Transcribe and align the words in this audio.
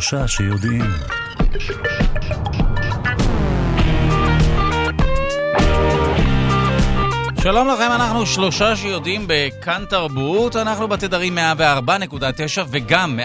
שלושה 0.00 0.28
שיודעים. 0.28 0.82
שלום 7.46 7.68
לכם, 7.68 7.88
אנחנו 7.94 8.26
שלושה 8.26 8.76
שיודעים 8.76 9.24
בכאן 9.28 9.84
תרבות, 9.88 10.56
אנחנו 10.56 10.88
בתדרים 10.88 11.38
104.9 11.38 12.60
וגם 12.70 13.18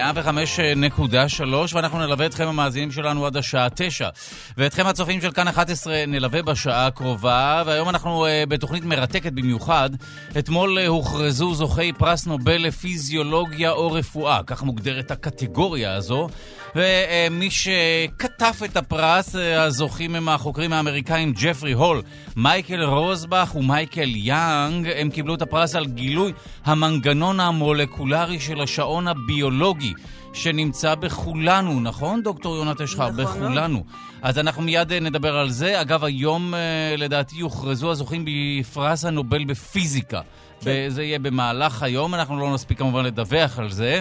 105.3 1.00 1.44
ואנחנו 1.72 1.98
נלווה 1.98 2.26
אתכם 2.26 2.48
המאזינים 2.48 2.90
שלנו 2.90 3.26
עד 3.26 3.36
השעה 3.36 3.70
9 3.70 4.08
ואתכם 4.56 4.86
הצופים 4.86 5.20
של 5.20 5.30
כאן 5.32 5.48
11 5.48 5.94
נלווה 6.06 6.42
בשעה 6.42 6.86
הקרובה 6.86 7.62
והיום 7.66 7.88
אנחנו 7.88 8.26
uh, 8.26 8.28
בתוכנית 8.48 8.84
מרתקת 8.84 9.32
במיוחד. 9.32 9.90
אתמול 10.38 10.78
uh, 10.78 10.86
הוכרזו 10.86 11.54
זוכי 11.54 11.92
פרס 11.92 12.26
נובל 12.26 12.56
לפיזיולוגיה 12.56 13.70
או 13.70 13.92
רפואה, 13.92 14.40
כך 14.46 14.62
מוגדרת 14.62 15.10
הקטגוריה 15.10 15.94
הזו 15.94 16.28
ומי 16.76 17.50
שכתב 17.50 18.52
את 18.64 18.76
הפרס, 18.76 19.34
הזוכים 19.36 20.14
הם 20.14 20.28
החוקרים 20.28 20.72
האמריקאים 20.72 21.32
ג'פרי 21.32 21.72
הול, 21.72 22.02
מייקל 22.36 22.82
רוזבך 22.82 23.52
ומייקל 23.54 24.10
יאנג. 24.14 24.88
הם 24.96 25.10
קיבלו 25.10 25.34
את 25.34 25.42
הפרס 25.42 25.74
על 25.74 25.86
גילוי 25.86 26.32
המנגנון 26.64 27.40
המולקולרי 27.40 28.40
של 28.40 28.60
השעון 28.60 29.08
הביולוגי. 29.08 29.92
שנמצא 30.34 30.94
בכולנו, 30.94 31.80
נכון, 31.80 32.22
דוקטור 32.22 32.56
יונת 32.56 32.80
אשחר? 32.80 33.10
נכון. 33.10 33.24
בכולנו. 33.24 33.84
אז 34.22 34.38
אנחנו 34.38 34.62
מיד 34.62 34.92
נדבר 34.92 35.36
על 35.36 35.50
זה. 35.50 35.80
אגב, 35.80 36.04
היום 36.04 36.54
לדעתי 36.98 37.36
יוכרזו 37.36 37.90
הזוכים 37.90 38.24
בפרס 38.26 39.04
הנובל 39.04 39.44
בפיזיקה. 39.44 40.20
כן. 40.60 40.88
זה 40.88 41.02
יהיה 41.02 41.18
במהלך 41.18 41.82
היום, 41.82 42.14
אנחנו 42.14 42.40
לא 42.40 42.54
נספיק 42.54 42.78
כמובן 42.78 43.04
לדווח 43.04 43.58
על 43.58 43.70
זה. 43.70 44.00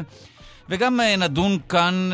וגם 0.69 0.99
נדון 1.17 1.57
כאן 1.69 2.11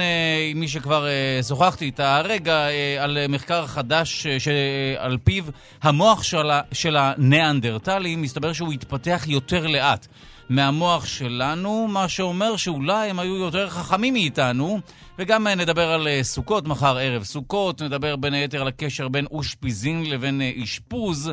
עם 0.52 0.60
מי 0.60 0.68
שכבר 0.68 1.08
שוחחתי 1.48 1.86
איתה 1.86 2.18
הרגע 2.18 2.68
על 3.00 3.18
מחקר 3.30 3.68
חדש 3.68 4.28
שעל 4.28 5.18
פיו 5.24 5.44
המוח 5.82 6.24
של, 6.24 6.50
של 6.72 6.98
הניאנדרטלים 6.98 8.22
מסתבר 8.22 8.54
שהוא 8.54 8.74
התפתח 8.74 9.24
יותר 9.28 9.68
לאט 9.68 10.08
מהמוח 10.50 11.06
שלנו, 11.06 11.88
מה 11.90 12.08
שאומר 12.08 12.58
שאולי 12.58 13.10
הם 13.10 13.20
היו 13.20 13.36
יותר 13.36 13.70
חכמים 13.70 14.14
מאיתנו. 14.14 14.80
וגם 15.20 15.48
נדבר 15.48 15.90
על 15.92 16.08
סוכות, 16.22 16.68
מחר 16.68 16.98
ערב 16.98 17.24
סוכות, 17.24 17.82
נדבר 17.82 18.16
בין 18.16 18.34
היתר 18.34 18.62
על 18.62 18.68
הקשר 18.68 19.08
בין 19.08 19.26
אושפיזין 19.32 20.10
לבין 20.10 20.42
אשפוז. 20.64 21.32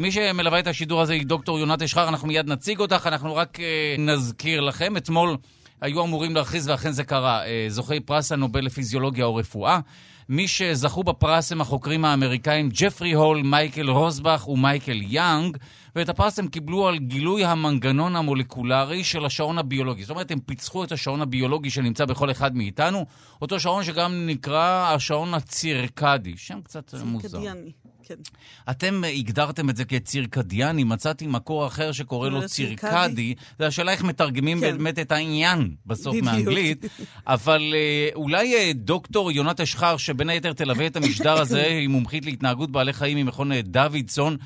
מי 0.00 0.12
שמלווה 0.12 0.58
את 0.58 0.66
השידור 0.66 1.00
הזה 1.00 1.12
היא 1.12 1.26
דוקטור 1.26 1.58
יונת 1.58 1.82
אשחר, 1.82 2.08
אנחנו 2.08 2.28
מיד 2.28 2.48
נציג 2.48 2.80
אותך, 2.80 3.06
אנחנו 3.06 3.34
רק 3.36 3.58
נזכיר 3.98 4.60
לכם. 4.60 4.96
אתמול 4.96 5.36
היו 5.80 6.04
אמורים 6.04 6.34
להכריז, 6.34 6.68
ואכן 6.68 6.90
זה 6.90 7.04
קרה, 7.04 7.42
זוכי 7.68 8.00
פרס 8.00 8.32
הנובל 8.32 8.64
לפיזיולוגיה 8.64 9.24
או 9.24 9.34
רפואה. 9.34 9.80
מי 10.28 10.48
שזכו 10.48 11.04
בפרס 11.04 11.52
הם 11.52 11.60
החוקרים 11.60 12.04
האמריקאים 12.04 12.68
ג'פרי 12.72 13.12
הול, 13.12 13.42
מייקל 13.42 13.90
רוזבך 13.90 14.48
ומייקל 14.48 15.02
יאנג, 15.02 15.56
ואת 15.96 16.08
הפרס 16.08 16.38
הם 16.38 16.48
קיבלו 16.48 16.88
על 16.88 16.98
גילוי 16.98 17.44
המנגנון 17.44 18.16
המולקולרי 18.16 19.04
של 19.04 19.24
השעון 19.24 19.58
הביולוגי. 19.58 20.02
זאת 20.02 20.10
אומרת, 20.10 20.30
הם 20.30 20.40
פיצחו 20.40 20.84
את 20.84 20.92
השעון 20.92 21.22
הביולוגי 21.22 21.70
שנמצא 21.70 22.04
בכל 22.04 22.30
אחד 22.30 22.56
מאיתנו, 22.56 23.06
אותו 23.42 23.60
שעון 23.60 23.84
שגם 23.84 24.26
נקרא 24.26 24.92
השעון 24.94 25.34
הצירקדי, 25.34 26.36
שם 26.36 26.60
קצת 26.60 26.94
מוזר. 27.04 27.28
צירקדיאני, 27.28 27.72
כן. 28.10 28.22
אתם 28.70 29.02
הגדרתם 29.14 29.70
את 29.70 29.76
זה 29.76 29.84
כצירקדיאני, 29.84 30.84
מצאתי 30.84 31.26
מקור 31.26 31.66
אחר 31.66 31.92
שקורא 31.92 32.28
לו 32.28 32.46
צירקדי. 32.46 33.34
זה 33.58 33.66
השאלה 33.66 33.92
איך 33.92 34.04
מתרגמים 34.04 34.60
כן. 34.60 34.76
באמת 34.76 34.98
את 34.98 35.12
העניין 35.12 35.74
בסוף 35.86 36.16
בדיוק. 36.16 36.24
מאנגלית. 36.24 36.84
אבל 37.26 37.74
אולי 38.14 38.72
דוקטור 38.74 39.32
יונת 39.32 39.60
אשחר, 39.60 39.96
שבין 39.96 40.28
היתר 40.28 40.52
תלווה 40.52 40.86
את 40.86 40.96
המשדר 40.96 41.40
הזה, 41.40 41.66
היא 41.66 41.88
מומחית 41.88 42.24
להתנהגות 42.24 42.70
בעלי 42.70 42.92
חיים 42.92 43.18
ממכון 43.18 43.52
דוידסון. 43.60 44.36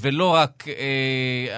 ולא 0.00 0.34
רק, 0.34 0.64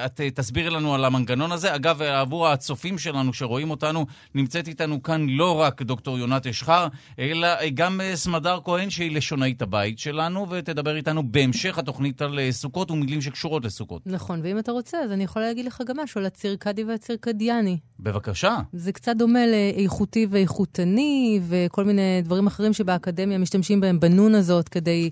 את 0.06 0.20
תסבירי 0.34 0.70
לנו 0.70 0.94
על 0.94 1.04
המנגנון 1.04 1.52
הזה. 1.52 1.74
אגב, 1.74 2.02
עבור 2.02 2.48
הצופים 2.48 2.98
שלנו 2.98 3.32
שרואים 3.32 3.70
אותנו, 3.70 4.06
נמצאת 4.34 4.68
איתנו 4.68 5.02
כאן 5.02 5.26
לא 5.28 5.60
רק 5.60 5.82
דוקטור 5.82 6.18
יונת 6.18 6.46
אשחר, 6.46 6.86
אלא 7.18 7.48
גם 7.74 8.00
סמדר 8.14 8.58
כהן, 8.64 8.90
שהיא 8.90 9.16
לשונאית 9.16 9.62
הבית 9.62 9.98
שלנו, 9.98 10.46
ותדבר 10.50 10.96
איתנו 10.96 11.32
בהמשך 11.32 11.78
התוכנית 11.78 12.22
על 12.22 12.38
סוכות 12.50 12.90
ומילים 12.90 13.20
שקשורות 13.20 13.64
לסוכות. 13.64 14.02
נכון, 14.06 14.40
ואם 14.42 14.58
אתה 14.58 14.72
רוצה, 14.72 14.98
אז 14.98 15.12
אני 15.12 15.24
יכולה 15.24 15.46
להגיד 15.46 15.64
לך 15.64 15.82
גם 15.86 15.96
משהו 15.96 16.18
על 16.20 16.26
הצירקדי 16.26 16.84
והצירקדיאני. 16.84 17.78
בבקשה. 18.00 18.56
זה 18.72 18.92
קצת 18.92 19.16
דומה 19.16 19.40
לאיכותי 19.46 20.26
ואיכותני, 20.30 21.40
וכל 21.48 21.84
מיני 21.84 22.20
דברים 22.24 22.46
אחרים 22.46 22.72
שבאקדמיה 22.72 23.38
משתמשים 23.38 23.80
בהם 23.80 24.00
בנון 24.00 24.34
הזאת 24.34 24.68
כדי... 24.68 25.10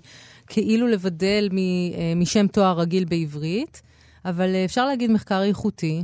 כאילו 0.49 0.87
לבדל 0.87 1.49
משם 2.15 2.47
תואר 2.47 2.79
רגיל 2.79 3.05
בעברית, 3.05 3.81
אבל 4.25 4.55
אפשר 4.65 4.85
להגיד 4.85 5.11
מחקר 5.11 5.43
איכותי, 5.43 6.03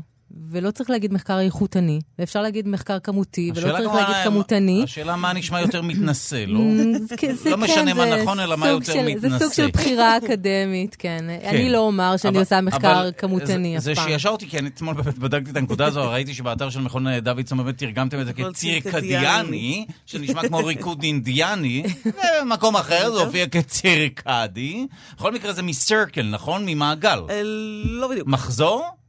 ולא 0.52 0.72
צריך 0.72 0.90
להגיד 0.90 1.14
מחקר 1.14 1.40
איכותני, 1.40 2.00
ואפשר 2.20 2.42
להגיד 2.42 2.68
מחקר 2.68 3.00
כמותי, 3.00 3.52
ולא 3.56 3.78
צריך 3.78 3.90
מה, 3.90 4.02
להגיד 4.02 4.16
כמותני. 4.24 4.82
השאלה 4.84 5.16
מה 5.16 5.34
נשמע 5.34 5.62
יותר 5.62 5.82
מתנשא, 5.82 6.46
לא? 6.48 6.60
לא 7.52 7.58
משנה 7.58 7.92
כן, 7.92 7.98
מה 7.98 8.22
נכון, 8.22 8.40
אלא 8.40 8.58
מה 8.58 8.68
יותר 8.68 8.94
של, 8.94 9.06
מתנשא. 9.06 9.30
זה 9.38 9.40
סוג 9.40 9.54
של 9.54 9.70
בחירה 9.74 10.18
אקדמית, 10.18 10.96
כן. 11.00 11.26
כן. 11.42 11.48
אני 11.50 11.70
לא 11.70 11.78
אומר 11.78 12.18
שאני 12.18 12.32
אבל, 12.32 12.40
עושה 12.40 12.62
מחקר 12.62 13.02
אבל 13.02 13.12
כמותני 13.18 13.80
זה, 13.80 13.92
אף 13.92 13.98
פעם. 13.98 14.08
זה 14.08 14.14
שישר 14.14 14.30
אותי, 14.30 14.50
כי 14.50 14.60
אני 14.60 14.68
אתמול 14.68 14.94
באמת 14.96 15.18
בדקתי 15.18 15.52
את 15.52 15.58
הנקודה 15.58 15.86
הזו, 15.86 16.10
ראיתי 16.10 16.34
שבאתר 16.34 16.70
של 16.70 16.82
מכון 16.82 17.20
דוידסון 17.20 17.58
באמת 17.58 17.78
תרגמתם 17.78 18.22
את 18.22 18.26
זה 18.26 18.34
כצירקדיאני, 18.34 19.86
שנשמע 20.06 20.48
כמו 20.48 20.58
ריקוד 20.58 21.04
אינדיאני, 21.04 21.84
ומקום 22.42 22.76
אחר 22.76 23.12
זה 23.12 23.22
הופיע 23.22 23.48
כצירקדי. 23.48 24.88
בכל 25.16 25.32
מקרה 25.32 25.54
זה 25.54 25.62
מסרקל, 25.62 26.24
נכון? 26.24 26.64
ממעגל. 26.66 27.20
לא 27.84 28.08
בדיוק. 28.08 28.28
מחזור? 28.28 29.05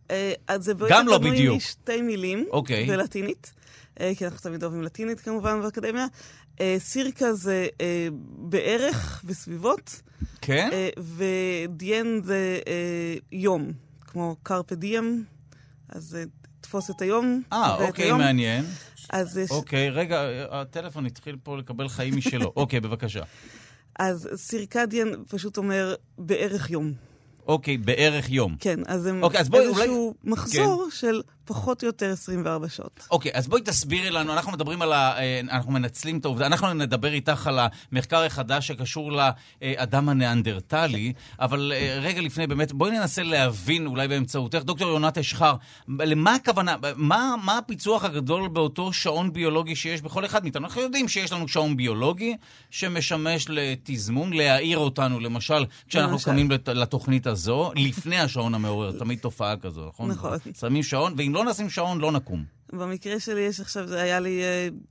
אז 0.49 0.65
זה 0.65 0.73
גם 0.89 1.09
לא 1.09 1.19
בדיוק. 1.19 1.61
שתי 1.61 2.03
מילים 2.03 2.47
אוקיי. 2.51 2.87
בלטינית, 2.87 3.53
כי 4.17 4.25
אנחנו 4.25 4.39
תמיד 4.39 4.63
אוהבים 4.63 4.83
לטינית 4.83 5.21
כמובן 5.21 5.63
באקדמיה. 5.63 6.07
סירקה 6.79 7.33
זה 7.33 7.67
בערך 8.39 9.25
בסביבות. 9.25 10.03
כן? 10.41 10.71
ודיאן 11.17 12.21
זה 12.25 12.59
יום, 13.33 13.73
כמו 14.01 14.37
קרפה 14.43 14.75
דיאם, 14.75 15.23
אז 15.89 16.19
תפוס 16.61 16.91
את 16.91 17.03
היום. 17.03 17.43
אה, 17.53 17.87
אוקיי, 17.87 18.13
מעניין. 18.13 18.65
אז 19.11 19.39
יש... 19.39 19.51
אוקיי, 19.51 19.91
רגע, 19.91 20.29
הטלפון 20.51 21.07
התחיל 21.07 21.37
פה 21.43 21.59
לקבל 21.59 21.89
חיים 21.89 22.17
משלו. 22.17 22.53
אוקיי, 22.57 22.81
בבקשה. 22.81 23.23
אז 23.99 24.29
סירקדיאן 24.37 25.09
פשוט 25.29 25.57
אומר 25.57 25.95
בערך 26.19 26.71
יום. 26.71 26.93
אוקיי, 27.47 27.77
בערך 27.77 28.31
יום. 28.31 28.57
כן, 28.61 28.81
אז 28.87 29.07
הם 29.07 29.23
אוקיי, 29.23 29.41
אז 29.41 29.49
בואי, 29.49 29.67
איזשהו 29.67 30.15
אולי... 30.25 30.33
מחזור 30.33 30.85
כן. 30.91 30.97
של 30.97 31.23
פחות 31.47 31.83
או 31.83 31.87
יותר 31.87 32.13
24 32.13 32.69
שעות. 32.69 33.07
אוקיי, 33.11 33.31
אז 33.35 33.49
בואי 33.49 33.63
תסבירי 33.63 34.11
לנו, 34.11 34.33
אנחנו 34.33 34.53
מדברים 34.53 34.83
על 34.83 34.93
ה... 34.93 35.15
אנחנו 35.51 35.73
מנצלים 35.73 36.19
את 36.19 36.25
העובדה, 36.25 36.47
אנחנו 36.47 36.75
נדבר 36.75 37.13
איתך 37.13 37.47
על 37.47 37.59
המחקר 37.93 38.23
החדש 38.23 38.67
שקשור 38.67 39.13
לאדם 39.13 40.09
הניאנדרטלי, 40.09 41.13
אבל 41.41 41.73
רגע 42.01 42.21
לפני, 42.21 42.47
באמת, 42.47 42.73
בואי 42.73 42.91
ננסה 42.91 43.23
להבין, 43.23 43.87
אולי 43.87 44.09
באמצעותך, 44.09 44.59
דוקטור 44.59 44.89
יונת 44.89 45.19
אשחר, 45.19 45.55
למה 45.89 46.35
הכוונה, 46.35 46.77
מה, 46.97 47.35
מה 47.45 47.59
הפיצוח 47.59 48.05
הגדול 48.05 48.49
באותו 48.49 48.93
שעון 48.93 49.33
ביולוגי 49.33 49.77
שיש 49.77 50.03
בכל 50.03 50.25
אחד 50.25 50.43
מאיתנו? 50.43 50.67
אנחנו 50.67 50.81
יודעים 50.81 51.09
שיש 51.09 51.33
לנו 51.33 51.49
שעון 51.49 51.77
ביולוגי 51.77 52.37
שמשמש 52.71 53.47
לתזמון, 53.49 54.33
להעיר 54.33 54.79
אותנו, 54.79 55.21
למשל, 55.21 55.65
כשאנחנו 55.89 56.13
למשל. 56.13 56.31
קמים 56.31 56.49
לתוכנית 56.67 57.27
הזו, 57.27 57.71
לפני 57.77 58.19
השעון 58.19 58.55
המעורר, 58.55 58.93
תמיד 58.99 59.19
תופעה 59.19 59.57
כזו, 59.57 59.87
נכון? 59.89 60.11
נכון. 60.11 60.39
שמים 60.61 60.83
שעון, 60.83 61.15
ואם 61.17 61.35
לא 61.37 61.45
נשים 61.45 61.71
שעון, 61.71 61.99
לא 62.01 62.13
נקום. 62.13 62.45
במקרה 62.73 63.21
שלי 63.21 63.41
יש 63.41 63.61
עכשיו, 63.61 63.87
זה 63.87 64.03
היה 64.03 64.21
לי 64.21 64.43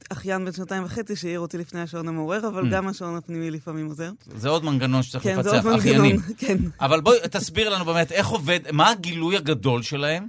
אחיין 0.10 0.46
בן 0.46 0.52
שנתיים 0.52 0.84
וחצי 0.84 1.16
שהעיר 1.16 1.40
אותי 1.40 1.58
לפני 1.58 1.82
השעון 1.82 2.08
המעורר, 2.08 2.48
אבל 2.48 2.64
mm. 2.64 2.72
גם 2.72 2.88
השעון 2.88 3.16
הפנימי 3.16 3.52
לפעמים 3.52 3.88
עוזר. 3.88 4.12
זה 4.36 4.50
עוד 4.50 4.64
מנגנון 4.64 5.04
שצריך 5.04 5.24
כן, 5.24 5.40
לפצח, 5.40 5.66
עוד 5.66 5.80
אחיינים. 5.80 6.16
מנגנון, 6.16 6.34
כן. 6.38 6.58
אבל 6.82 7.02
בואי 7.02 7.18
תסביר 7.32 7.70
לנו 7.70 7.86
באמת 7.86 8.12
איך 8.12 8.28
עובד, 8.28 8.60
מה 8.72 8.90
הגילוי 8.90 9.38
הגדול 9.38 9.82
שלהם? 9.82 10.28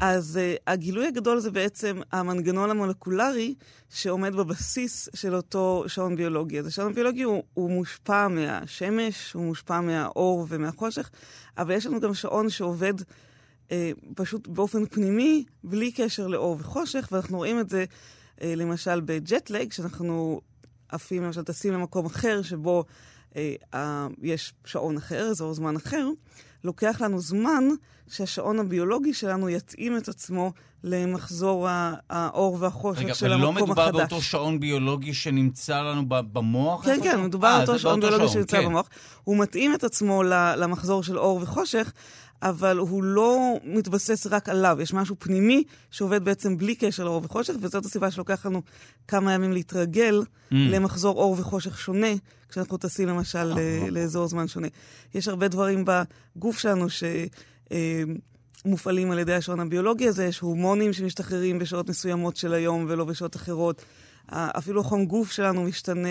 אז 0.00 0.38
uh, 0.38 0.62
הגילוי 0.66 1.06
הגדול 1.06 1.38
זה 1.38 1.50
בעצם 1.50 2.00
המנגנון 2.12 2.70
המולקולרי 2.70 3.54
שעומד 3.90 4.34
בבסיס 4.34 5.08
של 5.14 5.34
אותו 5.34 5.84
שעון 5.86 6.16
ביולוגי. 6.16 6.58
אז 6.58 6.66
השעון 6.66 6.90
הביולוגי 6.90 7.22
הוא, 7.22 7.42
הוא 7.54 7.70
מושפע 7.70 8.28
מהשמש, 8.28 9.32
הוא 9.32 9.44
מושפע 9.44 9.80
מהאור 9.80 10.46
ומהחושך, 10.48 11.10
אבל 11.58 11.74
יש 11.74 11.86
לנו 11.86 12.00
גם 12.00 12.14
שעון 12.14 12.50
שעובד 12.50 12.94
אה, 13.00 13.04
פשוט 14.14 14.48
באופן 14.48 14.86
פנימי, 14.86 15.44
בלי 15.64 15.92
קשר 15.92 16.26
לאור 16.26 16.56
וחושך, 16.60 17.08
ואנחנו 17.12 17.36
רואים 17.36 17.60
את 17.60 17.70
זה 17.70 17.84
אה, 18.42 18.54
למשל 18.56 19.00
בג'טלג, 19.00 19.70
כשאנחנו 19.70 20.40
עפים, 20.88 21.22
למשל 21.22 21.42
טסים 21.42 21.72
למקום 21.72 22.06
אחר 22.06 22.42
שבו 22.42 22.84
אה, 23.36 23.54
אה, 23.74 24.06
יש 24.22 24.52
שעון 24.64 24.96
אחר, 24.96 25.28
אזור 25.30 25.54
זמן 25.54 25.76
אחר, 25.76 26.08
לוקח 26.64 27.00
לנו 27.00 27.20
זמן 27.20 27.64
שהשעון 28.08 28.58
הביולוגי 28.58 29.14
שלנו 29.14 29.48
יתאים 29.48 29.96
את 29.96 30.08
עצמו 30.08 30.52
למחזור 30.84 31.68
האור 32.10 32.56
והחושך 32.60 33.02
רגע, 33.02 33.14
של 33.14 33.32
המקום 33.32 33.48
החדש. 33.48 33.60
רגע, 33.60 33.66
ולא 33.66 33.66
מדובר 33.66 33.90
באותו 33.90 34.22
שעון 34.22 34.60
ביולוגי 34.60 35.14
שנמצא 35.14 35.82
לנו 35.82 36.02
במוח? 36.08 36.84
כן, 36.84 36.98
כן, 37.02 37.22
מדובר 37.22 37.58
באותו 37.58 37.78
שעון 37.78 38.00
ביולוגי 38.00 38.28
שנמצא 38.28 38.56
כן. 38.56 38.64
במוח. 38.64 38.88
הוא 39.24 39.36
מתאים 39.38 39.74
את 39.74 39.84
עצמו 39.84 40.22
למחזור 40.56 41.02
של 41.02 41.18
אור 41.18 41.40
וחושך, 41.42 41.92
אבל 42.42 42.78
הוא 42.78 43.02
לא 43.02 43.56
מתבסס 43.64 44.26
רק 44.26 44.48
עליו, 44.48 44.78
יש 44.80 44.94
משהו 44.94 45.16
פנימי 45.18 45.64
שעובד 45.90 46.24
בעצם 46.24 46.56
בלי 46.56 46.74
קשר 46.74 47.04
לאור 47.04 47.22
וחושך, 47.24 47.54
וזאת 47.60 47.84
הסיבה 47.84 48.10
שלוקח 48.10 48.46
לנו 48.46 48.62
כמה 49.08 49.32
ימים 49.32 49.52
להתרגל 49.52 50.20
mm. 50.22 50.54
למחזור 50.54 51.16
אור 51.16 51.36
וחושך 51.38 51.78
שונה, 51.78 52.12
כשאנחנו 52.48 52.76
טסים 52.76 53.08
למשל 53.08 53.52
oh. 53.52 53.90
לאזור 53.90 54.28
זמן 54.28 54.48
שונה. 54.48 54.68
יש 55.14 55.28
הרבה 55.28 55.48
דברים 55.48 55.84
בגוף 55.86 56.58
שלנו 56.58 56.90
ש... 56.90 57.04
אה, 57.72 58.02
מופעלים 58.64 59.10
על 59.10 59.18
ידי 59.18 59.34
השעון 59.34 59.60
הביולוגי 59.60 60.08
הזה, 60.08 60.24
יש 60.24 60.38
הורמונים 60.38 60.92
שמשתחררים 60.92 61.58
בשעות 61.58 61.88
מסוימות 61.88 62.36
של 62.36 62.54
היום 62.54 62.86
ולא 62.88 63.04
בשעות 63.04 63.36
אחרות. 63.36 63.82
אפילו 64.30 64.80
החום 64.80 65.04
גוף 65.04 65.32
שלנו 65.32 65.62
משתנה, 65.64 66.08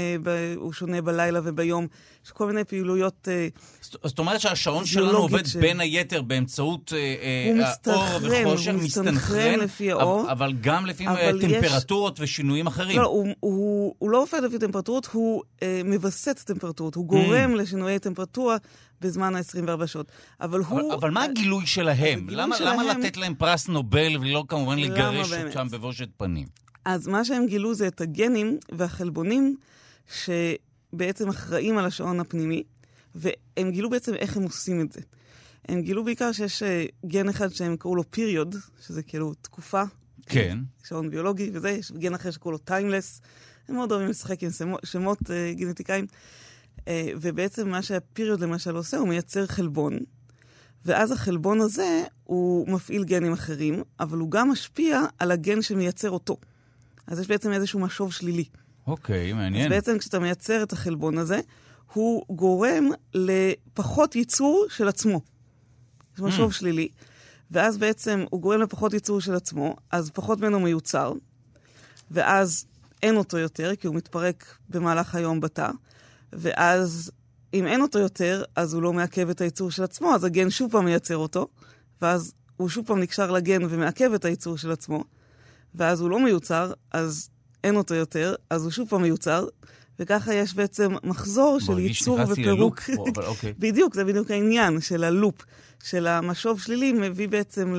הוא 0.55 0.73
שונה 0.73 1.01
בלילה 1.01 1.39
וביום. 1.43 1.87
יש 2.25 2.31
כל 2.31 2.47
מיני 2.47 2.63
פעילויות 2.63 3.27
אה, 3.27 3.47
זאת 3.81 4.19
אומרת 4.19 4.41
שהשעון 4.41 4.85
שלנו 4.85 5.17
עובד 5.17 5.45
ש... 5.45 5.55
בין 5.55 5.79
היתר 5.79 6.21
באמצעות 6.21 6.93
אה, 6.95 7.71
האור 7.85 8.19
וחושך, 8.21 8.73
הוא 8.73 8.81
מסתנכרן 8.81 9.59
לפי 9.59 9.91
האור. 9.91 10.31
אבל 10.31 10.53
גם 10.61 10.85
לפי 10.85 11.07
אבל 11.07 11.41
טמפרטורות 11.41 12.13
יש... 12.13 12.23
ושינויים 12.23 12.67
אחרים. 12.67 12.99
לא, 12.99 13.05
הוא, 13.05 13.27
הוא, 13.39 13.95
הוא 13.97 14.09
לא 14.09 14.21
עובד 14.21 14.43
לפי 14.43 14.59
טמפרטורות, 14.59 15.09
הוא 15.11 15.43
אה, 15.63 15.81
מווסת 15.85 16.39
טמפרטורות, 16.39 16.95
הוא 16.95 17.05
גורם 17.05 17.53
mm. 17.53 17.57
לשינויי 17.57 17.99
טמפרטורה 17.99 18.57
בזמן 19.01 19.35
ה-24 19.35 19.87
שעות. 19.87 20.11
אבל 20.41 20.59
הוא... 20.59 20.79
אבל, 20.79 20.95
אבל 20.95 21.11
מה 21.11 21.23
הגילוי 21.23 21.65
שלהם? 21.65 22.19
הגילוי 22.19 22.35
למה, 22.35 22.57
שלהם... 22.57 22.79
למה 22.79 22.93
לתת 22.93 23.17
להם 23.17 23.35
פרס 23.35 23.67
נובל 23.67 24.17
ולא 24.21 24.43
כמובן 24.47 24.79
לגרש 24.79 25.31
אותם 25.33 25.67
בבושת 25.67 26.09
פנים? 26.17 26.70
אז 26.85 27.07
מה 27.07 27.25
שהם 27.25 27.45
גילו 27.45 27.73
זה 27.73 27.87
את 27.87 28.01
הגנים 28.01 28.57
והחלבונים 28.71 29.57
שבעצם 30.07 31.29
אחראים 31.29 31.77
על 31.77 31.85
השעון 31.85 32.19
הפנימי, 32.19 32.63
והם 33.15 33.71
גילו 33.71 33.89
בעצם 33.89 34.13
איך 34.13 34.37
הם 34.37 34.43
עושים 34.43 34.81
את 34.81 34.91
זה. 34.91 35.01
הם 35.69 35.81
גילו 35.81 36.03
בעיקר 36.03 36.31
שיש 36.31 36.63
אה, 36.63 36.85
גן 37.05 37.29
אחד 37.29 37.49
שהם 37.49 37.77
קראו 37.77 37.95
לו 37.95 38.11
פיריוד, 38.11 38.55
שזה 38.85 39.03
כאילו 39.03 39.33
תקופה. 39.33 39.83
כן. 40.25 40.57
שעון 40.83 41.09
ביולוגי 41.09 41.49
וזה, 41.53 41.69
יש 41.69 41.91
גן 41.91 42.13
אחר 42.13 42.31
שקראו 42.31 42.51
לו 42.51 42.57
טיימלס. 42.57 43.21
הם 43.67 43.75
מאוד 43.75 43.91
אוהבים 43.91 44.09
לשחק 44.09 44.43
עם 44.43 44.49
שמות 44.83 45.19
uh, 45.21 45.57
גנטיקאים. 45.57 46.05
Uh, 46.79 46.83
ובעצם 47.21 47.69
מה 47.69 47.81
שהפיריוד 47.81 48.39
למשל 48.39 48.75
עושה, 48.75 48.97
הוא 48.97 49.07
מייצר 49.07 49.47
חלבון. 49.47 49.99
ואז 50.85 51.11
החלבון 51.11 51.61
הזה, 51.61 52.03
הוא 52.23 52.67
מפעיל 52.67 53.03
גנים 53.03 53.33
אחרים, 53.33 53.83
אבל 53.99 54.17
הוא 54.17 54.31
גם 54.31 54.49
משפיע 54.49 55.01
על 55.19 55.31
הגן 55.31 55.61
שמייצר 55.61 56.09
אותו. 56.09 56.37
אז 57.07 57.19
יש 57.19 57.27
בעצם 57.27 57.51
איזשהו 57.51 57.79
משוב 57.79 58.13
שלילי. 58.13 58.45
אוקיי, 58.87 59.33
מעניין. 59.33 59.65
אז 59.65 59.69
בעצם 59.69 59.97
כשאתה 59.97 60.19
מייצר 60.19 60.63
את 60.63 60.73
החלבון 60.73 61.17
הזה, 61.17 61.39
הוא 61.93 62.25
גורם 62.29 62.85
לפחות 63.13 64.15
ייצור 64.15 64.65
של 64.69 64.87
עצמו. 64.87 65.21
זה 66.15 66.23
משוב 66.23 66.51
mm. 66.51 66.53
שלילי. 66.53 66.87
ואז 67.51 67.77
בעצם 67.77 68.25
הוא 68.29 68.41
גורם 68.41 68.61
לפחות 68.61 68.93
ייצור 68.93 69.21
של 69.21 69.35
עצמו, 69.35 69.75
אז 69.91 70.09
פחות 70.09 70.39
ממנו 70.39 70.59
מיוצר, 70.59 71.13
ואז 72.11 72.65
אין 73.03 73.17
אותו 73.17 73.37
יותר, 73.37 73.75
כי 73.75 73.87
הוא 73.87 73.95
מתפרק 73.95 74.57
במהלך 74.69 75.15
היום 75.15 75.39
בתא, 75.39 75.69
ואז 76.33 77.11
אם 77.53 77.67
אין 77.67 77.81
אותו 77.81 77.99
יותר, 77.99 78.43
אז 78.55 78.73
הוא 78.73 78.81
לא 78.81 78.93
מעכב 78.93 79.29
את 79.29 79.41
הייצור 79.41 79.71
של 79.71 79.83
עצמו, 79.83 80.15
אז 80.15 80.23
הגן 80.23 80.49
שוב 80.49 80.71
פעם 80.71 80.85
מייצר 80.85 81.17
אותו, 81.17 81.47
ואז 82.01 82.33
הוא 82.57 82.69
שוב 82.69 82.85
פעם 82.85 82.99
נקשר 82.99 83.31
לגן 83.31 83.61
ומעכב 83.69 84.13
את 84.13 84.25
הייצור 84.25 84.57
של 84.57 84.71
עצמו, 84.71 85.03
ואז 85.75 86.01
הוא 86.01 86.09
לא 86.09 86.19
מיוצר, 86.19 86.73
אז 86.91 87.29
אין 87.63 87.75
אותו 87.75 87.95
יותר, 87.95 88.35
אז 88.49 88.63
הוא 88.63 88.71
שוב 88.71 88.89
פעם 88.89 89.01
מיוצר, 89.01 89.47
וככה 89.99 90.33
יש 90.33 90.53
בעצם 90.53 90.95
מחזור 91.03 91.59
של 91.59 91.79
ייצור 91.79 92.19
ופירוק. 92.29 92.79
אוקיי. 93.17 93.53
בדיוק, 93.59 93.95
זה 93.95 94.05
בדיוק 94.05 94.31
העניין 94.31 94.81
של 94.81 95.03
הלופ, 95.03 95.35
של 95.83 96.07
המשוב 96.07 96.59
שלילי 96.59 96.93
מביא 96.93 97.27
בעצם 97.27 97.73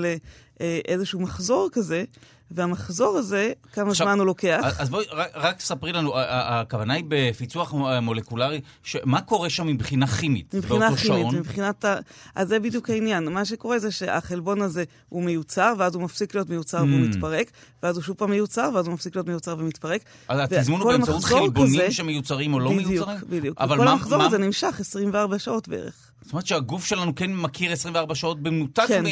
לאיזשהו 0.60 1.20
מחזור 1.20 1.68
כזה, 1.72 2.04
והמחזור 2.54 3.18
הזה, 3.18 3.52
כמה 3.72 3.90
עכשיו, 3.90 4.06
זמן 4.06 4.18
הוא 4.18 4.26
לוקח. 4.26 4.60
אז 4.78 4.90
בואי, 4.90 5.04
רק, 5.12 5.30
רק 5.34 5.60
ספרי 5.60 5.92
לנו, 5.92 6.12
הכוונה 6.16 6.94
היא 6.94 7.04
בפיצוח 7.08 7.74
מולקולרי, 8.02 8.60
ש... 8.82 8.96
מה 9.04 9.20
קורה 9.20 9.50
שם 9.50 9.66
מבחינה 9.66 10.06
כימית 10.06 10.54
מבחינה 10.54 10.78
באותו 10.78 10.96
כימית, 10.96 11.20
שעון? 11.20 11.36
מבחינת 11.36 11.84
ה... 11.84 11.96
אז 12.34 12.48
זה 12.48 12.58
בדיוק 12.58 12.90
העניין. 12.90 13.28
מה 13.28 13.44
שקורה 13.44 13.78
זה 13.78 13.90
שהחלבון 13.90 14.62
הזה 14.62 14.84
הוא 15.08 15.22
מיוצר, 15.22 15.74
ואז 15.78 15.94
הוא 15.94 16.02
מפסיק 16.02 16.34
להיות 16.34 16.50
מיוצר 16.50 16.78
mm. 16.78 16.82
והוא 16.82 17.00
מתפרק, 17.00 17.50
ואז 17.82 17.96
הוא 17.96 18.04
שוב 18.04 18.16
פעם 18.16 18.30
מיוצר, 18.30 18.70
ואז 18.74 18.86
הוא 18.86 18.94
מפסיק 18.94 19.14
להיות 19.16 19.28
מיוצר 19.28 19.56
ומתפרק. 19.58 20.02
אז 20.28 20.40
התזמון 20.40 20.80
הוא 20.80 20.92
באמצעות 20.92 21.24
חלבונים 21.24 21.80
כזה, 21.80 21.90
שמיוצרים 21.90 22.54
או 22.54 22.60
לא 22.60 22.70
בדיוק, 22.70 22.88
מיוצרים? 22.88 23.16
בדיוק, 23.16 23.30
בדיוק. 23.30 23.60
וכל 23.60 23.88
המחזור 23.88 24.18
מה... 24.18 24.26
הזה 24.26 24.38
נמשך 24.38 24.76
24 24.80 25.38
שעות 25.38 25.68
בערך. 25.68 26.11
זאת 26.22 26.32
אומרת 26.32 26.46
שהגוף 26.46 26.84
שלנו 26.84 27.14
כן 27.14 27.32
מכיר 27.32 27.72
24 27.72 28.14
שעות 28.14 28.42
במנותק 28.42 28.84
כן, 28.88 29.04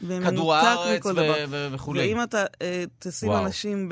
מכדור 0.00 0.54
הארץ 0.54 1.02
וכולי. 1.72 2.00
ואם 2.00 2.22
אתה 2.22 2.44
uh, 2.44 2.56
תשים 2.98 3.28
וואו. 3.28 3.46
אנשים 3.46 3.88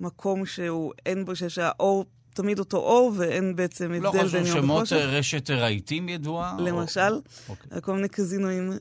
במקום 0.00 0.46
שהוא, 0.46 0.92
אין 1.06 1.24
בו, 1.24 1.36
שיש 1.36 1.58
האור 1.58 2.04
תמיד 2.34 2.58
אותו 2.58 2.76
אור, 2.76 3.12
ואין 3.16 3.56
בעצם 3.56 3.92
הבדל 3.92 4.02
לא 4.02 4.12
בין 4.12 4.20
יום 4.20 4.26
וחושך. 4.28 4.38
לא 4.38 4.44
חשוב 4.44 4.62
שמות 4.62 4.92
רשת 4.92 5.50
רהיטים 5.50 6.08
ידועה? 6.08 6.56
למשל, 6.58 7.00
או... 7.00 7.20
אוקיי. 7.48 7.82
כל 7.82 7.94
מיני 7.94 8.08
קזינואים. 8.08 8.72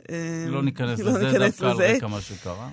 לא 0.47 0.63
ניכנס 0.63 0.99
לא 0.99 1.11
לזה, 1.11 1.39
דווקא. 1.39 1.65
על 1.65 1.77
רקע 1.77 2.07
מה 2.07 2.21
שקרה. 2.21 2.69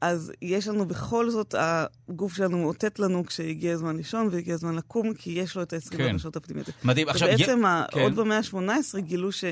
אז 0.00 0.32
יש 0.42 0.68
לנו 0.68 0.86
בכל 0.86 1.30
זאת, 1.30 1.54
הגוף 1.58 2.34
שלנו 2.34 2.58
מאותת 2.58 2.98
לנו 2.98 3.26
כשהגיע 3.26 3.72
הזמן 3.72 3.96
לישון 3.96 4.28
והגיע 4.32 4.54
הזמן 4.54 4.74
לקום, 4.74 5.14
כי 5.14 5.30
יש 5.30 5.56
לו 5.56 5.62
את 5.62 5.72
ה-24 5.72 5.96
כן. 5.96 6.18
שעות 6.18 6.36
הפנימיות. 6.36 6.70
מדהים. 6.84 7.08
עכשיו, 7.08 7.28
ובעצם, 7.28 7.62
י... 7.66 7.92
כן. 7.92 8.00
עוד 8.00 8.16
במאה 8.16 8.36
ה-18 8.38 9.00
גילו 9.00 9.32
ש... 9.32 9.44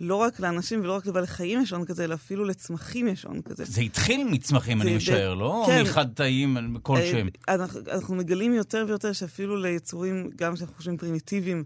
לא 0.00 0.14
רק 0.14 0.40
לאנשים 0.40 0.80
ולא 0.80 0.96
רק 0.96 1.06
לבעלי 1.06 1.26
חיים 1.26 1.62
יש 1.62 1.70
שעון 1.70 1.84
כזה, 1.84 2.04
אלא 2.04 2.14
אפילו 2.14 2.44
לצמחים 2.44 3.08
יש 3.08 3.22
שעון 3.22 3.42
כזה. 3.42 3.64
זה 3.64 3.80
התחיל 3.80 4.24
מצמחים, 4.30 4.82
אני 4.82 4.96
משער, 4.96 5.34
לא? 5.34 5.64
כן. 5.66 5.82
מחד 5.82 6.06
תאים, 6.14 6.76
כל 6.82 6.96
אה. 6.96 7.22
אנחנו, 7.48 7.80
אנחנו 7.92 8.14
מגלים 8.14 8.54
יותר 8.54 8.84
ויותר 8.88 9.12
שאפילו 9.12 9.56
ליצורים, 9.56 10.30
גם 10.36 10.56
שאנחנו 10.56 10.74
חושבים 10.74 10.96
פרימיטיביים, 10.96 11.64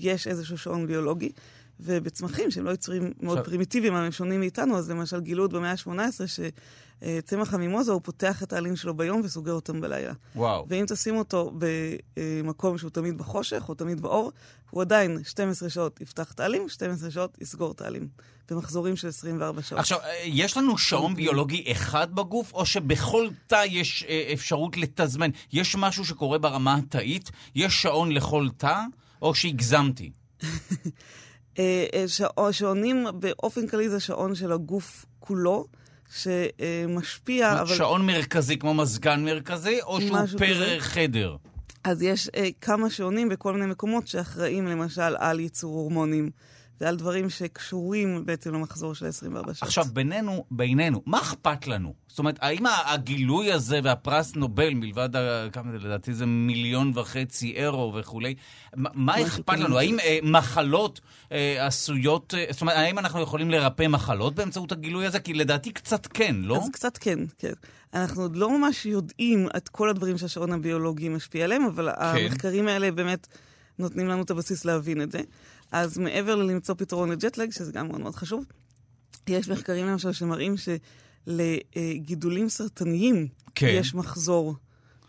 יש 0.00 0.26
איזשהו 0.26 0.58
שעון 0.58 0.86
ביולוגי. 0.86 1.30
ובצמחים 1.80 2.50
שהם 2.50 2.64
לא 2.64 2.70
יצורים 2.70 3.12
מאוד 3.20 3.38
עכשיו... 3.38 3.44
פרימיטיביים, 3.44 3.94
הם 3.94 4.12
שונים 4.12 4.40
מאיתנו, 4.40 4.78
אז 4.78 4.90
למשל 4.90 5.20
גילו 5.20 5.42
עוד 5.42 5.52
במאה 5.52 5.70
ה-18 5.70 6.26
שצמח 6.26 7.54
המימוזה, 7.54 7.92
הוא 7.92 8.00
פותח 8.04 8.42
את 8.42 8.52
העלים 8.52 8.76
שלו 8.76 8.94
ביום 8.94 9.20
וסוגר 9.24 9.52
אותם 9.52 9.80
בלילה. 9.80 10.12
וואו. 10.36 10.66
ואם 10.68 10.84
תשים 10.88 11.16
אותו 11.16 11.52
במקום 12.24 12.78
שהוא 12.78 12.90
תמיד 12.90 13.18
בחושך 13.18 13.64
או 13.68 13.74
תמיד 13.74 14.00
באור, 14.00 14.32
הוא 14.70 14.82
עדיין 14.82 15.18
12 15.24 15.70
שעות 15.70 16.00
יפתח 16.00 16.32
את 16.32 16.40
העלים, 16.40 16.68
12 16.68 17.10
שעות 17.10 17.38
יסגור 17.40 17.72
את 17.72 17.80
העלים. 17.80 18.08
במחזורים 18.50 18.96
של 18.96 19.08
24 19.08 19.62
שעות. 19.62 19.80
עכשיו, 19.80 19.98
יש 20.24 20.56
לנו 20.56 20.78
שעון 20.78 21.14
ביולוגי 21.14 21.72
אחד 21.72 22.14
בגוף, 22.14 22.52
או 22.52 22.66
שבכל 22.66 23.28
תא 23.46 23.62
יש 23.66 24.04
אה, 24.08 24.30
אפשרות 24.32 24.76
לתזמן? 24.76 25.30
יש 25.52 25.76
משהו 25.76 26.04
שקורה 26.04 26.38
ברמה 26.38 26.76
התאית? 26.76 27.30
יש 27.54 27.82
שעון 27.82 28.12
לכל 28.12 28.48
תא, 28.56 28.82
או 29.22 29.34
שהגזמתי? 29.34 30.10
אה, 31.58 31.86
אה, 32.38 32.52
שעונים 32.52 33.06
באופן 33.14 33.66
כללי 33.66 33.88
זה 33.88 34.00
שעון 34.00 34.34
של 34.34 34.52
הגוף 34.52 35.06
כולו. 35.18 35.66
שמשפיע, 36.10 37.60
אבל... 37.60 37.74
שעון 37.74 38.06
מרכזי 38.06 38.58
כמו 38.58 38.74
מזגן 38.74 39.24
מרכזי, 39.24 39.78
או 39.82 40.00
שהוא 40.00 40.18
פר 40.38 40.54
כזה. 40.54 40.76
חדר? 40.78 41.36
אז 41.84 42.02
יש 42.02 42.28
אה, 42.36 42.48
כמה 42.60 42.90
שעונים 42.90 43.28
בכל 43.28 43.52
מיני 43.52 43.66
מקומות 43.66 44.06
שאחראים 44.06 44.66
למשל 44.66 45.16
על 45.18 45.40
ייצור 45.40 45.74
הורמונים. 45.74 46.30
ועל 46.80 46.96
דברים 46.96 47.30
שקשורים 47.30 48.26
בעצם 48.26 48.54
למחזור 48.54 48.94
של 48.94 49.06
24 49.06 49.54
שעות. 49.54 49.62
עכשיו, 49.62 49.84
בינינו, 49.92 50.44
בינינו, 50.50 51.02
מה 51.06 51.20
אכפת 51.20 51.66
לנו? 51.66 51.94
זאת 52.08 52.18
אומרת, 52.18 52.38
האם 52.40 52.64
הגילוי 52.86 53.52
הזה 53.52 53.80
והפרס 53.84 54.36
נובל, 54.36 54.74
מלבד, 54.74 55.08
כמה 55.52 55.72
זה 55.72 55.78
לדעתי, 55.78 56.14
זה 56.14 56.26
מיליון 56.26 56.92
וחצי 56.94 57.52
אירו 57.52 57.94
וכולי, 57.94 58.34
מה 58.76 59.22
אכפת 59.22 59.58
לנו? 59.58 59.78
האם 59.78 60.00
אה, 60.00 60.18
מחלות 60.22 61.00
אה, 61.32 61.66
עשויות, 61.66 62.34
אה, 62.36 62.44
זאת 62.50 62.60
אומרת, 62.60 62.76
האם 62.76 62.98
אנחנו 62.98 63.20
יכולים 63.20 63.50
לרפא 63.50 63.88
מחלות 63.88 64.34
באמצעות 64.34 64.72
הגילוי 64.72 65.06
הזה? 65.06 65.20
כי 65.20 65.34
לדעתי 65.34 65.72
קצת 65.72 66.06
כן, 66.06 66.36
לא? 66.38 66.56
אז 66.56 66.70
קצת 66.72 66.98
כן, 66.98 67.18
כן. 67.38 67.52
אנחנו 67.94 68.22
עוד 68.22 68.36
לא 68.36 68.58
ממש 68.58 68.86
יודעים 68.86 69.48
את 69.56 69.68
כל 69.68 69.88
הדברים 69.88 70.18
שהשעון 70.18 70.52
הביולוגי 70.52 71.08
משפיע 71.08 71.44
עליהם, 71.44 71.64
אבל 71.64 71.90
כן. 71.92 72.02
המחקרים 72.02 72.68
האלה 72.68 72.90
באמת 72.90 73.26
נותנים 73.78 74.08
לנו 74.08 74.22
את 74.22 74.30
הבסיס 74.30 74.64
להבין 74.64 75.02
את 75.02 75.12
זה. 75.12 75.20
אז 75.82 75.98
מעבר 75.98 76.34
ללמצוא 76.34 76.74
פתרון 76.74 77.10
לג'טלג, 77.10 77.52
שזה 77.52 77.72
גם 77.72 77.88
מאוד 77.88 78.00
מאוד 78.00 78.14
חשוב, 78.14 78.44
יש 79.28 79.48
מחקרים 79.48 79.86
למשל 79.86 80.12
שמראים 80.12 80.54
שלגידולים 81.26 82.48
סרטניים 82.48 83.28
כן. 83.54 83.66
יש 83.70 83.94
מחזור 83.94 84.54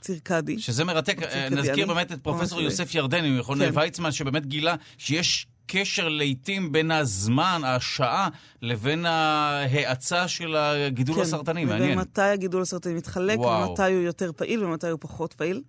צירקדי. 0.01 0.59
שזה 0.59 0.83
מרתק. 0.83 1.17
נזכיר 1.51 1.87
באמת 1.87 2.11
את 2.11 2.19
פרופסור 2.21 2.61
יוסף 2.61 2.95
ירדני 2.95 3.29
ממכון 3.29 3.59
כן. 3.59 3.71
ויצמן, 3.73 4.11
שבאמת 4.11 4.45
גילה 4.45 4.75
שיש 4.97 5.47
קשר 5.65 6.09
לעיתים 6.09 6.71
בין 6.71 6.91
הזמן, 6.91 7.61
השעה, 7.65 8.29
לבין 8.61 9.05
ההאצה 9.05 10.27
של 10.27 10.55
הגידול 10.55 11.15
כן, 11.15 11.21
הסרטני. 11.21 11.65
מעניין. 11.65 11.97
ומתי 11.97 12.21
הגידול 12.21 12.61
הסרטני 12.61 12.93
מתחלק, 12.93 13.39
וואו. 13.39 13.69
ומתי 13.69 13.81
הוא 13.81 14.01
יותר 14.01 14.31
פעיל 14.35 14.63
ומתי 14.63 14.89
הוא 14.89 14.97
פחות 15.01 15.33
פעיל. 15.33 15.61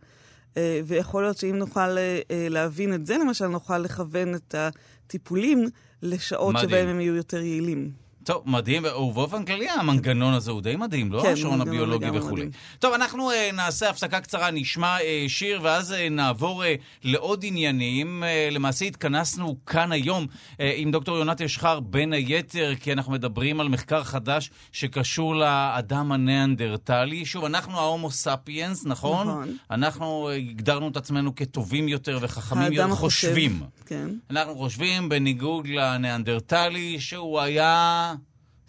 אה, 0.59 0.81
ויכול 0.85 1.23
להיות 1.23 1.38
שאם 1.38 1.57
נוכל 1.57 1.99
אה, 1.99 2.21
להבין 2.50 2.95
את 2.95 3.07
זה, 3.07 3.17
למשל, 3.19 3.47
נוכל 3.47 3.79
לכוון 3.79 4.35
את 4.35 4.55
הטיפולים 4.55 5.69
לשעות 6.03 6.55
מדהים. 6.55 6.69
שבהם 6.69 6.88
הם 6.88 7.00
יהיו 7.00 7.15
יותר 7.15 7.43
יעילים. 7.43 8.08
טוב, 8.29 8.43
מדהים, 8.47 8.85
ובאופן 8.85 9.45
כללי 9.45 9.69
המנגנון 9.69 10.35
הזה 10.35 10.51
הוא 10.51 10.63
די 10.63 10.77
מדהים, 10.77 11.13
לא? 11.13 11.23
כן, 11.23 11.33
השעון 11.33 11.61
הביולוגי 11.61 12.11
וכולי. 12.11 12.33
מדהים. 12.33 12.51
טוב, 12.79 12.95
אנחנו 12.95 13.31
uh, 13.31 13.35
נעשה 13.55 13.91
הפסקה 13.91 14.21
קצרה, 14.21 14.51
נשמע 14.51 14.97
uh, 14.99 15.03
שיר, 15.29 15.61
ואז 15.63 15.93
uh, 15.93 16.11
נעבור 16.11 16.65
uh, 16.65 16.67
לעוד 17.05 17.45
עניינים. 17.45 18.23
Uh, 18.23 18.55
למעשה 18.55 18.85
התכנסנו 18.85 19.57
כאן 19.67 19.93
היום 19.93 20.27
uh, 20.27 20.57
עם 20.77 20.91
דוקטור 20.91 21.19
יונת 21.19 21.41
אשחר, 21.41 21.81
בין 21.81 22.13
היתר, 22.13 22.73
כי 22.81 22.93
אנחנו 22.93 23.13
מדברים 23.13 23.61
על 23.61 23.69
מחקר 23.69 24.05
חדש 24.05 24.51
שקשור 24.73 25.35
לאדם 25.37 26.13
הניאנדרטלי. 26.13 27.25
שוב, 27.25 27.45
אנחנו 27.45 27.79
ההומו 27.79 28.11
ספיאנס, 28.11 28.87
נכון? 28.87 29.29
נכון. 29.29 29.57
אנחנו 29.71 30.31
uh, 30.31 30.33
הגדרנו 30.33 30.89
את 30.89 30.97
עצמנו 30.97 31.35
כטובים 31.35 31.89
יותר 31.89 32.19
וחכמים 32.23 32.73
יותר, 32.73 32.95
חושבים. 32.95 33.61
כן. 33.87 34.09
אנחנו 34.31 34.55
חושבים, 34.55 35.09
בניגוד 35.09 35.67
לניאנדרטלי, 35.67 37.01
שהוא 37.01 37.41
היה... 37.41 38.15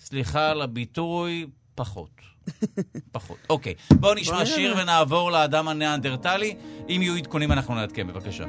סליחה 0.09 0.51
על 0.51 0.61
הביטוי, 0.61 1.47
פחות. 1.75 2.09
פחות. 3.11 3.37
אוקיי, 3.49 3.73
בואו 3.91 4.13
נשמע 4.13 4.45
שיר 4.45 4.75
ונעבור 4.81 5.31
לאדם 5.31 5.67
הניאנדרטלי. 5.67 6.55
אם 6.89 6.99
יהיו 7.01 7.15
עדכונים 7.15 7.51
אנחנו 7.51 7.75
נעדכן, 7.75 8.07
בבקשה. 8.07 8.45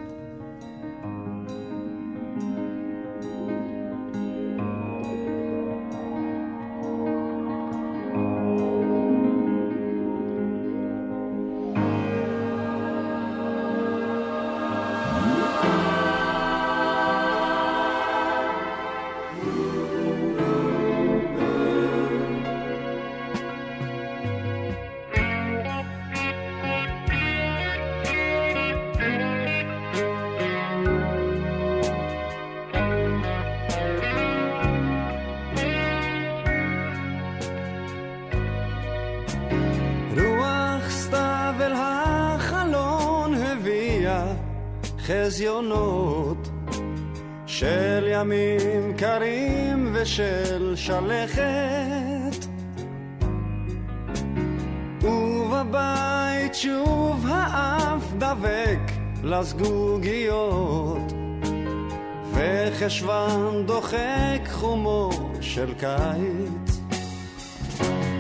חזיונות 45.11 46.51
של 47.47 48.09
ימים 48.13 48.97
קרים 48.97 49.91
ושל 49.93 50.73
שלכת. 50.77 52.47
ובבית 55.03 56.55
שוב 56.55 57.27
האף 57.29 58.13
דבק 58.19 58.93
לזגוגיות 59.25 61.13
וחשוון 62.33 63.67
דוחק 63.67 64.49
חומו 64.51 65.11
של 65.41 65.75
קיץ. 65.75 66.81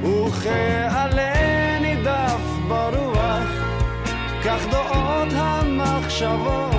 וכעלה 0.03 1.79
נידף 1.81 2.41
ברוח 2.69 3.49
כך 4.45 4.67
דעות 4.71 5.29
המחשבות 5.33 6.70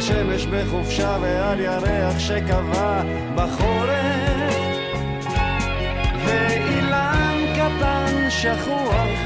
אל 0.00 0.04
שמש 0.04 0.46
בחופשה 0.46 1.16
ועל 1.20 1.60
ירח 1.60 2.18
שקבע 2.18 3.02
בחורף. 3.34 4.56
ואילן 6.24 7.36
קטן 7.54 8.30
שכוח 8.30 9.18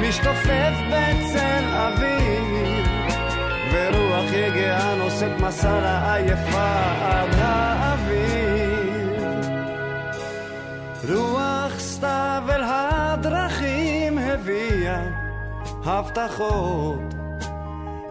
משתופף 0.00 0.74
בצל 0.88 1.64
אביב 1.64 2.86
ורוח 3.72 4.32
יגעה 4.32 4.94
נושאת 4.94 5.40
מסע 5.40 5.80
לעייפה 5.80 6.72
עד 7.02 7.34
האביב 7.38 9.22
רוח 11.08 11.78
סתיו 11.78 12.42
אל 12.48 12.62
הדרכים 12.64 14.18
הביאה 14.18 15.02
הבטחות 15.84 17.19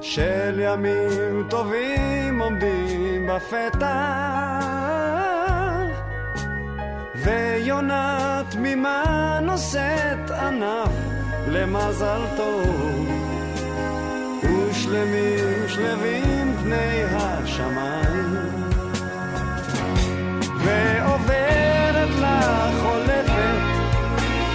של 0.10 0.60
ימים 0.60 1.44
טובים 1.50 2.42
עומדים 2.42 3.28
בפתח 3.28 3.90
ויונה 7.16 8.42
תמימה 8.50 9.40
נושאת 9.42 10.32
ענף 10.32 10.92
למזל 11.48 12.22
טוב. 12.38 13.10
ושלמים 14.44 15.68
שלווים 15.68 16.56
פני 16.64 17.04
השמיים. 17.12 18.36
ועוברת 20.58 22.10
לה 22.22 22.70
חולפת 22.82 23.60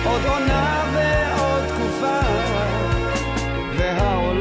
עוד 0.05 0.21
עונה 0.27 0.85
ועוד 0.95 1.24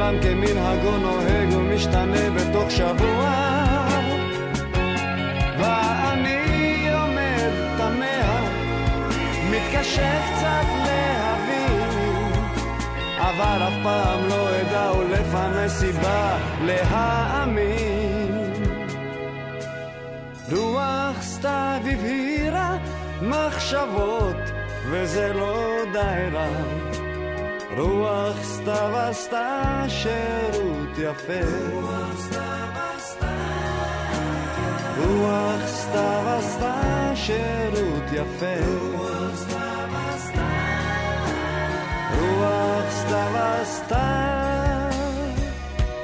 והעולם 0.03 0.21
כמנהגו 0.21 0.97
נוהג 0.97 1.53
ומשתנה 1.53 2.29
בתוך 2.29 2.71
שבוע. 2.71 3.33
ואני 5.59 6.89
עומד 6.93 7.51
תמה 7.77 8.41
מתקשה 9.51 10.21
קצת 10.31 10.67
להבין 10.85 12.31
אבל 13.17 13.67
אף 13.67 13.73
פעם 13.83 14.27
לא 14.29 14.49
אדע 14.61 14.91
ולפני 14.91 15.69
סיבה 15.69 16.37
להאמין. 16.61 18.53
רוח 20.51 21.21
סתיו 21.21 21.81
הבהירה 21.91 22.77
מחשבות 23.21 24.37
וזה 24.89 25.33
לא 25.33 25.77
די 25.93 26.29
רע 26.33 27.02
רוח 27.77 28.43
סתיו 28.43 28.97
עשתה 28.97 29.83
שירות 29.87 30.97
יפה. 30.97 31.33
רוח 31.71 32.17
סתיו 32.17 32.69
עשתה 32.95 33.35
רוח 34.97 35.67
סתיו 35.67 36.23
עשתה 36.27 37.11
שירות 37.15 38.03
יפה. 38.13 38.55
רוח 38.97 39.35
סתיו 39.35 39.89
עשתה 40.09 40.49
רוח 42.19 42.89
סתיו 42.89 43.37
עשתה 43.37 44.89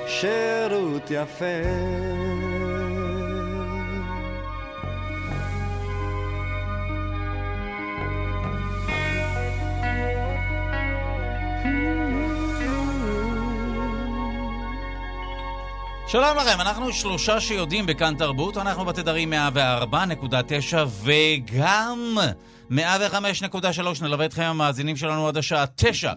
שירות 0.07 1.11
יפה. 1.11 2.28
שלום 16.11 16.37
לכם, 16.37 16.61
אנחנו 16.61 16.93
שלושה 16.93 17.39
שיודעים 17.39 17.85
בכאן 17.85 18.15
תרבות, 18.17 18.57
אנחנו 18.57 18.85
בתדרים 18.85 19.33
104.9 19.33 19.35
וגם 21.03 22.17
105.3 22.71 22.75
נלווה 24.01 24.25
אתכם 24.25 24.41
המאזינים 24.41 24.95
שלנו 24.95 25.27
עד 25.27 25.37
השעה 25.37 25.65
9 25.75 26.13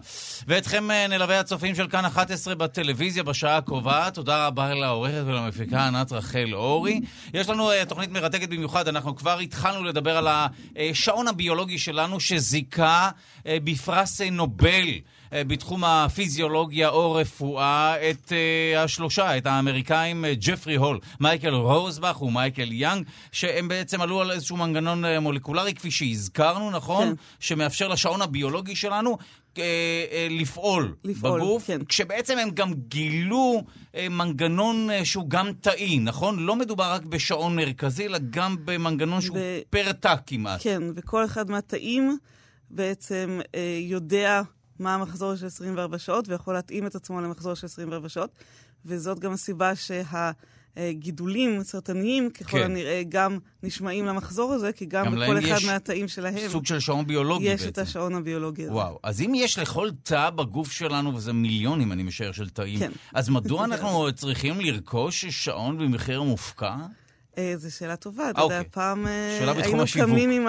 ואתכם 0.47 0.91
אה, 0.91 1.07
נלווה 1.07 1.39
הצופים 1.39 1.75
של 1.75 1.87
כאן 1.87 2.05
11 2.05 2.55
בטלוויזיה 2.55 3.23
בשעה 3.23 3.57
הקרובה. 3.57 4.09
תודה 4.13 4.47
רבה 4.47 4.73
לעורכת 4.73 5.23
ולמפיקה 5.25 5.87
ענת 5.87 6.11
רחל 6.11 6.49
אורי. 6.53 7.01
יש 7.33 7.49
לנו 7.49 7.71
uh, 7.71 7.85
תוכנית 7.87 8.11
מרתקת 8.11 8.49
במיוחד, 8.49 8.87
אנחנו 8.87 9.15
כבר 9.15 9.39
התחלנו 9.39 9.83
לדבר 9.83 10.17
על 10.17 10.27
השעון 10.75 11.27
הביולוגי 11.27 11.77
שלנו 11.77 12.19
שזיכה 12.19 13.09
בפרס 13.45 14.21
נובל. 14.21 14.87
אה, 15.33 15.43
בתחום 15.43 15.83
הפיזיולוגיה 15.83 16.89
או 16.89 17.13
רפואה 17.13 18.09
את 18.09 18.31
אה, 18.31 18.83
השלושה, 18.83 19.37
את 19.37 19.45
האמריקאים 19.45 20.25
אה, 20.25 20.33
ג'פרי 20.39 20.75
הול, 20.75 20.99
מייקל 21.19 21.53
רוזבך 21.53 22.21
ומייקל 22.21 22.71
יאנג, 22.71 23.05
שהם 23.31 23.67
בעצם 23.67 24.01
עלו 24.01 24.21
על 24.21 24.31
איזשהו 24.31 24.57
מנגנון 24.57 25.05
מולקולרי, 25.21 25.73
כפי 25.73 25.91
שהזכרנו, 25.91 26.71
נכון? 26.71 27.07
כן. 27.07 27.13
שמאפשר 27.39 27.87
לשעון 27.87 28.21
הביולוגי 28.21 28.75
שלנו 28.75 29.17
לפעול, 30.29 30.95
לפעול, 31.03 31.39
בגוף, 31.39 31.67
כן. 31.67 31.83
כשבעצם 31.85 32.37
הם 32.37 32.49
גם 32.49 32.73
גילו 32.73 33.63
מנגנון 34.09 34.89
שהוא 35.03 35.29
גם 35.29 35.51
תאי, 35.61 35.99
נכון? 35.99 36.39
לא 36.39 36.55
מדובר 36.55 36.91
רק 36.91 37.05
בשעון 37.05 37.55
מרכזי, 37.55 38.05
אלא 38.05 38.17
גם 38.29 38.55
במנגנון 38.65 39.21
שהוא 39.21 39.37
ב- 39.37 39.59
פר 39.69 39.91
תא 39.91 40.15
כמעט. 40.25 40.59
כן, 40.63 40.83
וכל 40.95 41.25
אחד 41.25 41.51
מהתאים 41.51 42.17
בעצם 42.69 43.39
אה, 43.55 43.77
יודע 43.81 44.41
מה 44.83 44.93
המחזור 44.93 45.35
של 45.35 45.45
24 45.45 45.97
שעות, 45.97 46.29
ויכול 46.29 46.53
להתאים 46.53 46.87
את 46.87 46.95
עצמו 46.95 47.21
למחזור 47.21 47.53
של 47.53 47.65
24 47.65 48.09
שעות, 48.09 48.29
וזאת 48.85 49.19
גם 49.19 49.31
הסיבה 49.31 49.71
שהגידולים 49.75 51.59
הסרטניים, 51.59 52.29
ככל 52.29 52.57
כן. 52.57 52.63
הנראה, 52.63 53.01
גם 53.09 53.37
נשמעים 53.63 54.05
למחזור 54.05 54.53
הזה, 54.53 54.71
כי 54.71 54.85
גם, 54.85 55.05
גם 55.05 55.15
בכל 55.15 55.39
אחד 55.39 55.57
יש 55.57 55.65
מהתאים 55.65 56.07
שלהם 56.07 56.49
סוג 56.49 56.65
של 56.65 56.79
שעון 56.79 57.07
ביולוגי 57.07 57.45
יש 57.45 57.61
בעצם. 57.61 57.71
את 57.71 57.77
השעון 57.77 58.15
הביולוגי 58.15 58.63
הזה. 58.63 58.73
וואו, 58.73 58.99
אז 59.03 59.21
אם 59.21 59.31
יש 59.35 59.59
לכל 59.59 59.89
תא 60.03 60.29
בגוף 60.29 60.71
שלנו, 60.71 61.15
וזה 61.15 61.33
מיליונים, 61.33 61.91
אני 61.91 62.03
משער, 62.03 62.31
של 62.31 62.49
תאים, 62.49 62.79
כן. 62.79 62.91
אז 63.13 63.29
מדוע 63.29 63.65
אנחנו 63.65 64.11
צריכים 64.15 64.61
לרכוש 64.61 65.25
שעון 65.25 65.77
במחיר 65.77 66.21
מופקע? 66.21 66.75
אה, 67.37 67.53
זו 67.57 67.75
שאלה 67.75 67.95
טובה. 67.95 68.29
אתה 68.29 68.41
אוקיי. 68.41 68.57
יודע, 68.57 68.69
פעם 68.71 69.07
אה, 69.07 69.53
היינו. 69.63 69.83
קמים 69.93 70.29
עם 70.29 70.47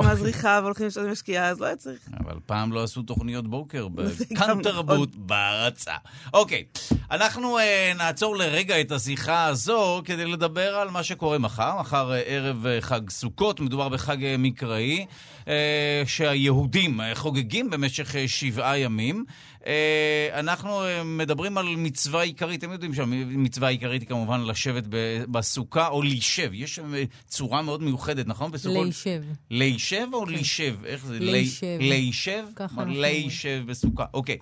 הזריחה 0.00 0.58
והולכים 0.62 0.86
לשתות 0.86 1.04
עם 1.04 1.12
השקיעה, 1.12 1.48
אז 1.48 1.60
לא 1.60 1.66
היה 1.66 1.76
צריך. 1.76 2.08
אבל 2.24 2.34
פעם 2.46 2.72
לא 2.72 2.82
עשו 2.82 3.02
תוכניות 3.02 3.48
בוקר 3.48 3.88
גם 4.40 4.62
תרבות 4.62 5.16
בהרצה. 5.16 5.94
אוקיי, 6.34 6.64
אנחנו 7.10 7.58
אה, 7.58 7.92
נעצור 7.98 8.36
לרגע 8.36 8.80
את 8.80 8.92
השיחה 8.92 9.46
הזו 9.46 10.02
כדי 10.04 10.26
לדבר 10.26 10.76
על 10.76 10.90
מה 10.90 11.02
שקורה 11.02 11.38
מחר. 11.38 11.80
מחר 11.80 12.12
אה, 12.12 12.20
ערב 12.26 12.66
אה, 12.66 12.80
חג 12.80 13.10
סוכות, 13.10 13.60
מדובר 13.60 13.88
בחג 13.88 14.24
אה, 14.24 14.34
מקראי, 14.38 15.06
אה, 15.48 16.02
שהיהודים 16.06 17.00
אה, 17.00 17.14
חוגגים 17.14 17.70
במשך 17.70 18.16
אה, 18.16 18.28
שבעה 18.28 18.78
ימים. 18.78 19.24
אה, 19.66 20.40
אנחנו 20.40 20.84
אה, 20.84 21.04
מדברים 21.04 21.58
על 21.58 21.66
מצווה 21.76 22.22
עיקרית, 22.22 22.60
אתם 22.64 22.72
יודעים 22.72 22.94
שהמצווה 22.94 23.68
העיקרית 23.68 24.02
היא 24.02 24.08
כמובן 24.08 24.40
לשבת 24.40 24.84
בסוכה 25.30 25.88
או 25.88 26.02
להישב. 26.02 26.50
יש 26.54 26.74
שם 26.74 26.94
אה, 26.94 27.04
צורה 27.28 27.62
מאוד 27.62 27.82
מיוחדת, 27.82 28.26
נכון? 28.26 28.50
בסוכות? 28.50 28.82
להישב. 28.82 29.22
להישב 29.50 30.06
או 30.12 30.26
להישב? 30.26 30.76
איך 30.84 31.06
זה? 31.06 31.18
להישב. 31.20 31.76
להישב? 31.80 32.44
ככה 32.56 32.84
להישב 32.84 33.62
בסוכה. 33.66 34.04
אוקיי. 34.14 34.36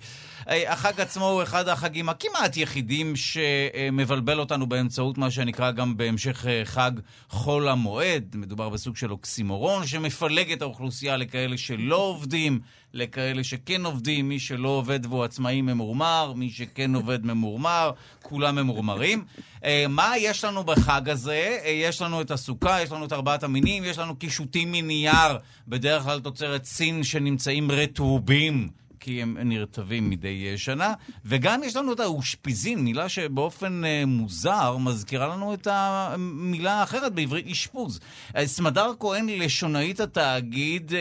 אה, 0.49 0.73
החג 0.73 1.01
עצמו 1.01 1.29
הוא 1.29 1.43
אחד 1.43 1.67
החגים 1.67 2.09
הכמעט 2.09 2.57
יחידים 2.57 3.13
שמבלבל 3.15 4.39
אותנו 4.39 4.65
באמצעות 4.65 5.17
מה 5.17 5.31
שנקרא 5.31 5.71
גם 5.71 5.97
בהמשך 5.97 6.45
אה, 6.47 6.61
חג 6.65 6.91
חול 7.29 7.67
המועד. 7.67 8.35
מדובר 8.35 8.69
בסוג 8.69 8.97
של 8.97 9.11
אוקסימורון 9.11 9.87
שמפלג 9.87 10.51
את 10.51 10.61
האוכלוסייה 10.61 11.17
לכאלה 11.17 11.57
שלא 11.57 11.95
עובדים, 11.95 12.59
לכאלה 12.93 13.43
שכן 13.43 13.85
עובדים, 13.85 14.29
מי 14.29 14.39
שלא 14.39 14.69
עובד 14.69 15.05
והוא 15.05 15.23
עצמאי 15.23 15.61
ממורמר, 15.61 16.33
מי 16.35 16.49
שכן 16.49 16.95
עובד 16.95 17.25
ממורמר, 17.25 17.91
כולם 18.21 18.55
ממורמרים. 18.55 19.25
אה, 19.65 19.85
מה 19.89 20.13
יש 20.17 20.43
לנו 20.43 20.63
בחג 20.63 21.09
הזה? 21.09 21.57
יש 21.65 22.01
לנו 22.01 22.21
את 22.21 22.31
הסוכה, 22.31 22.81
יש 22.81 22.91
לנו 22.91 23.05
את 23.05 23.13
ארבעת 23.13 23.43
המינים, 23.43 23.83
יש 23.83 23.97
לנו 23.97 24.15
קישוטים 24.15 24.71
מנייר, 24.71 25.37
בדרך 25.67 26.03
כלל 26.03 26.19
תוצרת 26.19 26.65
סין 26.65 27.03
שנמצאים 27.03 27.71
רטובים. 27.71 28.80
כי 29.01 29.21
הם 29.21 29.37
נרטבים 29.39 30.09
מדי 30.09 30.47
אה, 30.51 30.57
שנה, 30.57 30.93
וגם 31.25 31.63
יש 31.63 31.75
לנו 31.75 31.93
את 31.93 31.99
האושפיזין, 31.99 32.79
מילה 32.79 33.09
שבאופן 33.09 33.85
אה, 33.85 34.03
מוזר 34.07 34.77
מזכירה 34.77 35.27
לנו 35.27 35.53
את 35.53 35.67
המילה 35.71 36.73
האחרת 36.73 37.13
בעברית, 37.13 37.47
אשפוז. 37.47 37.99
אה, 38.35 38.47
סמדר 38.47 38.91
כהן, 38.99 39.29
לשונאית 39.29 39.99
התאגיד 39.99 40.91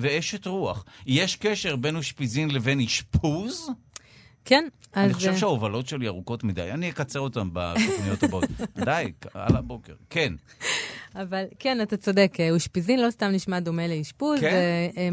ואשת 0.00 0.46
רוח, 0.46 0.84
יש 1.06 1.36
קשר 1.36 1.76
בין 1.76 1.96
אושפיזין 1.96 2.50
לבין 2.50 2.80
אשפוז? 2.80 3.70
כן, 4.44 4.68
אז... 4.92 5.04
אני 5.04 5.14
חושב 5.14 5.36
שההובלות 5.36 5.86
שלי 5.86 6.08
ארוכות 6.08 6.44
מדי, 6.44 6.70
אני 6.70 6.90
אקצר 6.90 7.20
אותן 7.20 7.48
בתוכניות 7.52 8.22
הבאות. 8.22 8.44
די, 8.84 9.12
על 9.34 9.56
הבוקר. 9.56 9.94
כן. 10.10 10.32
אבל 11.22 11.44
כן, 11.58 11.80
אתה 11.82 11.96
צודק, 11.96 12.36
אה, 12.40 12.50
אושפיזין 12.50 13.00
לא 13.02 13.10
סתם 13.10 13.26
נשמע 13.26 13.60
דומה 13.60 13.86
לאשפוז, 13.88 14.40
כן? 14.40 14.50
זה 14.50 15.00
אה, 15.00 15.08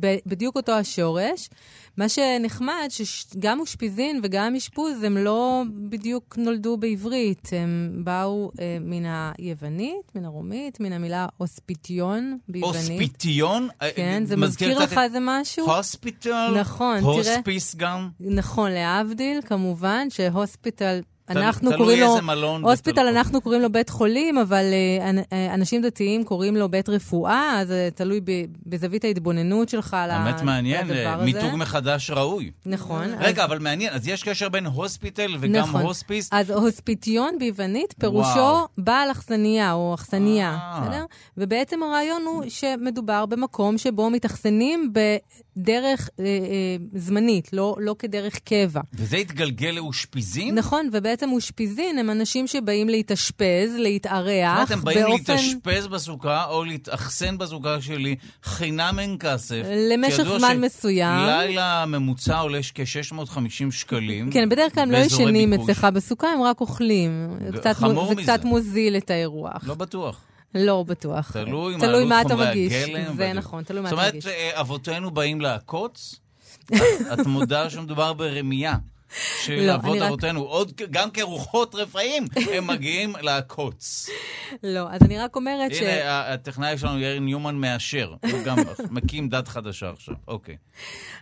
ב- 0.00 0.16
בדיוק 0.26 0.56
אותו 0.56 0.72
השורש. 0.72 1.48
מה 1.96 2.08
שנחמד, 2.08 2.88
שגם 2.88 3.60
אושפיזין 3.60 4.20
וגם 4.22 4.54
אשפוז 4.56 5.02
הם 5.02 5.16
לא 5.16 5.62
בדיוק 5.88 6.34
נולדו 6.38 6.76
בעברית, 6.76 7.48
הם 7.52 8.00
באו 8.04 8.50
אה, 8.60 8.76
מן 8.80 9.02
היוונית, 9.38 10.14
מן 10.14 10.24
הרומית, 10.24 10.80
מן 10.80 10.92
המילה 10.92 11.26
אוספיטיון 11.40 12.38
ביוונית. 12.48 12.76
אוספיטיון? 12.76 13.68
אה, 13.82 13.90
כן, 13.96 14.22
זה 14.26 14.36
מזכיר 14.36 14.78
לך 14.78 14.98
איזה 15.04 15.18
משהו? 15.20 15.66
הוספיטל? 15.76 16.54
נכון, 16.60 16.98
תראה. 17.00 17.06
הוספיס 17.12 17.74
גם? 17.74 18.08
נכון, 18.20 18.70
להבדיל, 18.70 19.40
כמובן, 19.46 20.06
שהוספיטל, 20.10 21.00
אנחנו 21.30 21.70
תלוי 21.70 21.78
קוראים 21.82 22.00
לו... 22.00 22.06
איזה 22.10 22.22
מלון 22.22 22.62
הוספיטל, 22.64 23.00
בתל- 23.02 23.16
אנחנו 23.16 23.40
קוראים 23.40 23.62
לו 23.62 23.72
בית 23.72 23.90
חולים, 23.90 24.38
אבל 24.38 24.64
אה, 24.72 25.10
אה, 25.32 25.54
אנשים 25.54 25.82
דתיים 25.82 26.24
קוראים 26.24 26.56
לו 26.56 26.68
בית 26.68 26.88
רפואה, 26.88 27.60
אז 27.60 27.68
זה 27.68 27.88
תלוי 27.94 28.20
ב- 28.24 28.30
בזווית 28.66 29.04
ההתבוננות 29.04 29.68
שלך 29.68 29.94
על 29.94 30.10
מעניין, 30.44 30.80
הדבר 30.90 31.06
אה, 31.06 31.14
הזה. 31.14 31.24
מיתוג 31.24 31.54
מחדש 31.56 32.10
ראוי. 32.10 32.50
נכון. 32.66 33.06
רגע, 33.20 33.42
אז- 33.44 33.48
אבל 33.50 33.58
מעניין, 33.58 33.92
אז 33.92 34.08
יש 34.08 34.22
קשר 34.22 34.48
בין 34.48 34.66
הוספיטל 34.66 35.36
וגם 35.40 35.54
נכון. 35.68 35.82
הוספיס? 35.82 36.28
אז 36.32 36.50
הוספיטיון 36.50 37.38
ביוונית, 37.38 37.94
פירושו 38.00 38.28
וואו. 38.38 38.66
בעל 38.78 39.10
אכסניה 39.10 39.72
או 39.72 39.94
אכסניה, 39.94 40.50
אה. 40.60 40.80
בסדר? 40.80 41.04
ובעצם 41.36 41.82
הרעיון 41.82 42.22
הוא 42.26 42.44
שמדובר 42.48 43.26
במקום 43.26 43.78
שבו 43.78 44.10
מתאכסנים 44.10 44.92
בדרך 45.56 46.10
אה, 46.20 46.24
אה, 46.24 46.30
זמנית, 46.94 47.52
לא, 47.52 47.76
לא 47.80 47.96
כדרך 47.98 48.38
קבע. 48.38 48.80
וזה 48.94 49.16
התגלגל 49.16 49.70
לאושפיזין? 49.70 50.54
נכון, 50.54 50.88
ובעצם 50.92 51.32
אושפיזין 51.32 51.98
הם 51.98 52.10
אנשים 52.10 52.46
שבאים 52.46 52.88
להתאשפז, 52.88 53.74
להתארח, 53.78 54.58
זאת 54.58 54.70
אומרת, 54.70 54.70
הם 54.70 54.80
באים 54.84 54.98
באופן... 55.06 55.32
להתאשפז 55.34 55.86
בסוכה 55.86 56.44
או 56.44 56.64
להתאכסן 56.64 57.38
בסוכה 57.38 57.80
שלי 57.80 58.16
חינם 58.42 58.96
אין 58.98 59.16
כסף. 59.20 59.62
למשך 59.92 60.22
זמן 60.38 60.60
מסוים. 60.60 61.26
לילה 61.26 61.84
ממוצע 61.86 62.38
עולה 62.38 62.58
כ-650 62.74 63.40
שקלים. 63.70 64.30
כן, 64.30 64.48
בדרך 64.48 64.74
כלל 64.74 64.82
הם 64.82 64.90
לא 64.90 64.96
ישנים. 64.98 65.52
אצלך 65.52 65.86
בסוכה, 65.94 66.28
הם 66.28 66.42
רק 66.42 66.60
אוכלים. 66.60 67.28
זה 67.52 67.58
קצת, 67.58 67.76
חמור 67.76 67.92
מו- 67.92 68.08
זה 68.08 68.14
מזה. 68.14 68.22
קצת 68.22 68.44
מוזיל 68.44 68.96
את 68.96 69.10
האירוח. 69.10 69.62
לא 69.66 69.74
בטוח. 69.74 70.20
לא 70.58 70.84
בטוח. 70.86 71.32
תלוי 71.32 71.74
מה 71.76 71.80
תלוי 71.80 72.04
מה 72.04 72.20
אתה 72.20 72.36
מגיש. 72.36 72.72
זה. 73.16 73.32
נכון, 73.32 73.64
תלוי 73.64 73.82
מה 73.82 73.88
זאת 73.88 73.98
אתה 73.98 74.02
אומרת, 74.02 74.14
מגיש. 74.14 74.26
אה, 74.26 74.60
אבותינו 74.60 75.10
באים 75.10 75.40
לעקוץ? 75.40 76.14
את 77.12 77.26
מודה 77.26 77.70
שמדובר 77.70 78.12
ברמייה. 78.12 78.76
של 79.42 79.60
לא, 79.66 79.74
אבות 79.74 79.96
רק- 79.98 80.02
אבותינו, 80.02 80.40
עוד 80.42 80.72
גם 80.90 81.10
כרוחות 81.10 81.74
רפאים, 81.74 82.24
הם 82.52 82.66
מגיעים 82.66 83.12
לעקוץ. 83.22 84.10
לא, 84.62 84.86
אז 84.90 85.02
אני 85.02 85.18
רק 85.18 85.36
אומרת 85.36 85.74
ש... 85.74 85.80
הנה, 85.82 86.32
הטכנאי 86.32 86.78
שלנו, 86.78 86.98
יאיר 87.00 87.20
ניומן, 87.20 87.54
מאשר. 87.54 88.14
הוא 88.32 88.42
גם 88.44 88.56
מקים 88.90 89.28
דת 89.28 89.48
חדשה 89.48 89.90
עכשיו. 89.90 90.14
אוקיי. 90.28 90.56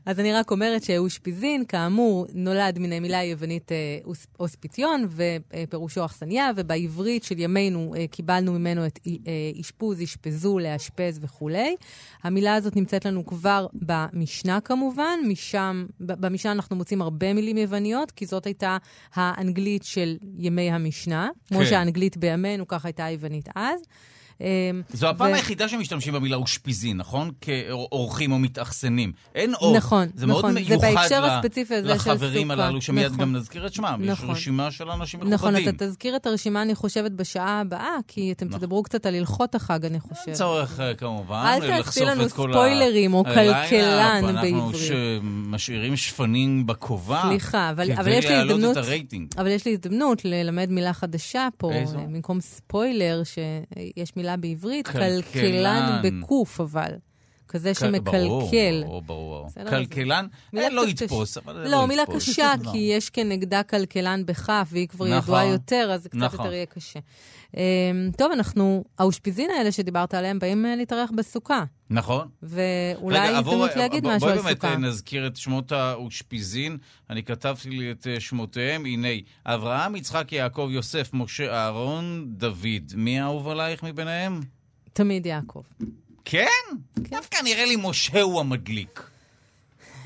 אז 0.06 0.20
אני 0.20 0.32
רק 0.32 0.50
אומרת 0.50 0.82
שאושפיזין, 0.84 1.64
כאמור, 1.68 2.26
נולד 2.34 2.78
מן 2.78 2.92
המילה 2.92 3.18
היוונית 3.18 3.72
אה, 3.72 3.76
אוס- 4.04 4.26
אוספיטיון, 4.40 5.06
ופירושו 5.10 6.04
אכסניה, 6.04 6.50
ובעברית 6.56 7.24
של 7.24 7.38
ימינו 7.38 7.94
אה, 7.96 8.06
קיבלנו 8.06 8.52
ממנו 8.52 8.86
את 8.86 8.98
אה, 9.06 9.12
אשפוז, 9.60 10.02
אשפזו, 10.02 10.58
לאשפז 10.58 11.18
וכולי. 11.22 11.76
המילה 12.22 12.54
הזאת 12.54 12.76
נמצאת 12.76 13.04
לנו 13.04 13.26
כבר 13.26 13.66
במשנה 13.72 14.58
כמובן, 14.60 15.18
משם, 15.28 15.86
במשנה 16.00 16.52
אנחנו 16.52 16.76
מוצאים 16.76 17.02
הרבה 17.02 17.32
מילים 17.34 17.56
יווניות, 17.58 17.73
כי 18.10 18.26
זאת 18.26 18.46
הייתה 18.46 18.76
האנגלית 19.14 19.84
של 19.84 20.16
ימי 20.38 20.70
המשנה. 20.70 21.28
כמו 21.48 21.58
כן. 21.58 21.66
שהאנגלית 21.66 22.16
בימינו, 22.16 22.68
ככה 22.68 22.88
הייתה 22.88 23.04
היוונית 23.04 23.48
אז. 23.54 23.80
אה, 24.40 24.46
זו 24.92 25.08
הפעם 25.08 25.30
ו- 25.32 25.34
היחידה 25.34 25.68
שמשתמשים 25.68 26.14
במילה 26.14 26.36
אושפיזין, 26.36 26.96
נכון? 26.96 27.30
כאורחים 27.40 28.32
או 28.32 28.38
מתאכסנים. 28.38 29.12
אין 29.34 29.54
עוד. 29.58 29.76
נכון, 29.76 30.08
זה 30.14 30.26
מאוד 30.26 30.38
נכון. 30.38 30.54
זה 30.54 30.60
מיוחד 30.60 30.80
בהקשר 30.94 31.20
ל- 31.20 31.28
הספציפי 31.30 31.74
הזה 31.74 31.88
של 31.88 31.94
לחברים. 31.94 32.50
הללו, 32.50 32.80
שמיד 32.82 33.06
נכון. 33.06 33.18
גם 33.18 33.36
נזכיר 33.36 33.66
את 33.66 33.74
שמם. 33.74 34.00
יש 34.04 34.10
נכון. 34.10 34.30
רשימה 34.30 34.70
של 34.70 34.90
אנשים 34.90 35.20
מכובדים. 35.20 35.34
נכון, 35.34 35.74
אתה 35.76 35.86
תזכיר 35.86 36.16
את 36.16 36.26
הרשימה, 36.26 36.62
אני 36.62 36.74
חושבת, 36.74 37.10
בשעה 37.12 37.60
הבאה, 37.60 37.96
כי 38.08 38.32
אתם 38.32 38.46
נכון. 38.46 38.58
תדברו 38.60 38.82
קצת 38.82 39.06
על 39.06 39.14
הלכות 39.14 39.54
החג, 39.54 39.84
אני 39.84 39.94
אין 39.94 40.00
חושבת. 40.00 40.34
צורך 40.34 40.80
אה, 40.80 40.94
כמובן 40.94 41.58
אל 41.62 41.82
תעשי 41.82 42.04
לנו 42.04 42.28
ספוילרים 42.28 43.14
או 43.14 43.24
כלכלן 43.24 43.44
אנחנו 44.24 44.32
בעברית. 44.42 44.76
ש- 44.76 44.90
משאירים 45.24 45.96
שפנים 45.96 46.66
בכובע. 46.66 47.22
סליחה, 47.22 47.70
אבל- 47.70 47.92
אבל 47.92 48.08
יש 48.08 48.16
לי 48.16 48.22
כדי 48.22 48.32
להעלות 48.34 48.50
הזדמנות- 48.58 48.76
את 48.78 48.84
הרייטינג. 48.84 49.28
אבל 49.38 49.48
יש 49.50 49.64
לי 49.66 49.72
הזדמנות 49.72 50.24
ללמד 50.24 50.70
מילה 50.70 50.92
חדשה 50.92 51.48
פה? 51.58 51.72
אה, 51.72 51.84
במקום 51.96 52.40
ספוילר, 52.40 53.22
שיש 53.24 54.16
מילה 54.16 54.23
בעברית, 54.36 54.86
כלכלן. 54.88 55.20
כלכלן 55.22 56.02
בקוף, 56.02 56.60
אבל. 56.60 56.90
כזה 57.54 57.74
שמקלקל. 57.74 58.82
ברור, 58.84 59.02
ברור. 59.02 59.46
בסדר, 59.46 59.70
כלכלן, 59.70 60.26
מילה 60.52 60.66
אה, 60.66 60.70
לא 60.72 60.88
יתפוס. 60.88 61.36
אבל 61.36 61.68
לא, 61.70 61.86
מילה 61.86 62.02
יתפוס. 62.02 62.28
קשה, 62.28 62.54
לא. 62.62 62.70
כי 62.72 62.78
יש 62.78 63.10
כנגדה 63.10 63.62
כלכלן 63.62 64.26
בכף, 64.26 64.68
והיא 64.70 64.88
כבר 64.88 65.04
נכון, 65.04 65.18
ידועה 65.18 65.46
יותר, 65.46 65.90
אז 65.92 66.02
זה 66.02 66.08
קצת 66.08 66.18
נכון. 66.18 66.40
יותר 66.40 66.52
יהיה 66.52 66.66
קשה. 66.66 67.00
אמ, 67.56 68.10
טוב, 68.16 68.32
אנחנו, 68.32 68.84
האושפיזין 68.98 69.50
האלה 69.50 69.72
שדיברת 69.72 70.14
עליהם 70.14 70.38
באים 70.38 70.66
אה, 70.66 70.76
להתארח 70.76 71.10
בסוכה, 71.16 71.64
נכון. 71.90 72.28
ואולי 72.42 73.18
הזדמנות 73.18 73.76
להגיד 73.76 74.06
משהו 74.06 74.28
על 74.28 74.38
בואי 74.38 74.54
סוכה. 74.54 74.68
באמת 74.68 74.84
אה, 74.84 74.88
נזכיר 74.88 75.26
את 75.26 75.36
שמות 75.36 75.72
האושפיזין. 75.72 76.78
אני 77.10 77.22
כתבתי 77.22 77.70
לי 77.70 77.90
את 77.90 78.06
שמותיהם. 78.18 78.86
הנה, 78.86 79.08
אברהם, 79.46 79.96
יצחק, 79.96 80.32
יעקב, 80.32 80.68
יוסף, 80.72 81.10
משה, 81.12 81.54
אהרון, 81.54 82.24
דוד. 82.28 82.92
מי 82.94 83.20
האהוב 83.20 83.48
עלייך 83.48 83.82
מביניהם? 83.82 84.40
תמיד 84.92 85.26
יעקב. 85.26 85.62
כן? 86.24 86.76
דווקא 86.98 87.38
נראה 87.44 87.64
לי 87.64 87.76
משה 87.76 88.22
הוא 88.22 88.40
המדליק. 88.40 89.02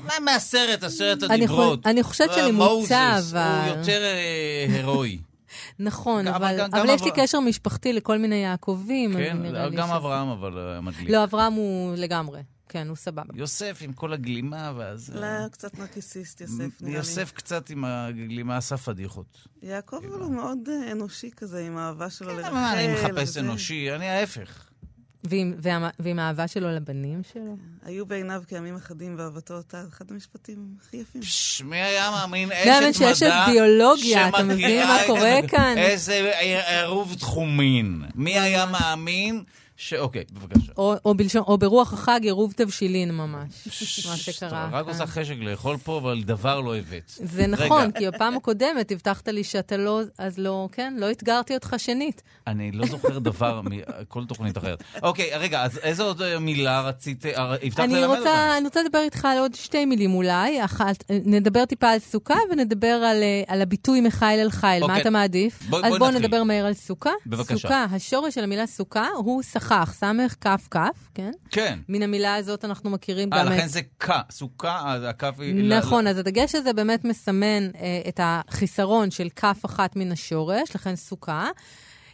אולי 0.03 0.19
מהסרט, 0.19 0.83
הסרט 0.83 1.23
אני 1.23 1.33
הדיברות. 1.33 1.87
אני 1.87 2.03
חושבת 2.03 2.29
אה, 2.29 2.35
שאני 2.35 2.51
מוצא, 2.51 3.11
מוזס, 3.15 3.31
אבל... 3.33 3.69
הוא 3.69 3.77
יותר 3.77 4.01
אה, 4.01 4.65
הירואי. 4.69 5.19
נכון, 5.79 6.27
אבל, 6.27 6.61
אבל 6.61 6.89
יש 6.89 7.03
לי 7.03 7.11
קשר 7.15 7.39
משפחתי 7.39 7.93
לכל 7.93 8.17
מיני 8.17 8.35
יעקבים, 8.35 9.13
כן, 9.13 9.37
אז 9.37 9.41
נראה 9.43 9.69
לי 9.69 9.75
גם 9.75 9.89
אברהם 9.89 10.29
אבל 10.29 10.57
אה, 10.57 10.81
מדליק. 10.81 11.09
לא, 11.09 11.23
אברהם 11.23 11.53
הוא 11.53 11.95
לגמרי. 11.97 12.41
כן, 12.69 12.87
הוא 12.87 12.95
סבבה. 12.95 13.33
יוסף 13.33 13.79
עם 13.81 13.93
כל 13.93 14.13
הגלימה, 14.13 14.73
ואז... 14.77 15.11
אה, 15.11 15.17
אולי 15.17 15.49
קצת 15.51 15.79
נרקיסיסט, 15.79 16.41
יוסף, 16.41 16.57
נראה 16.57 16.91
לי. 16.91 16.97
יוסף 16.97 17.31
קצת 17.31 17.69
עם 17.69 17.85
הגלימה 17.85 18.57
עשה 18.57 18.77
פדיחות. 18.77 19.47
יעקב 19.63 20.01
אבל 20.07 20.19
הוא 20.19 20.33
מאוד 20.33 20.57
אה, 20.69 20.91
אנושי 20.91 21.31
כזה, 21.37 21.65
עם 21.65 21.77
האהבה 21.77 22.09
שלו 22.09 22.29
לרחל. 22.29 22.49
כן, 22.49 22.53
מה, 22.53 22.73
אני 22.73 22.93
מחפש. 22.93 23.37
אנושי, 23.37 23.95
אני 23.95 24.09
ההפך. 24.09 24.68
ועם, 25.23 25.53
והמה- 25.57 25.89
ועם 25.99 26.19
האהבה 26.19 26.47
שלו 26.47 26.69
לבנים 26.75 27.21
שלו? 27.33 27.57
היו 27.85 28.05
בעיניו 28.05 28.43
כימים 28.47 28.75
אחדים 28.75 29.15
ואהבתו 29.17 29.53
אותה, 29.53 29.83
אחד 29.89 30.05
המשפטים 30.11 30.57
הכי 30.81 30.97
יפים. 30.97 31.21
פש, 31.21 31.61
מי 31.61 31.77
היה 31.81 32.11
מאמין 32.11 32.49
אשת 32.53 33.01
מדע 33.01 33.15
שיש 33.15 33.23
ביולוגיה, 33.47 34.27
אתה 34.29 34.43
מבין 34.43 34.87
מה 34.87 34.97
קורה 35.07 35.39
כאן? 35.47 35.75
איזה 35.77 36.31
עירוב 36.39 37.15
תחומין. 37.19 38.01
מי 38.15 38.39
היה 38.39 38.65
מאמין 38.65 39.43
ש... 39.81 39.93
אוקיי, 39.93 40.23
בבקשה. 40.33 40.71
או, 40.77 40.93
או, 41.05 41.13
בלשון, 41.15 41.41
או 41.47 41.57
ברוח 41.57 41.93
החג 41.93 42.19
עירוב 42.23 42.53
תבשילין 42.55 43.11
ממש, 43.11 43.49
מה 44.09 44.17
שקרה. 44.17 44.67
אתה 44.69 44.77
רק. 44.77 44.87
עושה 44.87 45.05
חשק 45.05 45.35
לאכול 45.39 45.77
פה, 45.77 45.97
אבל 45.97 46.21
דבר 46.23 46.59
לא 46.61 46.75
הבאת. 46.77 47.11
זה 47.15 47.47
נכון. 47.47 47.91
כי 47.91 48.07
בפעם 48.07 48.37
הקודמת 48.37 48.91
הבטחת 48.91 49.27
לי 49.27 49.43
שאתה 49.43 49.77
לא, 49.77 50.01
אז 50.17 50.37
לא, 50.37 50.69
כן, 50.71 50.93
לא 50.97 51.11
אתגרתי 51.11 51.53
אותך 51.53 51.75
שנית. 51.77 52.21
אני 52.47 52.71
לא 52.71 52.85
זוכר 52.87 53.19
דבר 53.19 53.61
מכל 53.63 54.25
תוכנית 54.25 54.57
אחרת. 54.57 54.83
אוקיי, 55.03 55.29
רגע, 55.37 55.63
אז 55.63 55.77
איזה 55.77 56.03
עוד 56.03 56.21
אה, 56.21 56.39
מילה 56.39 56.81
רצית, 56.81 57.25
אה, 57.25 57.53
הבטחת 57.63 57.79
ללמד 57.89 58.03
אותה? 58.03 58.19
רוצה, 58.19 58.57
אני 58.57 58.65
רוצה 58.65 58.83
לדבר 58.83 58.99
איתך 58.99 59.25
על 59.25 59.37
עוד 59.37 59.55
שתי 59.55 59.85
מילים 59.85 60.13
אולי. 60.13 60.65
אחת, 60.65 61.03
נדבר 61.25 61.65
טיפה 61.65 61.89
על 61.89 61.99
סוכה 61.99 62.35
ונדבר 62.51 62.87
על, 62.87 63.23
אה, 63.23 63.43
על 63.47 63.61
הביטוי 63.61 64.01
מחיל 64.01 64.27
אל 64.39 64.49
חיל. 64.51 64.69
מה 64.79 64.85
אוקיי. 64.85 65.01
אתה 65.01 65.09
מעדיף? 65.09 65.63
בוא- 65.69 65.79
אז 65.79 65.93
בואו 65.97 66.09
נתחיל. 66.09 66.25
נדבר 66.25 66.43
מהר 66.43 66.65
על 66.65 66.73
סוכה. 66.73 67.09
בבקשה. 67.25 67.55
סוכה, 67.57 67.85
השורש 67.91 68.35
של 68.35 68.43
המילה 68.43 68.67
סוכה 68.67 69.07
הוא 69.17 69.43
סכך, 69.69 69.93
סמך 69.93 70.35
כף 70.41 70.67
כף, 70.71 71.09
כן? 71.13 71.31
כן. 71.49 71.79
מן 71.89 72.01
המילה 72.03 72.35
הזאת 72.35 72.65
אנחנו 72.65 72.89
מכירים 72.89 73.33
אה, 73.33 73.39
גם 73.39 73.45
לכן 73.51 73.65
את... 73.65 73.69
זה 73.69 73.81
ק, 73.97 74.09
סוכה, 74.31 74.81
אז 74.93 75.03
הכף 75.03 75.35
היא... 75.39 75.53
נכון, 75.77 76.07
אז 76.07 76.17
הדגש 76.17 76.55
הזה 76.55 76.73
באמת 76.73 77.05
מסמן 77.05 77.69
אה, 77.75 78.01
את 78.07 78.19
החיסרון 78.23 79.11
של 79.11 79.27
כף 79.35 79.57
אחת 79.65 79.95
מן 79.95 80.11
השורש, 80.11 80.75
לכן 80.75 80.95
סוכה. 80.95 81.49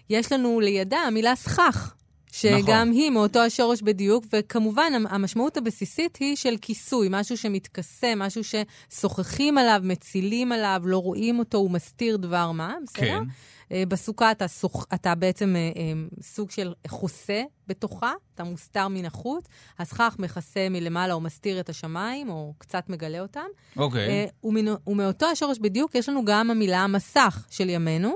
יש 0.10 0.32
לנו 0.32 0.60
לידה 0.60 0.98
המילה 0.98 1.36
סכך. 1.36 1.94
שגם 2.32 2.60
נכון. 2.62 2.92
היא 2.92 3.10
מאותו 3.10 3.40
השורש 3.40 3.82
בדיוק, 3.82 4.26
וכמובן 4.34 4.92
המ- 4.96 5.08
המשמעות 5.08 5.58
הבסיסית 5.58 6.16
היא 6.16 6.36
של 6.36 6.56
כיסוי, 6.62 7.08
משהו 7.12 7.38
שמתכסה, 7.38 8.14
משהו 8.16 8.42
ששוחחים 8.44 9.58
עליו, 9.58 9.80
מצילים 9.84 10.52
עליו, 10.52 10.82
לא 10.86 10.98
רואים 10.98 11.40
אותו, 11.40 11.58
הוא 11.58 11.72
מסתיר 11.72 12.18
דבר 12.18 12.52
מה, 12.52 12.74
בסדר? 12.84 13.06
כן. 13.06 13.24
אה, 13.72 13.84
בסוכה 13.88 14.32
אתה, 14.32 14.48
סוח, 14.48 14.86
אתה 14.94 15.16
בעצם 15.16 15.56
אה, 15.56 15.62
אה, 15.76 15.92
סוג 16.22 16.52
של 16.52 16.74
חוסה 16.88 17.44
בתוכה, 17.68 18.14
אתה 18.36 18.44
מוסתר 18.44 18.88
מן 18.88 19.06
החוץ, 19.06 19.46
הסכך 19.80 20.16
מכסה 20.20 20.68
מלמעלה 20.70 21.14
או 21.14 21.22
מסתיר 21.22 21.60
את 21.60 21.70
השמיים, 21.70 22.30
או 22.30 22.54
קצת 22.58 22.90
מגלה 22.90 23.20
אותם. 23.20 23.46
אוקיי. 23.78 24.28
ומן- 24.44 24.76
ומאותו 24.88 25.26
השורש 25.26 25.58
בדיוק 25.60 25.96
יש 25.96 26.10
לנו 26.10 26.26
גם 26.26 26.52
המילה 26.52 26.80
המסך 26.80 27.46
של 27.50 27.70
ימינו, 27.70 28.16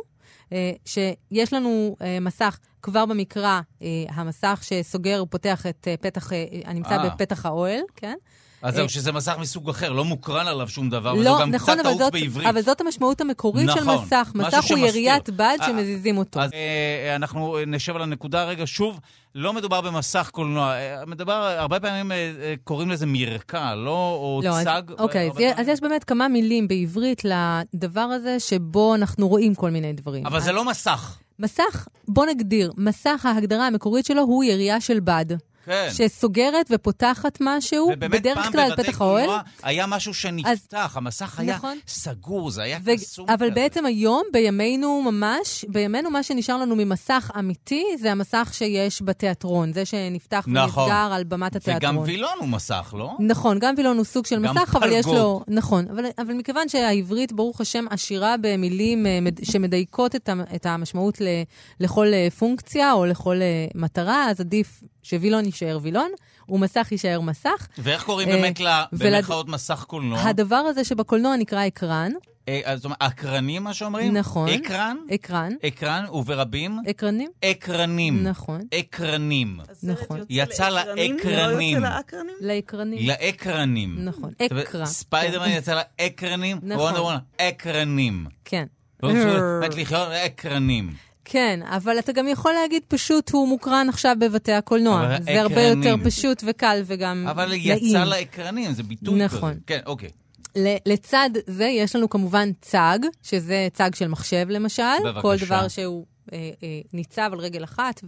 שיש 0.86 1.54
לנו 1.54 1.96
מסך 2.22 2.60
כבר 2.82 3.06
במקרא, 3.06 3.62
המסך 4.10 4.60
שסוגר 4.64 5.24
ופותח 5.24 5.66
את 5.66 5.88
פתח, 6.02 6.30
הנמצא. 6.66 6.90
בפתח 7.16 7.46
האוהל, 7.46 7.82
כן? 7.96 8.16
אז 8.62 8.74
אה, 8.74 8.80
זהו, 8.80 8.89
שזה 8.89 9.12
מסך 9.12 9.36
מסוג 9.39 9.69
אחר, 9.69 9.91
לא 9.91 10.06
מוקרן 10.06 10.48
עליו 10.48 10.67
שום 10.69 10.89
דבר, 10.89 11.13
וזו 11.13 11.24
לא, 11.24 11.38
גם 11.41 11.52
נכון, 11.52 11.74
קצת 11.76 11.84
טעות 11.84 12.13
בעברית. 12.13 12.48
אבל 12.48 12.62
זאת 12.62 12.82
המשמעות 12.82 13.22
המקורית 13.22 13.69
של 13.74 13.82
נכון, 13.84 14.04
מסך. 14.06 14.32
משהו 14.36 14.60
מסך 14.62 14.72
הוא. 14.72 14.78
יריית 14.88 15.30
בד 15.30 15.58
אה, 15.62 15.67
שמזיזים 15.67 16.17
אותו. 16.17 16.41
אז 16.41 16.50
אה, 16.54 17.15
אנחנו 17.15 17.58
נשב 17.67 17.95
על 17.95 18.02
הנקודה 18.02 18.43
רגע. 18.45 18.63
שוב, 18.65 19.00
לא 19.36 19.54
מדובר 19.54 19.82
במסך 19.82 20.30
קולנוע. 20.34 20.74
אה, 20.74 21.06
מדבר, 21.08 21.34
הרבה 21.58 21.80
פעמים 21.80 22.12
אה, 22.12 22.17
אה, 22.41 22.54
קוראים 22.63 22.89
לזה 22.89 23.06
מרקע, 23.06 23.76
לא? 23.76 24.17
או 24.22 24.41
לא, 24.43 24.50
אז, 24.60 24.63
צג. 24.65 24.82
אוקיי, 25.00 25.22
אז, 25.22 25.28
הרבה 25.28 25.43
יש- 25.43 25.52
פעמים. 25.52 25.67
אז 25.67 25.74
יש 25.74 25.82
באמת 25.82 26.04
כמה 26.04 26.28
מילים 26.28 26.67
בעברית 26.67 27.22
לדבר 27.26 28.02
הזה, 28.02 28.39
שבו 28.39 28.95
אנחנו 28.95 29.28
רואים 29.28 29.56
כל 29.56 29.69
מיני 29.69 29.93
דברים. 29.93 30.26
אבל 30.26 30.39
זה 30.39 30.50
אז 30.50 30.56
לא 30.56 30.65
מסך. 30.65 31.17
מסך, 31.39 31.88
בוא 32.08 32.26
נגדיר, 32.26 32.72
מסך, 32.78 33.26
ההגדרה 33.26 33.67
המקורית 33.67 34.06
שלו 34.06 34.22
הוא 34.22 34.43
ירייה 34.43 34.82
של 34.82 35.00
בד. 35.00 35.26
כן. 35.70 35.90
שסוגרת 35.94 36.66
ופותחת 36.72 37.38
משהו, 37.42 37.92
בדרך 38.00 38.52
כלל 38.52 38.76
פתח 38.78 39.02
האוהל. 39.02 39.30
היה 39.64 39.88
משהו 39.88 40.14
שנפתח, 40.14 40.94
המסך 40.96 41.40
היה 41.40 41.56
נכון. 41.56 41.78
סגור, 41.88 42.52
זה 42.52 42.62
היה 42.64 42.80
ו- 42.86 42.96
קסום 42.98 43.26
אבל 43.30 43.46
כזה. 43.46 43.56
בעצם 43.56 43.86
היום, 43.86 44.24
בימינו 44.34 45.02
ממש, 45.12 45.66
בימינו 45.68 46.10
מה 46.12 46.24
שנשאר 46.24 46.58
לנו 46.58 46.76
ממסך 46.76 47.32
אמיתי, 47.40 47.84
זה 48.00 48.12
המסך 48.12 48.50
שיש 48.54 49.02
בתיאטרון, 49.02 49.74
זה 49.74 49.86
שנפתח 49.86 50.46
נכון. 50.48 50.84
ונסגר 50.84 51.14
על 51.14 51.24
במת 51.24 51.56
התיאטרון. 51.56 51.96
וגם 51.98 52.08
וילון 52.08 52.34
הוא 52.40 52.48
מסך, 52.48 52.94
לא? 52.98 53.12
נכון, 53.20 53.58
גם 53.60 53.74
וילון 53.78 53.98
הוא 53.98 54.06
סוג 54.06 54.26
של 54.26 54.40
מסך, 54.40 54.76
אבל 54.80 54.92
יש 54.92 55.06
פלגות. 55.06 55.20
לו... 55.20 55.42
נכון, 55.48 55.86
אבל, 55.92 56.04
אבל 56.18 56.34
מכיוון 56.34 56.70
שהעברית, 56.70 57.32
ברוך 57.34 57.62
השם, 57.62 57.86
עשירה 57.90 58.36
במילים 58.42 59.06
אה, 59.06 59.20
מד- 59.22 59.46
שמדייקות 59.46 60.16
את, 60.16 60.66
המשמעות 60.66 61.22
ל, 61.22 61.26
לכל 61.80 62.08
אה, 62.14 62.28
פונקציה 62.40 62.94
או 62.94 63.06
לכל 63.06 63.42
אה, 63.42 63.48
מטרה, 63.76 64.30
אז 64.30 64.40
עדיף 64.40 64.84
שווילון 65.04 65.46
יישאר 65.46 65.80
וילון, 65.82 66.12
ומסך 66.50 66.88
יישאר 66.92 67.22
מסך. 67.22 67.68
ואיך 67.78 68.04
קוראים 68.04 68.30
אה, 68.30 68.36
באמת 68.36 68.60
ל... 68.60 68.68
ולד- 68.94 69.14
במרכאות 69.14 69.48
מסך 69.48 69.84
קולנוע? 69.88 70.20
הדבר 70.22 70.56
הזה 70.56 70.84
שבקולנוע 70.84 71.36
נקרא 71.36 71.68
אקרן, 71.68 72.12
אה, 72.50 72.62
אז 72.66 72.78
זאת 72.80 72.86
אומרת, 72.86 72.98
אקרנים, 73.02 73.64
מה 73.64 73.74
שאומרים? 73.74 74.18
נכון. 74.18 74.50
אקרן? 74.50 74.98
אקרן, 75.16 75.54
אקרן, 75.68 76.06
וברבים? 76.14 76.80
אקרנים, 76.90 77.30
אקרנים. 77.46 78.24
נכון, 78.28 78.62
אקרנים. 78.80 79.58
נכון. 79.84 80.20
יצא 80.30 80.70
לאקרנים, 80.70 81.16
לאקרנים. 81.18 81.78
לא 81.84 81.88
יוצא 81.88 81.98
לאקרנים? 81.98 82.36
לאקרנים. 82.42 83.08
לאקרנים. 83.08 83.96
נכון, 84.06 84.32
אקרא. 84.62 84.86
ספיידרמן 84.86 85.50
יצא 85.50 85.82
לאקרנים, 86.00 86.60
נכון. 86.64 86.84
Wonder 86.86 87.04
Woman, 87.06 87.18
אקרנים. 87.38 88.26
כן. 88.46 88.66
באמת 89.04 89.76
לחיות 89.76 90.10
לאקרנים. 90.10 90.94
כן, 91.26 91.60
אבל 91.64 92.00
אתה 92.00 92.12
גם 92.12 92.28
יכול 92.28 92.54
להגיד 92.54 92.84
פשוט, 92.88 93.30
הוא 93.30 93.48
מוקרן 93.48 93.90
עכשיו 93.90 94.16
בבתי 94.20 94.54
הקולנוע. 94.54 95.06
אבל 95.06 95.24
זה 95.24 95.42
הרבה 95.42 95.72
אקרנים. 95.72 95.84
יותר 95.84 96.10
פשוט 96.10 96.44
וקל 96.48 96.82
וגם 96.86 97.28
אבל 97.30 97.50
נעים. 97.50 97.88
יצא 97.88 98.04
לאקרנים, 98.04 98.74
זה 98.74 98.84
ביטוי 98.84 99.16
כזה. 99.28 99.38
נכון. 99.38 99.60
כן, 99.68 99.80
אוקיי. 99.86 100.10
לצד 100.86 101.30
זה 101.48 101.66
יש 101.66 101.96
לנו 101.96 102.10
כמובן 102.10 102.50
צג, 102.62 103.00
שזה 103.24 103.68
צג 103.74 103.96
של 103.96 104.08
מחשב 104.08 104.46
למשל. 104.50 104.84
בבקשה. 105.06 105.22
כל 105.22 105.36
דבר 105.38 105.68
שהוא 105.68 106.06
אה, 106.34 106.50
אה, 106.64 106.80
ניצב 106.94 107.30
על 107.34 107.40
רגל 107.40 107.64
אחת 107.64 108.02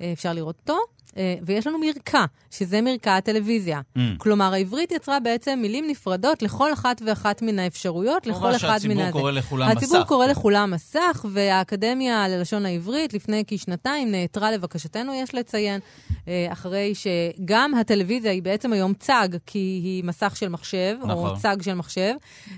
ואפשר 0.00 0.32
לראות 0.32 0.56
אותו. 0.60 0.78
אה, 1.16 1.34
ויש 1.42 1.66
לנו 1.66 1.78
מרקע, 1.78 2.24
שזה 2.50 2.80
מרקע 2.80 3.16
הטלוויזיה. 3.16 3.80
Mm. 3.80 4.00
כלומר, 4.18 4.52
העברית 4.52 4.92
יצרה 4.92 5.20
בעצם 5.20 5.58
מילים 5.62 5.84
נפרדות 5.88 6.42
לכל 6.42 6.72
אחת 6.72 7.02
ואחת 7.06 7.42
מן 7.42 7.58
האפשרויות, 7.58 8.26
לכל 8.26 8.56
אחד 8.56 8.78
מן 8.88 9.00
הזה. 9.00 9.12
קורא 9.12 9.30
לכולם 9.30 9.68
מסך. 9.68 9.76
הציבור 9.76 10.04
קורא 10.04 10.26
כן. 10.26 10.30
לכולם 10.30 10.70
מסך, 10.70 11.26
והאקדמיה 11.32 12.28
ללשון 12.28 12.66
העברית 12.66 13.14
לפני 13.14 13.44
כשנתיים 13.46 14.10
נעתרה 14.10 14.52
לבקשתנו, 14.52 15.14
יש 15.14 15.34
לציין, 15.34 15.80
אה, 16.28 16.46
אחרי 16.52 16.92
שגם 16.94 17.74
הטלוויזיה 17.74 18.32
היא 18.32 18.42
בעצם 18.42 18.72
היום 18.72 18.94
צג, 18.94 19.28
כי 19.46 19.58
היא 19.58 20.04
מסך 20.04 20.36
של 20.36 20.48
מחשב, 20.48 20.96
או 21.02 21.06
נכון. 21.06 21.36
צג 21.38 21.56
של 21.62 21.74
מחשב, 21.74 22.12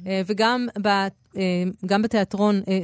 אה, 0.06 0.22
וגם 0.26 0.66
ב... 0.82 0.88
אה, 1.36 1.42
גם 1.86 2.02
בתיאטרון, 2.02 2.60
אה, 2.68 2.80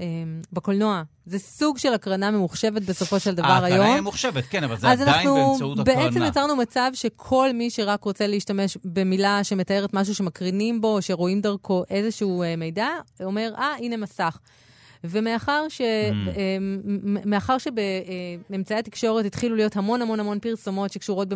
אה, 0.00 0.04
בקולנוע, 0.52 1.02
זה 1.26 1.38
סוג 1.38 1.78
של 1.78 1.94
הקרנה 1.94 2.30
ממוחשבת 2.30 2.82
בסופו 2.82 3.20
של 3.20 3.34
דבר 3.34 3.46
ההקרנה 3.46 3.74
היום. 3.74 3.86
היא 3.86 4.00
ממוחשבת, 4.00 4.44
כן, 4.44 4.64
אבל 4.64 4.76
זה 4.76 4.88
אז 4.88 5.00
עדיין 5.00 5.28
אנחנו 5.28 5.46
באמצעות 5.48 5.78
הקרנה. 5.78 6.04
בעצם 6.04 6.22
יצרנו 6.22 6.56
מצב 6.56 6.90
שכל 6.94 7.52
מי 7.54 7.70
שרק 7.70 8.04
רוצה 8.04 8.26
להשתמש 8.26 8.78
במילה 8.84 9.44
שמתארת 9.44 9.94
משהו 9.94 10.14
שמקרינים 10.14 10.80
בו, 10.80 11.02
שרואים 11.02 11.40
דרכו 11.40 11.84
איזשהו 11.90 12.42
אה, 12.42 12.56
מידע, 12.56 12.88
אומר, 13.24 13.52
אה, 13.58 13.74
הנה 13.78 13.96
מסך. 13.96 14.38
ומאחר 15.04 15.66
ש... 15.68 15.80
Mm. 15.80 15.84
אה, 16.36 16.56
מ- 16.84 17.30
מאחר 17.30 17.56
שבאמצעי 17.58 18.78
התקשורת 18.78 19.24
התחילו 19.24 19.56
להיות 19.56 19.76
המון 19.76 20.02
המון 20.02 20.20
המון 20.20 20.38
פרסומות 20.38 20.92
שקשורות 20.92 21.28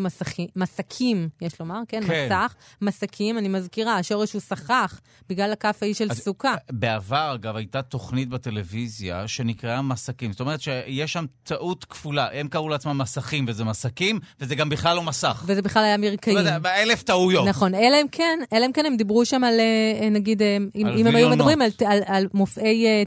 במסקים, 0.57 1.29
יש 1.43 1.61
לומר, 1.61 1.81
כן? 1.89 2.01
כן. 2.07 2.27
מסך, 2.27 2.55
מסקים, 2.83 3.39
אני 3.39 3.49
מזכירה, 3.49 3.97
השורש 3.97 4.33
הוא 4.33 4.41
סכך, 4.41 5.01
בגלל 5.29 5.53
הכף 5.53 5.79
ההיא 5.83 5.95
של 5.95 6.07
אז- 6.11 6.19
סוכה. 6.19 6.55
בעבר, 6.71 7.33
אגב, 7.35 7.57
הייתה 7.57 7.83
תוכנית 7.83 8.29
בטלוויזיה 8.29 9.29
שנקראה 9.29 9.83
מסקים. 9.83 10.33
זאת 10.33 10.41
אומרת 10.41 10.61
שיש 10.61 11.13
שם 11.13 11.25
טעות 11.43 11.85
כפולה. 11.85 12.29
הם 12.33 12.49
קראו 12.49 12.69
לעצמם 12.69 12.99
מסכים 12.99 13.45
וזה 13.49 13.65
מסקים, 13.65 14.19
וזה 14.41 14.55
גם 14.55 14.69
בכלל 14.69 14.97
לא 14.97 15.03
מסך. 15.03 15.45
וזה 15.47 15.63
בכלל 15.63 15.85
היה 15.85 15.97
מרקעים. 15.97 16.37
יודע, 16.39 16.59
אלף 16.83 17.03
טעויות. 17.03 17.49
נכון, 17.49 17.75
אלא 17.75 17.97
אם 18.03 18.07
כן, 18.13 18.39
אלא 18.53 18.67
אם 18.67 18.73
כן 18.73 18.87
הם 18.87 18.97
דיברו 18.97 19.25
שם 19.25 19.45
על, 19.45 19.55
אה, 19.61 20.09
נגיד, 20.11 20.43
אה, 20.43 20.57
אם, 20.77 20.87
על 20.87 20.99
אם 20.99 21.07
הם 21.07 21.17
היו. 21.17 21.31
מדברים 21.31 21.63
על, 21.63 21.71
על, 21.87 21.99
על 22.07 22.27
מופעי 22.35 22.87
אה, 22.87 23.03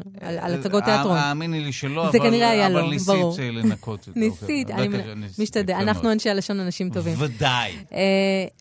תיאטרון, 0.00 0.28
על, 0.28 0.38
על 0.38 0.60
הצגות 0.60 0.82
אה, 0.82 0.94
תיאטרון. 0.94 1.16
האמיני 1.16 1.60
לי 1.60 1.72
שלא, 1.72 2.08
זה 2.12 2.18
אבל, 2.18 2.26
כנראה 2.26 2.50
היה 2.50 2.66
אבל 2.66 2.74
לא, 2.74 2.90
ניסית 2.90 3.08
ברור. 3.08 3.36
אה, 3.38 3.50
לנקות 3.50 4.08
את 4.08 4.14
זה. 4.14 4.20
ניסית, 4.20 4.70
אוקיי. 4.70 4.86
אני 4.86 4.88
בבקשה, 4.88 5.14
ניסית, 5.14 5.38
משתדל. 5.38 5.74
אנחנו. 5.74 6.12
אנשי 6.12 6.30
הלשון 6.30 6.60
אנשים 6.60 6.90
טובים. 6.90 7.14
ודאי. 7.18 7.72
אה, 7.92 7.98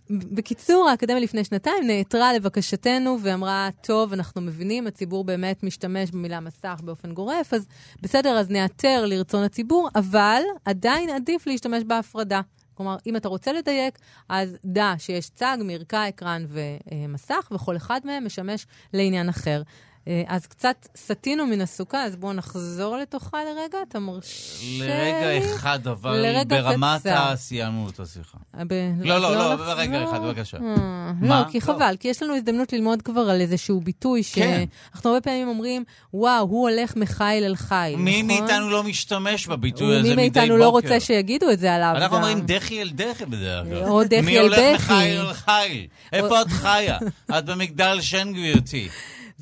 בקיצור, 0.09 0.89
האקדמיה 0.89 1.19
לפני 1.19 1.43
שנתיים 1.43 1.87
נעתרה 1.87 2.33
לבקשתנו 2.33 3.17
ואמרה, 3.21 3.69
טוב, 3.81 4.13
אנחנו 4.13 4.41
מבינים, 4.41 4.87
הציבור 4.87 5.23
באמת 5.23 5.63
משתמש 5.63 6.11
במילה 6.11 6.39
מסך 6.39 6.79
באופן 6.83 7.13
גורף, 7.13 7.53
אז 7.53 7.67
בסדר, 8.01 8.37
אז 8.37 8.49
נעתר 8.49 9.05
לרצון 9.05 9.43
הציבור, 9.43 9.89
אבל 9.95 10.41
עדיין 10.65 11.09
עדיף 11.09 11.47
להשתמש 11.47 11.83
בהפרדה. 11.83 12.41
כלומר, 12.75 12.95
אם 13.07 13.15
אתה 13.15 13.27
רוצה 13.27 13.53
לדייק, 13.53 13.99
אז 14.29 14.57
דע 14.65 14.93
שיש 14.97 15.29
צג, 15.29 15.57
מרקע, 15.63 16.09
אקרן 16.09 16.45
ומסך, 16.49 17.47
וכל 17.51 17.77
אחד 17.77 18.01
מהם 18.03 18.25
משמש 18.25 18.65
לעניין 18.93 19.29
אחר. 19.29 19.61
אה, 20.07 20.23
אז 20.27 20.47
קצת 20.47 20.87
סטינו 20.97 21.45
מן 21.45 21.61
הסוכה, 21.61 22.03
אז 22.03 22.15
בואו 22.15 22.33
נחזור 22.33 22.97
לתוכה 22.97 23.37
לרגע, 23.43 23.77
אתה 23.89 23.99
מרשה 23.99 24.63
לי? 24.63 24.79
לרגע 24.87 25.45
אחד, 25.45 25.87
אבל 25.87 26.17
לרגע 26.17 26.61
ברמת. 26.61 27.01
סיימנו 27.35 27.89
את 27.89 27.99
השיחה. 27.99 28.37
ב- 28.67 28.91
לא, 28.99 29.21
לא, 29.21 29.35
לא, 29.35 29.53
לחזור? 29.53 29.73
רגע 29.73 30.03
אחד, 30.03 30.21
בבקשה. 30.21 30.57
אה? 30.57 31.11
לא, 31.21 31.35
כי 31.51 31.61
חבל, 31.61 31.95
כי 31.99 32.07
יש 32.07 32.23
לנו 32.23 32.35
הזדמנות 32.35 32.73
ללמוד 32.73 33.01
כבר 33.01 33.21
על 33.21 33.41
איזשהו 33.41 33.81
ביטוי 33.81 34.23
כן. 34.23 34.65
שאנחנו 34.91 35.09
הרבה 35.09 35.21
פעמים 35.21 35.47
אומרים, 35.47 35.83
וואו, 36.13 36.47
הוא 36.49 36.69
הולך 36.69 36.95
מחיל 36.95 37.43
אל 37.43 37.55
חיל, 37.55 37.95
מי 37.95 38.23
נכון? 38.23 38.37
מאיתנו 38.37 38.69
לא 38.69 38.83
משתמש 38.83 39.47
בביטוי 39.47 39.95
הזה 39.95 40.01
מדי 40.01 40.09
בוקר? 40.09 40.39
מאיתנו 40.39 40.57
לא 40.57 40.69
רוצה 40.69 40.99
שיגידו 40.99 41.51
את 41.51 41.59
זה 41.59 41.73
עליו. 41.73 41.93
אנחנו. 41.95 42.17
אומרים 42.17 42.41
דחי 42.45 42.81
אל 42.81 42.89
דחי 42.89 43.25
בדרך 43.25 43.67
כלל. 43.67 43.83
או 43.83 44.03
דחי 44.03 44.21
מי 44.21 44.39
אל 44.39 44.43
הולך 44.43 44.59
בכי. 44.75 44.93
מחיל 44.93 45.19
אל 45.19 45.33
חיל? 45.33 45.87
איפה 46.13 46.41
את 46.41 46.47
חיה? 46.47 46.97
את 47.37 47.45
במגדל 47.45 47.97
שן, 48.01 48.33
גברתי. 48.33 48.89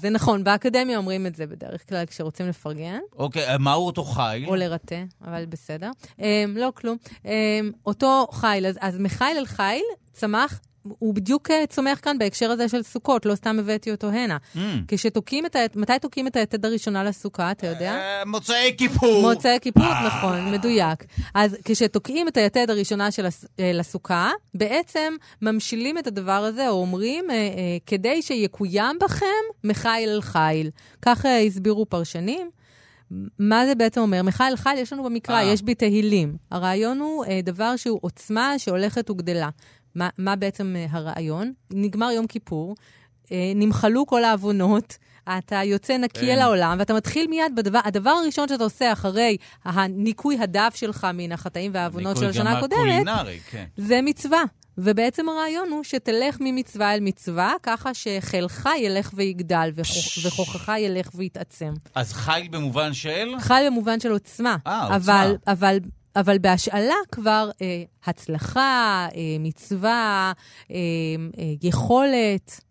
זה 0.04 0.10
נכון, 0.10 0.44
באקדמיה 0.44 0.98
אומרים 0.98 1.28
את 1.28 1.36
זה 1.36 1.46
בדרך 1.46 1.90
כלל 1.90 2.06
כשרוצים 2.06 2.48
לפרגן, 2.48 3.00
אוקיי, 3.16 3.58
מהו 3.60 3.86
אותו 3.86 4.04
חיל? 4.04 4.46
או 4.48 4.56
לרטה, 4.56 4.96
אבל 5.22 5.46
בסדר. 5.46 5.92
Um, 6.18 6.22
לא, 6.56 6.72
כלום. 6.76 6.98
Um, 7.24 7.28
אותו 7.86 8.28
חיל, 8.32 8.66
אז, 8.66 8.78
אז 8.82 8.98
מחיל 9.00 9.38
אל 9.38 9.46
חיל 9.46 9.84
צמח, 10.14 10.60
הוא 10.84 11.14
בדיוק 11.16 11.52
אה, 11.52 11.66
צומח 11.70 12.00
כאן 12.02 12.18
בהקשר 12.18 12.52
הזה 12.52 12.70
של 12.70 12.84
סוכות, 12.84 13.26
לא 13.26 13.36
סתם 13.36 13.60
הבאתי 13.60 13.92
אותו 13.92 14.10
הנה. 14.10 14.38
Mm. 14.56 14.60
כשתוקעים 14.88 15.46
את 15.46 15.56
ה... 15.56 15.60
מתי 15.76 15.94
תוקעים 16.02 16.28
את 16.28 16.36
היתד 16.36 16.66
הראשונה 16.66 17.04
לסוכה, 17.04 17.52
אתה 17.52 17.68
יודע? 17.68 17.92
אה, 17.92 18.26
מוצאי 18.26 18.74
כיפור. 18.78 19.22
מוצאי 19.34 19.58
כיפור, 19.62 19.84
אה. 19.86 20.08
נכון, 20.08 20.52
מדויק. 20.52 21.04
אז 21.34 21.58
כשתוקעים 21.66 22.28
את 22.28 22.38
היתד 22.38 22.70
הראשונה 22.70 23.12
של 23.12 23.26
הס- 23.26 23.46
לסוכה, 23.60 24.32
בעצם 24.54 25.14
ממשילים 25.42 25.98
את 25.98 26.08
הדבר 26.08 26.32
הזה, 26.32 26.70
או 26.70 26.82
אומרים, 26.82 27.26
כדי 27.86 28.22
שיקוים 28.22 28.98
בכם 29.02 29.26
מחיל 29.64 30.10
אל 30.10 30.22
חיל. 30.22 30.70
כך 31.02 31.26
הסבירו 31.48 31.86
פרשנים. 31.86 32.50
מה 33.40 33.66
זה 33.66 33.76
בעצם 33.76 34.02
אומר? 34.02 34.22
מחיל 34.24 34.56
חיל 34.56 34.78
יש 34.78 34.94
לנו 34.94 35.04
במקרא, 35.04 35.36
אה. 35.36 35.44
יש 35.44 35.62
בי 35.62 35.76
תהילים. 35.76 36.36
הרעיון 36.52 37.00
הוא 37.00 37.26
אה, 37.26 37.40
דבר 37.44 37.76
שהוא 37.76 38.00
עוצמה 38.02 38.54
שהולכת 38.60 39.10
וגדלה. 39.10 39.50
מה, 39.96 40.10
מה 40.18 40.36
בעצם 40.36 40.76
אה, 40.76 40.86
הרעיון? 40.90 41.54
נגמר 41.72 42.12
יום 42.12 42.28
כיפור, 42.28 42.76
אה, 43.32 43.52
נמחלו 43.56 44.06
כל 44.06 44.24
העוונות, 44.24 44.98
אתה 45.38 45.56
יוצא 45.64 45.98
נקי 45.98 46.20
כן. 46.20 46.28
אל 46.30 46.40
העולם, 46.40 46.76
ואתה 46.80 46.94
מתחיל 46.94 47.28
מיד 47.28 47.56
בדבר, 47.56 47.80
הדבר 47.86 48.10
הראשון 48.10 48.48
שאתה 48.48 48.64
עושה 48.64 48.92
אחרי 48.94 49.38
הניקוי 49.64 50.38
הדף 50.40 50.74
שלך 50.76 51.08
מן 51.14 51.32
החטאים 51.32 51.72
והעוונות 51.74 52.18
של 52.18 52.30
השנה 52.30 52.58
הקודמת, 52.58 53.06
כן. 53.52 53.66
זה 53.78 54.00
מצווה. 54.04 54.44
ובעצם 54.78 55.30
הרעיון 55.30 55.70
הוא 55.70 55.84
שתלך 55.84 56.38
ממצווה 56.40 56.94
אל 56.94 57.00
מצווה, 57.00 57.54
ככה 57.64 57.94
שחילך 57.94 58.70
ילך 58.80 59.12
ויגדל, 59.14 59.70
וכוח- 59.76 60.26
וכוחך 60.26 60.72
ילך 60.78 61.10
ויתעצם. 61.16 61.74
אז 61.96 62.14
חיל 62.14 62.48
במובן 62.48 62.94
של? 62.94 63.28
חי 63.40 63.64
במובן 63.68 64.00
של 64.00 64.12
עוצמה. 64.12 64.56
אה, 64.68 64.84
עוצמה. 64.84 64.96
אבל, 64.96 65.36
אבל, 65.48 65.78
אבל 66.16 66.38
בהשאלה 66.38 66.96
כבר 67.12 67.50
אה, 67.62 67.84
הצלחה, 68.06 69.08
אה, 69.16 69.22
מצווה, 69.40 70.32
אה, 70.72 70.76
אה, 71.38 71.54
יכולת. 71.62 72.62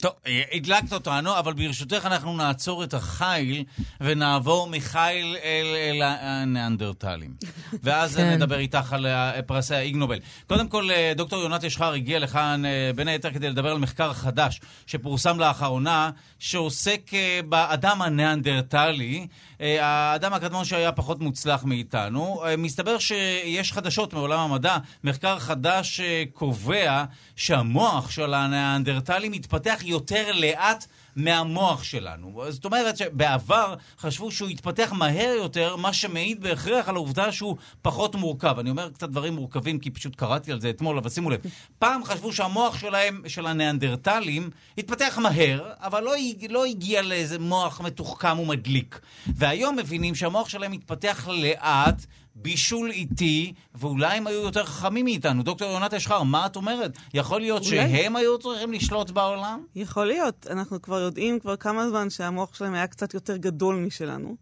טוב, 0.00 0.12
אה, 0.26 0.42
הדלקת 0.52 0.92
אותנו, 0.92 1.38
אבל 1.38 1.52
ברשותך 1.52 2.06
אנחנו 2.06 2.36
נעצור 2.36 2.84
את 2.84 2.94
החיל 2.94 3.64
ונעבור 4.00 4.68
מחיל 4.70 5.36
אל, 5.44 5.66
אל 5.76 6.02
הניאנדרטלים. 6.02 7.34
ואז 7.82 8.16
כן. 8.16 8.30
נדבר 8.30 8.58
איתך 8.58 8.92
על 8.92 9.06
אה, 9.06 9.42
פרסי 9.42 9.74
האיג 9.74 9.96
נובל. 9.96 10.18
קודם 10.46 10.68
כל, 10.68 10.90
אה, 10.90 11.12
דוקטור 11.16 11.42
יונת 11.42 11.64
ישחר 11.64 11.92
הגיע 11.92 12.18
לכאן 12.18 12.64
אה, 12.64 12.90
בין 12.94 13.08
היתר 13.08 13.30
כדי 13.30 13.50
לדבר 13.50 13.70
על 13.70 13.78
מחקר 13.78 14.12
חדש 14.12 14.60
שפורסם 14.86 15.40
לאחרונה, 15.40 16.10
שעוסק 16.38 17.14
אה, 17.14 17.40
באדם 17.48 18.02
הניאנדרטלי, 18.02 19.18
אה, 19.18 19.24
האדם 19.60 20.32
הקדמון 20.32 20.64
שהיה 20.64 20.92
פחות 20.92 21.20
מוצלח 21.20 21.64
מאיתנו. 21.64 22.42
אה, 22.44 22.56
מסתבר 22.56 22.98
שיש 22.98 23.72
חדשות 23.72 24.14
מעולם 24.14 24.38
המדע. 24.38 24.76
מחקר 25.04 25.38
חדש 25.38 26.00
אה, 26.00 26.24
קובע 26.32 27.04
שהמוח 27.36 28.10
של 28.10 28.34
הניאנדרטלים 28.34 29.32
מתפתח 29.32 29.80
יותר 29.84 30.32
לאט 30.32 30.86
מהמוח 31.16 31.82
שלנו. 31.82 32.44
זאת 32.48 32.64
אומרת 32.64 32.96
שבעבר 32.96 33.74
חשבו 33.98 34.30
שהוא 34.30 34.50
יתפתח 34.50 34.92
מהר 34.96 35.34
יותר, 35.38 35.76
מה 35.76 35.92
שמעיד 35.92 36.40
בהכרח 36.40 36.88
על 36.88 36.96
העובדה 36.96 37.32
שהוא 37.32 37.56
פחות 37.82 38.14
מורכב. 38.14 38.58
אני 38.58 38.70
אומר 38.70 38.90
קצת 38.90 39.08
דברים 39.08 39.34
מורכבים 39.34 39.78
כי 39.78 39.90
פשוט 39.90 40.16
קראתי 40.16 40.52
על 40.52 40.60
זה 40.60 40.70
אתמול, 40.70 40.98
אבל 40.98 41.10
שימו 41.10 41.30
לב. 41.30 41.40
פעם 41.78 42.04
חשבו 42.04 42.32
שהמוח 42.32 42.78
שלהם, 42.78 43.22
של 43.26 43.46
הניאנדרטלים, 43.46 44.50
התפתח 44.78 45.18
מהר, 45.22 45.72
אבל 45.78 46.02
לא, 46.02 46.12
לא 46.48 46.64
הגיע 46.64 47.02
לאיזה 47.02 47.38
מוח 47.38 47.80
מתוחכם 47.80 48.38
ומדליק. 48.38 49.00
והיום 49.36 49.76
מבינים 49.76 50.14
שהמוח 50.14 50.48
שלהם 50.48 50.72
מתפתח 50.72 51.28
לאט. 51.32 52.06
בישול 52.42 52.90
איטי, 52.90 53.52
ואולי 53.74 54.16
הם 54.16 54.26
היו 54.26 54.42
יותר 54.42 54.64
חכמים 54.64 55.04
מאיתנו. 55.04 55.42
דוקטור 55.42 55.70
יונת 55.70 55.94
אשחר, 55.94 56.22
מה 56.22 56.46
את 56.46 56.56
אומרת? 56.56 56.96
יכול 57.14 57.40
להיות 57.40 57.62
אולי. 57.62 57.76
שהם 57.76 58.16
היו 58.16 58.38
צריכים 58.38 58.72
לשלוט 58.72 59.10
בעולם? 59.10 59.64
יכול 59.74 60.06
להיות. 60.06 60.46
אנחנו 60.50 60.82
כבר 60.82 61.00
יודעים 61.00 61.38
כבר 61.40 61.56
כמה 61.56 61.88
זמן 61.88 62.10
שהמוח 62.10 62.54
שלהם 62.54 62.74
היה 62.74 62.86
קצת 62.86 63.14
יותר 63.14 63.36
גדול 63.36 63.76
משלנו, 63.76 64.36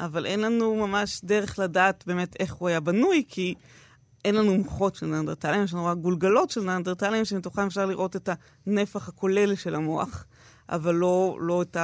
אבל 0.00 0.26
אין 0.26 0.40
לנו 0.40 0.74
ממש 0.86 1.20
דרך 1.24 1.58
לדעת 1.58 2.04
באמת 2.06 2.36
איך 2.40 2.54
הוא 2.54 2.68
היה 2.68 2.80
בנוי, 2.80 3.24
כי 3.28 3.54
אין 4.24 4.34
לנו 4.34 4.54
מוחות 4.54 4.94
של 4.94 5.06
נאנדרטלים, 5.06 5.64
יש 5.64 5.72
לנו 5.72 5.84
רק 5.84 5.98
גולגלות 5.98 6.50
של 6.50 6.60
נאנדרטלים, 6.60 7.24
שמתוכם 7.24 7.66
אפשר 7.66 7.86
לראות 7.86 8.16
את 8.16 8.28
הנפח 8.66 9.08
הכולל 9.08 9.54
של 9.54 9.74
המוח, 9.74 10.24
אבל 10.68 10.94
לא, 10.94 11.38
לא 11.40 11.62
את 11.62 11.76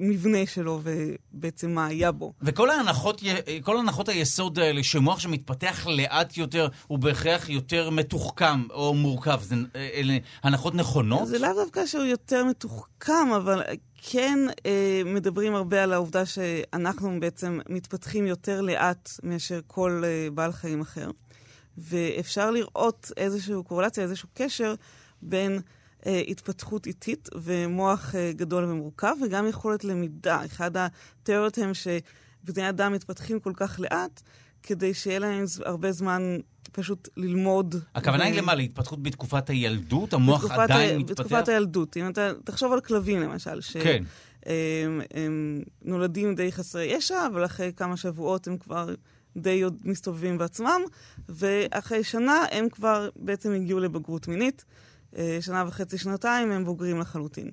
המבנה 0.00 0.46
שלו 0.46 0.80
ובעצם 0.82 1.70
מה 1.70 1.86
היה 1.86 2.12
בו. 2.12 2.32
וכל 2.42 2.70
ההנחות, 2.70 3.22
כל 3.62 3.78
הנחות 3.78 4.08
היסוד 4.08 4.58
האלה, 4.58 4.82
שמוח 4.82 5.20
שמתפתח 5.20 5.86
לאט 5.86 6.36
יותר, 6.36 6.68
הוא 6.86 6.98
בהכרח 6.98 7.48
יותר 7.48 7.90
מתוחכם 7.90 8.70
או 8.70 8.94
מורכב, 8.94 9.40
זה, 9.42 9.54
אלה 9.74 10.18
הנחות 10.42 10.74
נכונות? 10.74 11.28
זה 11.28 11.38
לאו 11.38 11.54
דווקא 11.54 11.86
שהוא 11.86 12.04
יותר 12.04 12.44
מתוחכם, 12.44 13.32
אבל 13.36 13.62
כן 14.02 14.38
אה, 14.66 15.02
מדברים 15.04 15.54
הרבה 15.54 15.82
על 15.82 15.92
העובדה 15.92 16.26
שאנחנו 16.26 17.20
בעצם 17.20 17.58
מתפתחים 17.68 18.26
יותר 18.26 18.60
לאט 18.60 19.10
מאשר 19.22 19.60
כל 19.66 20.02
אה, 20.04 20.30
בעל 20.30 20.52
חיים 20.52 20.80
אחר. 20.80 21.10
ואפשר 21.78 22.50
לראות 22.50 23.12
איזושהי 23.16 23.54
קורלציה, 23.66 24.04
איזשהו 24.04 24.28
קשר 24.34 24.74
בין 25.22 25.60
התפתחות 26.10 26.86
איטית 26.86 27.28
ומוח 27.34 28.14
אה, 28.14 28.32
גדול 28.36 28.64
ומורכב, 28.64 29.14
וגם 29.24 29.46
יכולת 29.46 29.84
למידה. 29.84 30.44
אחד 30.44 30.70
התיאוריות 30.76 31.58
הם 31.58 31.70
שבני 31.74 32.68
אדם 32.68 32.92
מתפתחים 32.92 33.40
כל 33.40 33.52
כך 33.56 33.80
לאט, 33.80 34.22
כדי 34.62 34.94
שיהיה 34.94 35.18
להם 35.18 35.44
הרבה 35.64 35.92
זמן 35.92 36.22
פשוט 36.72 37.08
ללמוד. 37.16 37.74
הכוונה 37.94 38.24
היא 38.24 38.34
למה? 38.34 38.54
להתפתחות 38.54 39.02
בתקופת 39.02 39.50
הילדות? 39.50 40.12
המוח 40.12 40.44
בתקופת 40.44 40.58
עדיין 40.58 40.96
ה... 40.96 40.98
מתפתח? 40.98 41.22
בתקופת 41.22 41.48
הילדות. 41.48 41.96
אם 41.96 42.08
אתה 42.08 42.30
תחשוב 42.44 42.72
על 42.72 42.80
כלבים 42.80 43.20
למשל, 43.20 43.60
שהם 43.60 43.82
כן. 43.82 44.04
הם, 44.46 45.00
הם 45.14 45.62
נולדים 45.82 46.34
די 46.34 46.52
חסרי 46.52 46.84
ישע, 46.84 47.26
אבל 47.26 47.44
אחרי 47.44 47.72
כמה 47.76 47.96
שבועות 47.96 48.46
הם 48.46 48.58
כבר 48.58 48.94
די 49.36 49.62
עוד 49.62 49.76
מסתובבים 49.84 50.38
בעצמם, 50.38 50.80
ואחרי 51.28 52.04
שנה 52.04 52.44
הם 52.50 52.68
כבר 52.68 53.08
בעצם 53.16 53.52
הגיעו 53.52 53.80
לבגרות 53.80 54.28
מינית. 54.28 54.64
אה, 55.16 55.38
שנה 55.40 55.64
וחצי, 55.68 55.98
שנתיים 55.98 56.50
הם 56.50 56.64
בוגרים 56.64 56.98
לחלוטין. 56.98 57.50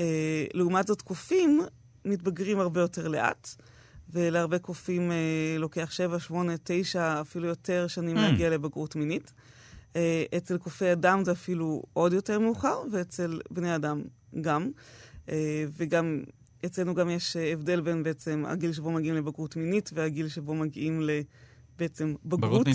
אה, 0.00 0.44
לעומת 0.54 0.86
זאת, 0.86 1.02
קופים 1.02 1.60
מתבגרים 2.04 2.60
הרבה 2.60 2.80
יותר 2.80 3.08
לאט, 3.08 3.48
ולהרבה 4.10 4.58
קופים 4.58 5.12
אה, 5.12 5.56
לוקח 5.58 5.90
7, 5.90 6.20
8, 6.20 6.54
9, 6.64 7.20
אפילו 7.20 7.46
יותר 7.46 7.86
שנים 7.86 8.16
Mm. 8.16 8.20
להגיע 8.20 8.50
לבגרות 8.50 8.96
מינית. 8.96 9.32
אצל 10.36 10.58
קופי 10.58 10.92
אדם 10.92 11.24
זה 11.24 11.32
אפילו 11.32 11.82
עוד 11.92 12.12
יותר 12.12 12.38
מאוחר, 12.38 12.82
ואצל 12.92 13.40
בני 13.50 13.74
אדם 13.74 14.02
גם. 14.40 14.70
וגם, 15.76 16.22
אצלנו 16.66 16.94
גם 16.94 17.10
יש 17.10 17.36
הבדל 17.36 17.80
בין 17.80 18.02
בעצם 18.02 18.44
הגיל 18.48 18.72
שבו 18.72 18.90
מגיעים 18.92 19.16
לבגרות 19.16 19.56
מינית 19.56 19.90
והגיל 19.94 20.28
שבו 20.28 20.54
מגיעים 20.54 21.00
לבעצם 21.80 22.14
בגרות. 22.24 22.66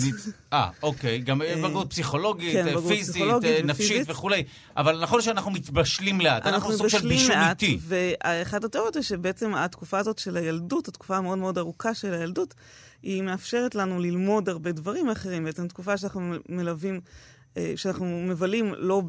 אה, 0.52 0.70
אוקיי. 0.82 1.18
גם 1.18 1.42
אה, 1.42 1.56
בגרות 1.56 1.90
פסיכולוגית, 1.90 2.52
כן, 2.52 2.66
אה, 2.66 2.72
בגרות 2.72 2.88
פיזית, 2.88 3.14
פסיכולוגית 3.14 3.50
אה, 3.50 3.62
נפשית 3.62 3.86
ופיזית. 3.86 4.10
וכולי. 4.10 4.44
אבל 4.76 5.02
נכון 5.02 5.22
שאנחנו 5.22 5.50
מתבשלים 5.50 6.20
לאט. 6.20 6.46
אנחנו 6.46 6.72
סוג 6.72 6.88
של 6.88 7.08
בישול 7.08 7.34
איטי. 7.34 7.78
ואחת 7.80 8.64
התיאוריות 8.64 8.96
היא 8.96 9.02
שבעצם 9.02 9.54
התקופה 9.54 9.98
הזאת 9.98 10.18
של 10.18 10.36
הילדות, 10.36 10.88
התקופה 10.88 11.16
המאוד 11.16 11.38
מאוד 11.38 11.58
ארוכה 11.58 11.94
של 11.94 12.14
הילדות, 12.14 12.54
היא 13.02 13.22
מאפשרת 13.22 13.74
לנו 13.74 14.00
ללמוד 14.00 14.48
הרבה 14.48 14.72
דברים 14.72 15.08
אחרים. 15.08 15.44
בעצם 15.44 15.68
תקופה 15.68 15.96
שאנחנו 15.96 16.34
מלווים, 16.48 17.00
אה, 17.56 17.72
שאנחנו 17.76 18.06
מבלים 18.28 18.74
לא 18.78 19.02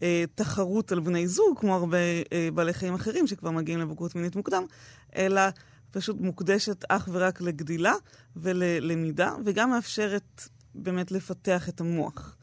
בתחרות 0.00 0.92
על 0.92 1.00
בני 1.00 1.28
זוג, 1.28 1.58
כמו 1.60 1.74
הרבה 1.74 1.98
אה, 2.32 2.48
בעלי 2.54 2.72
חיים 2.72 2.94
אחרים 2.94 3.26
שכבר 3.26 3.50
מגיעים 3.50 3.80
לבגרות 3.80 4.14
מינית 4.14 4.36
מוקדם, 4.36 4.64
אלא 5.16 5.42
פשוט 5.96 6.16
מוקדשת 6.20 6.84
אך 6.88 7.08
ורק 7.12 7.40
לגדילה 7.40 7.94
וללמידה, 8.36 9.34
וגם 9.44 9.70
מאפשרת 9.70 10.48
באמת 10.74 11.12
לפתח 11.12 11.68
את 11.68 11.80
המוח. 11.80 12.36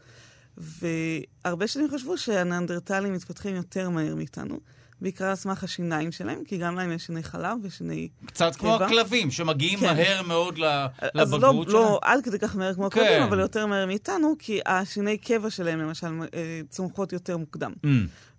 והרבה 0.57 1.67
שנים 1.67 1.87
חשבו 1.91 2.17
שהניאנדרטלים 2.17 3.13
מתפתחים 3.13 3.55
יותר 3.55 3.89
מהר 3.89 4.15
מאיתנו, 4.15 4.59
בעיקר 5.01 5.25
על 5.25 5.35
סמך 5.35 5.63
השיניים 5.63 6.11
שלהם, 6.11 6.43
כי 6.43 6.57
גם 6.57 6.75
להם 6.75 6.91
יש 6.91 7.05
שיני 7.05 7.23
חלב 7.23 7.57
ושיני 7.61 8.09
קצת 8.25 8.55
כמו. 8.55 8.75
הכלבים, 8.75 9.31
שמגיעים 9.31 9.79
כן. 9.79 9.85
מהר 9.85 10.21
מאוד 10.21 10.57
ל- 10.57 10.65
אז 10.65 11.31
לא, 11.31 11.37
לבגרות 11.37 11.69
שלהם. 11.69 11.83
לא 11.83 11.99
עד 12.01 12.23
כדי 12.23 12.39
כך 12.39 12.55
מהר 12.55 12.73
כמו 12.73 12.89
כן. 12.89 12.99
הכלבים, 13.01 13.23
אבל 13.23 13.39
יותר 13.39 13.65
מהר 13.65 13.85
מאיתנו, 13.85 14.35
כי 14.39 14.59
השיני 14.65 15.17
קבע 15.17 15.49
שלהם, 15.49 15.79
למשל, 15.79 16.07
אה, 16.33 16.61
צומחות 16.69 17.13
יותר 17.13 17.37
מוקדם. 17.37 17.73
Mm. 17.85 17.87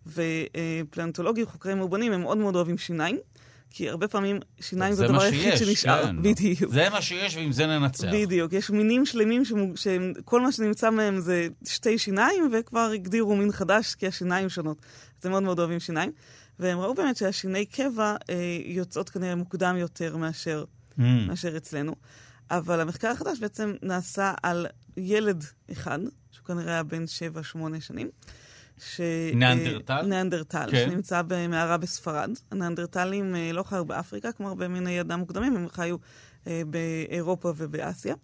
ופלנטולוגים, 0.07 1.47
חוקרי 1.47 1.75
מאובנים, 1.75 2.13
הם 2.13 2.21
מאוד 2.21 2.39
מאוד 2.39 2.57
אוהבים 2.57 2.79
שיניים, 2.79 3.19
כי 3.77 3.89
הרבה 3.89 4.09
פעמים 4.09 4.39
שיניים 4.61 4.95
זה 4.95 5.05
הדבר 5.05 5.23
היחיד 5.23 5.57
שנשאר. 5.57 6.03
כן. 6.05 6.23
בדיוק. 6.23 6.73
זה 6.73 6.91
מה 6.91 7.03
שיש 7.03 7.37
ועם 7.37 7.53
זה 7.53 7.67
ננצח. 7.67 8.09
בדיוק, 8.13 8.53
יש 8.53 8.71
מינים 8.71 9.07
שלמים 9.07 9.43
שכל 9.75 10.41
מה 10.41 10.53
שנמצא 10.53 10.91
מהם 10.91 11.21
זה 11.21 11.49
שתי 11.67 11.99
שיניים, 11.99 12.51
וכבר 12.53 12.91
הגדירו 12.95 13.37
מין 13.37 13.53
חדש 13.53 13.95
כי 13.95 14.07
השיניים 14.07 14.49
שונות. 14.49 14.79
אז 15.21 15.27
הם 15.27 15.33
מאוד 15.33 15.43
מאוד 15.43 15.59
אוהבים 15.59 15.81
שיניים. 15.81 16.13
והם 16.59 16.79
ראו 16.79 16.95
באמת 16.95 17.17
שהשיני 17.17 17.67
קבע 17.67 18.17
אה, 18.31 18.35
יוצאות 18.65 19.11
כנראה 19.11 19.35
מוקדם 19.35 19.77
יותר 19.79 20.17
מאשר, 20.17 20.65
Mm. 20.99 21.03
מאשר 21.29 21.57
אצלנו. 21.57 21.95
אבל 22.51 22.81
המחקר 22.81 23.09
החדש 23.09 23.39
בעצם 23.39 23.73
נעשה 23.83 24.35
על 24.43 24.67
ילד 24.97 25.45
אחד, 25.73 25.99
שהוא 26.31 26.47
כנראה 26.47 26.73
היה 26.73 26.83
בן 26.83 27.05
7-8 27.55 27.57
שנים. 27.81 28.09
ש... 28.79 29.01
ניאנדרטל? 29.35 30.03
ניאנדרטל, 30.03 30.69
כן. 30.71 30.91
שנמצא 30.91 31.23
במערה 31.27 31.77
בספרד. 31.77 32.31
הניאנדרטלים 32.51 33.37
אה, 33.37 33.53
לא 33.53 33.63
חיו 33.63 33.85
באפריקה, 33.85 34.33
כמו 34.33 34.49
הרבה 34.49 34.69
מיני 34.69 35.01
אדם 35.01 35.19
מוקדמים, 35.19 35.57
הם 35.57 35.69
חיו 35.69 35.97
אה, 36.47 36.63
באירופה 36.67 37.53
ובאסיה. 37.57 38.15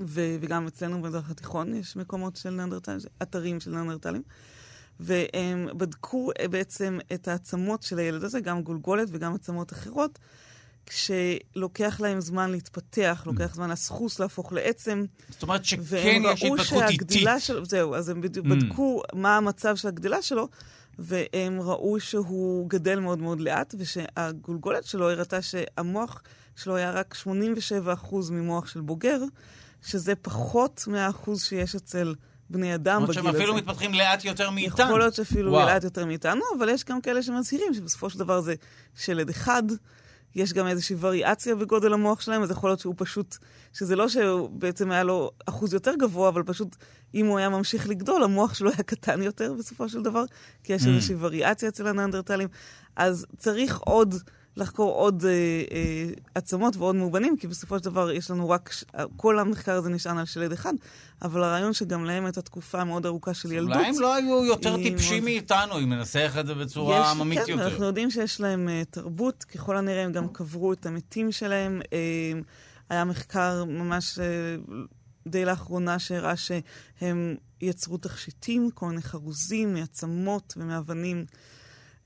ו- 0.00 0.36
וגם 0.40 0.66
אצלנו 0.66 1.02
במזרח 1.02 1.30
התיכון 1.30 1.74
יש 1.74 1.96
מקומות 1.96 2.36
של 2.36 2.50
ניאנדרטלים, 2.50 2.98
אתרים 3.22 3.60
של 3.60 3.70
ניאנדרטלים. 3.70 4.22
והם 5.00 5.68
בדקו 5.76 6.30
אה, 6.40 6.48
בעצם 6.48 6.98
את 7.14 7.28
העצמות 7.28 7.82
של 7.82 7.98
הילד 7.98 8.24
הזה, 8.24 8.40
גם 8.40 8.62
גולגולת 8.62 9.08
וגם 9.12 9.34
עצמות 9.34 9.72
אחרות, 9.72 10.18
כשלוקח 10.86 12.00
להם 12.00 12.20
זמן 12.20 12.50
להתפתח, 12.50 13.22
לוקח 13.26 13.54
זמן 13.54 13.70
לסחוס 13.70 14.20
להפוך 14.20 14.52
לעצם. 14.52 15.04
זאת 15.30 15.42
אומרת 15.42 15.64
שכן 15.64 15.80
והם 15.84 16.22
יש 16.32 16.42
ראו 16.42 16.54
התפתחות 16.56 16.82
איטית. 16.82 16.98
שהגדילה 16.98 17.40
שלו, 17.40 17.64
זהו, 17.64 17.94
אז 17.94 18.08
הם 18.08 18.20
בדיוק 18.20 18.46
Mm. 18.46 18.48
בדקו 18.48 19.02
מה 19.14 19.36
המצב 19.36 19.76
של 19.76 19.88
הגדילה 19.88 20.22
שלו, 20.22 20.48
והם 20.98 21.60
ראו 21.60 22.00
שהוא 22.00 22.68
גדל 22.70 23.00
מאוד 23.00 23.18
מאוד 23.18 23.40
לאט, 23.40 23.74
ושהגולגולת 23.78 24.84
שלו 24.84 25.10
הראתה 25.10 25.42
שהמוח 25.42 26.22
שלו 26.56 26.76
היה 26.76 26.90
רק 26.90 27.14
87% 28.10 28.30
ממוח 28.30 28.66
של 28.66 28.80
בוגר, 28.80 29.20
שזה 29.82 30.14
פחות 30.14 30.84
מהאחוז 30.86 31.42
שיש 31.42 31.74
אצל 31.74 32.14
בני 32.50 32.74
אדם 32.74 33.00
זאת 33.00 33.08
בגיל 33.08 33.20
אומרת 33.20 33.34
הזה. 33.34 33.42
שהם 33.44 33.50
אפילו 33.50 33.54
מתפתחים 33.54 33.94
לאט 33.94 34.24
יותר 34.24 34.50
מאיתנו. 34.50 34.86
יכול 34.86 34.98
להיות 34.98 35.14
שאפילו 35.14 35.52
וואו. 35.52 35.66
לאט 35.66 35.84
יותר 35.84 36.04
מאיתנו, 36.06 36.42
אבל 36.58 36.68
יש 36.68 36.84
גם 36.84 37.00
כאלה 37.00 37.22
שמזהירים 37.22 37.74
שבסופו 37.74 38.10
של 38.10 38.18
דבר 38.18 38.40
זה 38.40 38.54
שלד 38.96 39.28
אחד. 39.28 39.62
יש 40.34 40.52
גם 40.52 40.66
איזושהי 40.66 40.96
וריאציה 41.00 41.54
בגודל 41.54 41.92
המוח 41.92 42.20
שלהם, 42.20 42.42
אז 42.42 42.50
יכול 42.50 42.70
להיות 42.70 42.80
שהוא 42.80 42.94
פשוט, 42.96 43.36
שזה 43.72 43.96
לא 43.96 44.08
שבעצם 44.08 44.90
היה 44.90 45.04
לו 45.04 45.30
אחוז 45.46 45.74
יותר 45.74 45.94
גבוה, 45.94 46.28
אבל 46.28 46.42
פשוט 46.42 46.76
אם 47.14 47.26
הוא 47.26 47.38
היה 47.38 47.48
ממשיך 47.48 47.88
לגדול, 47.88 48.22
המוח 48.22 48.54
שלו 48.54 48.70
היה 48.70 48.82
קטן 48.82 49.22
יותר 49.22 49.54
בסופו 49.58 49.88
של 49.88 50.02
דבר, 50.02 50.24
כי 50.64 50.72
יש 50.72 50.82
Mm. 50.82 50.88
איזושהי 50.88 51.16
וריאציה 51.18 51.68
אצל 51.68 51.86
הניאנדרטלים. 51.86 52.48
אז 52.96 53.26
צריך 53.38 53.78
עוד 53.78 54.14
לחקור 54.56 54.92
עוד 54.92 55.24
אה, 55.24 55.30
אה, 55.30 56.06
עצמות 56.34 56.76
ועוד 56.76 56.94
מאובנים, 56.94 57.36
כי 57.36 57.46
בסופו 57.46 57.78
של 57.78 57.84
דבר 57.84 58.10
יש 58.10 58.30
לנו 58.30 58.50
רק, 58.50 58.72
ש- 58.72 58.84
כל 59.16 59.38
המחקר 59.38 59.72
הזה 59.72 59.88
נשען 59.90 60.18
על 60.18 60.24
שלד 60.26 60.52
אחד, 60.52 60.72
אבל 61.22 61.42
הרעיון 61.44 61.72
שגם 61.72 62.04
להם 62.04 62.24
הייתה 62.24 62.42
תקופה 62.42 62.84
מאוד 62.84 63.06
ארוכה 63.06 63.34
של 63.34 63.52
ילדות. 63.52 63.76
אולי 63.76 63.86
הם 63.86 64.00
לא 64.00 64.14
היו 64.14 64.44
יותר 64.44 64.76
טיפשים 64.76 65.12
מאוד- 65.16 65.24
מאיתנו, 65.24 65.78
אם 65.78 65.92
ננסח 65.92 66.36
את 66.40 66.46
זה 66.46 66.54
בצורה 66.54 67.00
יש- 67.00 67.06
עממית 67.20 67.38
כן, 67.46 67.52
יותר. 67.52 67.68
אנחנו 67.68 67.84
יודעים 67.84 68.10
שיש 68.10 68.40
להם 68.40 68.68
uh, 68.68 68.84
תרבות, 68.90 69.44
ככל 69.44 69.76
הנראה 69.76 70.04
הם 70.04 70.12
גם 70.12 70.28
קברו 70.28 70.72
את 70.72 70.86
המתים 70.86 71.32
שלהם. 71.32 71.80
Uh, 71.84 72.44
היה 72.90 73.04
מחקר 73.04 73.64
ממש 73.64 74.18
uh, 74.18 74.72
די 75.28 75.44
לאחרונה 75.44 75.98
שהראה 75.98 76.34
שהם 76.36 77.34
יצרו 77.60 77.96
תכשיטים, 77.98 78.70
כל 78.74 78.86
מיני 78.86 79.02
חרוזים 79.02 79.74
מעצמות 79.74 80.54
ומאבנים. 80.56 81.24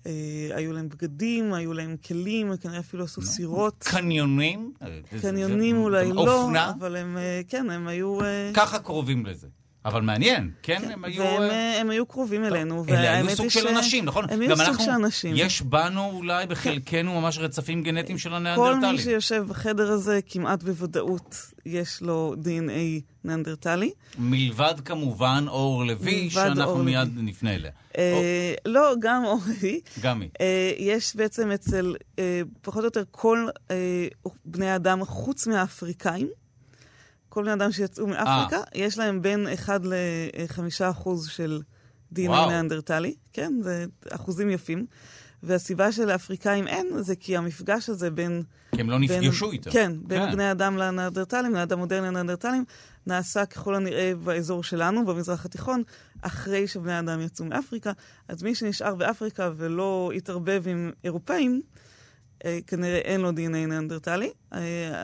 Uh, 0.05 0.07
היו 0.55 0.73
להם 0.73 0.89
בגדים, 0.89 1.53
היו 1.53 1.73
להם 1.73 1.97
כלים, 2.07 2.57
כנראה 2.57 2.79
אפילו 2.79 3.05
עשו 3.05 3.23
סירות. 3.23 3.85
קניונים? 3.89 4.73
קניונים 5.21 5.77
אולי 5.77 6.13
לא? 6.13 6.51
אבל 6.79 6.97
הם, 6.97 7.17
uh, 7.17 7.51
כן, 7.51 7.71
הם 7.71 7.89
היו... 7.89 8.19
ככה 8.55 8.79
קרובים 8.79 9.27
לזה. 9.27 9.49
אבל 9.85 10.01
מעניין, 10.01 10.51
כן? 10.63 10.91
הם 10.93 11.05
היו... 11.05 11.23
והם 11.23 11.43
אה, 11.43 11.77
uh, 11.77 11.81
הם 11.81 11.91
היו 11.91 12.07
קרובים 12.07 12.45
אלינו. 12.45 12.85
אלה 12.89 13.17
היו 13.17 13.37
סוג 13.37 13.49
של 13.49 13.69
אנשים, 13.69 14.05
נכון? 14.05 14.25
הם 14.31 14.41
היו 14.41 14.57
סוג 14.57 14.67
אנחנו- 14.67 14.85
של 14.85 14.91
אנשים. 14.91 15.33
יש 15.37 15.63
בנו 15.63 16.11
אולי 16.11 16.47
בחלקנו 16.47 17.21
ממש 17.21 17.39
רצפים 17.39 17.83
גנטיים 17.83 18.19
של 18.19 18.29
כל 18.29 18.35
הניאנדרטלים. 18.35 18.93
מי 18.93 18.99
שיושב 18.99 19.45
בחדר 19.49 19.91
הזה, 19.93 20.21
כמעט 20.27 20.63
בוודאות 20.63 21.37
יש 21.67 22.03
לו 22.03 22.35
DNA 22.45 23.01
ניאנדרטלי. 23.25 23.91
מלבד 24.19 24.75
כמובן 24.85 25.45
אור 25.49 25.85
לוי, 25.85 26.31
שאנחנו 26.31 26.65
אור 26.65 26.83
מיד 26.83 27.09
נפנה 27.17 27.55
אליה. 27.55 27.71
אה, 27.99 28.55
לא, 28.67 28.95
גם 28.99 29.25
אורי. 29.25 29.81
גם 30.03 30.21
היא. 30.21 30.31
אה, 30.41 30.73
יש 30.79 31.17
בעצם 31.17 31.51
אצל 31.51 31.95
אה, 32.19 32.41
פחות 32.63 32.81
או 32.81 32.85
יותר 32.85 33.03
כל 33.11 33.49
אה, 33.71 34.07
בני 34.45 34.71
האדם, 34.71 35.05
חוץ 35.05 35.47
מהאפריקאים, 35.47 36.29
כל 37.35 37.43
בני 37.43 37.51
האדם 37.51 37.73
שיצאו 37.73 38.07
מאפריקה, 38.07 38.61
יש 38.75 38.99
להם 38.99 39.23
בין 39.23 39.47
1 39.55 39.81
ל-5 39.85 40.61
אחוז 40.91 41.29
של 41.29 41.61
וואו. 42.19 42.49
ניאנדרטלי. 42.51 43.15
כן, 43.33 43.53
זה 43.63 43.85
אחוזים 44.11 44.51
יפים. 44.51 44.87
והסיבה 45.43 45.93
שלאפריקאים 45.93 46.67
אין, 46.67 46.87
זה 47.03 47.17
כי 47.17 47.37
המפגש 47.37 47.89
הזה 47.89 48.11
בין... 48.11 48.43
כי 48.75 48.81
הם 48.81 48.91
לא 48.91 48.99
בין- 48.99 49.21
נפגשו 49.25 49.51
איתם. 49.53 49.71
כן, 49.71 49.93
בין 50.07 50.27
כן. 50.27 50.33
בני 50.33 50.51
אדם 50.51 50.77
לניאנדרטלים, 50.77 51.53
בני 51.53 51.63
אדם 51.63 51.79
מודרני 51.79 52.07
לניאנדרטלים, 52.07 52.65
נעשה 53.07 53.47
ככל 53.47 53.75
הנראה 53.75 54.13
באזור 54.25 54.63
שלנו, 54.65 55.07
במזרח 55.07 55.45
התיכון, 55.45 55.83
אחרי 56.23 56.69
שבני 56.69 56.99
אדם 56.99 57.21
יצאו 57.21 57.45
מאפריקה. 57.45 57.93
אז 58.29 58.43
מי 58.43 58.55
שנשאר 58.55 58.95
באפריקה 58.95 59.51
ולא 59.57 60.11
התערבב 60.17 60.63
עם 60.67 60.91
אירופאים, 61.05 61.61
אה, 61.65 61.85
כנראה 62.67 62.99
אין 62.99 63.21
לו 63.21 63.31
DNA 63.31 63.35
ניאנדרטלי. 63.69 64.31
אה, 64.55 64.59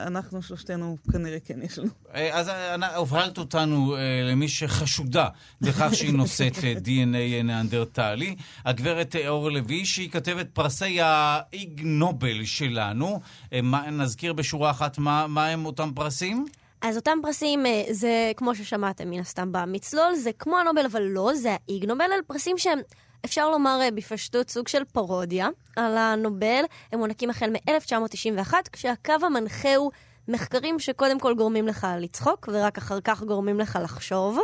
אנחנו 0.07 0.43
שלושתנו 0.43 0.97
כנראה 1.13 1.39
כן 1.45 1.63
יש 1.63 1.79
לנו. 1.79 1.89
אה, 2.15 2.39
אז 2.39 2.49
אה, 2.49 2.97
הובלת 2.97 3.39
אותנו 3.39 3.97
אה, 3.97 4.01
למי 4.31 4.49
שחשודה 4.49 5.29
בכך 5.61 5.91
שהיא 5.95 6.13
נושאת 6.15 6.59
אה, 6.65 6.73
DNA 6.85 7.43
ניאנדרטלי. 7.45 8.35
הגברת 8.65 9.17
אה, 9.17 9.29
אור 9.29 9.51
לוי, 9.51 9.85
שהיא 9.85 10.11
כתבת 10.11 10.47
פרסי 10.53 10.99
האיג 11.01 11.81
נובל 11.85 12.45
שלנו. 12.45 13.21
אה, 13.53 13.61
מה- 13.63 13.91
נזכיר 13.91 14.33
בשורה 14.33 14.71
אחת 14.71 14.99
מה 14.99 15.27
מה 15.27 15.47
הם 15.47 15.67
אותם 15.67 15.91
פרסים? 15.95 16.47
אז 16.83 16.97
אותם 16.97 17.19
פרסים, 17.23 17.67
אה, 17.67 17.83
זה 17.91 18.33
כמו 18.37 18.55
ששמעתם 18.55 19.11
מן 19.11 19.21
הסתם 19.21 19.49
במצלול, 19.53 20.15
זה 20.15 20.31
כמו 20.39 20.59
הנובל, 20.59 20.85
אבל 20.87 21.03
לא, 21.03 21.31
זה 21.35 21.57
האיג 21.69 21.85
נובל, 21.85 22.05
על 22.05 22.21
פרסים 22.27 22.59
שהם, 22.59 22.79
אפשר 23.25 23.51
לומר 23.51 23.79
אה, 23.83 23.91
בפשטות, 23.91 24.51
סוג 24.51 24.69
של 24.69 24.85
פרודיה 24.85 25.49
על 25.77 25.97
הנובל. 25.97 26.65
הם 26.93 26.99
מוענקים 26.99 27.31
החל 27.31 27.51
מ-1991, 27.51 28.55
כשהקו 28.73 29.13
המנחה 29.23 29.77
הוא 29.77 29.91
מחקרים 30.29 30.79
שקודם 30.79 31.21
כל 31.21 31.35
גורמים 31.35 31.67
לך 31.67 31.87
לצחוק, 32.01 32.49
ורק 32.53 32.79
אחר 32.79 33.01
כך 33.01 33.23
גורמים 33.23 33.61
לך 33.61 33.79
לחשוב. 33.83 34.39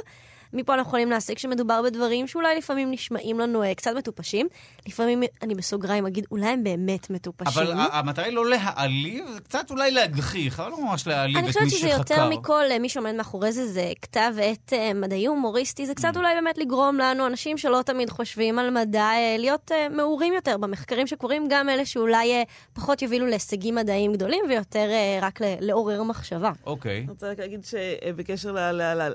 מפה 0.53 0.75
אנחנו 0.75 0.89
יכולים 0.89 1.11
להסיק 1.11 1.39
שמדובר 1.39 1.83
בדברים 1.83 2.27
שאולי 2.27 2.57
לפעמים 2.59 2.91
נשמעים 2.91 3.41
לנו 3.41 3.63
אה, 3.63 3.75
קצת 3.75 3.91
מטופשים. 3.97 4.49
לפעמים, 4.87 5.23
אני 5.43 5.55
בסוגריים 5.55 6.07
אגיד, 6.07 6.27
אולי 6.31 6.47
הם 6.47 6.65
באמת 6.65 7.11
מטופשים. 7.11 7.63
אבל 7.63 7.73
המטרה 7.93 8.25
היא 8.25 8.35
לא 8.35 8.51
להעליב, 8.51 9.25
זה 9.35 9.41
קצת 9.41 9.71
אולי 9.71 9.91
להגחיך, 9.91 10.61
אבל 10.61 10.71
לא 10.71 10.85
ממש 10.85 11.07
להעליב 11.07 11.37
אני 11.37 11.51
את 11.51 11.57
מי 11.57 11.67
חושבת 11.67 11.79
שזה 11.81 11.89
שחקר. 11.89 11.99
יותר 11.99 12.29
מכל, 12.29 12.65
אה, 12.71 12.79
מי 12.79 12.89
שעומד 12.89 13.13
מאחורי 13.15 13.53
זה, 13.53 13.67
זה 13.67 13.93
כתב 14.03 14.33
עת 14.43 14.73
אה, 14.73 14.95
מדעי 14.95 15.27
הומוריסטי, 15.27 15.87
זה 15.87 15.93
Mm. 15.93 15.95
קצת 15.95 16.17
אולי 16.17 16.35
באמת 16.35 16.59
לגרום 16.59 16.99
לנו, 16.99 17.27
אנשים 17.27 17.59
שלא 17.59 17.83
תמיד 17.87 18.11
חושבים 18.11 18.59
על 18.59 18.71
מדע, 18.71 19.09
להיות 19.39 19.71
מעורים 19.91 20.33
יותר 20.33 20.57
במחקרים 20.57 21.07
שקורים, 21.07 21.47
גם 21.51 21.69
אלה 21.69 21.87
שאולי 21.87 22.45
פחות 22.73 23.03
יובילו 23.03 23.27
להישגים 23.27 23.75
מדעיים 23.75 24.13
גדולים, 24.13 24.45
ויותר 24.49 24.89
רק 25.23 25.39
לעורר 25.61 26.03
מחשבה. 26.03 26.51
אוקיי. 26.67 26.99
אני 26.99 27.11
רוצה 27.11 27.31
רק 27.31 27.39
להגיד 27.39 27.65
שבקשר 27.65 28.53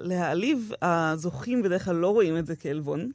להעליב, 0.03 0.71
הזוכים 1.21 1.63
בדרך 1.63 1.85
כלל 1.85 1.95
לא 1.95 2.07
רואים 2.07 2.37
את 2.37 2.45
זה 2.45 2.55
כעלבון. 2.55 3.11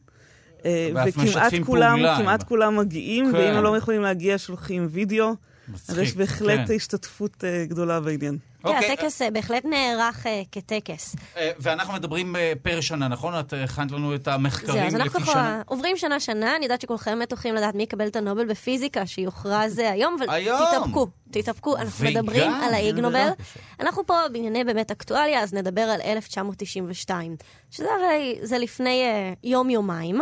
אה, 0.64 0.90
וכמעט 1.08 1.52
כולם, 1.64 1.98
כמעט 2.18 2.42
כולם 2.42 2.76
מגיעים, 2.76 3.26
כן. 3.32 3.34
ואם 3.34 3.54
הם 3.54 3.62
לא 3.62 3.76
יכולים 3.76 4.02
להגיע, 4.02 4.38
שולחים 4.38 4.88
וידאו. 4.90 5.28
אז 5.28 5.34
מצחיק, 5.74 5.98
יש 5.98 6.16
בהחלט 6.16 6.68
כן. 6.68 6.74
השתתפות 6.74 7.44
אה, 7.44 7.64
גדולה 7.68 8.00
בעניין. 8.00 8.38
כן, 8.66 8.74
אוקיי, 8.74 8.92
הטקס 8.92 9.22
אה, 9.22 9.30
בהחלט 9.30 9.64
נערך 9.64 10.26
אה, 10.26 10.42
כטקס. 10.52 11.16
אה, 11.36 11.50
ואנחנו 11.58 11.94
מדברים 11.94 12.36
אה, 12.36 12.52
פר 12.62 12.80
שנה, 12.80 13.08
נכון? 13.08 13.38
את 13.40 13.52
הכנת 13.52 13.92
לנו 13.92 14.14
את 14.14 14.24
זהו, 14.24 14.34
המחקרים 14.34 14.86
אז 14.86 14.94
לפי 14.94 15.02
אנחנו 15.02 15.20
שנה. 15.20 15.32
ככה 15.32 15.62
עוברים 15.66 15.96
שנה-שנה, 15.96 16.56
אני 16.56 16.64
יודעת 16.64 16.80
שכולכם 16.80 17.18
בטוחים 17.22 17.54
לדעת 17.54 17.74
מי 17.74 17.82
יקבל 17.82 18.06
את 18.06 18.16
הנובל 18.16 18.44
בפיזיקה, 18.44 19.06
שיוכרז 19.06 19.78
היום, 19.78 20.16
אבל 20.18 20.30
היום. 20.30 20.60
תתאפקו, 20.70 21.06
תתאפקו, 21.30 21.76
אנחנו 21.76 22.06
וגם, 22.06 22.20
מדברים 22.20 22.50
על 22.54 22.74
האיג 22.74 22.98
נובל. 22.98 23.28
בבקשה. 23.28 23.60
אנחנו 23.80 24.06
פה 24.06 24.14
בענייני 24.32 24.64
באמת 24.64 24.90
אקטואליה, 24.90 25.42
אז 25.42 25.54
נדבר 25.54 25.80
על 25.82 26.00
1992, 26.00 27.36
שזה 27.70 27.88
הרי, 27.94 28.38
זה 28.42 28.58
לפני 28.58 29.02
אה, 29.02 29.32
יום-יומיים, 29.44 30.20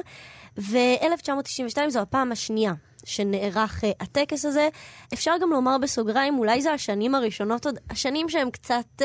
ו-1992 0.59 1.89
זו 1.89 2.01
הפעם 2.01 2.33
השנייה. 2.33 2.73
שנערך 3.05 3.85
uh, 3.85 3.87
הטקס 4.01 4.45
הזה. 4.45 4.69
אפשר 5.15 5.33
גם 5.43 5.51
לומר 5.51 5.79
בסוגריים, 5.79 6.39
אולי 6.39 6.63
זה 6.63 6.73
השנים 6.73 7.15
הראשונות, 7.15 7.67
עוד 7.67 7.79
השנים 7.91 8.29
שהם 8.29 8.51
קצת 8.51 8.85
uh, 9.01 9.05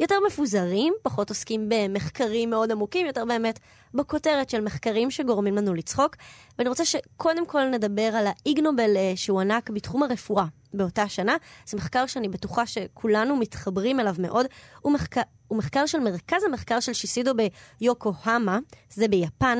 יותר 0.00 0.14
מפוזרים, 0.26 0.94
פחות 1.02 1.28
עוסקים 1.28 1.68
במחקרים 1.68 2.50
מאוד 2.50 2.72
עמוקים, 2.72 3.06
יותר 3.06 3.24
באמת 3.24 3.58
בכותרת 3.94 4.50
של 4.50 4.60
מחקרים 4.60 5.10
שגורמים 5.10 5.56
לנו 5.56 5.74
לצחוק. 5.74 6.16
ואני 6.58 6.68
רוצה 6.68 6.84
שקודם 6.84 7.46
כל 7.46 7.64
נדבר 7.64 8.10
על 8.16 8.26
האיג 8.26 8.60
נובל 8.60 8.96
uh, 8.96 9.16
שהוענק 9.16 9.70
בתחום 9.70 10.02
הרפואה 10.02 10.44
באותה 10.74 11.08
שנה. 11.08 11.36
זה 11.66 11.76
מחקר 11.76 12.06
שאני 12.06 12.28
בטוחה 12.28 12.66
שכולנו 12.66 13.36
מתחברים 13.36 14.00
אליו 14.00 14.14
מאוד. 14.18 14.46
הוא 14.80 14.92
מחקר, 14.92 15.20
הוא 15.48 15.58
מחקר 15.58 15.86
של 15.86 15.98
מרכז 15.98 16.44
המחקר 16.44 16.80
של 16.80 16.92
שיסידו 16.92 17.32
ביוקוהמה, 17.80 18.58
זה 18.90 19.08
ביפן, 19.08 19.58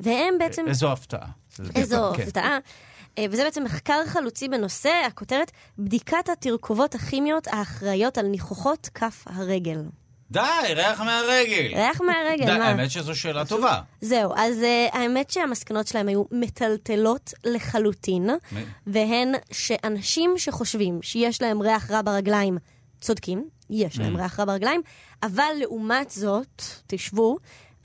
והם 0.00 0.34
בעצם... 0.38 0.64
איזו 0.68 0.92
הפתעה. 0.92 1.28
איזו 1.74 2.12
כן. 2.16 2.22
הפתעה. 2.22 2.44
אה, 2.44 2.58
וזה 3.30 3.44
בעצם 3.44 3.64
מחקר 3.64 4.00
חלוצי 4.06 4.48
בנושא, 4.48 5.02
הכותרת, 5.06 5.50
בדיקת 5.78 6.28
התרכובות 6.28 6.94
הכימיות 6.94 7.46
האחראיות 7.46 8.18
על 8.18 8.26
ניחוחות 8.26 8.88
כף 8.94 9.24
הרגל. 9.26 9.82
די, 10.30 10.40
ריח 10.74 11.00
מהרגל. 11.00 11.70
ריח 11.74 12.00
מהרגל, 12.00 12.46
די, 12.46 12.58
מה? 12.58 12.68
האמת 12.68 12.90
שזו 12.90 13.14
שאלה 13.14 13.44
טובה. 13.44 13.80
זהו, 14.00 14.32
אז 14.36 14.54
uh, 14.58 14.96
האמת 14.96 15.30
שהמסקנות 15.30 15.86
שלהם 15.86 16.08
היו 16.08 16.24
מטלטלות 16.32 17.32
לחלוטין, 17.44 18.30
והן 18.86 19.32
שאנשים 19.52 20.34
שחושבים 20.36 21.02
שיש 21.02 21.42
להם 21.42 21.60
ריח 21.60 21.90
רע 21.90 22.02
ברגליים 22.02 22.58
צודקים, 23.00 23.48
יש 23.70 23.98
להם. 23.98 24.16
ריח 24.16 24.40
רע 24.40 24.44
ברגליים, 24.44 24.82
אבל 25.22 25.52
לעומת 25.60 26.10
זאת, 26.10 26.62
תשבו, 26.86 27.36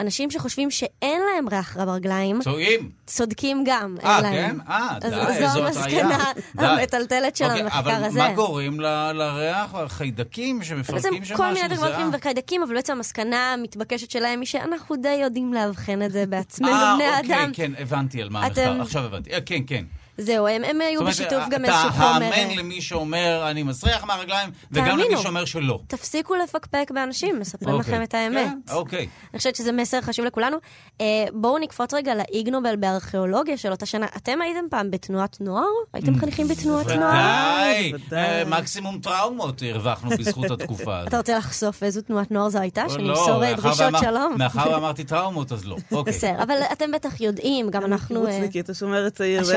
אנשים 0.04 0.32
שחושבים 0.32 0.72
שאין 0.72 1.22
להם 1.34 1.50
ריח 1.50 1.78
רע 1.78 1.86
ברגליים, 1.86 2.40
צועים. 2.42 2.90
צודקים 3.06 3.64
גם, 3.66 3.96
אה, 4.04 4.22
להם. 4.22 4.34
כן? 4.34 4.72
אה, 4.72 4.98
די, 5.02 5.10
זו. 5.54 5.66
המסקנה. 5.68 6.24
המטלטלת 6.58 7.36
של 7.36 7.46
אוקיי, 7.46 7.62
המחקר 7.62 7.80
אבל 7.80 8.04
הזה. 8.04 8.20
מה 8.20 8.34
גורם 8.34 8.80
ל- 8.80 9.12
לריח? 9.12 9.76
חיידקים 9.88 10.60
בעצם 10.60 10.64
שמפרקים 10.64 11.26
שם 11.26 11.36
כל 11.36 11.48
מיני 11.54 11.68
משהו? 11.68 11.76
דברים? 11.88 12.10
וחיידקים, 12.14 12.64
אבל 12.64 12.76
בעצם 12.76 12.94
המסקנה 12.94 13.54
המתבקשת 13.54 14.12
שלהם 14.12 14.40
היא 14.40 14.48
שאנחנו 14.48 14.96
די 14.96 15.20
יודעים 15.22 15.54
לאבחן 15.54 16.02
את 16.02 16.12
זה 16.12 16.26
בעצמנו, 16.26 16.72
אה, 16.72 16.96
בני 16.98 17.18
אוקיי, 17.18 17.34
האדם. 17.36 17.52
כן, 17.54 17.72
הבנתי 17.80 18.22
על 18.22 18.30
מה 18.30 18.48
אתם- 18.48 18.62
המחקר. 18.62 18.82
עכשיו 18.82 19.04
הבנתי. 19.06 19.34
אה, 19.34 19.42
כן, 19.42 19.60
כן. 19.68 19.86
זהו, 20.18 20.48
הם, 20.48 20.64
הם 20.64 20.82
היו 20.82 21.06
בשיתוף 21.06 21.44
גם 21.50 21.66
אתה 21.66 21.74
איזשהו 21.74 21.92
חומר. 21.92 22.04
האמן 22.04 22.58
למי 22.58 22.82
שאומר, 22.82 23.52
אני 23.52 23.64
מסריח 23.64 24.04
מהרגליים, 24.04 24.50
וגם 24.72 24.86
תאמינו. 24.86 25.10
למי 25.10 25.22
שאומר 25.22 25.46
שלא. 25.46 25.80
תפסיקו 25.88 26.36
לפקפק 26.36 26.92
באנשים, 26.94 27.40
מספרים 27.40 27.76
אוקיי. 27.76 27.94
לכם 27.94 28.04
את 28.04 28.14
האמת. 28.14 28.48
כן, 28.68 28.74
אוקיי. 28.74 29.08
אני 29.32 29.38
חושבת 29.38 29.56
שזה 29.56 29.72
מסר 29.72 30.02
חשוב 30.02 30.26
לכולנו. 30.26 30.58
אה, 31.02 31.06
בואו 31.34 31.58
נקפוץ 31.58 31.94
רגע 31.94 32.16
לאיג 32.16 32.50
נובל 32.50 32.76
בארכיאולוגיה 32.76 33.58
של 33.58 33.72
אותה 33.72 33.86
שנה. 33.86 34.06
אתם 34.18 34.42
הייתם 34.42 34.66
פעם 34.70 34.92
בתנועת 34.92 35.38
נוער? 35.42 35.64
הייתם 35.94 36.20
חניכים 36.20 36.48
בתנועת 36.48 36.88
נוער? 36.88 37.10
ודאי. 37.10 37.94
אה, 38.14 38.44
מקסימום 38.46 39.00
טראומות 39.00 39.62
הרווחנו 39.66 40.10
בזכות 40.10 40.52
התקופה 40.52 40.98
הזאת. 40.98 41.08
אתה 41.08 41.18
רוצה 41.18 41.38
לחשוף 41.38 41.84
איזו 41.84 42.02
תנועת 42.02 42.32
נוער 42.32 42.50
זו 42.50 42.60
הייתה? 42.60 42.84
לא, 42.84 42.90
שנמסור 42.90 43.44
אה, 43.44 43.52
מאחר 43.52 43.62
דרישות 43.62 43.94
שלום? 44.02 44.36
מאחר 44.38 44.72
ואמרתי 44.72 45.04
טראומות, 45.04 45.52
אז 45.52 45.66
לא. 45.66 45.78
אוקיי. 45.92 46.14
בסדר, 46.14 46.44
אבל 46.44 46.56
אתם 46.72 46.92
בטח 46.92 47.22
יודעים, 47.22 47.70
גם 47.70 47.86
אנחנו... 47.86 48.28
אה, 48.28 48.32
קיבוצניקית, 48.32 48.70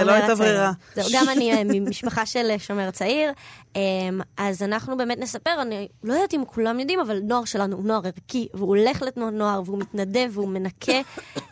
לא 0.05 0.13
הייתה 0.13 0.33
הצעיר. 0.33 0.46
ברירה. 0.47 0.73
זהו, 0.95 1.05
גם 1.13 1.29
אני 1.29 1.53
אה, 1.53 1.63
ממשפחה 1.65 2.27
של 2.27 2.51
אה, 2.51 2.59
שומר 2.59 2.91
צעיר. 2.91 3.33
אמ, 3.77 4.21
אז 4.37 4.63
אנחנו 4.63 4.97
באמת 4.97 5.19
נספר, 5.19 5.63
אני 5.63 5.89
לא 6.05 6.15
יודעת 6.15 6.35
אם 6.35 6.43
כולם 6.47 6.81
יודעים, 6.81 7.01
אבל 7.01 7.21
נוער 7.23 7.45
שלנו 7.45 7.77
הוא 7.77 7.85
נוער 7.85 8.01
ערכי, 8.05 8.49
והוא 8.55 8.69
הולך 8.69 9.03
לתנועת 9.03 9.33
נוער, 9.33 9.63
והוא 9.65 9.79
מתנדב, 9.79 10.31
והוא 10.33 10.49
מנקה. 10.49 11.01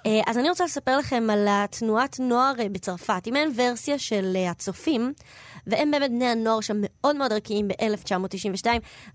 אה, 0.06 0.20
אז 0.26 0.38
אני 0.38 0.48
רוצה 0.48 0.64
לספר 0.64 0.98
לכם 0.98 1.30
על 1.30 1.46
התנועת 1.50 2.20
נוער 2.20 2.52
בצרפת, 2.72 3.24
היא 3.24 3.32
מעין 3.32 3.52
ורסיה 3.56 3.98
של 3.98 4.36
הצופים. 4.50 5.12
והם 5.66 5.90
באמת 5.90 6.10
בני 6.10 6.26
הנוער 6.26 6.60
שם 6.60 6.76
מאוד 6.80 7.16
מאוד 7.16 7.32
ערכיים 7.32 7.68
ב-1992, 7.68 8.66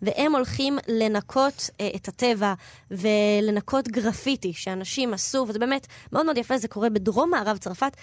והם 0.01 0.35
הולכים 0.35 0.77
לנקות 0.87 1.69
את 1.95 2.07
הטבע 2.07 2.53
ולנקות 2.91 3.87
גרפיטי 3.87 4.53
שאנשים 4.53 5.13
עשו, 5.13 5.45
וזה 5.47 5.59
באמת 5.59 5.87
מאוד 6.13 6.25
מאוד 6.25 6.37
יפה, 6.37 6.57
זה 6.57 6.67
קורה 6.67 6.89
בדרום 6.89 7.29
מערב 7.29 7.57
צרפת. 7.57 7.97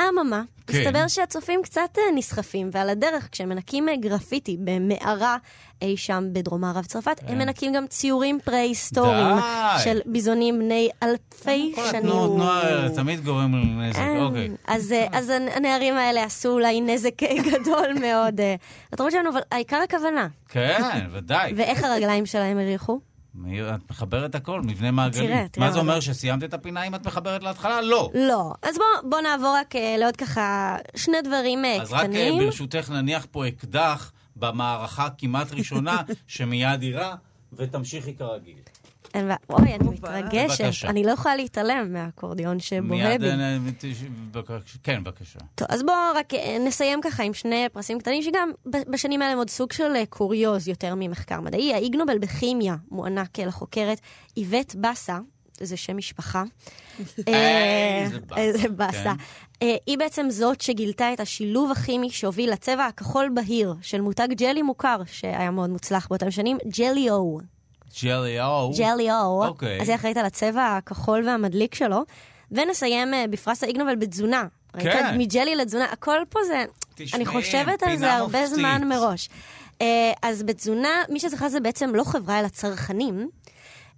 אממה, 0.00 0.42
כן. 0.66 0.78
מסתבר 0.78 1.08
שהצופים 1.08 1.60
קצת 1.62 1.98
אה, 1.98 2.02
נסחפים, 2.14 2.70
ועל 2.72 2.88
הדרך, 2.88 3.28
כשהם 3.32 3.48
מנקים 3.48 3.88
אה, 3.88 3.96
גרפיטי 3.96 4.56
במערה 4.60 5.36
אי 5.82 5.96
שם 5.96 6.24
בדרום 6.32 6.60
מערב 6.60 6.84
צרפת, 6.84 7.20
הם 7.26 7.38
מנקים 7.38 7.72
גם 7.72 7.86
ציורים 7.86 8.38
פרה-היסטוריים. 8.44 9.36
של 9.84 10.00
ביזונים 10.06 10.58
בני 10.58 10.88
אלפי 11.02 11.72
כל 11.74 11.82
שנים. 11.90 11.96
התנועות 11.96 12.38
נוער 12.38 12.88
תמיד 12.88 13.24
גורם 13.24 13.54
לנזק. 13.54 13.98
אה, 13.98 14.22
אוקיי. 14.22 14.48
אז, 14.66 14.92
אה, 14.92 15.56
הנערים 15.56 15.94
האלה 15.94 16.24
עשו 16.24 16.48
אולי 16.48 16.80
נזק 16.80 17.22
אה, 17.22 17.34
גדול 17.50 17.92
מאוד 18.00 18.40
אה, 18.40 18.54
לתרבות 18.92 19.12
שלנו, 19.12 19.30
אבל 19.30 19.40
העיקר 19.50 19.76
הכוונה. 19.76 20.28
כן, 20.48 20.82
ודאי. 21.12 21.52
ואיך 21.56 21.84
הרגליים 21.84 22.26
שלהם 22.26 22.58
הריחו? 22.58 23.00
מי- 23.34 23.62
את 23.62 23.90
מחברת 23.90 24.34
הכל, 24.34 24.60
מבנה 24.60 24.90
מעגלי. 24.90 25.26
תראה, 25.26 25.44
תראה 25.50 25.66
מה 25.66 25.72
זה 25.72 25.78
אומר. 25.78 26.00
שסיימת 26.00 26.44
את 26.44 26.54
הפינה 26.54 26.82
אם 26.82 26.94
את 26.94 27.06
מחברת 27.06 27.42
להתחלה? 27.42 27.80
לא. 27.80 28.10
לא. 28.14 28.52
אז 28.62 28.76
בואו 28.76 29.10
בוא 29.10 29.20
נעבור 29.20 29.56
רק 29.60 29.76
אה, 29.76 29.96
לעוד 29.98 30.16
ככה 30.16 30.76
שני 30.96 31.16
דברים 31.24 31.64
אה, 31.64 31.82
אז 31.82 31.92
רק 31.92 32.00
אה, 32.00 32.04
קטנים. 32.08 32.38
ברשותך 32.38 32.90
נניח 32.90 33.26
פה 33.30 33.48
אקדח 33.48 34.12
במערכה 34.36 35.08
כמעט 35.18 35.52
ראשונה, 35.52 35.96
שמיד 36.26 36.82
יירה, 36.82 37.14
ותמשיכי 37.52 38.14
כרגיל. 38.16 38.54
אין 39.14 39.24
בעיה. 39.24 39.36
אוי, 39.50 39.74
אני 39.74 39.86
הופה. 39.86 40.18
מתרגשת. 40.18 40.60
בבקשה. 40.64 40.88
אני 40.88 41.04
לא 41.04 41.10
יכולה 41.10 41.36
להתעלם 41.36 41.92
מהאקורדיון 41.92 42.60
שבוהה 42.60 43.08
מיד... 43.08 43.20
בי. 43.20 43.30
אה, 43.30 43.56
תש- 43.78 44.02
בבקשה. 44.32 44.78
כן, 44.82 45.04
בבקשה. 45.04 45.38
טוב, 45.54 45.68
אז 45.70 45.82
בואו 45.82 45.96
רק 46.14 46.34
אה, 46.34 46.56
נסיים 46.60 47.00
ככה 47.02 47.22
עם 47.22 47.34
שני 47.34 47.66
פרסים 47.72 47.98
קטנים, 47.98 48.22
שגם 48.22 48.50
בשנים 48.66 49.22
האלה 49.22 49.32
הם 49.32 49.38
עוד 49.38 49.50
סוג 49.50 49.72
של 49.72 49.92
אה, 49.96 50.06
קוריוז 50.08 50.68
יותר 50.68 50.94
ממחקר 50.96 51.40
מדעי. 51.40 51.74
האיג 51.74 51.96
נובל 51.96 52.18
בכימיה 52.18 52.76
מוענק 52.90 53.40
אה, 53.40 53.46
לחוקרת 53.46 54.00
איווט 54.36 54.74
באסה, 54.74 55.18
זה 55.60 55.76
שם 55.76 55.96
משפחה. 55.96 56.42
אה, 57.28 58.06
איזה 58.36 58.68
באסה, 58.68 58.98
איזה. 58.98 59.02
כן. 59.04 59.10
אה, 59.62 59.76
היא 59.86 59.98
בעצם 59.98 60.26
זאת 60.30 60.60
שגילתה 60.60 61.12
את 61.12 61.20
השילוב 61.20 61.70
הכימי 61.70 62.10
שהוביל 62.10 62.52
לצבע 62.52 62.84
הכחול 62.86 63.28
בהיר 63.34 63.74
של 63.82 64.00
מותג 64.00 64.28
ג'לי 64.36 64.62
מוכר, 64.62 64.96
שהיה 65.06 65.50
מאוד 65.50 65.70
מוצלח 65.70 66.06
באותם 66.08 66.30
שנים, 66.30 66.58
ג'לי 66.78 67.10
ג'לי 68.02 68.40
או. 68.40 68.72
ג'לי 68.78 69.12
או. 69.12 69.46
אוקיי. 69.46 69.80
אז 69.80 69.88
היא 69.88 69.96
אחראית 69.96 70.16
על 70.16 70.26
הצבע 70.26 70.76
הכחול 70.76 71.28
והמדליק 71.28 71.74
שלו. 71.74 72.02
ונסיים 72.50 73.14
אה, 73.14 73.24
בפרס 73.30 73.64
האיג 73.64 73.76
נובל 73.78 73.94
בתזונה. 73.94 74.46
כן. 74.78 74.88
ראית? 74.88 75.06
מג'לי 75.18 75.56
לתזונה, 75.56 75.84
הכל 75.84 76.18
פה 76.28 76.38
זה... 76.46 76.64
תשמעי, 76.94 77.22
אני 77.22 77.26
חושבת 77.26 77.82
על 77.82 77.96
זה 77.96 78.12
הרבה 78.12 78.40
מופתית. 78.40 78.58
זמן 78.58 78.88
מראש. 78.88 79.28
אה, 79.82 80.12
אז 80.22 80.42
בתזונה, 80.42 81.02
מי 81.08 81.20
שזכה 81.20 81.48
זה 81.48 81.60
בעצם 81.60 81.94
לא 81.94 82.04
חברה, 82.04 82.40
אלא 82.40 82.48
צרכנים. 82.48 83.28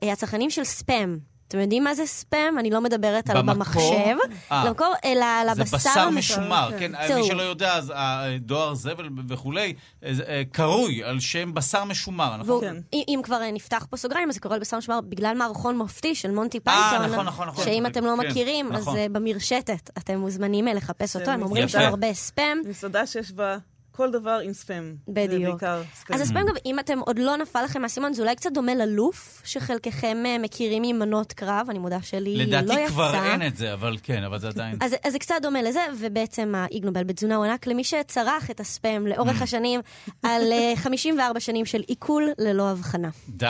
אה, 0.02 0.12
הצרכנים 0.12 0.50
של 0.50 0.64
ספאם. 0.64 1.18
אתם 1.48 1.58
יודעים 1.58 1.84
מה 1.84 1.94
זה 1.94 2.06
ספאם? 2.06 2.58
אני 2.58 2.70
לא 2.70 2.80
מדברת 2.80 3.30
על? 3.30 3.42
במחשב. 3.42 4.16
אה. 4.52 4.64
במקור, 4.66 4.94
אלא 5.04 5.24
על 5.24 5.54
זה 5.54 5.62
הבשר. 5.62 5.76
בשר 5.76 6.00
המש- 6.00 6.10
משומר, 6.16 6.70
כן. 6.78 6.92
כן. 7.08 7.16
מי 7.18 7.26
שלא 7.26 7.42
יודע, 7.42 7.74
אז 7.74 7.92
הדואר 7.96 8.74
זבל 8.74 9.08
וכולי, 9.28 9.74
אה, 10.04 10.14
זה, 10.14 10.22
אה, 10.28 10.42
קרוי 10.52 11.04
על 11.04 11.20
שם 11.20 11.54
בשר 11.54 11.84
משומר, 11.84 12.36
נכון? 12.36 12.60
כן. 12.60 12.76
אם 12.94 13.20
כבר 13.22 13.42
אה, 13.42 13.50
נפתח 13.50 13.86
פה 13.90 13.96
סוגריים, 13.96 14.28
אז 14.28 14.34
זה 14.34 14.40
קרוי 14.40 14.54
על 14.54 14.60
בשר 14.60 14.76
משומר 14.78 15.00
בגלל 15.00 15.36
מערכון 15.36 15.78
מופתי 15.78 16.14
של 16.14 16.30
מונטי 16.30 16.58
אה, 16.58 16.62
פייתון. 16.90 17.06
נכון, 17.12 17.26
נכון, 17.26 17.48
נכון. 17.48 17.64
שאם 17.64 17.86
אתם 17.86 18.04
לא 18.04 18.14
כן, 18.22 18.28
מכירים, 18.28 18.72
אז. 18.72 18.88
אה, 18.88 19.06
במרשתת 19.12 19.90
אתם 19.98 20.18
מוזמנים 20.18 20.68
אה, 20.68 20.74
לחפש 20.74 21.16
אותו, 21.16 21.30
הם 21.30 21.42
אומרים. 21.42 21.68
שיש 21.68 21.80
הרבה 21.80 22.14
ספאם. 22.14 22.58
מסעדה 22.68 23.06
שיש 23.06 23.32
בה 23.32 23.56
כל 23.96 24.10
דבר 24.10 24.40
עם 24.44 24.52
ספאם. 24.52 24.94
בדיוק. 25.08 25.62
ספאם. 25.94 26.16
אז 26.16 26.20
הספאם, 26.20 26.46
גם, 26.46 26.54
אם 26.66 26.78
אתם 26.78 26.98
עוד 26.98 27.18
לא 27.18 27.36
נפל 27.36 27.62
לכם 27.64 27.82
האסימון, 27.82 28.12
זה 28.12 28.22
אולי 28.22 28.36
קצת 28.36 28.52
דומה 28.52 28.74
ללוף, 28.74 29.42
שחלקכם 29.44 30.22
אה, 30.26 30.38
מכירים 30.38 30.82
ממנות 30.82 31.32
קרב, 31.32 31.66
אני 31.70 31.78
מודה 31.78 32.02
שלי 32.02 32.36
לא 32.36 32.42
יצא. 32.42 32.56
לדעתי 32.56 32.86
כבר 32.86 33.24
אין 33.24 33.46
את 33.46 33.56
זה, 33.56 33.72
אבל 33.72 33.96
כן, 34.02 34.24
אבל 34.24 34.38
זה 34.38 34.48
עדיין... 34.48 34.78
אז, 34.80 34.94
אז 35.04 35.12
זה 35.12 35.18
קצת 35.18 35.34
דומה 35.42 35.62
לזה, 35.62 35.80
ובעצם 35.98 36.52
האיגנובל 36.56 37.04
בתזונה 37.04 37.36
הוענק 37.36 37.66
למי 37.66 37.84
שצרך 37.84 38.50
את 38.50 38.60
הספאם 38.60 39.06
לאורך 39.06 39.42
השנים, 39.46 39.80
על 40.22 40.52
אה, 40.52 40.72
54 40.76 41.40
שנים 41.40 41.66
של 41.66 41.80
עיכול 41.86 42.28
ללא 42.38 42.70
הבחנה. 42.70 43.08
די, 43.28 43.46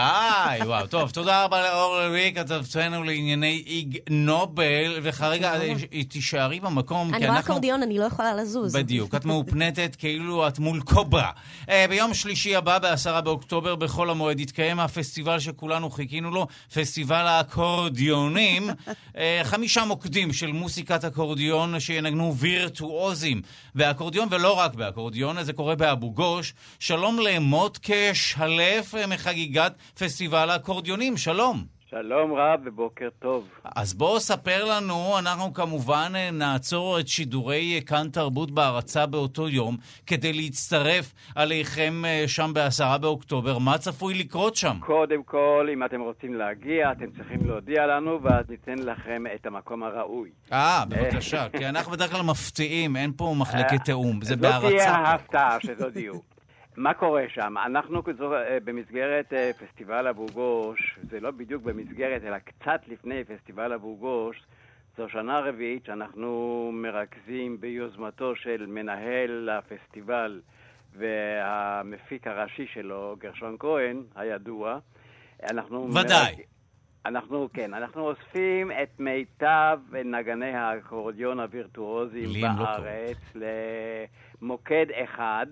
וואו. 0.65 0.87
טוב, 0.87 1.11
תודה 1.11 1.45
רבה 1.45 1.63
לאור 1.63 1.99
ריק, 2.01 2.39
כתבתנו 2.39 3.05
לענייני 3.05 3.63
איג 3.67 3.99
נובל, 4.11 4.99
וכרגע 5.03 5.55
אה, 5.61 6.05
תישארי 6.09 6.61
במקום, 6.61 7.15
אני 7.15 7.27
רואה 7.27 7.37
אנחנו... 7.37 7.53
אקורדיון, 7.53 7.83
אני 7.83 7.99
לא 7.99 8.05
יכולה 8.05 8.35
לזוז. 8.35 8.77
בדיוק, 8.77 9.15
את 9.15 9.25
מאופנטת 9.25 9.97
כאילו 9.97 10.36
את 10.49 10.59
מול 10.59 10.81
קוברה. 10.81 11.31
Uh, 11.63 11.69
ביום 11.89 12.15
שלישי 12.15 12.57
הבא, 12.57 12.79
ב-10 12.79 13.21
באוקטובר, 13.21 13.75
בחול 13.75 14.11
המועד, 14.11 14.41
יתקיים 14.41 14.81
הפסטיבל 14.81 15.39
שכולנו 15.41 15.91
חיכינו 15.91 16.31
לו, 16.31 16.47
פסטיבל 16.75 17.27
האקורדיונים. 17.27 18.71
uh, 18.71 19.19
חמישה 19.51 19.85
מוקדים 19.85 20.33
של 20.33 20.53
מוסיקת 20.53 21.05
אקורדיון 21.05 21.81
שינגנו 21.81 22.37
וירטואוזים 22.37 23.43
באקורדיון, 23.75 24.29
ולא 24.31 24.53
רק 24.53 24.75
באקורדיון, 24.75 25.45
זה 25.45 25.53
קורה 25.53 25.75
באבו 25.75 26.13
גוש. 26.13 26.55
שלום 26.79 27.19
למוטקה 27.19 28.15
שלף 28.15 28.95
אה, 28.95 29.07
מחגיגת 29.07 29.73
פסטיבל 29.99 30.51
האקורדיונים, 30.51 31.17
שלום. 31.17 31.76
שלום 31.91 32.33
רב 32.33 32.61
ובוקר 32.65 33.09
טוב. 33.19 33.49
אז 33.77 33.95
בואו 33.95 34.21
ספר 34.21 34.65
לנו, 34.65 35.19
אנחנו 35.19 35.55
כמובן 35.55 36.13
אה, 36.15 36.31
נעצור 36.31 37.01
את 37.01 37.09
שידורי 37.09 37.75
אה, 37.75 37.81
כאן 37.87 38.09
תרבות 38.13 38.51
בהרצה 38.51 39.07
באותו 39.07 39.49
יום, 39.49 39.77
כדי 40.07 40.33
להצטרף 40.33 41.13
עליכם 41.35 42.05
אה, 42.05 42.25
שם 42.27 42.51
בעשרה 42.55 42.99
באוקטובר. 42.99 43.59
מה 43.59 43.79
צפוי 43.79 44.15
לקרות 44.15 44.57
שם? 44.57 44.77
קודם 44.81 45.23
כל, 45.23 45.69
אם 45.73 45.85
אתם 45.85 46.01
רוצים 46.01 46.35
להגיע, 46.35 46.93
אתם 46.93 47.11
צריכים 47.17 47.47
להודיע 47.47 47.87
לנו, 47.87 48.23
ואז 48.23 48.45
ניתן 48.51 48.79
לכם 48.79 49.25
את 49.35 49.47
המקום 49.47 49.83
הראוי. 49.83 50.31
אה, 50.53 50.85
בבקשה, 50.89 51.47
כי 51.49 51.67
אנחנו 51.67 51.93
בדרך 51.93 52.11
כלל 52.11 52.23
מפתיעים, 52.23 52.97
אין 52.97 53.13
פה 53.17 53.35
מחלקת 53.39 53.85
תיאום, 53.85 54.23
זה 54.23 54.35
זאת 54.35 54.39
תהיה 54.41 54.61
בהרצה. 54.61 54.91
ההפתעה 54.91 55.59
שתודיעו. 55.61 56.36
מה 56.77 56.95
קורה 56.95 57.25
שם? 57.29 57.55
אנחנו 57.67 58.03
אה, 58.33 58.59
במסגרת 58.65 59.33
אה, 59.33 59.51
פסטיבל 59.59 60.07
אבו 60.09 60.27
גוש, 60.33 60.99
זה 61.11 61.21
לא 61.21 61.31
בדיוק 61.31 61.63
במסגרת, 61.63 62.23
אלא 62.25 62.39
קצת 62.39 62.81
לפני 62.89 63.25
פסטיבל 63.25 63.73
אבו 63.73 63.97
גוש, 63.97 64.43
זו 64.97 65.09
שנה 65.09 65.41
רביעית 65.41 65.85
שאנחנו 65.85 66.31
מרכזים 66.75 67.61
ביוזמתו 67.61 68.37
של 68.37 68.67
מנהל 68.69 69.49
הפסטיבל 69.53 70.41
והמפיק 70.93 72.27
הראשי 72.27 72.67
שלו, 72.67 73.17
גרשון 73.19 73.57
כהן, 73.59 74.03
הידוע. 74.15 74.79
אנחנו 75.51 75.89
ודאי. 75.95 76.35
מרכ- 76.35 76.41
אנחנו, 77.07 77.49
כן, 77.53 77.75
אנחנו 77.75 78.03
אוספים 78.03 78.71
את 78.83 79.01
מיטב 79.01 79.79
נגני 80.05 80.55
האקורדיון 80.57 81.41
הווירטואוזיים 81.41 82.29
לא 82.43 82.49
בארץ 82.49 83.19
למוקד 84.43 84.87
אחד, 85.05 85.47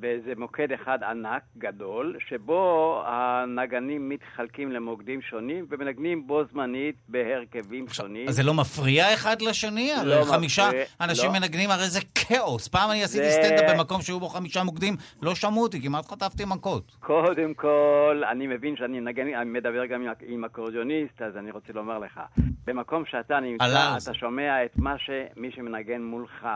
וזה 0.00 0.32
מוקד 0.36 0.72
אחד 0.72 0.98
ענק, 1.02 1.42
גדול, 1.58 2.16
שבו 2.28 3.02
הנגנים 3.06 4.08
מתחלקים 4.08 4.72
למוקדים 4.72 5.22
שונים 5.22 5.66
ומנגנים 5.70 6.26
בו 6.26 6.42
זמנית 6.52 6.96
בהרכבים 7.08 7.88
שונים. 7.88 8.28
אז 8.28 8.34
זה 8.34 8.42
לא 8.42 8.54
מפריע 8.54 9.14
אחד 9.14 9.42
לשני? 9.42 9.92
לא 10.04 10.14
הרי 10.14 10.24
חמישה 10.24 10.66
מפריע, 10.68 10.84
אנשים 11.00 11.30
לא. 11.32 11.38
מנגנים, 11.40 11.70
הרי 11.70 11.88
זה 11.88 12.00
כאוס. 12.14 12.68
פעם 12.68 12.90
אני 12.90 13.04
עשיתי 13.04 13.24
זה- 13.24 13.30
סטנדאפ 13.42 13.76
במקום 13.78 14.02
שהיו 14.02 14.20
בו 14.20 14.28
חמישה 14.28 14.62
מוקדים, 14.62 14.94
לא 15.22 15.34
שמעו 15.34 15.62
אותי, 15.62 15.82
כמעט 15.82 16.06
חטפתי 16.06 16.44
מכות. 16.44 16.96
קודם 17.00 17.54
כל, 17.54 18.22
אני 18.30 18.46
מבין 18.46 18.76
שאני 18.76 19.00
נגן, 19.00 19.34
אני 19.34 19.50
מדבר 19.50 19.86
גם 19.86 20.02
עם, 20.02 20.12
עם 20.26 20.44
אקורדיוניסט, 20.44 21.22
אז 21.22 21.36
אני 21.36 21.50
רוצה 21.50 21.72
לומר 21.72 21.98
לך, 21.98 22.20
במקום 22.66 23.04
שאתה 23.10 23.40
נמצא. 23.40 23.96
אתה 24.02 24.14
שומע 24.14 24.64
את 24.64 24.70
מה 24.76 24.94
שמי 24.98 25.50
שמנגן 25.54 26.02
מולך. 26.02 26.46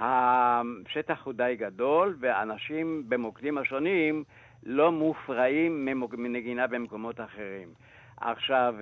השטח 0.00 1.24
הוא 1.24 1.32
די 1.32 1.56
גדול, 1.58 2.16
ואנשים 2.20 3.02
במוקדים 3.08 3.58
השונים 3.58 4.24
לא 4.62 4.92
מופרעים 4.92 5.84
מנגינה 6.12 6.66
במקומות 6.66 7.20
אחרים. 7.20 7.68
עכשיו, 8.20 8.74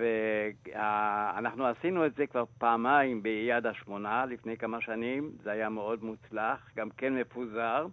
אה, 0.75 1.31
אנחנו 1.37 1.65
עשינו 1.65 2.05
את 2.05 2.15
זה 2.15 2.27
כבר 2.27 2.43
פעמיים 2.57 3.23
ביד 3.23 3.65
השמונה, 3.65 4.25
לפני 4.25 4.57
כמה 4.57 4.81
שנים, 4.81 5.31
זה 5.43 5.51
היה 5.51 5.69
מאוד 5.69 6.03
מוצלח, 6.03 6.69
גם 6.75 6.89
כן 6.97 7.15
מפוזר, 7.15 7.87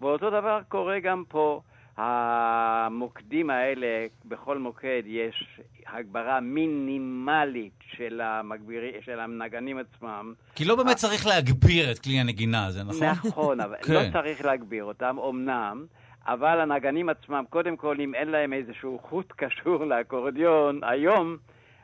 ואותו 0.00 0.30
דבר 0.30 0.60
קורה 0.68 1.00
גם 1.00 1.24
פה. 1.28 1.60
המוקדים 1.98 3.50
האלה, 3.50 3.86
בכל 4.24 4.58
מוקד 4.58 5.02
יש 5.06 5.60
הגברה 5.86 6.40
מינימלית 6.40 7.72
של, 7.96 8.20
המגבירי, 8.20 8.92
של 9.04 9.20
הנגנים 9.20 9.78
עצמם. 9.78 10.32
כי 10.54 10.64
לא 10.64 10.76
באמת 10.76 10.96
צריך 10.96 11.26
להגביר 11.26 11.90
את 11.90 11.98
כלי 11.98 12.20
הנגינה 12.20 12.66
הזה, 12.66 12.84
נכון? 12.84 13.08
נכון, 13.28 13.60
אבל 13.60 13.76
כן. 13.86 13.92
לא 13.92 14.00
צריך 14.12 14.44
להגביר 14.44 14.84
אותם, 14.84 15.16
אמנם, 15.28 15.86
אבל 16.26 16.60
הנגנים 16.60 17.08
עצמם, 17.08 17.44
קודם 17.50 17.76
כל, 17.76 17.96
אם 18.00 18.14
אין 18.14 18.28
להם 18.28 18.52
איזשהו 18.52 18.98
חוט 19.08 19.32
קשור 19.36 19.84
לאקורדיון 19.84 20.80
היום, 20.82 21.36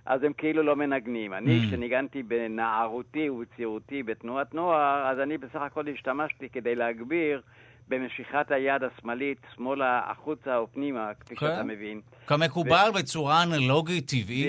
אז 0.06 0.22
הם 0.22 0.32
כאילו 0.32 0.62
לא 0.62 0.76
מנגנים. 0.76 1.32
אני, 1.34 1.58
Mm. 1.60 1.66
כשניגנתי 1.66 2.22
בנערותי 2.22 3.30
ובצעירותי 3.30 4.02
בתנועת 4.02 4.54
נוער, 4.54 5.06
אז 5.06 5.18
אני 5.18 5.38
בסך 5.38 5.60
הכל 5.60 5.84
השתמשתי 5.94 6.48
כדי 6.48 6.74
להגביר 6.74 7.40
במשיכת 7.88 8.50
היד 8.50 8.82
השמאלית 8.82 9.38
שמאלה 9.54 10.00
החוצה 10.06 10.56
או 10.56 10.66
פנימה, 10.72 11.10
כפי 11.20 11.36
כן. 11.36 11.46
שאתה 11.46 11.62
מבין. 11.62 12.00
כמקובל 12.26 12.90
בצורה 12.94 13.42
אנלוגית, 13.42 14.08
טבעית. 14.08 14.48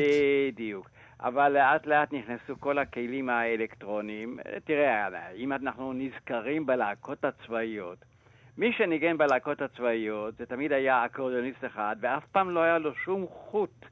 בדיוק. 0.54 0.90
אבל 1.20 1.52
לאט 1.52 1.86
לאט 1.86 2.14
נכנסו 2.14 2.60
כל 2.60 2.78
הכלים 2.78 3.30
האלקטרוניים. 3.30 4.38
תראה, 4.64 5.08
אם 5.36 5.54
אנחנו 5.54 5.94
נזכרים 5.94 6.66
בלהקות 6.66 7.26
הצבאיות, 7.26 7.98
מי 8.58 8.74
שניגן 8.78 9.18
בלהקות 9.18 9.62
הצבאיות 9.62 10.38
זה 10.38 10.46
תמיד 10.46 10.72
היה 10.72 11.06
אקורדיוניסט 11.06 11.66
אחד, 11.66 11.96
ואף 12.02 12.24
פעם 12.32 12.50
לא 12.50 12.60
היה 12.60 12.78
לו 12.78 12.96
שום 12.96 13.26
חוט 13.28 13.86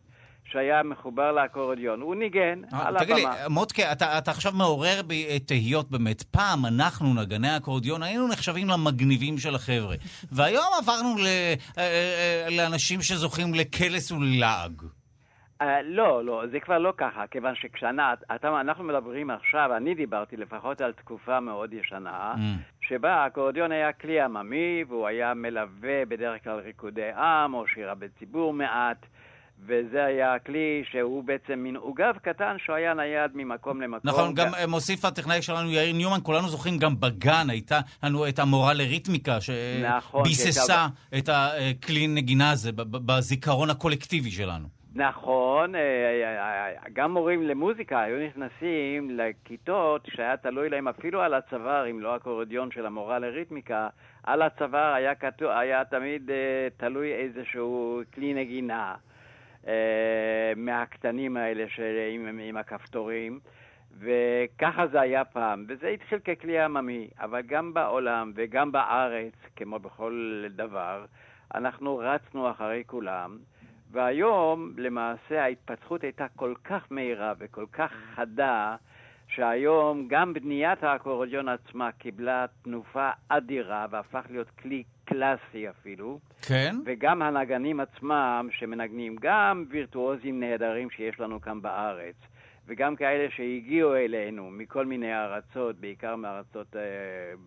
שהיה 0.46 0.84
מחובר 0.84 1.32
לאקורדיון. 1.32 2.02
הוא 2.02 2.16
ניגן 2.16 2.62
אה, 2.74 2.88
על 2.88 3.00
תגיד 3.00 3.16
לי, 3.16 3.26
הבמה. 3.26 3.50
מוטקה, 3.50 3.92
אתה, 3.92 4.18
אתה 4.18 4.32
עכשיו 4.32 4.52
מעורר 4.56 5.02
בי 5.08 5.40
תהיות 5.40 5.92
באמת. 5.92 6.24
פעם 6.24 6.66
אנחנו, 6.66 7.14
נגני 7.14 7.50
האקורדיון, 7.50 8.04
היינו 8.04 8.28
נחשבים 8.28 8.68
למגניבים 8.70 9.38
של 9.38 9.56
החבר'ה. 9.56 9.96
והיום 10.32 10.66
עברנו 10.82 11.18
ל, 11.18 11.26
אה, 11.26 11.54
אה, 11.78 12.48
לאנשים 12.58 13.02
שזוכים 13.02 13.54
לקלס 13.54 14.12
וללעג. 14.12 14.82
Uh, 15.62 15.66
לא, 15.84 16.26
לא, 16.26 16.44
זה 16.52 16.60
כבר 16.60 16.78
לא 16.78 16.94
ככה, 16.98 17.28
כיוון 17.32 17.56
שכשאנחנו 17.56 18.84
מדברים 18.84 19.30
עכשיו, 19.30 19.76
אני 19.78 19.96
דיברתי 19.96 20.38
לפחות 20.38 20.82
על 20.82 20.92
תקופה 20.92 21.40
מאוד 21.40 21.74
ישנה, 21.74 22.34
Mm. 22.36 22.88
שבה 22.88 23.16
האקורדיון 23.16 23.72
היה 23.72 23.94
כלי 23.94 24.22
עממי, 24.22 24.84
והוא 24.88 25.08
היה 25.08 25.34
מלווה 25.34 26.06
בדרך 26.08 26.44
כלל 26.44 26.60
ריקודי 26.60 27.12
עם 27.12 27.54
או 27.54 27.68
שירה 27.68 27.96
בציבור 27.96 28.54
מעט, 28.54 29.06
וזה 29.66 30.06
היה 30.06 30.40
כלי 30.46 30.84
שהוא 30.92 31.24
בעצם 31.24 31.60
מין 31.60 31.76
עוגב 31.76 32.14
קטן 32.22 32.56
שהוא 32.66 32.76
היה 32.76 32.94
נייד 32.94 33.32
ממקום 33.34 33.82
למקום. 33.82 34.12
נכון, 34.12 34.34
גם 34.34 34.48
אה, 34.54 34.68
מוסיף 34.68 35.06
הטכנאי 35.06 35.42
שלנו 35.42 35.72
יאיר 35.72 35.96
ניומן, 35.96 36.20
כולנו 36.24 36.48
זוכרים 36.48 36.78
גם 36.78 37.00
בגן, 37.00 37.50
הייתה 37.50 37.80
לנו 38.04 38.28
את 38.28 38.40
המורה 38.40 38.74
לריתמיקה, 38.74 39.38
נכון, 39.84 40.26
שביססה 40.26 40.88
את 41.18 41.30
הכלי 41.34 42.08
נגינה 42.08 42.52
הזה 42.52 42.72
בזיכרון 42.76 43.70
הקולקטיבי 43.70 44.32
שלנו. 44.32 44.84
נכון, 44.96 45.76
אה, 45.76 45.82
אה, 45.82 46.68
אה, 46.68 46.90
גם 46.94 47.12
מורים 47.12 47.44
למוזיקה 47.44 48.02
היו 48.02 48.28
נכנסים 48.28 49.20
לכיתות 49.20 50.08
שהיה 50.16 50.38
תלוי 50.38 50.70
להם 50.70 50.88
אפילו 50.88 51.22
על 51.22 51.34
הצוואר, 51.34 51.90
אם 51.92 52.00
לא 52.00 52.16
אקורדיון 52.16 52.72
של 52.72 52.86
המורה 52.86 53.20
לריתמיקה, 53.20 53.88
על 54.24 54.42
הצוואר 54.42 54.94
היה, 54.94 55.14
היה 55.40 55.86
תמיד 55.86 56.32
אה, 56.32 56.68
תלוי 56.78 57.14
איזשהו 57.14 58.02
כלי 58.14 58.34
נגינה 58.34 58.92
אה, 58.92 59.13
מהקטנים 60.56 61.38
האלה 61.38 61.66
של, 61.68 61.96
עם, 62.12 62.40
עם 62.42 62.58
הכפתורים. 62.58 63.40
וככה 64.00 64.88
זה 64.88 65.02
היה 65.02 65.26
פעם, 65.26 65.66
וזה 65.68 65.88
התחיל 65.88 66.20
ככלי 66.20 66.60
עממי, 66.60 67.10
אבל 67.20 67.42
גם 67.42 67.74
בעולם 67.74 68.32
וגם 68.36 68.72
בארץ, 68.72 69.34
כמו 69.56 69.80
בכל 69.80 70.46
דבר, 70.50 71.06
אנחנו 71.56 71.98
רצנו 71.98 72.52
אחרי 72.52 72.84
כולם, 72.88 73.38
והיום 73.92 74.74
למעשה 74.78 75.44
ההתפתחות 75.44 76.04
הייתה 76.04 76.26
כל 76.36 76.54
כך 76.64 76.88
מהירה 76.90 77.34
וכל 77.40 77.66
כך 77.74 77.92
חדה, 78.16 78.76
שהיום 79.28 80.08
גם 80.08 80.34
בניית 80.34 80.84
האקורדיון 80.84 81.50
עצמה 81.50 81.92
קיבלה 81.92 82.46
תנופה 82.64 83.10
אדירה 83.30 83.86
והפך 83.90 84.26
להיות 84.30 84.50
כלי 84.50 84.84
קלאסי 85.14 85.70
אפילו. 85.70 86.20
כן. 86.42 86.76
וגם 86.86 87.22
הנגנים 87.22 87.80
עצמם 87.80 88.48
שמנגנים 88.52 89.16
גם 89.22 89.66
וירטואוזים 89.70 90.40
נהדרים 90.40 90.90
שיש 90.90 91.20
לנו 91.20 91.42
כאן 91.42 91.62
בארץ. 91.62 92.16
וגם 92.68 92.96
כאלה 92.96 93.28
שהגיעו 93.36 93.96
אלינו 93.96 94.50
מכל 94.52 94.86
מיני 94.86 95.14
ארצות, 95.16 95.76
בעיקר 95.80 96.16
מארצות 96.16 96.76
אה, 96.76 96.82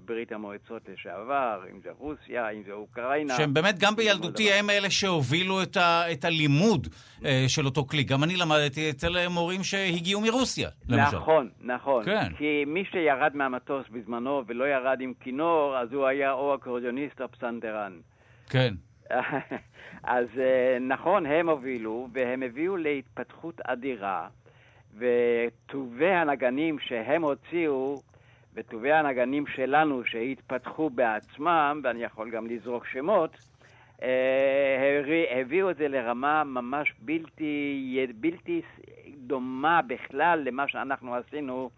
ברית 0.05 0.33
המועצות 0.33 0.83
לשעבר, 0.89 1.63
אם 1.73 1.81
זה 1.85 1.91
רוסיה, 1.99 2.51
אם 2.51 2.63
זה 2.67 2.73
אוקראינה. 2.73 3.37
שהם 3.37 3.55
באמת 3.55 3.79
גם 3.79 3.97
בילדותי 3.97 4.53
הם 4.53 4.71
אלה 4.71 4.91
שהובילו 4.91 5.63
את, 5.63 5.77
ה, 5.77 6.13
את 6.13 6.25
הלימוד 6.25 6.87
אה, 7.25 7.45
של 7.49 7.67
אותו 7.67 7.85
כלי. 7.85 8.05
גם 8.05 8.25
אני 8.25 8.37
למדתי 8.37 8.91
אצל 8.91 9.29
מורים 9.29 9.65
שהגיעו 9.65 10.21
מרוסיה, 10.21 10.69
למשל. 10.89 11.17
נכון, 11.17 11.49
נכון. 11.61 12.05
כן. 12.05 12.29
כי 12.39 12.65
מי 12.67 12.85
שירד 12.91 13.37
מהמטוס 13.37 13.87
בזמנו 13.91 14.43
ולא 14.47 14.65
ירד 14.65 15.01
עם 15.01 15.13
כינור, 15.21 15.79
אז 15.79 15.93
הוא 15.93 16.07
היה 16.07 16.33
או 16.33 16.55
אקורדיוניסט 16.55 17.21
או 17.21 17.29
פסנתרן. 17.29 17.93
כן. 18.51 18.75
אז 20.03 20.27
אה, 20.39 20.79
נכון, 20.81 21.27
הם 21.27 21.49
הובילו, 21.49 22.09
והם 22.13 22.43
הביאו 22.43 22.77
להתפתחות 22.77 23.61
אדירה. 23.61 24.29
וטובי 24.99 26.11
הנגנים 26.11 26.79
שהם 26.79 27.23
הוציאו, 27.23 28.01
וטובי 28.55 28.93
הנגנים 28.93 29.47
שלנו 29.47 30.05
שהתפתחו 30.05 30.91
בעצמם, 30.91 31.81
ואני 31.85 32.05
יכול 32.05 32.31
גם 32.31 32.47
לזרוק 32.47 32.87
שמות, 32.87 33.37
אה, 34.03 35.03
הביאו 35.41 35.71
את 35.71 35.77
זה 35.77 35.89
לרמה 35.89 36.45
ממש 36.45 36.93
בלתי, 36.99 38.07
בלתי 38.21 38.63
דומה 39.17 39.81
בכלל 39.83 40.43
למה 40.45 40.69
שאנחנו 40.69 41.15
עשינו 41.15 41.71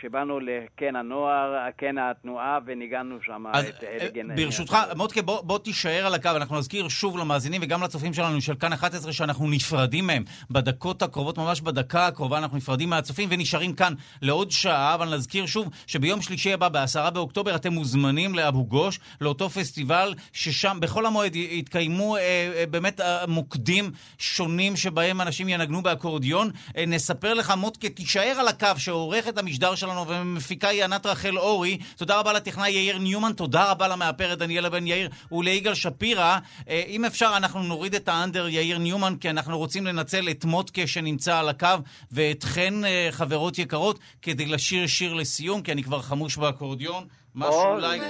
כשבאנו 0.00 0.40
לקן 0.40 0.96
הנוער, 0.96 1.70
קן 1.76 1.98
התנועה, 1.98 2.58
וניגענו 2.66 3.16
שם 3.22 3.44
את 3.58 3.84
אלגן. 3.84 4.36
ברשותך, 4.36 4.76
מודקה, 4.96 5.22
בוא, 5.22 5.40
בוא 5.40 5.58
תישאר 5.58 6.06
על 6.06 6.14
הקו, 6.14 6.30
אנחנו 6.36 6.58
נזכיר 6.58 6.88
שוב 6.88 7.18
למאזינים 7.18 7.60
וגם 7.64 7.82
לצופים 7.82 8.14
שלנו 8.14 8.40
של 8.40 8.54
כאן 8.54 8.72
11 8.72 9.12
שאנחנו 9.12 9.50
נפרדים 9.50 10.06
מהם 10.06 10.24
בדקות 10.50 11.02
הקרובות, 11.02 11.38
ממש 11.38 11.60
בדקה 11.60 12.06
הקרובה 12.06 12.38
אנחנו 12.38 12.56
נפרדים 12.56 12.90
מהצופים 12.90 13.28
ונשארים 13.32 13.72
כאן 13.72 13.94
לעוד 14.22 14.50
שעה, 14.50 14.94
אבל 14.94 15.14
נזכיר 15.14 15.46
שוב 15.46 15.68
שביום 15.86 16.22
שלישי 16.22 16.52
הבא, 16.52 16.68
בעשרה 16.68 17.10
באוקטובר, 17.10 17.54
אתם 17.54 17.72
מוזמנים 17.72 18.34
לאבו 18.34 18.64
גוש, 18.64 19.00
לאותו 19.20 19.50
פסטיבל 19.50 20.14
ששם 20.32 20.78
בכל 20.80 21.06
המועד 21.06 21.36
יתקיימו 21.36 22.16
אה, 22.16 22.20
אה, 22.20 22.64
באמת 22.66 23.00
אה, 23.00 23.26
מוקדים 23.26 23.90
שונים 24.18 24.76
שבהם 24.76 25.20
אנשים 25.20 25.48
ינגנו 25.48 25.82
באקורדיון. 25.82 26.50
אה, 26.76 26.86
נספר 26.86 27.34
לך, 27.34 27.54
מודקה, 27.56 27.88
תישאר 27.88 28.36
על 28.40 28.48
הקו 28.48 28.68
שעורך 28.76 29.28
את 29.28 29.38
המשדר 29.38 29.74
שלנו. 29.74 29.89
שלנו 29.90 30.08
ומפיקה 30.08 30.68
היא 30.68 30.84
ענת 30.84 31.06
רחל 31.06 31.38
אורי. 31.38 31.78
תודה 31.96 32.18
רבה 32.18 32.32
לטכנאי 32.32 32.70
יאיר 32.70 32.98
ניומן, 32.98 33.32
תודה 33.32 33.70
רבה 33.70 33.88
למאפרת 33.88 34.38
דניאלה 34.38 34.70
בן 34.70 34.86
יאיר 34.86 35.10
וליגאל 35.32 35.74
שפירא. 35.74 36.38
אה, 36.68 36.82
אם 36.86 37.04
אפשר, 37.04 37.32
אנחנו 37.36 37.62
נוריד 37.62 37.94
את 37.94 38.08
האנדר 38.08 38.48
יאיר 38.48 38.78
ניומן, 38.78 39.16
כי 39.20 39.30
אנחנו 39.30 39.58
רוצים 39.58 39.86
לנצל 39.86 40.28
את 40.30 40.44
מוטקה 40.44 40.86
שנמצא 40.86 41.38
על 41.38 41.48
הקו, 41.48 41.68
ואתכן, 42.12 42.84
אה, 42.84 43.08
חברות 43.10 43.58
יקרות, 43.58 43.98
כדי 44.22 44.46
לשיר 44.46 44.86
שיר 44.86 45.14
לסיום, 45.14 45.62
כי 45.62 45.72
אני 45.72 45.82
כבר 45.82 46.02
חמוש 46.02 46.36
באקורדיון. 46.36 47.06
משהו 47.34 47.64
אולי 47.64 48.00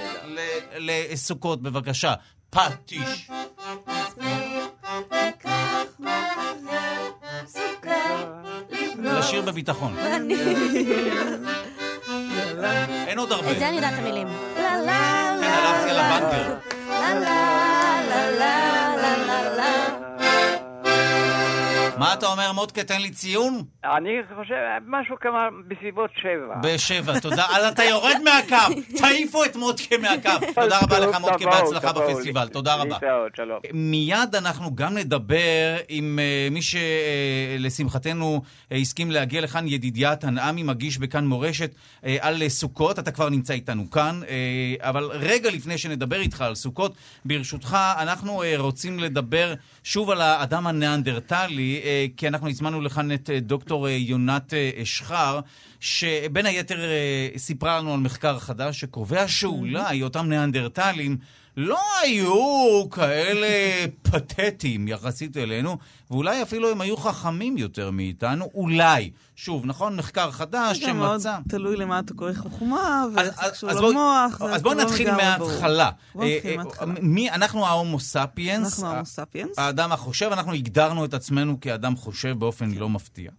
לסוכות, 0.77 1.61
בבקשה. 1.61 2.13
פטיש. 2.49 3.29
לשיר 9.03 9.41
בביטחון. 9.41 9.95
אין 13.07 13.17
עוד 13.17 13.31
הרבה. 13.31 13.51
את 13.51 13.59
זה 13.59 13.67
אני 13.67 13.75
יודעת 13.75 13.93
המילים. 13.97 14.27
כן, 14.55 14.63
הלכתי 15.43 15.89
על 15.89 15.99
הבנקר. 15.99 16.53
מה 22.01 22.13
אתה 22.13 22.25
אומר, 22.25 22.51
מודקה? 22.51 22.83
תן 22.83 23.01
לי 23.01 23.11
ציון. 23.11 23.63
אני 23.83 24.09
חושב, 24.35 24.55
משהו 24.87 25.15
כמה 25.19 25.47
בסביבות 25.67 26.09
שבע. 26.21 26.55
בשבע, 26.63 27.19
תודה. 27.19 27.45
אז 27.55 27.65
אתה 27.73 27.83
יורד 27.83 28.15
מהקו, 28.23 28.81
תעיפו 28.99 29.45
את 29.45 29.55
מודקה 29.55 29.95
מהקו. 30.01 30.45
תודה 30.61 30.79
רבה 30.81 30.99
לך, 30.99 31.19
מודקה, 31.19 31.45
בהצלחה 31.45 31.93
בפסטיבל. 31.93 32.47
תודה 32.47 32.75
רבה. 32.75 32.97
מיד 33.73 34.35
אנחנו 34.35 34.75
גם 34.75 34.97
נדבר 34.97 35.77
עם 35.89 36.19
מי 36.51 36.59
שלשמחתנו 36.61 38.41
הסכים 38.71 39.11
להגיע 39.11 39.41
לכאן, 39.41 39.67
ידידיה 39.67 40.15
תנעמי, 40.15 40.63
מגיש 40.63 40.97
בכאן 40.97 41.27
מורשת 41.27 41.75
על 42.19 42.49
סוכות. 42.49 42.99
אתה 42.99 43.11
כבר 43.11 43.29
נמצא 43.29 43.53
איתנו 43.53 43.91
כאן, 43.91 44.21
אבל 44.79 45.03
רגע 45.13 45.51
לפני 45.51 45.77
שנדבר 45.77 46.19
איתך 46.19 46.41
על 46.41 46.55
סוכות, 46.55 46.95
ברשותך, 47.25 47.77
אנחנו 47.99 48.43
רוצים 48.57 48.99
לדבר 48.99 49.53
שוב 49.83 50.09
על 50.09 50.21
האדם 50.21 50.67
הניאנדרטלי. 50.67 51.81
כי 52.17 52.27
אנחנו 52.27 52.49
הזמנו 52.49 52.81
לכאן 52.81 53.11
את 53.11 53.29
דוקטור 53.41 53.89
יונת 53.89 54.53
אשחר, 54.81 55.39
שבין 55.79 56.45
היתר 56.45 56.79
סיפרה 57.37 57.77
לנו 57.79 57.93
על 57.93 57.99
מחקר 57.99 58.39
חדש 58.39 58.79
שקובע 58.79 59.27
שאולי 59.27 60.03
אותם 60.03 60.29
ניאנדרטלים 60.29 61.17
לא 61.57 61.79
היו 62.01 62.89
כאלה 62.89 63.47
פתטיים 64.01 64.87
יחסית 64.87 65.37
אלינו, 65.37 65.77
ואולי 66.11 66.41
אפילו 66.41 66.69
הם 66.69 66.81
היו 66.81 66.97
חכמים 66.97 67.57
יותר 67.57 67.91
מאיתנו, 67.91 68.49
אולי. 68.53 69.11
שוב, 69.35 69.65
נכון? 69.65 69.95
מחקר 69.95 70.31
חדש 70.31 70.77
שמצא... 70.77 70.87
זה 70.87 70.93
מאוד 70.93 71.21
תלוי 71.49 71.75
למה 71.75 71.99
אתה 71.99 72.13
קורא 72.13 72.33
חוכמה, 72.33 73.05
ואיך 73.15 73.45
זה 73.45 73.51
קשור 73.51 73.71
למוח. 73.71 74.41
אז 74.41 74.61
בואו 74.61 74.73
נתחיל 74.73 75.11
מההתחלה. 75.11 75.89
מי, 77.01 77.31
אנחנו 77.31 77.65
ההומו 77.65 77.99
ספיאנס. 77.99 78.73
אנחנו 78.73 78.87
ההומו 78.87 79.05
ספיאנס. 79.05 79.59
האדם 79.59 79.91
החושב, 79.91 80.29
אנחנו 80.31 80.53
הגדרנו 80.53 81.05
את 81.05 81.13
עצמנו 81.13 81.59
כאדם 81.61 81.95
חושב 81.95 82.39
באופן 82.39 82.71
לא 82.71 82.89
מפתיע. 82.89 83.31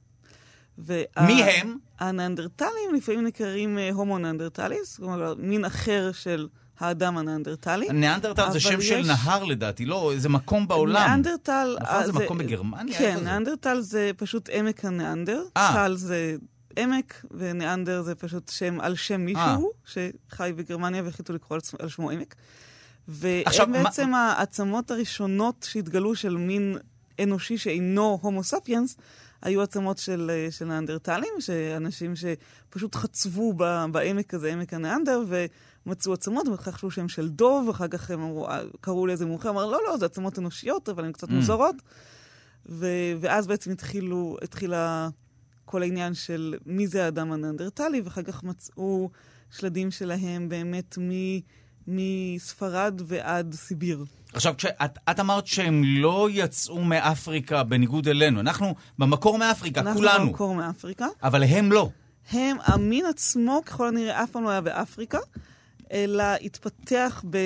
מי 1.20 1.42
הם? 1.42 1.76
הנאנדרטלים 2.00 2.94
לפעמים 2.96 3.24
נקראים 3.24 3.78
הומו 3.92 4.18
נאנדרטליס, 4.18 4.96
כלומר 4.96 5.34
מין 5.38 5.64
אחר 5.64 6.10
של... 6.12 6.48
האדם 6.80 7.18
הנאנדרטלי. 7.18 7.88
ניאנדרטל 7.88 8.50
זה 8.52 8.60
שם 8.60 8.78
יש... 8.80 8.88
של 8.88 9.06
נהר 9.06 9.44
לדעתי, 9.44 9.84
לא, 9.84 10.12
זה 10.16 10.28
מקום 10.28 10.68
בעולם. 10.68 11.06
ניאנדרטל... 11.06 11.76
נכון, 11.80 12.06
זה, 12.06 12.12
זה 12.12 12.18
מקום 12.18 12.38
בגרמניה? 12.38 12.98
כן, 12.98 13.18
ניאנדרטל 13.24 13.80
זה? 13.80 13.90
זה 13.90 14.10
פשוט 14.16 14.48
עמק 14.52 14.84
הניאנדר. 14.84 15.42
아. 15.58 15.60
טל 15.72 15.94
זה 15.96 16.36
עמק, 16.76 17.24
וניאנדר 17.30 18.02
זה 18.02 18.14
פשוט 18.14 18.48
שם 18.48 18.80
על 18.80 18.94
שם 18.94 19.20
מישהו 19.20 19.72
아. 19.86 19.90
שחי 19.90 20.52
בגרמניה 20.56 21.02
והחליטו 21.02 21.32
לקרוא 21.32 21.58
על 21.78 21.88
שמו 21.88 22.10
עמק. 22.10 22.34
והם 23.08 23.72
בעצם 23.72 24.10
מה... 24.10 24.32
העצמות 24.32 24.90
הראשונות 24.90 25.66
שהתגלו 25.70 26.14
של 26.14 26.36
מין 26.36 26.78
אנושי 27.22 27.58
שאינו 27.58 28.18
הומו 28.22 28.44
ספיאנס, 28.44 28.96
היו 29.42 29.62
עצמות 29.62 29.98
של, 29.98 30.30
של 30.50 30.64
ניאנדרטלים, 30.64 31.32
שאנשים 31.40 32.14
שפשוט 32.16 32.94
חצבו 32.94 33.52
בעמק 33.92 34.34
הזה, 34.34 34.52
עמק 34.52 34.74
הניאנדר, 34.74 35.24
ומצאו 35.86 36.12
עצמות, 36.12 36.48
וחשבו 36.48 36.90
שהם 36.90 37.08
של 37.08 37.28
דוב, 37.28 37.68
ואחר 37.68 37.88
כך 37.88 38.10
הם 38.10 38.20
אמרו, 38.20 38.48
קראו 38.80 39.06
לאיזה 39.06 39.26
מומחה, 39.26 39.48
אמר, 39.48 39.66
לא, 39.66 39.78
לא, 39.86 39.96
זה 39.96 40.06
עצמות 40.06 40.38
אנושיות, 40.38 40.88
אבל 40.88 41.04
הן 41.04 41.12
קצת 41.12 41.28
mm. 41.28 41.32
מוזרות. 41.32 41.76
ו, 42.68 42.86
ואז 43.20 43.46
בעצם 43.46 43.70
התחילו, 43.70 44.36
התחילה 44.42 45.08
כל 45.64 45.82
העניין 45.82 46.14
של 46.14 46.54
מי 46.66 46.86
זה 46.86 47.04
האדם 47.04 47.32
הניאנדרטלי, 47.32 48.00
ואחר 48.00 48.22
כך 48.22 48.44
מצאו 48.44 49.10
שלדים 49.50 49.90
שלהם 49.90 50.48
באמת 50.48 50.98
מ... 50.98 51.10
מספרד 51.86 53.00
ועד 53.04 53.54
סיביר. 53.54 54.04
עכשיו, 54.32 54.54
כשאת, 54.58 54.98
את 55.10 55.20
אמרת 55.20 55.46
שהם 55.46 55.82
לא 55.84 56.28
יצאו 56.32 56.84
מאפריקה 56.84 57.62
בניגוד 57.64 58.08
אלינו. 58.08 58.40
אנחנו 58.40 58.74
במקור 58.98 59.38
מאפריקה, 59.38 59.80
אנחנו 59.80 59.94
כולנו. 59.94 60.14
אנחנו 60.14 60.26
במקור 60.26 60.54
מאפריקה. 60.54 61.06
אבל 61.22 61.42
הם 61.42 61.72
לא. 61.72 61.90
הם, 62.30 62.56
המין 62.64 63.06
עצמו 63.06 63.60
ככל 63.66 63.88
הנראה 63.88 64.24
אף 64.24 64.30
פעם 64.30 64.44
לא 64.44 64.50
היה 64.50 64.60
באפריקה, 64.60 65.18
אלא 65.92 66.24
התפתח 66.42 67.24
ב, 67.30 67.38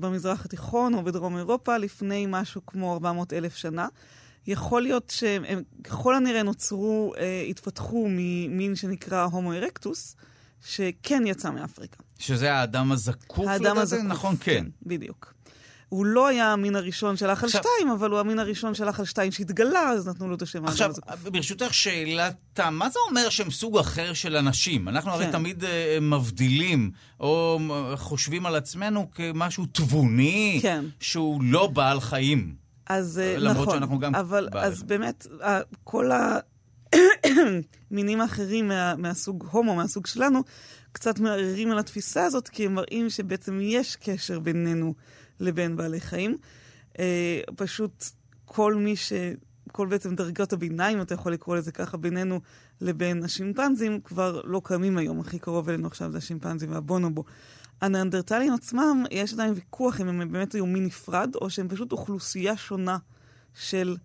במזרח 0.00 0.44
התיכון 0.44 0.94
או 0.94 1.04
בדרום 1.04 1.36
אירופה 1.38 1.76
לפני 1.76 2.26
משהו 2.28 2.66
כמו 2.66 2.92
400 2.92 3.32
אלף 3.32 3.56
שנה. 3.56 3.88
יכול 4.46 4.82
להיות 4.82 5.10
שהם 5.10 5.44
הם, 5.48 5.62
ככל 5.84 6.16
הנראה 6.16 6.42
נוצרו, 6.42 7.12
אה, 7.18 7.44
התפתחו 7.48 8.06
ממין 8.10 8.76
שנקרא 8.76 9.24
הומו 9.24 9.52
ארקטוס, 9.52 10.16
שכן 10.64 11.22
יצא 11.26 11.50
מאפריקה. 11.50 12.02
שזה 12.18 12.52
האדם 12.54 12.92
הזקוף 12.92 13.46
האדם 13.48 13.62
לדעתי? 13.64 13.80
הזקוף, 13.80 14.02
נכון, 14.02 14.36
כן. 14.40 14.52
כן. 14.52 14.66
בדיוק. 14.82 15.34
הוא 15.92 16.06
לא 16.06 16.26
היה 16.26 16.52
המין 16.52 16.76
הראשון 16.76 17.16
שהלך 17.16 17.42
על 17.42 17.48
שתיים, 17.48 17.88
אבל 17.94 18.10
הוא 18.10 18.18
המין 18.20 18.38
הראשון 18.38 18.74
שהלך 18.74 18.98
על 18.98 19.04
שתיים 19.04 19.32
שהתגלה, 19.32 19.90
אז 19.90 20.08
נתנו 20.08 20.28
לו 20.28 20.34
את 20.34 20.42
השם. 20.42 20.64
עכשיו, 20.64 20.92
ברשותך 21.22 21.74
שאלת 21.74 22.60
מה 22.70 22.90
זה 22.90 22.98
אומר 23.08 23.28
שהם 23.28 23.50
סוג 23.50 23.78
אחר 23.78 24.12
של 24.12 24.36
אנשים? 24.36 24.88
אנחנו 24.88 25.10
כן. 25.10 25.16
הרי 25.16 25.32
תמיד 25.32 25.62
uh, 25.62 25.66
מבדילים, 26.00 26.90
או 27.20 27.58
חושבים 27.96 28.46
על 28.46 28.56
עצמנו 28.56 29.10
כמשהו 29.10 29.66
תבוני, 29.72 30.58
כן. 30.62 30.84
שהוא 31.00 31.42
לא 31.42 31.66
בעל 31.66 32.00
חיים. 32.00 32.54
אז 32.86 33.18
אה, 33.18 33.38
למרות 33.38 33.68
נכון, 33.68 34.14
אבל. 34.14 34.48
אז 34.52 34.82
באמת, 34.82 35.26
כל 35.84 36.10
המינים 37.90 38.20
האחרים 38.20 38.68
מה, 38.68 38.96
מהסוג 38.96 39.46
הומו, 39.50 39.74
מהסוג 39.74 40.06
שלנו, 40.06 40.40
קצת 40.92 41.18
מערערים 41.18 41.70
על 41.70 41.78
התפיסה 41.78 42.24
הזאת, 42.24 42.48
כי 42.48 42.66
הם 42.66 42.74
מראים 42.74 43.10
שבעצם 43.10 43.58
יש 43.62 43.96
קשר 43.96 44.38
בינינו 44.38 44.94
לבין 45.42 45.76
בעלי 45.76 46.00
חיים. 46.00 46.36
אה, 46.98 47.40
פשוט 47.56 48.04
כל 48.44 48.74
מי 48.74 48.96
ש... 48.96 49.12
כל 49.72 49.86
בעצם 49.86 50.14
דרגות 50.14 50.52
הביניים, 50.52 51.00
אתה 51.00 51.14
יכול 51.14 51.32
לקרוא 51.32 51.56
לזה 51.56 51.72
ככה, 51.72 51.96
בינינו 51.96 52.40
לבין 52.80 53.24
השימפנזים, 53.24 54.00
כבר 54.00 54.40
לא 54.44 54.60
קיימים 54.64 54.98
היום. 54.98 55.20
הכי 55.20 55.38
קרוב 55.38 55.68
אלינו 55.68 55.86
עכשיו 55.86 56.12
זה 56.12 56.18
השימפנזים 56.18 56.72
והבונובו. 56.72 57.24
הנאנדרטלים 57.80 58.52
עצמם, 58.52 59.04
יש 59.10 59.32
עדיין 59.32 59.52
ויכוח 59.54 60.00
אם 60.00 60.08
הם 60.08 60.32
באמת 60.32 60.52
היו 60.52 60.66
מין 60.66 60.84
נפרד, 60.84 61.34
או 61.34 61.50
שהם 61.50 61.68
פשוט 61.68 61.92
אוכלוסייה 61.92 62.56
שונה 62.56 62.98
של 63.54 63.96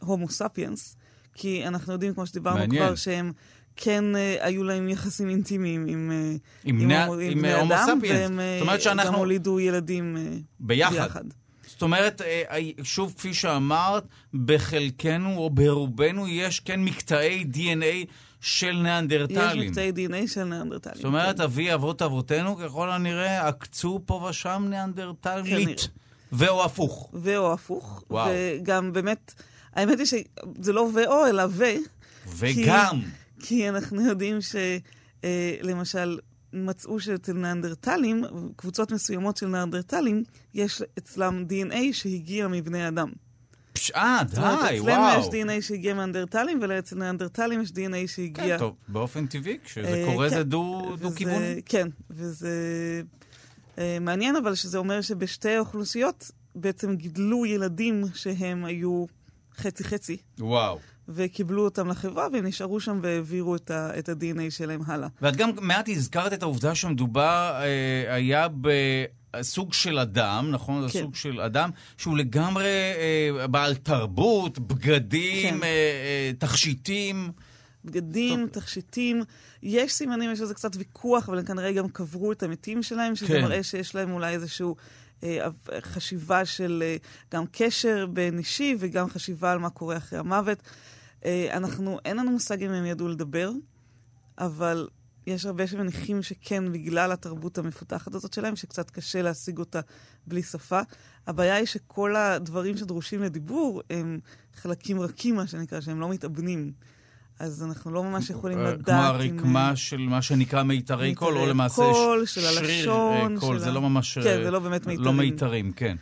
הומו 0.00 0.28
ספיאנס. 0.28 0.96
כי 1.34 1.66
אנחנו 1.66 1.92
יודעים, 1.92 2.14
כמו 2.14 2.26
שדיברנו 2.26 2.58
מעניין. 2.58 2.86
כבר, 2.86 2.94
שהם 2.94 3.32
כן 3.80 4.16
אה, 4.16 4.36
היו 4.40 4.64
להם 4.64 4.88
יחסים 4.88 5.28
אינטימיים 5.28 5.86
עם, 5.88 6.10
אה, 6.14 6.32
עם 6.64 6.78
בני- 6.78 7.04
הומו- 7.04 7.14
עם 7.20 7.38
בני 7.38 7.52
הומו 7.54 7.74
אדם, 7.74 7.98
ספיאנס. 7.98 8.20
והם 8.20 8.40
אה, 8.40 8.56
זאת 8.58 8.66
אומרת 8.66 8.80
שאנחנו- 8.82 9.12
גם 9.12 9.18
הולידו 9.18 9.60
ילדים 9.60 10.16
אה, 10.16 10.22
ביחד. 10.60 10.92
ביחד. 10.94 11.24
זאת 11.66 11.82
אומרת, 11.82 12.20
אה, 12.22 12.42
שוב, 12.82 13.14
כפי 13.18 13.34
שאמרת, 13.34 14.04
בחלקנו 14.44 15.36
או 15.36 15.50
ברובנו 15.50 16.28
יש 16.28 16.60
כן 16.60 16.80
מקטעי 16.84 17.44
DNA 17.54 17.84
של 18.40 18.66
יש 18.66 18.74
ניאנדרטלים. 18.82 19.68
מקטעי 19.70 19.92
דנ"א 19.92 20.26
של 20.26 20.44
נאנדרטלים. 20.44 20.94
זאת 20.96 21.04
אומרת, 21.04 21.36
כן. 21.36 21.42
אבי 21.42 21.74
אבות 21.74 22.02
אבותינו, 22.02 22.56
ככל 22.56 22.90
הנראה, 22.90 23.48
עקצו 23.48 24.00
פה 24.06 24.26
ושם 24.30 24.66
ניאנדרטלית. 24.70 25.88
ואו 26.32 26.64
הפוך. 26.64 27.10
ואו 27.12 27.52
הפוך. 27.52 28.02
וואו. 28.10 28.30
וגם 28.32 28.92
באמת, 28.92 29.34
האמת 29.74 29.98
היא 29.98 30.06
שזה 30.06 30.72
לא 30.72 30.88
ואו, 30.94 31.26
אלא 31.26 31.42
ו. 31.50 31.64
וגם, 32.36 33.00
כי 33.00 33.06
אנחנו 33.68 34.06
יודעים 34.08 34.38
שלמשל, 35.22 36.18
מצאו 36.52 37.00
שאצל 37.00 37.32
ניאנדרטלים, 37.32 38.24
קבוצות 38.56 38.92
מסוימות 38.92 39.36
של 39.36 39.46
ניאנדרטלים, 39.46 40.22
יש 40.54 40.82
אצלם 40.98 41.44
DNA 41.48 41.76
שהגיע 41.92 42.48
מבני 42.48 42.88
אדם. 42.88 43.08
אה, 43.96 44.20
די, 44.24 44.32
אצלנו 44.32 44.84
וואו. 44.84 45.20
יש 45.20 45.26
DNA 45.26 45.62
שהגיע 45.62 45.94
מאנדרטלים, 45.94 46.60
ואצל 46.62 46.96
ניאנדרטלים 46.96 47.60
יש 47.62 47.70
DNA 47.70 48.06
שהגיע... 48.06 48.44
כן, 48.44 48.58
טוב, 48.58 48.74
באופן 48.88 49.26
טבעי, 49.26 49.58
כשזה 49.64 49.88
אה, 49.94 50.04
קורה 50.06 50.30
כן. 50.30 50.34
זה 50.34 50.40
וזה- 50.40 50.44
דו-כיווני. 51.02 51.62
כן, 51.66 51.88
וזה 52.10 52.50
אה, 53.78 53.98
מעניין, 54.00 54.36
אבל 54.36 54.54
שזה 54.54 54.78
אומר 54.78 55.00
שבשתי 55.00 55.50
האוכלוסיות 55.50 56.30
בעצם 56.54 56.96
גידלו 56.96 57.46
ילדים 57.46 58.04
שהם 58.14 58.64
היו 58.64 59.04
חצי-חצי, 59.56 60.16
וואו. 60.38 60.78
וקיבלו 61.08 61.64
אותם 61.64 61.88
לחברה, 61.88 62.28
והם 62.32 62.46
נשארו 62.46 62.80
שם 62.80 62.98
והעבירו 63.02 63.56
את, 63.56 63.70
ה- 63.70 63.98
את 63.98 64.08
ה-DNA 64.08 64.50
שלהם 64.50 64.80
הלאה. 64.86 65.08
ואת 65.22 65.36
גם 65.36 65.50
מעט 65.60 65.88
הזכרת 65.88 66.32
את 66.32 66.42
העובדה 66.42 66.74
שמדובר 66.74 67.60
אה, 67.60 68.14
היה 68.14 68.46
בסוג 68.60 69.72
של 69.72 69.98
אדם, 69.98 70.50
נכון? 70.50 70.86
זה 70.86 70.92
כן. 70.92 71.00
סוג 71.00 71.14
של 71.14 71.40
אדם 71.40 71.70
שהוא 71.96 72.18
לגמרי 72.18 72.64
אה, 73.38 73.46
בעל 73.46 73.74
תרבות, 73.74 74.58
בגדים, 74.58 75.54
כן. 75.54 75.62
אה, 75.62 75.68
אה, 75.68 76.30
תכשיטים. 76.38 77.30
בגדים, 77.84 78.46
תכשיטים, 78.52 79.22
יש 79.62 79.92
סימנים, 79.92 80.32
יש 80.32 80.40
לזה 80.40 80.54
קצת 80.54 80.76
ויכוח, 80.76 81.28
אבל 81.28 81.38
הם 81.38 81.44
כנראה 81.44 81.72
גם 81.72 81.88
קברו 81.88 82.32
את 82.32 82.42
המתים 82.42 82.82
שלהם, 82.82 83.16
שזה 83.16 83.26
כן. 83.26 83.42
מראה 83.42 83.62
שיש 83.62 83.94
להם 83.94 84.12
אולי 84.12 84.34
איזושהי 84.34 84.66
אה, 85.22 85.46
חשיבה 85.80 86.44
של 86.44 86.82
אה, 86.86 86.96
גם 87.32 87.44
קשר 87.52 88.06
בין 88.06 88.38
אישי 88.38 88.76
וגם 88.78 89.10
חשיבה 89.10 89.52
על 89.52 89.58
מה 89.58 89.70
קורה 89.70 89.96
אחרי 89.96 90.18
המוות. 90.18 90.58
אה, 91.24 91.56
אנחנו, 91.56 91.98
אין 92.04 92.16
לנו 92.16 92.30
מושג 92.30 92.62
אם 92.62 92.70
הם 92.70 92.86
ידעו 92.86 93.08
לדבר, 93.08 93.50
אבל 94.38 94.88
יש 95.26 95.46
הרבה 95.46 95.66
שמניחים 95.66 96.22
שכן, 96.22 96.72
בגלל 96.72 97.12
התרבות 97.12 97.58
המפותחת 97.58 98.14
הזאת 98.14 98.32
שלהם, 98.32 98.56
שקצת 98.56 98.90
קשה 98.90 99.22
להשיג 99.22 99.58
אותה 99.58 99.80
בלי 100.26 100.42
שפה. 100.42 100.80
הבעיה 101.26 101.54
היא 101.54 101.66
שכל 101.66 102.16
הדברים 102.16 102.76
שדרושים 102.76 103.22
לדיבור 103.22 103.82
הם 103.90 104.18
חלקים 104.56 105.00
רכים, 105.00 105.36
מה 105.36 105.46
שנקרא, 105.46 105.80
שהם 105.80 106.00
לא 106.00 106.08
מתאבנים. 106.08 106.72
אז 107.38 107.62
אנחנו 107.62 107.90
לא 107.90 108.04
ממש 108.04 108.30
יכולים 108.30 108.58
אה, 108.58 108.72
לדעת 108.72 108.84
כמו 108.84 108.94
אם... 108.94 109.00
הרקמה 109.36 109.76
של 109.76 109.98
מה 109.98 110.22
שנקרא 110.22 110.62
מיתרי 110.62 111.14
קול, 111.14 111.36
או 111.38 111.46
למעשה 111.46 111.74
קול, 111.76 112.26
של 112.26 112.40
שריר 112.40 112.58
הלשון, 112.58 113.34
אה, 113.34 113.40
קול, 113.40 113.56
של 113.58 113.64
זה 113.64 113.70
ה- 113.70 113.72
לא 113.72 113.80
ממש... 113.80 114.18
כן, 114.18 114.26
אה, 114.26 114.44
זה 114.44 114.50
לא 114.50 114.58
באמת 114.58 114.86
לא 114.86 114.92
מיתרים. 114.92 115.16
מיתרים, 115.16 115.72
כן. 115.72 115.96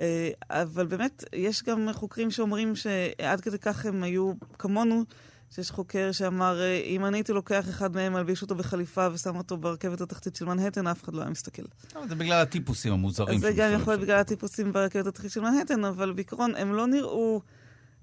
אה, 0.00 0.30
אבל 0.50 0.86
באמת, 0.86 1.24
יש 1.32 1.62
גם 1.62 1.88
חוקרים 1.92 2.30
שאומרים 2.30 2.76
שעד 2.76 3.40
כדי 3.40 3.58
כך 3.58 3.86
הם 3.86 4.02
היו 4.02 4.32
כמונו, 4.58 5.04
שיש 5.50 5.70
חוקר 5.70 6.12
שאמר, 6.12 6.60
אה, 6.60 6.80
אם 6.84 7.04
אני 7.04 7.16
הייתי 7.16 7.32
לוקח 7.32 7.68
אחד 7.68 7.94
מהם, 7.94 8.12
מלביש 8.12 8.42
אותו 8.42 8.54
בחליפה 8.54 9.08
ושם 9.12 9.36
אותו 9.36 9.56
ברכבת 9.56 10.00
התחתית 10.00 10.36
של 10.36 10.44
מנהטן, 10.44 10.86
אף 10.86 11.04
אחד 11.04 11.14
לא 11.14 11.20
היה 11.20 11.30
מסתכל. 11.30 11.62
זה 12.08 12.14
בגלל 12.14 12.42
הטיפוסים 12.42 12.92
המוזרים. 12.92 13.38
זה 13.38 13.52
גם 13.52 13.72
יכול 13.72 13.92
להיות. 13.92 14.02
בגלל 14.02 14.18
הטיפוסים 14.18 14.72
ברכבת 14.72 15.06
התחתית 15.06 15.30
של 15.30 15.40
מנהטן, 15.40 15.84
אבל 15.84 16.12
בעיקרון 16.12 16.54
הם 16.54 16.72
לא 16.72 16.86
נראו 16.86 17.40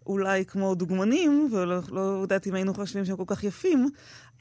אולי 0.06 0.45
כמו 0.45 0.76
דוגמנים, 0.76 1.49
ולא 1.51 1.80
לא 1.91 2.01
יודעת 2.01 2.47
אם 2.47 2.53
היינו 2.53 2.74
חושבים 2.74 3.06
שהם 3.06 3.16
כל 3.18 3.24
כך 3.28 3.43
יפים, 3.43 3.89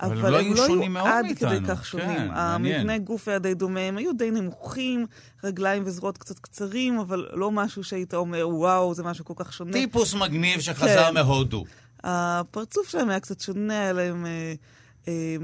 אבל 0.01 0.19
אבל, 0.19 0.27
הם 0.27 0.33
לא 0.33 0.39
הם 0.39 0.45
היו 0.45 0.55
לא 0.55 0.83
היו 0.83 0.91
מאוד 0.91 1.07
עד 1.09 1.25
מאיתנו. 1.25 1.51
כדי 1.51 1.59
כך 1.69 1.87
שונים. 1.87 2.07
כן, 2.07 2.29
מעניין. 2.29 2.81
המבנה 2.81 2.99
גוף 2.99 3.29
היה 3.29 3.39
די 3.39 3.55
דומה, 3.55 3.81
הם 3.81 3.97
היו 3.97 4.13
די 4.13 4.31
נמוכים, 4.31 5.07
רגליים 5.45 5.83
וזרועות 5.87 6.19
קצת 6.19 6.39
קצרים, 6.39 6.99
אבל 6.99 7.29
לא 7.33 7.51
משהו 7.51 7.85
שהיית 7.85 8.15
אומר, 8.15 8.49
וואו, 8.49 8.95
זה 8.95 9.03
משהו 9.03 9.25
כל 9.25 9.35
כך 9.37 9.53
שונה. 9.53 9.73
טיפוס 9.73 10.15
מגניב 10.15 10.61
שחזר 10.61 11.09
כן. 11.09 11.15
מהודו. 11.15 11.65
הפרצוף 12.05 12.89
שלהם 12.89 13.11
היה 13.11 13.21
קצת 13.21 13.41
שונה, 13.41 13.81
היה 13.81 13.93
להם 13.93 14.27
אה, 14.27 14.55
אה, 15.09 15.37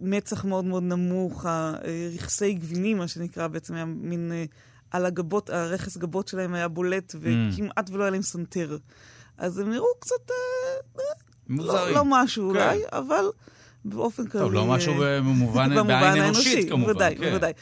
מצח 0.00 0.44
מאוד 0.44 0.64
מאוד 0.64 0.82
נמוך, 0.82 1.46
הרכסי 1.46 2.52
גבינים, 2.52 2.98
מה 2.98 3.08
שנקרא, 3.08 3.46
בעצם 3.46 3.74
היה 3.74 3.84
מין... 3.84 4.32
אה, 4.32 4.44
על 4.94 5.06
הגבות, 5.06 5.50
הרכס 5.50 5.96
גבות 5.96 6.28
שלהם 6.28 6.54
היה 6.54 6.68
בולט, 6.68 7.14
וכמעט 7.20 7.90
ולא 7.90 8.02
היה 8.02 8.10
להם 8.10 8.22
סנטר. 8.22 8.76
אז 9.38 9.58
הם 9.58 9.70
נראו 9.70 9.86
קצת... 10.00 10.30
אה, 10.30 10.36
אה, 10.98 11.04
לא, 11.48 11.56
מוזרים. 11.56 11.94
לא 11.94 12.02
משהו 12.06 12.42
כן. 12.42 12.48
אולי, 12.48 12.82
אבל 12.92 13.30
באופן 13.84 14.26
כללי... 14.26 14.44
טוב, 14.44 14.52
לא 14.52 14.66
משהו 14.66 15.02
אה, 15.02 15.20
במובן 15.20 15.86
בעין 15.86 16.22
אנושית, 16.22 16.68
כמובן. 16.68 16.92
בוודאי, 16.92 17.16
כן. 17.16 17.30
בוודאי. 17.30 17.52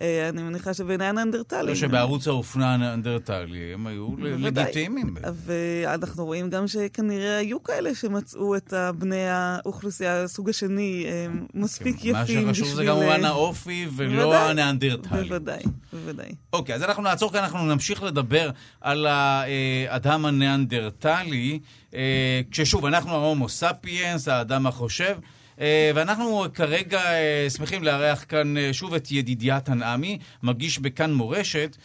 אה, 0.00 0.28
אני 0.28 0.42
מניחה 0.42 0.74
שבעיני 0.74 1.04
הניאנדרטלים... 1.04 1.68
לא 1.68 1.74
שבערוץ 1.74 2.28
האופנה 2.28 2.74
הניאנדרטלי 2.74 3.74
הם 3.74 3.86
היו. 3.86 4.08
לגיטימיים. 4.18 5.14
ואנחנו 5.46 6.24
רואים 6.24 6.50
גם 6.50 6.68
שכנראה 6.68 7.36
היו 7.36 7.62
כאלה 7.62 7.94
שמצאו 7.94 8.56
את 8.56 8.74
בני 8.98 9.28
האוכלוסייה, 9.28 10.22
הסוג 10.22 10.50
השני, 10.50 11.06
הם 11.08 11.46
מספיק 11.54 11.96
יפים 12.04 12.12
מה 12.12 12.22
בשביל... 12.22 12.54
שחשוב 12.54 12.74
זה 12.74 12.84
כמובן 12.86 13.24
האופי 13.24 13.88
ולא 13.96 14.24
בוודאי. 14.24 14.50
הניאנדרטלי. 14.50 15.28
בוודאי, 15.28 15.62
בוודאי. 15.92 16.32
אוקיי, 16.52 16.74
אז 16.74 16.82
אנחנו 16.82 17.02
נעצור 17.02 17.32
כאן, 17.32 17.40
אנחנו 17.40 17.66
נמשיך 17.66 18.02
לדבר 18.02 18.50
על 18.80 19.06
האדם 19.06 20.24
הניאנדרטלי, 20.24 21.58
אה, 21.94 22.40
כששוב, 22.50 22.86
אנחנו 22.86 23.12
ההומו 23.12 23.48
ספיאנס, 23.48 24.28
האדם 24.28 24.66
החושב. 24.66 25.16
אה, 25.62 25.90
ואנחנו 25.94 26.44
כרגע 26.54 27.00
אה, 27.00 27.50
שמחים 27.50 27.84
לארח 27.84 28.24
כאן 28.28 28.56
אה, 28.56 28.72
שוב 28.72 28.94
את 28.94 29.10
ידידיה 29.10 29.60
תנעמי, 29.60 30.18
מגיש 30.42 30.78
בכאן 30.78 31.12
מורשת. 31.12 31.76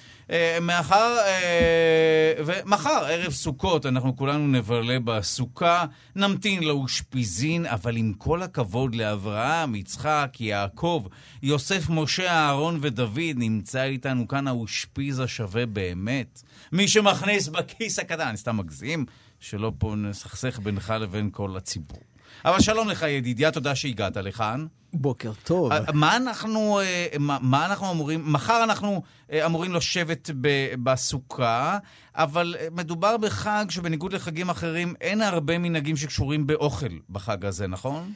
מאחר, 0.62 1.18
ומחר, 2.46 3.06
ערב 3.06 3.32
סוכות, 3.32 3.86
אנחנו 3.86 4.16
כולנו 4.16 4.48
נבלה 4.48 5.00
בסוכה, 5.00 5.86
נמתין 6.16 6.64
לאושפיזין, 6.64 7.66
אבל 7.66 7.98
עם 7.98 8.14
כל 8.14 8.44
הכבוד 8.44 8.96
לאברהם, 8.96 9.76
יצחק, 9.76 10.38
יעקב, 10.40 11.06
יוסף, 11.44 11.90
משה, 11.90 12.32
אהרון 12.32 12.80
ודוד, 12.82 13.36
נמצא 13.36 13.84
איתנו 13.84 14.28
כאן 14.28 14.48
האושפיז 14.48 15.20
השווה 15.20 15.66
באמת. 15.66 16.44
מי 16.72 16.88
שמכניס 16.88 17.48
בכיס 17.48 18.00
הקטן, 18.00 18.28
אני 18.28 18.38
סתם 18.38 18.58
מגזים, 18.58 19.06
שלא 19.40 19.72
פה 19.78 19.96
נסכסך 19.98 20.60
בינך 20.60 20.94
לבין 21.00 21.30
כל 21.32 21.58
הציבור. 21.58 22.00
אבל 22.48 22.60
שלום 22.60 22.90
לך, 22.90 23.02
ידידיה, 23.02 23.52
תודה 23.52 23.76
שהגעת 23.76 24.18
לכאן. 24.18 24.66
בוקר 24.94 25.32
טוב. 25.44 25.72
אה, 25.72 25.80
מה 25.94 26.16
אנחנו, 26.18 26.80
אה, 26.80 27.08
מה, 27.20 27.38
מה 27.42 27.66
אנחנו 27.66 27.92
אמורים, 27.92 28.34
מחר 28.34 28.64
אנחנו 28.64 29.02
אה, 29.32 29.46
אמורים 29.46 29.74
לשבת 29.74 30.30
ב- 30.42 30.74
בסוכה, 30.84 31.78
אבל 32.16 32.56
מדובר 32.72 33.18
בחג 33.18 33.66
שבניגוד 33.70 34.14
לחגים 34.14 34.50
אחרים, 34.50 34.94
אין 35.02 35.22
הרבה 35.22 35.58
מנהגים 35.58 35.98
שקשורים 35.98 36.48
באוכל 36.48 36.88
בחג 37.10 37.46
הזה, 37.46 37.68
נכון? 37.68 38.14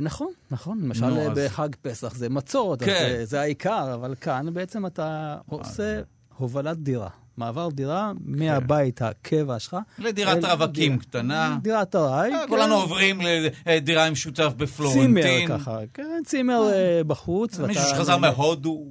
נכון, 0.00 0.32
נכון. 0.50 0.80
למשל 0.82 1.06
נו, 1.06 1.30
אז- 1.30 1.38
בחג 1.38 1.68
פסח 1.82 2.14
זה 2.14 2.28
מצות, 2.28 2.82
כן. 2.82 2.88
אה, 3.18 3.24
זה 3.24 3.40
העיקר, 3.40 3.94
אבל 3.94 4.14
כאן 4.20 4.54
בעצם 4.54 4.86
אתה 4.86 5.36
עושה 5.46 6.00
הובלת 6.36 6.78
דירה. 6.78 7.08
מעבר 7.36 7.68
דירה 7.68 8.12
מהבית 8.24 9.02
הקבע 9.02 9.58
שלך. 9.58 9.76
לדירת 9.98 10.44
רווקים 10.44 10.98
קטנה. 10.98 11.58
דירת 11.62 11.96
ארעי. 11.96 12.32
אה, 12.34 12.38
כן. 12.40 12.48
כולנו 12.48 12.74
עוברים 12.74 13.20
לדירה 13.66 14.06
עם 14.06 14.14
שותף 14.14 14.36
צימר 14.38 14.48
בפלורנטין. 14.56 15.48
ככה, 15.48 15.78
כן, 15.94 16.02
צימר 16.24 16.70
אה, 16.72 17.04
בחוץ. 17.06 17.58
מישהו 17.60 17.82
ואתה- 17.84 17.96
שחזר 17.96 18.16
מהודו. 18.16 18.84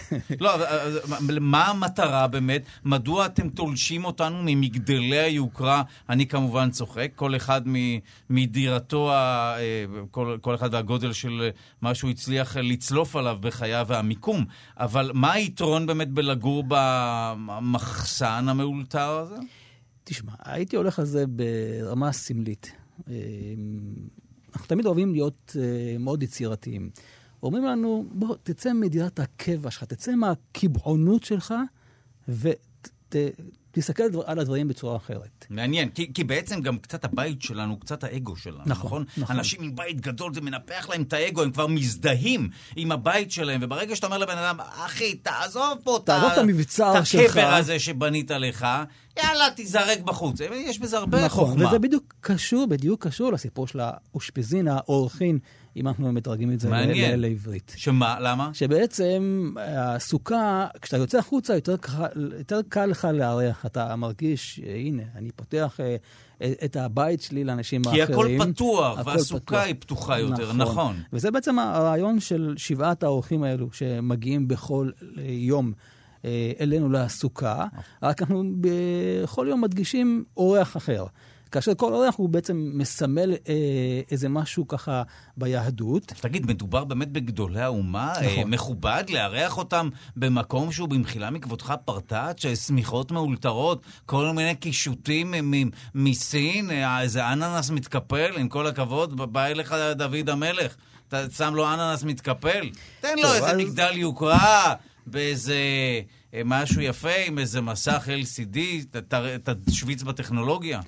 לא, 0.40 0.62
אה, 0.64 0.88
מה- 1.40 1.66
המטרה 1.66 2.26
באמת? 2.26 2.62
מדוע 2.84 3.26
אתם 3.26 3.48
תולשים 3.48 4.04
אותנו 4.04 4.36
ממגדלי 4.44 5.18
היוקרה? 5.18 5.82
אני 6.08 6.26
כמובן 6.26 6.70
צוחק, 6.70 7.10
כל 7.16 7.36
אחד 7.36 7.62
מדירתו, 8.30 9.10
אה, 9.12 9.56
כל, 10.10 10.54
אחד 10.54 10.74
והגודל 10.74 11.12
של 11.12 11.40
אה, 11.42 11.48
מה 11.82 11.94
שהוא 11.94 12.10
הצליח 12.10 12.56
אה, 12.56 12.62
לצלוף 12.62 13.16
עליו 13.16 13.36
בחייו 13.40 13.86
והמיקום. 13.88 14.44
אבל 14.78 15.10
מה 15.14 15.32
היתרון 15.32 15.86
באמת 15.86 16.08
בלגור 16.08 16.64
במחסן 17.92 18.48
המאולתר 18.48 19.10
הזה? 19.10 19.36
תשמע, 20.04 20.32
הייתי 20.38 20.76
הולך 20.76 20.98
על 20.98 21.04
זה 21.04 21.24
ברמה 21.26 22.12
סמלית. 22.12 22.72
אה, 23.08 23.14
אנחנו 24.52 24.66
תמיד 24.66 24.86
אוהבים 24.86 25.12
להיות 25.12 25.56
אה, 25.60 25.98
מאוד 25.98 26.22
יצירתיים. 26.22 26.90
אומרים 27.42 27.64
לנו, 27.64 28.06
בוא, 28.12 28.36
תצא 28.42 28.72
מדירת 28.72 29.20
הקבע 29.20 29.70
שלך, 29.70 29.84
תצא 29.84 30.14
מהקיבעונות 30.14 31.24
שלך, 31.24 31.54
ותסתכל 33.72 34.02
על 34.26 34.38
הדברים 34.38 34.68
בצורה 34.68 34.96
אחרת. 34.96 35.46
מעניין, 35.50 35.88
כי, 35.88 36.12
כי 36.14 36.24
בעצם 36.24 36.60
גם 36.60 36.78
קצת 36.78 37.04
הבית 37.04 37.42
שלנו, 37.42 37.80
קצת 37.80 38.04
האגו 38.04 38.36
שלנו, 38.36 38.62
נכון? 38.66 38.86
נכון, 38.86 39.04
נכון. 39.16 39.36
אנשים 39.36 39.62
עם 39.62 39.76
בית 39.76 40.00
גדול, 40.00 40.34
זה 40.34 40.40
מנפח 40.40 40.88
להם 40.90 41.02
את 41.02 41.12
האגו, 41.12 41.42
הם 41.42 41.50
כבר 41.50 41.66
מזדהים 41.66 42.48
עם 42.76 42.92
הבית 42.92 43.30
שלהם, 43.30 43.60
וברגע 43.62 43.96
שאתה 43.96 44.06
אומר 44.06 44.18
לבן 44.18 44.38
אדם, 44.38 44.56
אחי, 44.60 45.14
תעזוב 45.14 45.78
פה 45.84 45.98
תעזוב 46.04 46.30
את 46.32 46.38
המבצר 46.38 47.04
שלך." 47.04 47.24
את 47.24 47.30
הקבר 47.30 47.54
הזה 47.54 47.78
שבנית 47.78 48.30
לך, 48.30 48.66
יאללה, 49.18 49.44
תיזרק 49.56 50.00
בחוץ. 50.04 50.40
יש 50.54 50.78
בזה 50.78 50.98
הרבה 50.98 51.24
נכון, 51.24 51.46
חוכמה. 51.48 51.68
וזה 51.68 51.78
בדיוק 51.78 52.14
קשור, 52.20 52.66
בדיוק 52.66 53.06
קשור 53.06 53.32
לסיפור 53.32 53.66
של 53.66 53.80
האושפיזין, 53.80 54.68
האורחין, 54.68 55.38
אם 55.76 55.88
אנחנו 55.88 56.12
מתרגמים 56.12 56.52
את 56.52 56.60
זה 56.60 56.68
מעניין. 56.70 57.20
לעברית. 57.20 57.72
שמה, 57.76 58.16
למה? 58.20 58.50
שבעצם 58.52 59.52
הסוכה, 59.60 60.66
כשאתה 60.82 60.96
יוצא 60.96 61.18
החוצה, 61.18 61.54
יותר, 61.54 61.76
קל- 61.76 62.32
יותר 62.38 62.60
קל 62.68 62.86
לך 62.86 63.04
לארח. 63.12 63.66
אתה 63.66 63.96
מרגיש, 63.96 64.60
אה, 64.66 64.74
הנה, 64.74 65.02
אני 65.16 65.30
פותח 65.36 65.78
אה, 65.80 65.96
את 66.64 66.76
הבית 66.76 67.22
שלי 67.22 67.44
לאנשים 67.44 67.82
כי 67.84 68.00
האחרים. 68.02 68.40
הכל 68.40 68.52
פתוח, 68.52 68.98
הכל 68.98 69.10
והסוכה 69.10 69.40
פתוח. 69.40 69.60
היא 69.62 69.74
פתוחה 69.78 70.18
יותר, 70.18 70.52
נכון. 70.52 70.96
וזה 71.12 71.30
בעצם 71.30 71.58
הרעיון 71.58 72.20
של 72.20 72.54
שבעת 72.56 73.02
האורחים 73.02 73.42
האלו, 73.42 73.72
שמגיעים 73.72 74.48
בכל 74.48 74.90
אה, 75.18 75.22
יום. 75.28 75.72
אה, 76.24 76.30
אלינו 76.60 76.92
לסוכה, 76.92 77.66
רק 78.02 78.22
אנחנו 78.22 78.44
בכל 78.60 79.46
יום 79.50 79.60
מדגישים 79.60 80.24
אורח 80.36 80.76
אחר. 80.76 81.04
כאשר 81.52 81.74
כל 81.74 81.92
אורח 81.94 82.14
הוא 82.16 82.28
בעצם 82.28 82.70
מסמל 82.74 83.32
אה, 83.48 83.54
איזה 84.10 84.28
משהו 84.28 84.68
ככה 84.68 85.02
ביהדות. 85.36 86.06
תגיד, 86.20 86.46
מדובר 86.46 86.84
באמת 86.84 87.08
בגדולי 87.12 87.60
האומה? 87.60 88.12
נכון. 88.12 88.26
אה, 88.38 88.44
מכובד 88.44 89.04
לארח 89.08 89.58
אותם 89.58 89.88
במקום 90.16 90.72
שהוא 90.72 90.88
במחילה 90.88 91.30
מכבודך 91.30 91.74
פרטאץ', 91.84 92.42
שמיכות 92.66 93.12
מאולתרות, 93.12 93.82
כל 94.06 94.32
מיני 94.34 94.54
קישוטים 94.54 95.34
מסין, 95.94 96.70
אה, 96.70 97.00
איזה 97.02 97.32
אננס 97.32 97.70
מתקפל, 97.70 98.30
עם 98.36 98.48
כל 98.48 98.66
הכבוד, 98.66 99.32
בא 99.32 99.44
אליך 99.46 99.74
דוד 99.96 100.28
המלך, 100.30 100.74
אתה 101.08 101.24
שם 101.36 101.54
לו 101.54 101.74
אננס 101.74 102.02
מתקפל? 102.04 102.70
תן 103.00 103.18
לו 103.22 103.32
איזה 103.34 103.46
אז- 103.50 103.56
מגדל 103.56 103.92
יוקרה, 103.96 104.74
באיזה... 105.06 105.54
אה, 106.34 106.42
משהו 106.44 106.80
יפה 106.80 107.10
עם 107.26 107.38
איזה 107.38 107.60
מסך 107.60 108.08
LCD, 108.22 108.58
תשוויץ 109.66 110.02
בטכנולוגיה. 110.02 110.80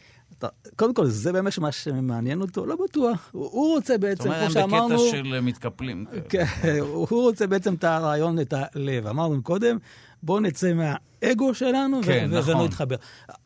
קודם 0.77 0.95
כל, 0.95 1.07
זה 1.07 1.33
באמת 1.33 1.59
מה 1.59 1.73
שמעניין 1.73 2.41
אותו? 2.41 2.67
לא 2.67 2.77
בטוח. 2.85 3.29
הוא, 3.33 3.75
רוצה 3.75 3.93
זאת 3.93 4.01
בעצם, 4.01 4.25
אומרת, 4.25 4.53
כמו 4.53 4.61
הם 4.61 4.71
בקטע 4.71 4.79
שאמרנו... 4.79 4.99
של 5.11 5.35
אה, 5.35 5.41
מתקפלים. 5.41 6.07
כן, 6.29 6.45
הוא 6.81 7.23
רוצה 7.23 7.47
בעצם 7.47 7.75
את 7.75 7.85
הרעיון, 7.85 8.41
את 8.41 8.55
הלב. 8.57 9.07
אמרנו 9.07 9.43
קודם, 9.43 9.79
בואו 10.25 10.41
נצא 10.41 10.73
מהאגו 10.73 11.55
שלנו 11.55 12.01
כן, 12.03 12.29
ו- 12.31 12.39
נכון. 12.39 12.57
ונתחבר. 12.57 12.97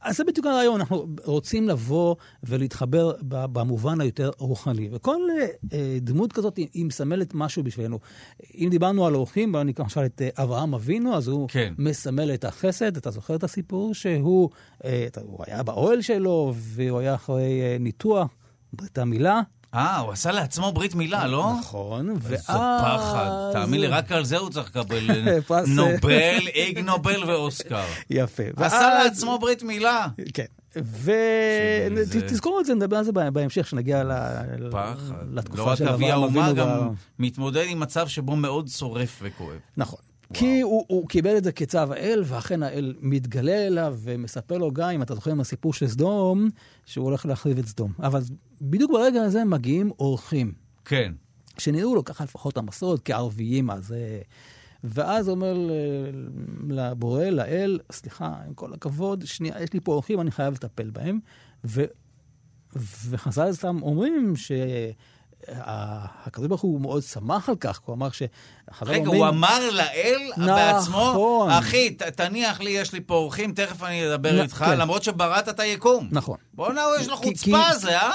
אז 0.01 0.17
זה 0.17 0.25
בדיוק 0.25 0.47
הרעיון, 0.47 0.81
אנחנו 0.81 1.07
רוצים 1.25 1.69
לבוא 1.69 2.15
ולהתחבר 2.43 3.13
במובן 3.23 4.01
היותר 4.01 4.31
רוחני. 4.39 4.89
וכל 4.93 5.21
אה, 5.73 5.99
דמות 6.01 6.33
כזאת 6.33 6.57
היא, 6.57 6.69
היא 6.75 6.85
מסמלת 6.85 7.35
משהו 7.35 7.63
בשבילנו. 7.63 7.99
אם 8.55 8.69
דיברנו 8.71 9.07
על 9.07 9.15
אורחים, 9.15 9.53
בואו 9.53 9.63
ניקח 9.63 9.83
למשל 9.83 10.05
את 10.05 10.23
אה, 10.23 10.43
אברהם 10.43 10.75
אבינו, 10.75 11.17
אז 11.17 11.29
הוא 11.29 11.49
כן. 11.49 11.75
מסמל 11.79 12.35
את 12.35 12.45
החסד. 12.45 12.97
אתה 12.97 13.11
זוכר 13.11 13.35
את 13.35 13.45
הסיפור 13.45 13.95
שהוא 13.95 14.51
אה, 14.85 15.07
הוא 15.23 15.45
היה 15.47 15.63
באוהל 15.63 16.01
שלו, 16.01 16.53
והוא 16.57 16.99
היה 16.99 17.15
אחרי 17.15 17.61
אה, 17.63 17.77
ניתוח, 17.81 18.29
ברית 18.73 18.99
המילה. 18.99 19.41
אה, 19.75 19.99
הוא 19.99 20.13
עשה 20.13 20.33
לעצמו 20.33 20.73
ברית 20.73 20.95
מילה, 20.95 21.27
לא? 21.27 21.53
נכון, 21.61 22.11
איזה 22.11 22.37
פחד. 22.83 23.51
תאמין 23.53 23.81
לי, 23.81 23.87
רק 23.87 24.13
על 24.13 24.25
זה 24.25 24.37
הוא 24.39 24.51
צריך 24.51 24.69
לקבל 24.69 25.11
נובל, 25.77 26.49
איג 26.55 26.79
נובל 26.79 27.25
ואוסקר. 27.31 27.85
יפה. 28.11 28.43
עשה 28.57 28.77
ואז- 28.77 29.05
לעצמו 29.05 29.39
ברית 29.39 29.63
מילה. 29.63 30.07
כן. 30.35 30.45
ותזכור 32.11 32.61
את 32.61 32.67
זה, 32.67 32.75
נדבר 32.75 32.97
על 32.97 33.05
זה 33.05 33.13
בהמשך, 33.13 33.63
כשנגיע 33.63 34.05
ל- 34.05 34.71
פחד. 34.71 34.95
לא 35.27 35.41
לתקופה 35.41 35.63
רק 35.73 35.79
של 35.79 35.89
אבי 35.89 36.05
אברהם 36.13 36.23
האומה, 36.23 36.51
אבינו. 36.51 36.67
גם 36.67 36.89
מתמודד 37.19 37.65
עם 37.69 37.81
מצב 37.81 38.09
שבו 38.09 38.37
מאוד 38.37 38.69
שורף 38.69 39.19
וכואב. 39.23 39.59
נכון. 39.77 39.99
כי 40.35 40.61
הוא, 40.61 40.85
הוא 40.89 41.09
קיבל 41.09 41.37
את 41.37 41.45
זה 41.45 41.53
כצו 41.53 41.79
האל, 41.79 42.23
ואכן 42.27 42.63
האל 42.63 42.95
מתגלה 43.01 43.67
אליו 43.67 43.99
ומספר 44.03 44.59
לו 44.59 44.73
גם, 44.73 44.91
אם 44.91 45.03
אתה 45.03 45.15
זוכר 45.15 45.35
מהסיפור 45.35 45.75
של 45.75 45.89
סדום, 45.89 46.49
שהוא 46.87 47.05
הולך 47.05 47.27
להחריב 47.27 47.59
את 47.59 47.67
סדום. 47.67 47.93
אבל 48.03 48.21
בדיוק 48.61 48.93
ברגע 48.93 49.23
הזה 49.23 49.45
מגיעים 49.45 49.91
אורחים, 49.99 50.53
כן. 50.85 51.13
שנראו 51.59 51.95
לו 51.95 52.05
ככה 52.05 52.25
לפחות 52.25 52.57
המסורת 52.57 53.01
כערביים, 53.05 53.71
אז... 53.71 53.93
אה, 53.93 54.21
ואז 54.85 55.29
אומר 55.29 55.57
לבורא, 56.69 57.25
לאל, 57.25 57.79
סליחה, 57.93 58.35
עם 58.47 58.55
כל 58.55 58.73
הכבוד, 58.73 59.27
שנייה, 59.27 59.63
יש 59.63 59.73
לי 59.73 59.81
פה 59.81 59.93
אורחים, 59.93 60.21
אני 60.21 60.31
חייב 60.31 60.55
לטפל 60.55 60.91
בהם. 60.91 61.19
ו, 61.65 61.85
וחז"ל 63.11 63.53
סתם 63.53 63.79
אומרים 63.83 64.33
שהקדוש 65.55 66.47
ברוך 66.49 66.61
הוא 66.61 66.81
מאוד 66.81 67.03
שמח 67.03 67.49
על 67.49 67.57
כך, 67.57 67.81
הוא 67.85 67.95
אמר 67.95 68.09
שחז"ל 68.11 68.29
רגע, 68.91 69.01
אומרים... 69.05 69.21
הוא 69.23 69.29
אמר 69.29 69.71
לאל 69.73 70.21
נכון. 70.37 70.47
בעצמו, 70.47 71.47
אחי, 71.51 71.91
ת- 71.91 72.03
תניח 72.03 72.61
לי, 72.61 72.71
יש 72.71 72.93
לי 72.93 73.01
פה 73.07 73.15
אורחים, 73.15 73.53
תכף 73.53 73.83
אני 73.83 74.07
אדבר 74.15 74.33
נ- 74.33 74.41
איתך, 74.43 74.57
כן. 74.57 74.79
למרות 74.79 75.03
שבראת 75.03 75.49
את 75.49 75.61
היקום. 75.61 76.09
נכון. 76.11 76.37
בואנה, 76.55 76.81
יש 77.01 77.09
לו 77.09 77.17
חוצפה 77.17 77.67
הזה, 77.69 77.99
אה? 77.99 78.13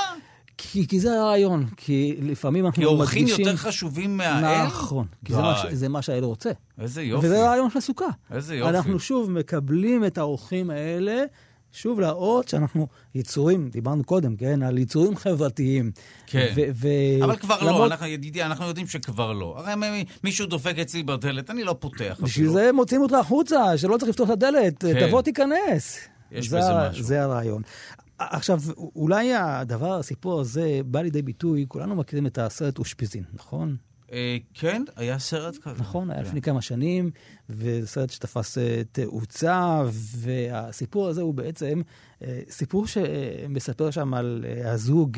כי, 0.58 0.88
כי 0.88 1.00
זה 1.00 1.20
הרעיון, 1.22 1.66
כי 1.78 2.16
לפעמים 2.22 2.66
אנחנו 2.66 2.82
כי 2.82 2.86
אורחים 2.86 3.24
מדגישים... 3.26 3.46
יותר 3.46 3.58
חשובים 3.58 4.18
מהאל? 4.18 4.66
נכון, 4.66 5.06
כי 5.26 5.34
זה 5.34 5.42
מה, 5.42 5.56
ש-. 5.58 5.66
זה 5.74 5.90
מה 5.90 6.02
שהאל 6.02 6.24
רוצה. 6.24 6.52
איזה 6.82 7.02
יופי. 7.02 7.26
וזה 7.28 7.46
הרעיון 7.46 7.70
של 7.70 7.78
הסוכה. 7.78 8.06
איזה 8.32 8.56
יופי. 8.56 8.70
אנחנו 8.78 9.00
שוב 9.00 9.32
מקבלים 9.32 10.06
את 10.06 10.18
האורחים 10.18 10.70
האלה, 10.70 11.24
שוב 11.74 12.00
להראות 12.00 12.48
שאנחנו 12.48 12.88
יצורים, 13.16 13.70
דיברנו 13.70 14.04
קודם, 14.04 14.36
כן, 14.36 14.64
על 14.64 14.78
יצורים 14.78 15.16
חברתיים. 15.16 15.92
כן. 16.28 16.54
ו- 16.56 16.62
ו- 16.76 17.24
אבל 17.24 17.36
כבר 17.36 17.62
לא, 17.62 17.68
למרות- 17.68 17.92
אנחנו, 17.92 18.06
ידידי, 18.08 18.44
אנחנו 18.44 18.66
יודעים 18.68 18.88
שכבר 18.88 19.34
לא. 19.34 19.56
הרי 19.58 19.76
מ- 19.76 20.04
מישהו 20.24 20.46
דופק 20.46 20.80
אצלי 20.80 21.04
בדלת, 21.04 21.50
אני 21.50 21.64
לא 21.64 21.76
פותח 21.80 22.20
בשביל 22.24 22.48
אפילו. 22.48 22.54
זה 22.54 22.72
מוציאים 22.72 23.02
אותך 23.02 23.14
החוצה, 23.14 23.78
שלא 23.78 23.98
צריך 23.98 24.10
לפתוח 24.10 24.28
את 24.30 24.34
הדלת, 24.34 24.82
כן. 24.82 25.08
תבוא 25.08 25.22
תיכנס. 25.22 25.98
יש 26.32 26.50
זה 26.50 26.58
בזה 26.58 26.68
משהו. 26.90 27.04
זה 27.04 27.22
הרעיון. 27.24 27.62
עכשיו, 28.20 28.60
אולי 28.96 29.34
הדבר, 29.34 29.94
הסיפור 30.00 30.42
הזה 30.42 30.80
בא 30.86 31.02
לידי 31.02 31.22
ביטוי, 31.22 31.66
כולנו 31.68 31.96
מכירים 31.96 32.26
את 32.28 32.38
הסרט 32.38 32.80
אושפיזין, 32.80 33.24
נכון? 33.34 33.76
אה, 34.14 34.38
כן, 34.54 34.84
היה 34.96 35.20
סרט 35.20 35.58
כזה. 35.58 35.82
נכון, 35.82 36.12
היה 36.12 36.20
כן. 36.20 36.26
לפני 36.26 36.42
כמה 36.42 36.62
שנים, 36.62 37.12
וזה 37.50 37.88
סרט 37.88 38.10
שתפס 38.10 38.58
אה, 38.58 38.82
תאוצה, 38.92 39.84
והסיפור 40.18 41.08
הזה 41.08 41.22
הוא 41.22 41.34
בעצם 41.34 41.82
אה, 42.24 42.42
סיפור 42.50 42.88
שמספר 42.88 43.92
שם 43.92 44.14
על 44.14 44.46
הזוג 44.66 45.18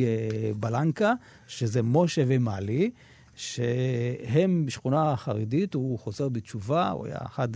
בלנקה, 0.60 1.14
שזה 1.48 1.82
משה 1.82 2.24
ומלי. 2.28 2.92
שהם 3.36 4.66
בשכונה 4.66 5.16
חרדית, 5.16 5.74
הוא 5.74 6.00
חוזר 6.00 6.30
בתשובה, 6.30 6.90
הוא 6.90 7.06
היה 7.06 7.18
אחד 7.26 7.48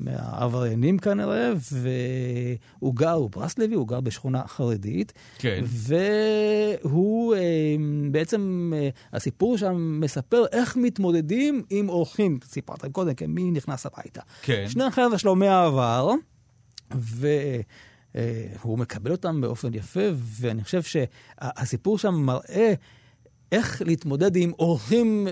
מהעבריינים 0.00 0.98
כנראה, 0.98 1.52
והוא 1.72 2.94
גר, 2.94 3.12
הוא 3.12 3.30
ברסלבי, 3.30 3.74
הוא 3.74 3.88
גר 3.88 4.00
בשכונה 4.00 4.42
חרדית. 4.46 5.12
כן. 5.38 5.64
והוא 5.64 7.34
אה, 7.34 7.40
בעצם, 8.10 8.72
אה, 8.76 8.88
הסיפור 9.12 9.58
שם 9.58 10.00
מספר 10.00 10.44
איך 10.52 10.76
מתמודדים 10.76 11.62
עם 11.70 11.88
אורחים. 11.88 12.38
סיפרת 12.44 12.84
קודם, 12.92 13.14
כן, 13.14 13.30
מי 13.30 13.50
נכנס 13.50 13.86
הביתה. 13.86 14.20
כן. 14.42 14.64
שני 14.68 14.84
החבר'ה 14.84 15.18
שלו 15.18 15.36
מהעבר, 15.36 16.10
והוא 16.90 18.78
מקבל 18.78 19.10
אותם 19.10 19.40
באופן 19.40 19.74
יפה, 19.74 20.00
ואני 20.14 20.64
חושב 20.64 20.82
שהסיפור 20.82 21.98
שם 21.98 22.14
מראה 22.14 22.74
איך 23.52 23.82
להתמודד 23.86 24.36
עם 24.36 24.52
אורחים 24.58 25.28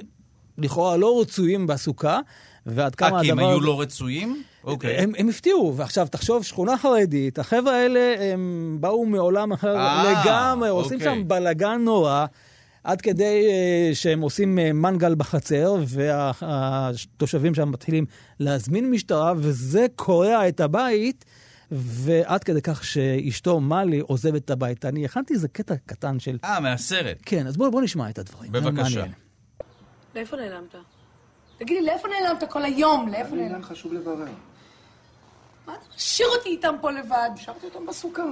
לכאורה 0.58 0.96
לא 0.96 1.20
רצויים 1.20 1.66
בסוכה, 1.66 2.20
ועד 2.66 2.94
כמה 2.94 3.08
הדבר... 3.08 3.18
אה, 3.18 3.24
כי 3.24 3.30
הם 3.30 3.38
היו 3.38 3.60
לא 3.60 3.80
רצויים? 3.80 4.42
אוקיי. 4.64 4.96
הם, 4.96 5.12
הם 5.18 5.28
הפתיעו, 5.28 5.74
ועכשיו 5.76 6.06
תחשוב, 6.10 6.44
שכונה 6.44 6.78
חרדית, 6.78 7.38
החבר'ה 7.38 7.72
האלה, 7.72 8.32
הם 8.32 8.76
באו 8.80 9.06
מעולם 9.06 9.52
אחר 9.52 9.76
אה, 9.76 10.12
לגמרי, 10.12 10.68
עושים 10.68 10.98
אוקיי. 10.98 11.14
שם 11.14 11.28
בלאגן 11.28 11.80
נורא, 11.84 12.26
עד 12.84 13.00
כדי 13.00 13.48
uh, 13.48 13.94
שהם 13.94 14.20
עושים 14.20 14.58
uh, 14.58 14.72
מנגל 14.72 15.14
בחצר, 15.14 15.76
והתושבים 15.86 17.54
שם 17.54 17.70
מתחילים 17.70 18.04
להזמין 18.40 18.90
משטרה, 18.90 19.32
וזה 19.36 19.86
קורע 19.96 20.48
את 20.48 20.60
הבית. 20.60 21.24
ועד 21.70 22.44
כדי 22.44 22.62
כך 22.62 22.84
שאשתו 22.84 23.60
מאלי 23.60 23.98
עוזבת 23.98 24.44
את 24.44 24.50
הבית. 24.50 24.84
אני 24.84 25.04
הכנתי 25.04 25.34
איזה 25.34 25.48
קטע 25.48 25.74
קטן 25.86 26.20
של... 26.20 26.38
אה, 26.44 26.60
מהסרט. 26.60 27.16
כן, 27.26 27.46
אז 27.46 27.56
בואו 27.56 27.70
בוא 27.70 27.82
נשמע 27.82 28.10
את 28.10 28.18
הדברים. 28.18 28.52
בבקשה. 28.52 28.82
מעניין. 28.82 29.12
לאיפה 30.14 30.36
נעלמת? 30.36 30.74
תגיד 31.58 31.76
לי, 31.76 31.86
לאיפה 31.86 32.08
נעלמת 32.08 32.44
כל 32.50 32.64
היום? 32.64 33.08
לאיפה 33.08 33.36
נעלמת? 33.36 33.64
חשוב 33.64 33.92
לברר. 33.92 34.24
מה 35.66 35.74
אתה 35.74 35.84
משאיר 35.96 36.28
אותי 36.28 36.48
איתם 36.48 36.74
פה 36.80 36.90
לבד? 36.90 37.30
השארתי 37.34 37.66
אותם 37.66 37.86
בסוכה. 37.86 38.22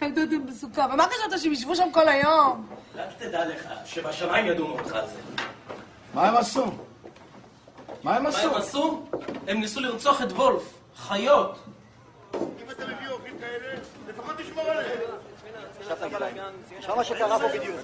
שעמדו 0.00 0.20
אותם 0.20 0.46
בסוכה. 0.46 0.86
ומה 0.92 1.04
חשבת, 1.08 1.40
שהם 1.40 1.52
ישבו 1.52 1.76
שם 1.76 1.88
כל 1.92 2.08
היום? 2.08 2.66
רק 2.94 3.08
תדע 3.18 3.48
לך 3.48 3.68
שבשמיים 3.84 4.46
ידונו 4.46 4.78
אותך 4.78 4.92
על 4.94 5.06
זה. 5.06 5.42
מה 6.14 6.28
הם 6.28 6.36
עשו? 6.36 6.64
מה 8.02 8.16
הם 8.16 8.22
מה 8.22 8.28
עשו? 8.28 8.48
הם 8.48 8.54
עשו? 8.54 9.06
הם 9.46 9.60
ניסו 9.60 9.80
לרצוח 9.80 10.22
את 10.22 10.32
וולף. 10.32 10.78
חיות. 10.96 11.58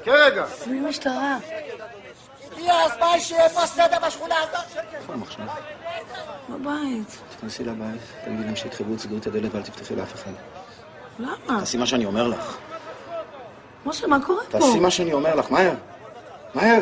כן, 0.04 0.12
רגע. 0.12 0.44
מי 0.66 0.80
משטרה? 0.80 1.38
בבית. 6.48 7.18
תכנסי 7.36 7.64
לבית, 7.64 8.00
תגידי 8.24 8.44
להם 8.44 8.56
שידחבו, 8.56 8.96
תסגרי 8.96 9.18
את 9.18 9.26
הדלת 9.26 9.54
ואל 9.54 9.62
תפתחי 9.62 9.96
לאף 9.96 10.14
אחד. 10.14 10.30
למה? 11.18 11.58
תעשי 11.60 11.76
מה 11.76 11.86
שאני 11.86 12.04
אומר 12.04 12.28
לך. 12.28 12.56
משה, 13.86 14.06
מה 14.06 14.18
קורה 14.26 14.44
פה? 14.50 14.58
תעשי 14.58 14.80
מה 14.80 14.90
שאני 14.90 15.12
אומר 15.12 15.34
לך, 15.34 15.50
מהר. 15.50 15.74
מהר. 16.54 16.80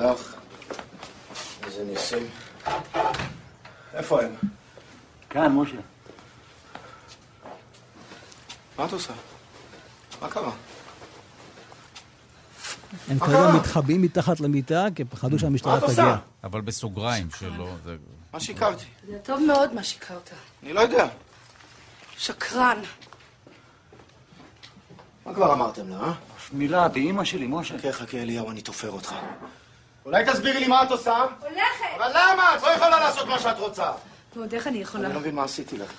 הלך. 0.00 0.34
איזה 1.66 1.84
ניסים. 1.84 2.26
איפה 3.94 4.22
הם? 4.22 4.34
כאן, 5.30 5.52
משה. 5.52 5.76
מה 8.78 8.84
את 8.84 8.92
עושה? 8.92 9.12
מה 10.22 10.28
קרה? 10.30 10.52
הם 13.08 13.18
כרגע? 13.18 13.52
מתחבאים 13.56 14.02
מתחת 14.02 14.40
למיטה, 14.40 14.86
כי 14.94 15.04
פחדו 15.04 15.38
שהמשטרה 15.38 15.72
מה 15.72 15.78
את 15.78 15.82
תגיע. 15.90 16.04
עושה? 16.04 16.16
אבל 16.44 16.60
בסוגריים 16.60 17.28
שלו. 17.38 17.68
זה- 17.84 17.96
מה 18.32 18.40
שיקרתי? 18.40 18.84
זה 19.08 19.18
טוב 19.24 19.40
מאוד 19.46 19.72
מה 19.74 19.82
שיקרת. 19.82 20.30
אני 20.62 20.72
לא 20.72 20.80
יודע. 20.80 21.08
שקרן. 22.16 22.78
מה 25.26 25.34
כבר 25.34 25.52
אמרתם 25.52 25.88
לה, 25.88 25.96
אה? 26.00 26.12
מילה 26.52 26.88
באימא 26.88 27.24
שלי, 27.24 27.46
משה. 27.48 27.78
חכה, 27.78 27.92
חכה, 27.92 28.18
אליהו, 28.18 28.50
אני 28.50 28.62
תופר 28.62 28.90
אותך. 28.90 29.14
אולי 30.08 30.24
תסבירי 30.24 30.60
לי 30.60 30.68
מה 30.68 30.82
את 30.82 30.90
עושה? 30.90 31.24
הולכת! 31.40 31.84
אבל 31.96 32.10
למה? 32.14 32.56
את 32.56 32.62
לא 32.62 32.68
יכולה 32.68 33.00
לעשות 33.00 33.28
מה 33.28 33.38
שאת 33.38 33.58
רוצה. 33.58 33.92
ועוד 34.36 34.54
איך 34.54 34.66
אני 34.66 34.78
יכולה? 34.78 35.06
אני 35.06 35.14
לא 35.14 35.20
מבין 35.20 35.34
מה 35.34 35.44
עשיתי 35.44 35.78
לך. 35.78 35.92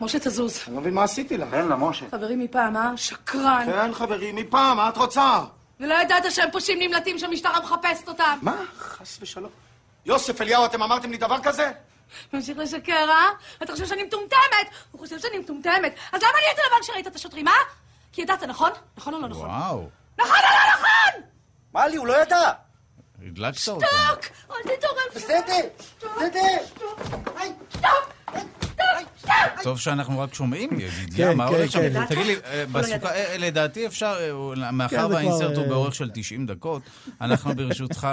משה, 0.00 0.18
תזוז. 0.18 0.60
אני 0.66 0.74
לא 0.74 0.80
מבין 0.80 0.94
מה 0.94 1.02
עשיתי 1.02 1.36
לך. 1.36 1.50
תן 1.50 1.68
לה, 1.68 1.76
משה. 1.76 2.06
חברים 2.10 2.40
מפעם, 2.40 2.76
אה? 2.76 2.96
שקרן. 2.96 3.66
כן, 3.66 3.94
חברים, 3.94 4.36
מפעם, 4.36 4.76
מה 4.76 4.88
את 4.88 4.96
רוצה? 4.96 5.40
ולא 5.80 5.94
ידעת 5.94 6.24
שהם 6.30 6.50
פושעים 6.50 6.78
נמלטים 6.78 7.18
שהמשטרה 7.18 7.60
מחפשת 7.60 8.08
אותם. 8.08 8.38
מה? 8.42 8.56
חס 8.78 9.18
ושלום. 9.20 9.50
יוסף 10.06 10.40
אליהו, 10.40 10.64
אתם 10.64 10.82
אמרתם 10.82 11.10
לי 11.10 11.16
דבר 11.16 11.38
כזה? 11.42 11.70
ממשיך 12.32 12.58
לשקר, 12.58 13.10
אה? 13.10 13.28
אתה 13.62 13.72
חושב 13.72 13.86
שאני 13.86 14.02
מטומטמת? 14.02 14.66
הוא 14.92 15.00
חושב 15.00 15.18
שאני 15.18 15.38
מטומטמת. 15.38 15.94
אז 16.12 16.22
למה 16.22 16.32
נהיית 16.32 16.58
לבן 16.58 16.80
כשראית 16.82 17.06
את 17.06 17.16
השוטרים, 17.16 17.48
אה? 17.48 17.52
כי 18.12 18.22
ידעת, 18.22 18.42
נכון? 18.42 18.70
נכון 18.96 19.14
או 19.14 19.20
לא 19.20 19.28
נכון? 19.28 19.46
וואו, 19.46 19.88
נכון 20.18 20.36
או 20.36 20.50
לא 20.54 20.74
נכון? 20.74 21.22
מה 21.72 21.86
לי, 21.86 21.96
הוא 21.96 22.06
לא 22.06 22.22
ידע. 22.22 22.50
הדלקת 23.26 23.68
אותו. 23.68 23.80
טוק! 23.80 24.24
אל 24.50 24.76
תתעורר. 24.76 25.02
בסדר, 25.14 25.68
בסדר. 26.00 26.82
טוב 29.62 29.80
שאנחנו 29.80 30.18
רק 30.18 30.34
שומעים, 30.34 30.70
ידידיה, 30.80 31.30
כן, 31.30 31.36
מה 31.36 31.48
כן, 31.48 31.54
הולך 31.54 31.70
שם? 31.70 31.80
כן. 31.80 32.06
תגיד 32.06 32.26
לי, 32.26 32.36
אה, 32.44 32.64
לא. 32.74 33.08
אה, 33.08 33.38
לדעתי 33.38 33.86
אפשר, 33.86 34.16
אה, 34.62 34.70
מאחר 34.72 35.08
כן, 35.08 35.12
והאינסרט 35.12 35.56
הוא 35.56 35.66
באורך 35.66 35.94
של 35.94 36.10
90 36.14 36.46
דקות, 36.46 36.82
אנחנו 37.20 37.54
ברשותך 37.54 38.08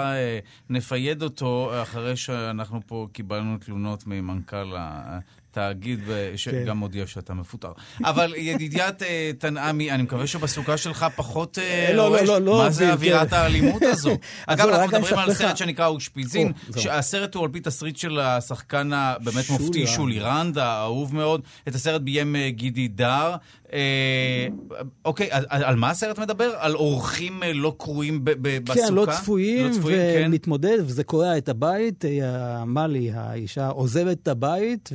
נפייד 0.70 1.22
אותו 1.22 1.72
אחרי 1.82 2.16
שאנחנו 2.16 2.80
פה 2.86 3.06
קיבלנו 3.12 3.58
תלונות 3.58 4.06
ממנכ"ל 4.06 4.76
התאגיד, 5.50 6.00
ו- 6.06 6.32
שגם 6.36 6.76
מודיע 6.76 7.06
שאתה 7.06 7.34
מפוטר. 7.34 7.72
אבל 8.04 8.34
ידידיית 8.36 9.02
אה, 9.02 9.30
תנעמי, 9.38 9.90
אני 9.90 10.02
מקווה 10.02 10.26
שבסוכה 10.26 10.76
שלך 10.76 11.06
פחות 11.16 11.58
אה, 11.58 11.90
לא, 11.92 11.96
לא, 11.96 12.08
רועש. 12.08 12.28
לא, 12.28 12.58
מה 12.58 12.70
זה 12.70 12.86
זה- 12.86 12.92
אווירת 12.92 13.28
כן. 13.30 13.36
האלימות 13.36 13.82
הזו? 13.92 14.10
אגב, 14.46 14.68
אנחנו 14.68 14.98
מדברים 14.98 15.18
על 15.18 15.34
סרט 15.34 15.56
שנקרא 15.56 15.86
אושפיזין. 15.86 16.52
שהסרט 16.76 17.34
הוא 17.34 17.44
על 17.44 17.50
פי 17.52 17.60
תסריט 17.60 17.96
של 17.96 18.18
השחקן 18.20 18.90
הבאמת 18.92 19.50
מופתי. 19.50 19.86
שולי 19.86 20.18
רנד, 20.20 20.58
האהוב 20.58 21.14
מאוד. 21.14 21.40
את 21.68 21.74
הסרט 21.74 22.00
ביים 22.00 22.36
אה, 22.36 22.50
גידי 22.50 22.88
דר. 22.88 23.34
אה, 23.72 24.46
אוקיי, 25.04 25.28
על, 25.48 25.76
מה 25.76 25.90
הסרט 25.90 26.18
מדבר? 26.18 26.52
על 26.58 26.74
אורחים 26.74 27.42
אה, 27.42 27.52
לא 27.52 27.74
קרואים 27.78 28.24
ב- 28.24 28.30
בסוכה? 28.64 28.86
כן, 28.88 28.94
לא 28.94 29.06
צפויים, 29.12 29.72
כן. 29.72 29.78
ומתמודד, 30.26 30.78
וזה 30.80 31.04
קורע 31.04 31.38
את 31.38 31.48
הבית. 31.48 32.04
אה, 32.04 32.20
מאלי, 32.64 33.10
האישה, 33.14 33.68
עוזבת 33.68 34.18
את 34.22 34.28
הבית, 34.28 34.90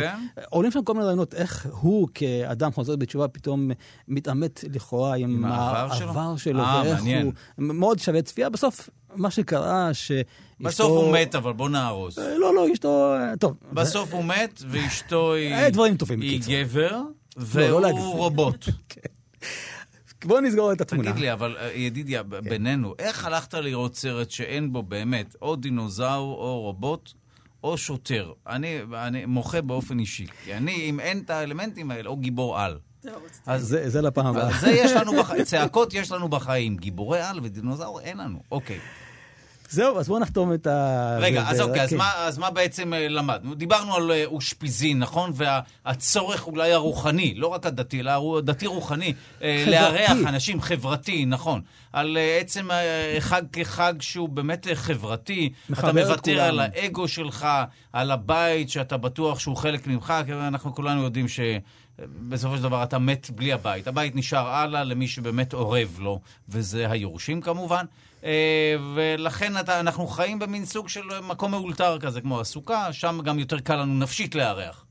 כן. 0.00 0.42
ועולים 0.50 0.70
שם 0.70 0.84
כל 0.84 0.92
מיני 0.92 1.04
רעיונות 1.04 1.34
איך 1.34 1.66
הוא, 1.80 2.08
כאדם 2.14 2.72
חוזר 2.72 2.96
בתשובה, 2.96 3.28
פתאום 3.28 3.70
מתעמת 4.08 4.64
לכאורה 4.72 5.16
עם, 5.16 5.30
עם 5.30 5.44
העבר 5.44 5.94
שלו? 5.94 6.08
העבר 6.08 6.36
שלו, 6.36 6.60
אה, 6.60 6.82
ואיך 6.84 6.98
מעניין. 6.98 7.24
הוא... 7.24 7.32
מאוד 7.58 7.98
שווה 7.98 8.22
צפייה. 8.22 8.48
בסוף, 8.48 8.90
מה 9.14 9.30
שקרה, 9.30 9.94
שאשתו... 9.94 10.24
בסוף 10.60 10.88
הוא 10.88 11.12
מת, 11.12 11.34
אבל 11.34 11.52
בוא 11.52 11.68
נהרוס. 11.68 12.18
אה, 12.18 12.38
לא, 12.38 12.54
לא, 12.54 12.72
אשתו... 12.72 13.14
טוב. 13.40 13.56
בסוף 13.72 14.14
הוא 14.14 14.24
מת, 14.24 14.62
ואשתו 14.68 15.34
היא... 15.34 15.54
אה, 15.54 15.70
דברים 15.70 15.96
טובים, 15.96 16.20
היא. 16.20 16.40
גבר, 16.46 16.90
לא 16.90 17.02
והוא 17.36 17.80
להגזים. 17.80 18.02
רובוט. 18.02 18.64
בואו 20.24 20.40
נסגור 20.40 20.72
את 20.72 20.80
התמונה. 20.80 21.10
תגיד 21.10 21.20
לי, 21.20 21.32
אבל 21.32 21.56
אה, 21.60 21.72
ידידיה, 21.72 22.22
ב- 22.22 22.36
בינינו, 22.36 22.94
איך 22.98 23.24
הלכת 23.24 23.54
לראות 23.54 23.94
סרט 23.94 24.30
שאין 24.30 24.72
בו 24.72 24.82
באמת 24.82 25.36
או 25.42 25.56
דינוזאור 25.56 26.34
או 26.38 26.60
רובוט? 26.60 27.12
או 27.64 27.78
שוטר. 27.78 28.32
אני, 28.48 28.78
אני 28.94 29.24
מוחה 29.26 29.60
באופן 29.62 29.98
אישי. 29.98 30.26
כי 30.44 30.54
אני, 30.54 30.72
אם 30.74 31.00
אין 31.00 31.18
את 31.24 31.30
האלמנטים 31.30 31.90
האלה, 31.90 32.08
או 32.08 32.16
גיבור 32.16 32.58
על. 32.60 32.78
אז 33.46 33.62
זה, 33.62 33.90
זה 33.90 34.02
לפעם 34.02 34.26
הבאה. 34.26 34.48
אז 34.48 34.60
זה 34.60 34.70
יש 34.70 34.92
לנו 34.92 35.12
בחיים, 35.12 35.44
צעקות 35.44 35.94
יש 35.94 36.12
לנו 36.12 36.28
בחיים, 36.28 36.76
גיבורי 36.76 37.20
על 37.20 37.40
ודינוזאור 37.42 38.00
אין 38.00 38.18
לנו. 38.18 38.38
אוקיי. 38.52 38.78
זהו, 39.70 39.98
אז 39.98 40.08
בואו 40.08 40.18
נחתום 40.18 40.54
את 40.54 40.66
ה... 40.66 41.16
רגע, 41.20 41.42
זה- 41.42 41.48
אז 41.48 41.56
זה- 41.56 41.62
אוקיי, 41.62 41.82
אז 41.82 41.90
כן. 41.90 41.96
מה- 41.96 42.12
אז 42.16 42.38
מה 42.38 42.50
בעצם 42.50 42.94
אה, 42.94 43.08
למדנו? 43.08 43.54
דיברנו 43.54 43.94
על 43.94 44.10
אה, 44.10 44.24
אושפיזין, 44.24 44.98
נכון? 44.98 45.32
והצורך 45.34 46.46
אולי 46.46 46.72
הרוחני, 46.72 47.34
לא 47.36 47.46
רק 47.46 47.66
הדתי, 47.66 48.00
אלא 48.00 48.38
הדתי-רוחני, 48.38 49.12
אה. 49.42 49.64
לארח 49.68 50.10
אנשים, 50.26 50.60
חברתי, 50.60 51.24
נכון. 51.26 51.60
על 51.92 52.16
אה, 52.16 52.38
עצם 52.38 52.70
אה, 52.70 53.16
חג 53.20 53.42
כחג 53.52 53.94
שהוא 54.00 54.28
באמת 54.28 54.68
אה, 54.68 54.74
חברתי. 54.74 55.52
אתה 55.72 55.90
את 55.90 55.94
מוותר. 55.94 56.40
על 56.40 56.60
האגו 56.60 57.08
שלך, 57.08 57.46
על 57.92 58.10
הבית 58.10 58.70
שאתה 58.70 58.96
בטוח 58.96 59.38
שהוא 59.38 59.56
חלק 59.56 59.86
ממך, 59.86 60.14
כי 60.26 60.32
אנחנו 60.32 60.74
כולנו 60.74 61.02
יודעים 61.02 61.28
ש... 61.28 61.40
בסופו 62.28 62.56
של 62.56 62.62
דבר 62.62 62.82
אתה 62.82 62.98
מת 62.98 63.30
בלי 63.30 63.52
הבית. 63.52 63.86
הבית 63.86 64.16
נשאר 64.16 64.48
הלאה 64.48 64.84
למי 64.84 65.08
שבאמת 65.08 65.54
אורב 65.54 65.98
לו, 65.98 66.20
וזה 66.48 66.90
היורשים 66.90 67.40
כמובן. 67.40 67.84
ולכן 68.94 69.56
אתה, 69.60 69.80
אנחנו 69.80 70.06
חיים 70.06 70.38
במין 70.38 70.64
סוג 70.64 70.88
של 70.88 71.00
מקום 71.22 71.50
מאולתר 71.50 71.98
כזה, 71.98 72.20
כמו 72.20 72.40
הסוכה, 72.40 72.92
שם 72.92 73.18
גם 73.24 73.38
יותר 73.38 73.60
קל 73.60 73.76
לנו 73.76 73.98
נפשית 73.98 74.34
לארח. 74.34 74.84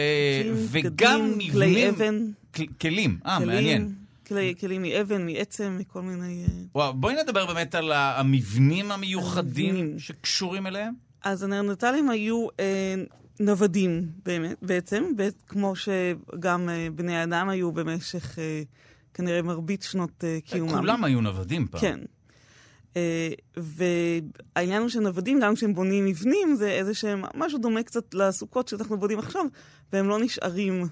בגדים, 0.72 1.52
כלי 1.52 1.68
מבנים... 1.68 1.94
אבן. 1.94 2.20
כל- 2.56 2.64
כלים, 2.82 3.20
אה, 3.26 3.40
מעניין. 3.40 3.94
כלי, 4.28 4.56
כלים 4.60 4.82
מאבן, 4.82 5.26
מעצם, 5.26 5.78
מכל 5.80 6.02
מיני... 6.02 6.44
אה, 6.44 6.54
וואו, 6.76 6.94
בואי 6.94 7.16
נדבר 7.24 7.46
באמת 7.46 7.76
על 7.76 7.92
המבנים 7.92 8.92
המיוחדים 8.92 9.76
המבנים. 9.76 10.00
שקשורים 10.00 10.68
אליהם. 10.68 10.94
אז 11.24 11.44
הנרנטלים 11.44 12.10
היו 12.10 12.48
אה, 12.60 12.96
נוודים 13.40 14.10
באמת, 14.26 14.58
בעצם, 14.62 15.04
כמו 15.48 15.74
שגם 15.76 16.70
אה, 16.70 16.88
בני 16.96 17.24
אדם 17.24 17.50
היו 17.50 17.72
במשך 17.72 18.40
אה, 18.40 18.64
כנראה 19.14 19.42
מרבית 19.42 19.84
שנות 19.84 20.24
אה, 20.24 20.38
קיומם. 20.46 20.78
כולם 20.78 21.04
היו 21.04 21.22
נוודים 21.22 21.68
פעם. 21.68 21.82
כן. 21.82 22.00
אה, 22.98 23.30
והעניין 23.58 24.82
הוא 24.82 24.90
שנוודים, 24.90 25.40
גם 25.40 25.56
כשהם 25.56 25.74
בונים 25.74 26.06
מבנים, 26.06 26.56
זה 26.56 26.70
איזה 26.70 26.94
שהם, 26.94 27.22
משהו 27.36 27.60
דומה 27.60 27.84
קצת 27.84 28.14
לסוכות 28.14 28.68
שאנחנו 28.68 28.98
בונים 28.98 29.20
עכשיו, 29.20 29.46
והם 29.94 30.08
לא 30.08 30.20
נשארים 30.20 30.82
אה, 30.82 30.88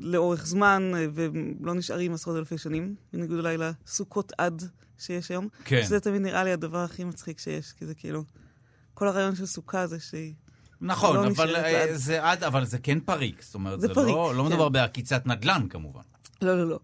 לאורך 0.00 0.46
זמן, 0.46 0.92
אה, 0.94 1.06
והם 1.12 1.54
לא 1.60 1.74
נשארים 1.74 2.14
עשרות 2.14 2.36
אלפי 2.36 2.58
שנים, 2.58 2.94
בניגוד 3.12 3.38
אולי 3.38 3.56
לסוכות 3.58 4.32
עד 4.38 4.62
שיש 4.98 5.30
היום. 5.30 5.48
כן. 5.64 5.82
שזה 5.82 6.00
תמיד 6.00 6.22
נראה 6.22 6.44
לי 6.44 6.52
הדבר 6.52 6.78
הכי 6.78 7.04
מצחיק 7.04 7.38
שיש, 7.38 7.72
כי 7.72 7.86
זה 7.86 7.94
כאילו... 7.94 8.24
כל 8.94 9.08
הרעיון 9.08 9.34
של 9.34 9.46
סוכה 9.46 9.86
זה 9.86 10.00
שהיא... 10.00 10.32
נכון, 10.80 11.16
לא 11.16 11.26
אבל, 11.26 11.56
אה, 11.56 11.62
לעד. 11.72 11.90
זה 11.92 12.24
עד, 12.24 12.44
אבל 12.44 12.64
זה 12.64 12.78
כן 12.78 13.00
פריק. 13.00 13.42
זאת 13.42 13.54
אומרת, 13.54 13.80
זה 13.80 13.86
זה, 13.86 13.94
פריק, 13.94 14.08
לא, 14.08 14.34
לא 14.34 14.42
כן. 14.42 14.48
מדובר 14.48 14.68
בעקיצת 14.68 15.26
נדל"ן 15.26 15.66
כמובן. 15.70 16.00
לא, 16.42 16.56
לא, 16.58 16.68
לא. 16.68 16.78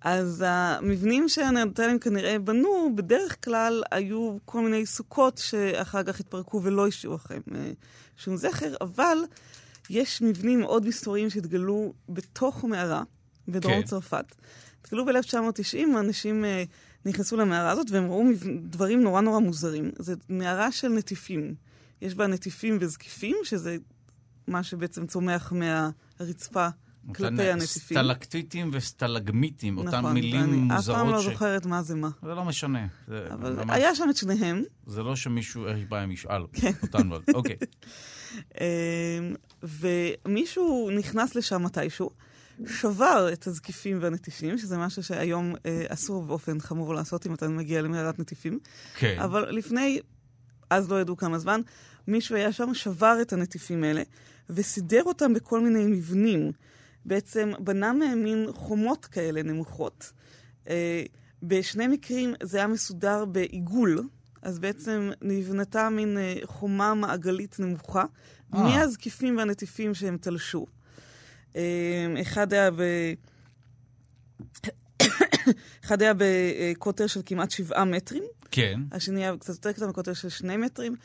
אז 0.00 0.44
המבנים 0.46 1.28
שהנרנטלים 1.28 1.98
כנראה 1.98 2.38
בנו, 2.38 2.92
בדרך 2.94 3.44
כלל 3.44 3.82
היו 3.90 4.36
כל 4.44 4.60
מיני 4.60 4.86
סוכות 4.86 5.38
שאחר 5.38 6.02
כך 6.02 6.20
התפרקו 6.20 6.62
ולא 6.62 6.86
השאירו 6.86 7.16
אחריהם 7.16 7.42
אה, 7.54 7.70
שום 8.16 8.36
זכר, 8.36 8.74
אבל 8.80 9.18
יש 9.90 10.22
מבנים 10.22 10.60
מאוד 10.60 10.86
מסתוריים 10.86 11.30
שהתגלו 11.30 11.92
בתוך 12.08 12.64
מערה 12.64 13.02
בדרום 13.48 13.74
כן. 13.74 13.82
צרפת. 13.82 14.24
התגלו 14.84 15.04
ב-1990, 15.06 15.98
אנשים 16.00 16.44
אה, 16.44 16.64
נכנסו 17.06 17.36
למערה 17.36 17.70
הזאת 17.70 17.90
והם 17.90 18.06
ראו 18.06 18.24
דברים 18.62 19.02
נורא 19.02 19.20
נורא 19.20 19.38
מוזרים. 19.38 19.90
זו 19.98 20.12
מערה 20.28 20.72
של 20.72 20.88
נטיפים. 20.88 21.54
יש 22.02 22.14
בה 22.14 22.26
נטיפים 22.26 22.78
וזקיפים, 22.80 23.36
שזה 23.44 23.76
מה 24.46 24.62
שבעצם 24.62 25.06
צומח 25.06 25.52
מהרצפה 25.52 26.68
כלפי 27.06 27.22
אותן 27.24 27.40
הנטיפים. 27.40 27.96
סטלקטיטים 27.98 28.70
וסטלגמיטים, 28.72 29.78
אותן 29.78 29.98
נכון, 29.98 30.12
מילים 30.12 30.40
ואני 30.40 30.56
מוזרות. 30.56 30.96
אף 30.96 31.02
פעם 31.02 31.12
לא 31.12 31.22
ש- 31.22 31.24
זוכרת 31.24 31.66
מה 31.66 31.82
זה 31.82 31.94
מה. 31.94 32.08
זה 32.22 32.34
לא 32.34 32.44
משנה. 32.44 32.86
זה, 33.08 33.26
אבל 33.32 33.52
ממש, 33.52 33.66
היה 33.70 33.94
שם 33.94 34.10
את 34.10 34.16
שניהם. 34.16 34.62
זה 34.86 35.02
לא 35.02 35.16
שמישהו 35.16 35.66
אי 35.66 35.84
פעם 35.88 36.10
ישאל 36.12 36.42
כן. 36.52 36.72
אותנו. 36.82 37.16
אוקיי. 37.34 37.56
אמ, 38.60 39.34
ומישהו 39.62 40.90
נכנס 40.90 41.34
לשם 41.34 41.62
מתישהו, 41.62 42.10
שבר 42.66 43.28
את 43.32 43.46
הזקיפים 43.46 43.98
והנטיפים, 44.00 44.58
שזה 44.58 44.78
משהו 44.78 45.02
שהיום 45.02 45.54
אה, 45.66 45.84
אסור 45.88 46.24
באופן 46.24 46.60
חמור 46.60 46.94
לעשות 46.94 47.26
אם 47.26 47.34
אתה 47.34 47.48
מגיע 47.48 47.82
למערת 47.82 48.18
נטיפים. 48.18 48.58
כן. 48.94 49.18
אבל 49.18 49.50
לפני, 49.50 50.00
אז 50.70 50.90
לא 50.90 51.00
ידעו 51.00 51.16
כמה 51.16 51.38
זמן, 51.38 51.60
מישהו 52.08 52.36
היה 52.36 52.52
שם, 52.52 52.74
שבר 52.74 53.18
את 53.22 53.32
הנטיפים 53.32 53.84
האלה, 53.84 54.02
וסידר 54.50 55.02
אותם 55.02 55.34
בכל 55.34 55.60
מיני 55.60 55.86
מבנים. 55.86 56.52
בעצם 57.04 57.52
בנה 57.58 57.92
מהם 57.92 58.22
מין 58.22 58.46
חומות 58.52 59.06
כאלה 59.06 59.42
נמוכות. 59.42 60.12
אה, 60.68 61.02
בשני 61.42 61.86
מקרים 61.86 62.34
זה 62.42 62.58
היה 62.58 62.66
מסודר 62.66 63.24
בעיגול, 63.24 64.02
אז 64.42 64.58
בעצם 64.58 65.10
נבנתה 65.22 65.88
מין 65.88 66.18
אה, 66.18 66.34
חומה 66.44 66.94
מעגלית 66.94 67.60
נמוכה, 67.60 68.04
אה. 68.54 68.62
מהזקיפים 68.62 69.36
והנטיפים 69.36 69.94
שהם 69.94 70.16
תלשו. 70.20 70.66
אה, 71.56 72.14
אחד 72.20 72.52
היה 72.52 72.70
ב... 72.70 72.82
אחד 75.84 76.02
היה 76.02 76.12
בקוטר 76.16 77.06
של 77.06 77.20
כמעט 77.26 77.50
שבעה 77.50 77.84
מטרים, 77.84 78.24
כן. 78.50 78.80
השני 78.92 79.24
היה 79.24 79.36
קצת 79.36 79.54
יותר 79.54 79.72
קטן 79.72 79.88
בקוטר 79.88 80.12
של 80.12 80.28
שני 80.28 80.56
מטרים. 80.56 80.96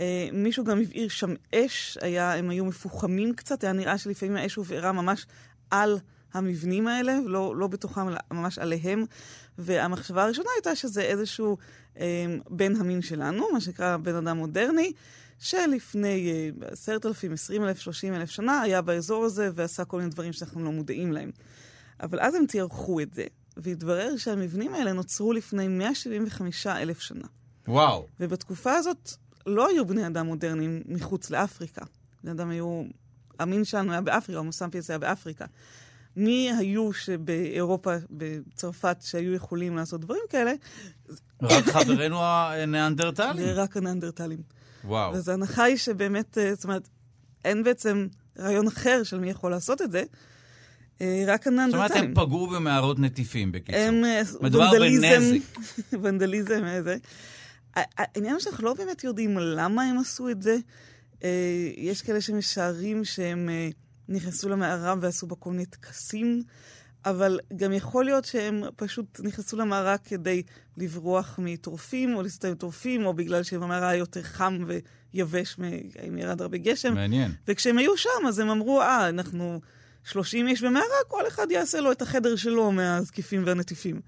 אה, 0.00 0.28
מישהו 0.32 0.64
גם 0.64 0.80
הבעיר 0.80 1.08
שם 1.08 1.34
אש, 1.54 1.98
היה, 2.00 2.34
הם 2.34 2.50
היו 2.50 2.64
מפוחמים 2.64 3.34
קצת, 3.34 3.64
היה 3.64 3.72
נראה 3.72 3.98
שלפעמים 3.98 4.36
האש 4.36 4.54
הובערה 4.54 4.92
ממש 4.92 5.26
על 5.70 5.98
המבנים 6.34 6.86
האלה, 6.86 7.18
לא, 7.26 7.56
לא 7.56 7.66
בתוכם, 7.66 8.08
אלא 8.08 8.18
ממש 8.30 8.58
עליהם. 8.58 9.04
והמחשבה 9.58 10.24
הראשונה 10.24 10.48
הייתה 10.56 10.76
שזה 10.76 11.02
איזשהו 11.02 11.56
בן 12.50 12.76
המין 12.76 13.02
שלנו, 13.02 13.46
מה 13.52 13.60
שנקרא 13.60 13.96
בן 13.96 14.14
אדם 14.14 14.36
מודרני, 14.36 14.92
שלפני 15.38 16.32
אה, 16.62 16.68
10,000, 16.72 17.32
20,000, 17.32 17.78
30,000 17.78 18.30
שנה 18.30 18.60
היה 18.60 18.82
באזור 18.82 19.24
הזה 19.24 19.50
ועשה 19.54 19.84
כל 19.84 19.98
מיני 19.98 20.10
דברים 20.10 20.32
שאנחנו 20.32 20.64
לא 20.64 20.72
מודעים 20.72 21.12
להם. 21.12 21.30
אבל 22.02 22.20
אז 22.20 22.34
הם 22.34 22.46
תיארכו 22.46 23.00
את 23.00 23.14
זה, 23.14 23.24
והתברר 23.56 24.16
שהמבנים 24.16 24.74
האלה 24.74 24.92
נוצרו 24.92 25.32
לפני 25.32 25.68
175,000 25.68 27.00
שנה. 27.00 27.26
וואו. 27.68 28.06
ובתקופה 28.20 28.72
הזאת 28.72 29.10
לא 29.46 29.68
היו 29.68 29.86
בני 29.86 30.06
אדם 30.06 30.26
מודרניים 30.26 30.82
מחוץ 30.86 31.30
לאפריקה. 31.30 31.84
בני 32.22 32.32
אדם 32.32 32.50
היו... 32.50 32.82
המין 33.38 33.64
שלנו 33.64 33.92
היה 33.92 34.00
באפריקה, 34.00 34.38
הומו 34.38 34.52
סמפיאנס 34.52 34.90
היה 34.90 34.98
באפריקה. 34.98 35.44
מי 36.16 36.50
היו 36.58 36.92
שבאירופה, 36.92 37.94
בצרפת, 38.10 38.96
שהיו 39.00 39.34
יכולים 39.34 39.76
לעשות 39.76 40.00
דברים 40.00 40.22
כאלה? 40.30 40.52
רק 41.42 41.64
חברינו 41.64 42.18
הניאנדרטלים. 42.22 43.46
רק 43.46 43.76
הניאנדרטלים. 43.76 44.38
וואו. 44.84 45.14
אז 45.14 45.28
ההנחה 45.28 45.64
היא 45.64 45.76
שבאמת, 45.76 46.38
אה, 46.38 46.54
זאת 46.54 46.64
אומרת, 46.64 46.88
אין 47.44 47.62
בעצם 47.62 48.06
רעיון 48.38 48.66
אחר 48.66 49.02
של 49.02 49.20
מי 49.20 49.30
יכול 49.30 49.50
לעשות 49.50 49.82
את 49.82 49.92
זה, 49.92 50.02
אה, 51.00 51.24
רק 51.26 51.44
זאת 51.44 51.52
אומרת, 51.52 51.70
הניאנדרטלים. 51.70 52.04
הם 52.04 52.14
פגעו 52.14 52.46
במערות 52.46 52.98
נטיפים, 52.98 53.52
בקיצור. 53.52 53.80
הם 53.80 54.04
אה, 54.04 54.22
מדובר 54.40 54.70
ונדליזם, 54.72 55.06
בנזק. 55.08 55.44
ונדליזם, 56.02 56.64
איזה. 56.64 56.96
העניין 57.74 58.32
הוא 58.32 58.40
שאנחנו 58.40 58.64
לא 58.64 58.74
באמת 58.74 59.04
יודעים 59.04 59.38
למה 59.38 59.82
הם 59.82 59.98
עשו 59.98 60.28
את 60.28 60.42
זה. 60.42 60.56
יש 61.76 62.02
כאלה 62.02 62.20
שמשערים 62.20 63.04
שהם 63.04 63.48
נכנסו 64.12 64.48
למערה 64.48 64.94
ועשו 65.00 65.26
בה 65.26 65.36
כל 65.36 65.50
מיני 65.50 65.66
טקסים, 65.66 66.42
אבל 67.04 67.40
גם 67.56 67.72
יכול 67.72 68.04
להיות 68.04 68.24
שהם 68.24 68.62
פשוט 68.76 69.20
נכנסו 69.22 69.56
למערה 69.56 69.98
כדי 69.98 70.42
לברוח 70.76 71.38
מטורפים, 71.42 72.14
או 72.14 72.22
להסתובב 72.22 72.54
טורפים, 72.54 73.06
או 73.06 73.14
בגלל 73.14 73.42
שבמערה 73.42 73.88
היה 73.88 73.98
יותר 73.98 74.22
חם 74.22 74.64
ויבש, 74.66 75.56
אם 76.08 76.18
ירד 76.18 76.42
הרבה 76.42 76.58
גשם. 76.58 76.94
מעניין. 76.94 77.32
וכשהם 77.48 77.78
היו 77.78 77.96
שם, 77.96 78.26
אז 78.28 78.38
הם 78.38 78.50
אמרו, 78.50 78.80
אה, 78.80 79.08
אנחנו 79.08 79.60
30 80.04 80.48
איש 80.48 80.62
במערה, 80.62 80.86
כל 81.08 81.28
אחד 81.28 81.50
יעשה 81.50 81.80
לו 81.80 81.92
את 81.92 82.02
החדר 82.02 82.36
שלו 82.36 82.72
מהזקיפים 82.72 83.42
והנטיפים. 83.46 84.00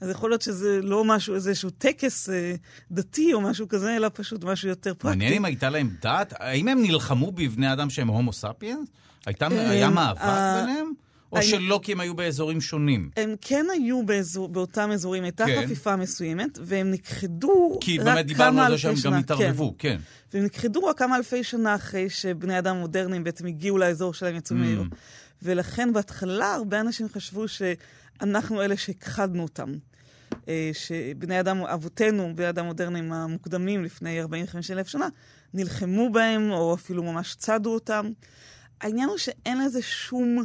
אז 0.00 0.10
יכול 0.10 0.30
להיות 0.30 0.42
שזה 0.42 0.82
לא 0.82 1.04
משהו, 1.04 1.34
איזשהו 1.34 1.70
טקס 1.70 2.30
אה, 2.30 2.54
דתי 2.90 3.34
או 3.34 3.40
משהו 3.40 3.68
כזה, 3.68 3.96
אלא 3.96 4.10
פשוט 4.14 4.44
משהו 4.44 4.68
יותר 4.68 4.94
פרקטי. 4.94 5.08
מעניין 5.08 5.32
אם 5.32 5.44
הייתה 5.44 5.70
להם 5.70 5.90
דת? 6.02 6.32
האם 6.36 6.68
הם 6.68 6.82
נלחמו 6.82 7.32
בבני 7.32 7.72
אדם 7.72 7.90
שהם 7.90 8.08
הומו 8.08 8.32
ספיאנס? 8.32 8.88
הייתה- 9.26 9.48
אה, 9.52 9.70
היה 9.70 9.90
מאבק 9.90 10.20
אה, 10.20 10.60
ביניהם? 10.60 10.92
או 11.32 11.36
אני- 11.36 11.46
שלא 11.46 11.80
כי 11.82 11.92
הם 11.92 12.00
היו 12.00 12.14
באזורים 12.14 12.60
שונים? 12.60 13.10
הם 13.16 13.34
כן 13.40 13.66
היו 13.72 14.06
באזור, 14.06 14.48
באותם 14.48 14.90
אזורים, 14.92 15.24
הייתה 15.24 15.44
כן. 15.46 15.62
חפיפה 15.64 15.96
מסוימת, 15.96 16.58
והם 16.62 16.90
נכחדו 16.90 17.78
כי 17.80 17.98
באמת 17.98 18.26
דיברנו 18.26 18.60
על 18.62 18.72
זה 18.72 18.78
שהם 18.78 18.90
גם 18.90 18.96
שנה. 18.96 19.18
התערבבו, 19.18 19.74
כן. 19.78 19.98
והם 20.34 20.44
נכחדו 20.44 20.84
רק 20.84 20.98
כמה 20.98 21.16
אלפי 21.16 21.44
שנה 21.44 21.74
אחרי 21.74 22.10
שבני 22.10 22.58
אדם 22.58 22.76
מודרניים 22.76 23.24
בעצם 23.24 23.46
הגיעו 23.46 23.78
לאזור 23.78 24.14
שלהם, 24.14 24.36
יצאו 24.36 24.56
Mm. 24.56 24.94
ולכן 25.42 25.92
בהתחלה 25.92 26.54
הרבה 26.54 26.80
אנשים 26.80 27.08
חשבו 27.08 27.44
שאנחנו 27.48 28.62
אלה 28.62 28.76
שהכחדנו 28.76 29.42
אותם. 29.42 29.72
אה, 30.48 30.70
שבני 30.72 31.40
אדם, 31.40 31.58
אבותינו, 31.60 32.32
בני 32.36 32.48
אדם 32.48 32.64
מודרניים 32.66 33.12
המוקדמים 33.12 33.84
לפני 33.84 34.20
45 34.20 34.70
אלף 34.70 34.88
שנה, 34.88 35.08
נלחמו 35.54 36.12
בהם, 36.12 36.50
או 36.50 36.74
אפילו 36.74 37.02
ממש 37.02 37.34
צדו 37.34 37.74
אותם. 37.74 38.06
העניין 38.80 39.08
הוא 39.08 39.18
שאין 39.18 39.64
לזה 39.64 39.82
שום 39.82 40.44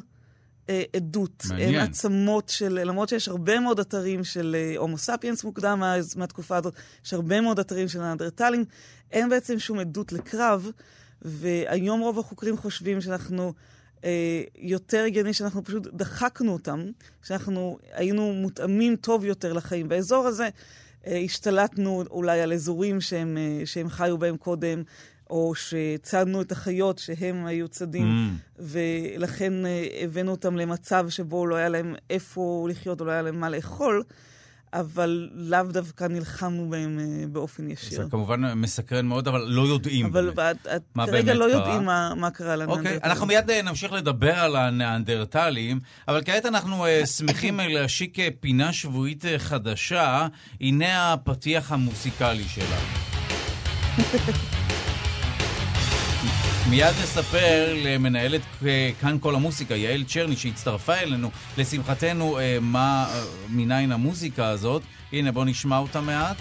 אה, 0.69 0.83
עדות. 0.95 1.43
מעניין. 1.49 1.69
אין 1.69 1.79
עצמות 1.79 2.49
של, 2.49 2.79
למרות 2.83 3.09
שיש 3.09 3.27
הרבה 3.27 3.59
מאוד 3.59 3.79
אתרים 3.79 4.23
של 4.23 4.55
אה, 4.59 4.77
הומו 4.77 4.97
ספיאנס 4.97 5.43
מוקדם 5.43 5.79
מה, 5.79 5.95
מהתקופה 6.15 6.57
הזאת, 6.57 6.73
יש 7.05 7.13
הרבה 7.13 7.41
מאוד 7.41 7.59
אתרים 7.59 7.87
של 7.87 8.01
האנדרטלים, 8.01 8.65
אין 9.11 9.29
בעצם 9.29 9.59
שום 9.59 9.79
עדות 9.79 10.11
לקרב, 10.11 10.71
והיום 11.21 11.99
רוב 11.99 12.19
החוקרים 12.19 12.57
חושבים 12.57 13.01
שאנחנו... 13.01 13.53
אה, 14.03 14.41
יותר 14.55 15.03
הגיוני 15.03 15.33
שאנחנו 15.33 15.63
פשוט 15.63 15.87
דחקנו 15.93 16.53
אותם, 16.53 16.85
שאנחנו 17.23 17.77
היינו 17.91 18.33
מותאמים 18.33 18.95
טוב 18.95 19.25
יותר 19.25 19.53
לחיים 19.53 19.87
באזור 19.87 20.27
הזה. 20.27 20.49
אה, 21.07 21.17
השתלטנו 21.17 22.03
אולי 22.09 22.41
על 22.41 22.53
אזורים 22.53 23.01
שהם, 23.01 23.37
שהם 23.65 23.89
חיו 23.89 24.17
בהם 24.17 24.37
קודם, 24.37 24.83
או 25.31 25.53
שצדנו 25.55 26.41
את 26.41 26.51
החיות 26.51 26.99
שהם 26.99 27.45
היו 27.45 27.67
צדים, 27.67 28.05
Mm. 28.37 28.61
ולכן 28.61 29.65
אה, 29.65 29.85
הבאנו 30.03 30.31
אותם 30.31 30.55
למצב 30.57 31.05
שבו 31.09 31.45
לא 31.47 31.55
היה 31.55 31.69
להם 31.69 31.95
איפה 32.09 32.67
לחיות 32.69 33.01
או 33.01 33.05
לא 33.05 33.11
היה 33.11 33.21
להם 33.21 33.39
מה 33.39 33.49
לאכול, 33.49 34.03
אבל 34.73 35.29
לאו 35.33 35.63
דווקא 35.63 36.03
נלחמנו 36.03 36.69
בהם 36.69 36.99
אה, 36.99 37.27
באופן 37.27 37.69
ישיר. 37.69 38.03
זה 38.03 38.09
כמובן 38.11 38.53
מסקרן 38.53 39.05
מאוד, 39.05 39.27
אבל 39.27 39.41
לא 39.47 39.61
יודעים. 39.61 40.05
אבל 40.05 40.29
באמת. 40.29 40.67
את- 40.75 40.81
מה 40.95 41.05
כרגע 41.07 41.21
באמת 41.33 41.37
לא 41.37 41.45
קרה? 41.49 41.57
יודעים 41.59 41.85
מה, 41.85 42.13
מה 42.15 42.31
קרה 42.31 42.55
לנו. 42.55 42.71
אוקיי, 42.77 42.99
אנחנו 43.03 43.25
מיד 43.25 43.49
אה, 43.51 43.61
נמשיך 43.61 43.91
לדבר 43.91 44.33
על 44.35 44.55
הניאנדרטלים, 44.55 45.79
אבל 46.07 46.21
כעת 46.25 46.45
אנחנו 46.45 46.85
שמחים 47.05 47.59
להשיק 47.69 48.17
פינה 48.39 48.73
שבועית 48.73 49.23
חדשה. 49.37 50.27
הנה 50.61 51.13
הפתיח 51.13 51.71
המוסיקלי 51.71 52.43
שלה. 52.43 52.77
מיד 56.69 56.93
נספר 57.03 57.73
למנהלת 57.83 58.41
אה, 58.65 58.91
כאן 59.01 59.17
כל 59.19 59.35
המוסיקה, 59.35 59.75
יעל 59.75 60.03
צ'רני, 60.03 60.35
שהצטרפה 60.35 60.93
אלינו, 60.93 61.31
לשמחתנו, 61.57 62.39
אה, 62.39 62.57
מה, 62.61 63.07
אה, 63.09 63.23
מניין 63.49 63.91
המוזיקה 63.91 64.47
הזאת. 64.47 64.81
הנה, 65.13 65.31
בואו 65.31 65.45
נשמע 65.45 65.77
אותה 65.77 66.01
מעט. 66.01 66.37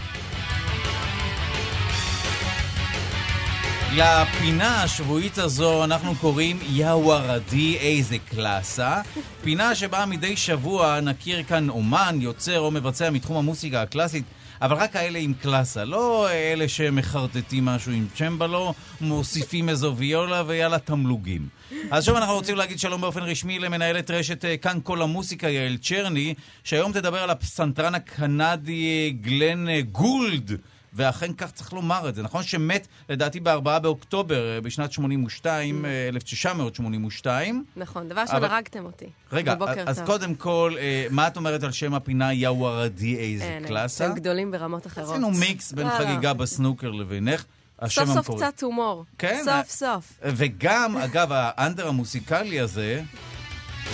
לפינה 3.94 4.82
השבועית 4.82 5.38
הזו 5.38 5.84
אנחנו 5.84 6.14
קוראים 6.14 6.59
יא 6.70 6.86
וורדי 6.86 7.76
איזה 7.76 8.16
קלאסה. 8.18 9.01
פינה 9.42 9.74
שבה 9.74 10.06
מדי 10.06 10.36
שבוע 10.36 11.01
נכיר 11.01 11.42
כאן 11.42 11.68
אומן, 11.68 12.18
יוצר 12.20 12.60
או 12.60 12.70
מבצע 12.70 13.10
מתחום 13.10 13.36
המוסיקה 13.36 13.82
הקלאסית, 13.82 14.24
אבל 14.62 14.77
רק 14.77 14.97
האלה 14.97 15.19
עם 15.19 15.35
קלאסה, 15.35 15.85
לא 15.85 16.31
אלה 16.31 16.69
שמחרטטים 16.69 17.65
משהו 17.65 17.93
עם 17.93 18.07
צ'מבלו, 18.15 18.74
מוסיפים 19.01 19.69
איזו 19.69 19.95
ויולה 19.97 20.43
ויאללה 20.47 20.78
תמלוגים. 20.78 21.49
אז 21.91 22.05
שוב 22.05 22.16
אנחנו 22.16 22.35
רוצים 22.35 22.57
להגיד 22.57 22.78
שלום 22.78 23.01
באופן 23.01 23.20
רשמי 23.20 23.59
למנהלת 23.59 24.11
רשת 24.11 24.45
אה, 24.45 24.57
כאן 24.57 24.78
כל 24.82 25.03
המוסיקה, 25.03 25.49
יעל 25.49 25.77
צ'רני, 25.77 26.35
שהיום 26.65 26.93
תדבר 26.93 27.19
על 27.23 27.31
הפסנתרן 27.31 27.95
הקנדי 27.95 28.85
אה, 28.87 29.11
גלן 29.20 29.69
אה, 29.69 29.81
גולד. 29.81 30.59
ואכן 30.94 31.32
כך 31.32 31.50
צריך 31.52 31.72
לומר 31.72 32.08
את 32.08 32.14
זה. 32.14 32.22
נכון 32.22 32.42
שמת, 32.42 32.86
לדעתי, 33.08 33.40
ב-4 33.40 33.78
באוקטובר 33.78 34.54
אה, 34.54 34.60
בשנת 34.60 34.92
82, 34.92 35.84
אה, 35.84 36.08
1982. 36.08 37.64
נכון, 37.76 38.08
דבר 38.08 38.22
אבל- 38.30 38.48
שהרגתם 38.48 38.84
אותי. 38.84 39.06
רגע, 39.32 39.54
אז 39.86 39.96
טוב. 39.98 40.06
קודם 40.06 40.34
כל, 40.34 40.74
אה, 40.78 41.06
מה 41.10 41.26
את 41.26 41.36
אומרת 41.36 41.62
על 41.62 41.72
שם 41.72 41.94
הפינה 41.94 42.32
יא 42.32 42.48
וורדי 42.48 43.16
איזה 43.16 43.58
קלאסה? 43.66 44.06
אתם 44.06 44.14
גדולים 44.14 44.50
ברמות 44.50 44.86
אחרות. 44.86 45.08
עשינו 45.10 45.30
מיקס 45.30 45.72
בין 45.72 45.86
לא, 45.86 45.92
לא. 45.92 45.98
חגיגה 45.98 46.32
בסנוקר 46.32 46.90
לבינך. 46.90 47.44
השם 47.78 48.06
סוף 48.06 48.26
סוף. 48.26 48.36
קצת 48.36 48.62
הומור. 48.62 49.04
כן, 49.18 49.42
סוף 49.44 49.70
סוף. 49.70 50.12
וגם, 50.24 50.96
אגב, 50.96 51.28
האנדר 51.32 51.88
המוסיקלי 51.88 52.60
הזה, 52.60 53.02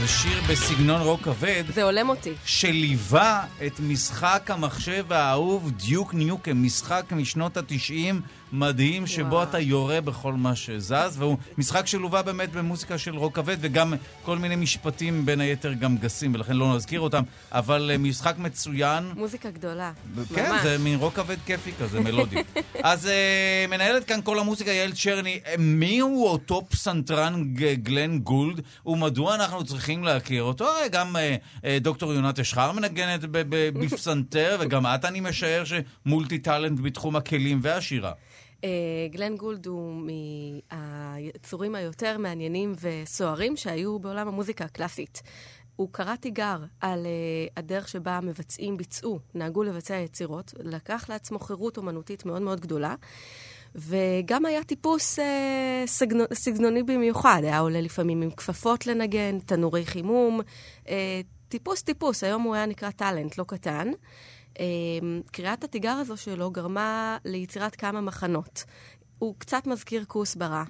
זה 0.01 0.09
שיר 0.09 0.43
בסגנון 0.51 1.01
רוק 1.01 1.23
כבד. 1.23 1.65
זה 1.75 1.83
הולם 1.83 2.09
אותי. 2.09 2.33
שליווה 2.45 3.45
את 3.67 3.81
משחק 3.81 4.51
המחשב 4.51 5.13
האהוב 5.13 5.71
דיוק 5.71 6.15
ניוקם, 6.15 6.63
משחק 6.63 7.05
משנות 7.17 7.57
התשעים 7.57 8.21
מדהים, 8.53 9.07
שבו 9.07 9.31
וואו. 9.31 9.43
אתה 9.43 9.59
יורה 9.59 10.01
בכל 10.01 10.33
מה 10.33 10.57
שזז, 10.57 11.17
והוא 11.19 11.37
משחק 11.59 11.87
שלווה 11.87 12.23
באמת 12.23 12.53
במוזיקה 12.53 12.99
של 12.99 13.17
רוק 13.17 13.37
כבד, 13.37 13.57
וגם 13.61 13.95
כל 14.23 14.39
מיני 14.39 14.57
משפטים, 14.57 15.27
בין 15.27 15.41
היתר 15.41 15.73
גם 15.73 15.97
גסים, 15.97 16.35
ולכן 16.35 16.57
לא 16.57 16.77
נזכיר 16.77 17.01
אותם, 17.01 17.23
אבל 17.53 17.91
אה, 17.93 17.99
משחק 17.99 18.35
מצוין. 18.39 19.13
מוזיקה 19.17 19.51
גדולה. 19.51 19.93
כן, 20.35 20.51
ממש. 20.51 20.63
זה 20.63 20.79
מין 20.79 20.99
רוק 20.99 21.15
כבד 21.15 21.37
כיפי 21.47 21.73
כזה, 21.81 22.01
מלודי. 22.01 22.37
אז 22.83 23.07
אה, 23.07 23.65
מנהלת 23.69 24.05
כאן 24.05 24.21
כל 24.23 24.39
המוזיקה, 24.39 24.71
יעל 24.71 24.93
צ'רני, 24.93 25.41
אה, 25.47 25.55
מי 25.59 25.99
הוא 25.99 26.29
אותו 26.29 26.63
פסנתרן 26.69 27.45
גלן 27.83 28.19
גולד, 28.19 28.61
ומדוע 28.87 29.35
אנחנו 29.35 29.65
צריכים 29.65 30.05
להכיר 30.05 30.43
אותו? 30.43 30.65
אה, 30.65 30.89
גם 30.89 31.17
אה, 31.17 31.37
אה, 31.65 31.79
דוקטור 31.81 32.13
יונת 32.13 32.39
אשחר 32.39 32.73
מנגנת 32.73 33.21
בפסנתר, 33.31 34.57
וגם 34.61 34.87
את, 34.87 35.05
אני 35.05 35.21
משער, 35.21 35.63
שמולטי 35.65 36.39
טאלנט 36.39 36.81
בתחום 36.81 37.17
הכלים 37.17 37.61
והשירה. 37.63 38.13
אה, 38.65 38.69
גלן 39.11 39.37
גולד 39.37 39.67
הוא 39.67 40.03
מהיצורים 40.71 41.75
היותר 41.75 42.19
מעניינים 42.19 42.73
וסוערים 42.81 43.57
שהיו 43.57 43.99
בעולם 43.99 44.29
המוזיקה 44.29 44.65
הקלאסית. 44.65 45.23
הוא 45.77 45.89
קרא 45.93 46.17
תיגר 46.17 46.59
על 46.81 47.07
uh, 47.07 47.53
הדרך 47.57 47.89
שבה 47.89 48.17
המבצעים 48.17 48.77
ביצעו, 48.77 49.19
נהגו 49.35 49.63
לבצע 49.63 49.95
יצירות, 49.95 50.55
לקח 50.59 51.09
לעצמו 51.09 51.39
חירות 51.39 51.77
אומנותית 51.77 52.25
מאוד 52.27 52.43
מאוד 52.43 52.61
גדולה, 52.61 52.95
וגם 53.75 54.47
היה 54.47 54.65
טיפוס 54.65 55.19
uh, 55.19 55.23
סגנ... 55.87 56.19
סגנוני 56.35 56.83
במיוחד, 56.83 57.41
היה 57.43 57.59
עולה 57.59 57.81
לפעמים 57.81 58.23
עם 58.23 58.31
כפפות 58.31 58.87
לנגן, 58.87 59.39
תנורי 59.39 59.87
חימום, 59.87 60.41
uh, 60.85 60.89
טיפוס 61.49 61.83
טיפוס, 61.83 62.25
היום 62.25 62.43
הוא 62.43 62.55
היה 62.55 62.67
נקרא 62.67 62.91
טאלנט, 62.91 63.39
לא 63.39 63.45
קטן. 63.49 63.89
אה, 63.89 63.95
קריאת 65.33 65.65
התיגר 65.65 65.91
הזו 65.91 66.17
שלו 66.17 66.51
גרמה 66.51 67.17
ליצירת 67.25 67.77
כמה 67.77 68.01
מחנות. 68.01 68.65
הוא 69.19 69.35
קצת 69.39 69.67
מזכיר 69.67 70.05
כוסברה. 70.07 70.65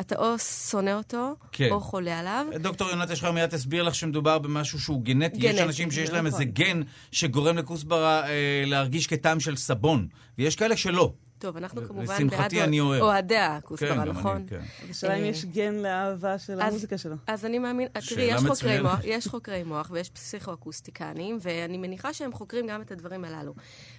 אתה 0.00 0.16
או 0.16 0.38
שונא 0.38 0.90
אותו, 0.90 1.34
כן. 1.52 1.68
או 1.70 1.80
חולה 1.80 2.18
עליו. 2.18 2.46
דוקטור 2.60 2.88
יונת 2.90 3.10
אשחר 3.10 3.32
מיד 3.32 3.46
תסביר 3.46 3.82
לך 3.82 3.94
שמדובר 3.94 4.38
במשהו 4.38 4.80
שהוא 4.80 5.02
גנטי. 5.02 5.36
יש 5.36 5.42
גנטי, 5.42 5.62
אנשים 5.62 5.90
שיש 5.90 6.08
זה 6.08 6.14
להם 6.14 6.26
נכון. 6.26 6.40
איזה 6.40 6.52
גן 6.52 6.80
שגורם 7.12 7.56
לכוסברה 7.56 8.28
אה, 8.28 8.62
להרגיש 8.66 9.06
כטעם 9.06 9.40
של 9.40 9.56
סבון, 9.56 10.08
ויש 10.38 10.56
כאלה 10.56 10.76
שלא. 10.76 11.12
טוב, 11.42 11.56
אנחנו 11.56 11.82
ו- 11.82 11.88
כמובן 11.88 12.14
לשמחתי 12.14 12.56
בעד 12.56 12.68
אני 12.68 12.80
אוהב. 12.80 13.02
אוהדי 13.02 13.34
כן, 13.34 13.40
הכוסברה, 13.50 13.90
גם 13.94 14.00
אני, 14.00 14.10
נכון? 14.10 14.44
כן. 14.48 14.60
השאלה 14.90 15.14
אם 15.14 15.22
אה, 15.22 15.26
יש 15.28 15.44
גן 15.44 15.74
לאהבה 15.74 16.38
של 16.38 16.52
אז- 16.62 16.68
המוזיקה 16.72 16.98
שלו. 16.98 17.14
אז 17.26 17.44
אני 17.44 17.58
מאמין, 17.58 17.88
תראי, 18.08 18.24
יש 18.24 18.40
חוקרי. 18.48 18.80
מוח, 18.82 19.00
יש 19.04 19.28
חוקרי 19.28 19.62
מוח 19.64 19.90
ויש 19.92 20.10
פסיכואקוסטיקנים, 20.10 21.38
ואני 21.40 21.78
מניחה 21.78 22.12
שהם 22.12 22.32
חוקרים 22.32 22.66
גם 22.66 22.82
את 22.82 22.90
הדברים 22.92 23.24
הללו. 23.24 23.54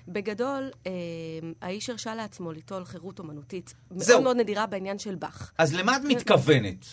בגדול, 0.08 0.70
אה, 0.88 0.92
האיש 1.62 1.90
הרשה 1.90 2.16
לעצמו 2.16 2.52
ליטול 2.52 2.86
חירות 2.86 3.20
אומנותית 3.20 3.74
זהו. 3.96 4.14
מאוד 4.16 4.24
מאוד 4.24 4.38
נדירה 4.38 4.66
בעניין 4.66 5.00
של 5.00 5.16
באך. 5.16 5.52
אז 5.58 5.74
למה 5.74 5.98
את 5.98 6.02
מתכוונת? 6.04 6.86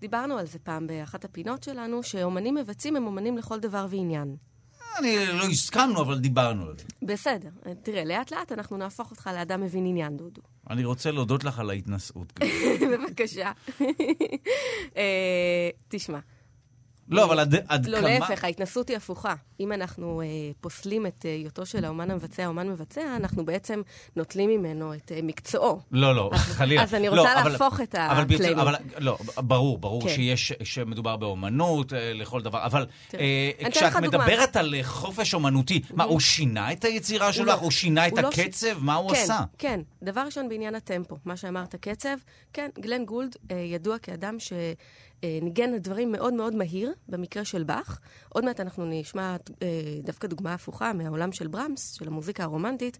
דיברנו 0.00 0.38
על 0.38 0.46
זה 0.46 0.58
פעם 0.58 0.86
באחת 0.86 1.24
הפינות 1.24 1.62
שלנו, 1.62 2.02
שאומנים 2.02 2.54
מבצעים 2.54 2.96
הם 2.96 3.06
אומנים 3.06 3.38
לכל 3.38 3.60
דבר 3.60 3.86
ועניין. 3.90 4.36
אני 4.98 5.16
לא 5.38 5.44
הסכמנו, 5.44 6.00
אבל 6.00 6.18
דיברנו 6.18 6.66
על 6.66 6.74
זה. 6.78 6.84
בסדר, 7.02 7.48
תראה, 7.82 8.04
לאט 8.04 8.30
לאט 8.32 8.52
אנחנו 8.52 8.76
נהפוך 8.76 9.10
אותך 9.10 9.30
לאדם 9.34 9.60
מבין 9.60 9.86
עניין, 9.86 10.16
דודו. 10.16 10.42
אני 10.70 10.84
רוצה 10.84 11.10
להודות 11.10 11.44
לך 11.44 11.58
על 11.58 11.70
ההתנשאות. 11.70 12.32
בבקשה. 12.92 13.52
אה, 14.96 15.70
תשמע. 15.88 16.18
לא, 17.08 17.24
אבל 17.24 17.38
עד 17.38 17.54
עד 17.68 17.86
לא, 17.86 17.98
כמה... 17.98 18.08
להפך, 18.18 18.44
ההתנסות 18.44 18.88
היא 18.88 18.96
הפוכה. 18.96 19.34
אם 19.60 19.72
אנחנו 19.72 20.20
אה, 20.20 20.26
פוסלים 20.60 21.06
את 21.06 21.26
אה, 21.26 21.30
היותו 21.30 21.66
של 21.66 21.84
האומן 21.84 22.10
המבצע, 22.10 22.44
האומן 22.44 22.68
מבצע, 22.68 23.16
אנחנו 23.16 23.44
בעצם 23.44 23.82
נוטלים 24.16 24.50
ממנו 24.50 24.94
את 24.94 25.12
אה, 25.12 25.20
מקצועו. 25.22 25.80
לא, 25.92 26.14
לא, 26.14 26.30
אז- 26.32 26.40
חלילה. 26.40 26.82
אז 26.82 26.94
אני 26.94 27.08
לא, 27.08 27.20
רוצה 27.20 27.48
להפוך 27.48 27.80
את 27.80 27.94
אבל 27.94 28.22
ה 28.22 28.26
claiming. 28.26 28.58
אבל 28.58 28.74
לא, 28.98 29.18
ברור, 29.36 29.78
ברור 29.78 30.02
כן. 30.02 30.08
שיש, 30.14 30.52
שמדובר 30.64 31.16
באומנות 31.16 31.92
אה, 31.92 32.12
לכל 32.14 32.42
דבר, 32.42 32.64
אבל 32.64 32.86
אה, 33.14 33.50
כשאת 33.70 33.92
דוגמה. 33.92 34.00
מדברת 34.08 34.56
על 34.56 34.74
חופש 34.82 35.34
אומנותי, 35.34 35.82
מה, 35.94 36.04
הוא 36.04 36.20
שינה 36.20 36.72
את 36.72 36.84
היצירה 36.84 37.32
שלך? 37.32 37.46
לא- 37.46 37.52
הוא 37.52 37.70
שינה 37.70 38.06
את 38.06 38.12
לא 38.22 38.30
ש- 38.32 38.38
הקצב? 38.38 38.78
מה 38.78 38.94
הוא 38.94 39.10
כן, 39.10 39.16
עשה? 39.22 39.38
כן. 39.58 39.80
דבר 40.02 40.20
ראשון 40.20 40.48
בעניין 40.48 40.74
הטמפו, 40.74 41.16
מה 41.24 41.36
שאמרת, 41.36 41.74
קצב. 41.80 42.16
כן, 42.52 42.70
גלן 42.80 43.04
גולד 43.04 43.36
אה, 43.50 43.56
ידוע 43.56 43.98
כאדם 43.98 44.36
שניגן 45.24 45.78
דברים 45.78 46.12
מאוד 46.12 46.34
מאוד 46.34 46.54
מהיר, 46.54 46.92
במקרה 47.08 47.44
של 47.44 47.64
באך. 47.64 48.00
עוד 48.28 48.44
מעט 48.44 48.60
אנחנו 48.60 48.84
נשמע 48.86 49.36
אה, 49.62 49.68
דווקא 50.02 50.28
דוגמה 50.28 50.54
הפוכה 50.54 50.92
מהעולם 50.92 51.32
של 51.32 51.46
ברמס, 51.46 51.94
של 51.94 52.06
המוזיקה 52.06 52.42
הרומנטית. 52.42 52.98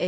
אה, 0.00 0.06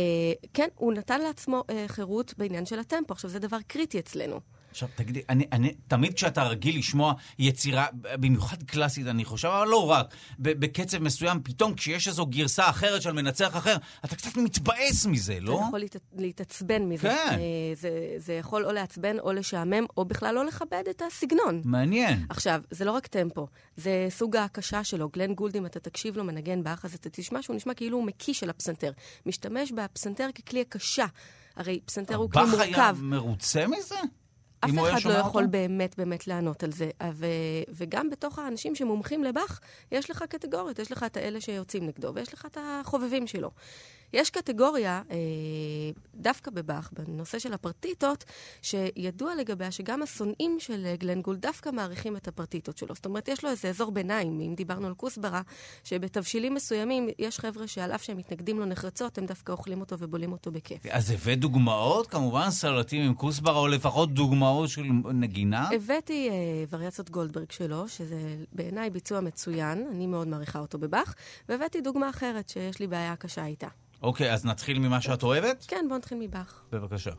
כן, 0.53 0.67
הוא 0.75 0.93
נתן 0.93 1.21
לעצמו 1.21 1.63
אה, 1.69 1.85
חירות 1.87 2.33
בעניין 2.37 2.65
של 2.65 2.79
הטמפו. 2.79 3.13
עכשיו, 3.13 3.29
זה 3.29 3.39
דבר 3.39 3.57
קריטי 3.67 3.99
אצלנו. 3.99 4.39
עכשיו, 4.77 4.89
תגידי, 4.95 5.21
אני, 5.29 5.45
אני, 5.51 5.73
תמיד 5.87 6.13
כשאתה 6.13 6.43
רגיל 6.43 6.77
לשמוע 6.77 7.13
יצירה, 7.39 7.85
במיוחד 7.93 8.63
קלאסית, 8.63 9.07
אני 9.07 9.25
חושב, 9.25 9.47
אבל 9.47 9.67
לא 9.67 9.89
רק, 9.89 10.15
בקצב 10.39 10.97
מסוים, 10.97 11.39
פתאום 11.43 11.73
כשיש 11.75 12.07
איזו 12.07 12.25
גרסה 12.25 12.69
אחרת 12.69 13.01
של 13.01 13.11
מנצח 13.11 13.57
אחר, 13.57 13.75
אתה 14.05 14.15
קצת 14.15 14.37
מתבאס 14.37 15.05
מזה, 15.05 15.39
לא? 15.39 15.55
אתה 15.55 15.67
יכול 15.67 15.79
להת... 15.79 15.95
להתעצבן 16.17 16.83
מזה. 16.89 17.01
כן. 17.01 17.37
אה, 17.39 17.75
זה, 17.75 17.89
זה 18.17 18.33
יכול 18.33 18.65
או 18.65 18.71
לעצבן, 18.71 19.19
או 19.19 19.33
לשעמם, 19.33 19.85
או 19.97 20.05
בכלל 20.05 20.35
לא 20.35 20.45
לכבד 20.45 20.83
את 20.89 21.01
הסגנון. 21.07 21.61
מעניין. 21.65 22.25
עכשיו, 22.29 22.61
זה 22.71 22.85
לא 22.85 22.91
רק 22.91 23.07
טמפו, 23.07 23.47
זה 23.77 24.07
סוג 24.09 24.35
ההקשה 24.35 24.83
שלו. 24.83 25.09
גלן 25.09 25.33
גולד, 25.33 25.55
אם 25.57 25.65
אתה 25.65 25.79
תקשיב 25.79 26.17
לו 26.17 26.23
מנגן 26.23 26.63
באח, 26.63 26.85
אז 26.85 26.93
אתה 26.93 27.09
תשמע 27.09 27.41
שהוא 27.41 27.55
נשמע 27.55 27.73
כאילו 27.73 27.97
הוא 27.97 28.05
מקיש 28.05 28.39
של 28.39 28.49
הפסנתר. 28.49 28.91
משתמש 29.25 29.71
בפסנתר 29.71 30.29
ככלי 30.35 30.61
הקשה. 30.61 31.05
הרי 31.55 31.79
פסנתר 31.85 32.15
הוא 32.15 32.29
כלי 32.29 32.41
באך 32.41 32.59
היה 32.59 32.91
מורכב. 32.91 32.97
מרוצה 33.01 33.67
מזה? 33.67 33.95
אף 34.69 34.99
אחד 34.99 35.09
לא 35.09 35.13
יכול 35.13 35.41
אותו? 35.43 35.51
באמת 35.51 35.95
באמת 35.97 36.27
לענות 36.27 36.63
על 36.63 36.71
זה. 36.71 36.89
ו- 37.11 37.25
וגם 37.69 38.09
בתוך 38.09 38.39
האנשים 38.39 38.75
שמומחים 38.75 39.23
לבאך, 39.23 39.59
יש 39.91 40.11
לך 40.11 40.23
קטגוריות. 40.29 40.79
יש 40.79 40.91
לך 40.91 41.03
את 41.03 41.17
האלה 41.17 41.41
שיוצאים 41.41 41.87
נגדו, 41.87 42.11
ויש 42.15 42.33
לך 42.33 42.45
את 42.45 42.57
החובבים 42.61 43.27
שלו. 43.27 43.51
יש 44.13 44.29
קטגוריה, 44.29 45.01
אה, 45.11 45.17
דווקא 46.15 46.51
בבאך, 46.51 46.89
בנושא 46.93 47.39
של 47.39 47.53
הפרטיטות, 47.53 48.25
שידוע 48.61 49.35
לגביה 49.35 49.71
שגם 49.71 50.01
השונאים 50.01 50.55
של 50.59 50.93
גלן 50.99 51.21
גולד 51.21 51.41
דווקא 51.41 51.69
מעריכים 51.69 52.17
את 52.17 52.27
הפרטיטות 52.27 52.77
שלו. 52.77 52.95
זאת 52.95 53.05
אומרת, 53.05 53.27
יש 53.27 53.43
לו 53.43 53.49
איזה 53.49 53.69
אזור 53.69 53.91
ביניים, 53.91 54.39
אם 54.39 54.53
דיברנו 54.55 54.87
על 54.87 54.93
כוסברה, 54.93 55.41
שבתבשילים 55.83 56.53
מסוימים 56.53 57.07
יש 57.19 57.39
חבר'ה 57.39 57.67
שעל 57.67 57.91
אף 57.91 58.03
שהם 58.03 58.17
מתנגדים 58.17 58.59
לו 58.59 58.65
נחרצות, 58.65 59.17
הם 59.17 59.25
דווקא 59.25 59.51
אוכלים 59.51 59.79
אותו 59.81 59.95
ובולים 59.99 60.31
אותו 60.31 60.51
בכיף. 60.51 60.85
אז 60.91 61.11
הבאת 61.11 61.39
דוגמאות, 61.39 62.07
כמובן 62.07 62.51
סלטים 62.51 63.01
עם 63.01 63.13
כוסברה, 63.13 63.59
או 63.59 63.67
לפחות 63.67 64.13
דוגמאות 64.13 64.69
של 64.69 64.83
נגינה? 65.13 65.69
הבאתי 65.75 66.29
אה, 66.29 66.35
וריאציות 66.69 67.09
גולדברג 67.09 67.51
שלו, 67.51 67.87
שזה 67.87 68.35
בעיניי 68.53 68.89
ביצוע 68.89 69.19
מצוין, 69.19 69.87
אני 69.91 70.07
מאוד 70.07 70.27
מעריכה 70.27 70.59
אותו 70.59 70.77
בבאך, 70.77 71.15
והבאתי 71.49 71.81
דוגמה 71.81 72.09
אחרת 72.09 72.49
שיש 72.49 72.79
לי 72.79 72.87
בעיה 72.87 73.15
קשה 73.15 73.45
איתה. 73.45 73.67
אוקיי, 74.01 74.33
אז 74.33 74.45
נתחיל 74.45 74.79
ממה 74.79 75.01
שאת 75.01 75.23
אוהבת? 75.23 75.65
כן, 75.67 75.85
בואו 75.87 75.97
נתחיל 75.97 76.17
מבאך. 76.21 76.63
בבקשה. 76.71 77.11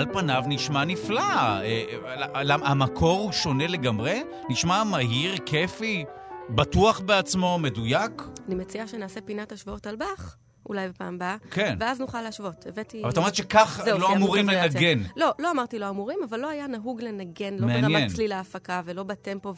על 0.00 0.06
פניו 0.12 0.42
נשמע 0.46 0.84
נפלא. 0.84 1.20
אה, 1.20 1.60
אה, 2.34 2.44
למה- 2.44 2.66
המקור 2.68 3.20
הוא 3.20 3.32
שונה 3.32 3.66
לגמרי? 3.66 4.22
נשמע 4.48 4.84
מהיר, 4.84 5.38
כיפי, 5.46 6.04
בטוח 6.50 7.00
בעצמו, 7.00 7.58
מדויק? 7.58 8.22
אני 8.46 8.54
מציעה 8.54 8.86
שנעשה 8.86 9.20
פינת 9.20 9.52
השוואות 9.52 9.86
על 9.86 9.96
באך, 9.96 10.36
אולי 10.68 10.88
בפעם 10.88 11.14
הבאה, 11.14 11.36
כן. 11.50 11.76
ואז 11.80 12.00
נוכל 12.00 12.22
להשוות. 12.22 12.66
הבאתי... 12.66 13.02
אבל 13.02 13.10
את 13.10 13.16
אומרת 13.16 13.34
שכך 13.34 13.80
זהו, 13.84 13.98
לא 13.98 14.12
אמורים. 14.12 14.48
לנגן. 14.48 15.02
לא, 15.16 15.30
לא 15.38 15.50
אמרתי 15.50 15.78
לא 15.78 15.88
אמורים, 15.88 16.18
אבל 16.28 16.40
לא 16.40 16.48
היה 16.48 16.66
נהוג 16.66 17.02
לנגן, 17.02 17.54
לא 17.58 17.66
מעניין. 17.66 17.92
ברמת 17.92 18.10
צליל 18.12 18.32
ההפקה 18.32 18.80
ולא 18.84 19.02
בטמפו, 19.02 19.54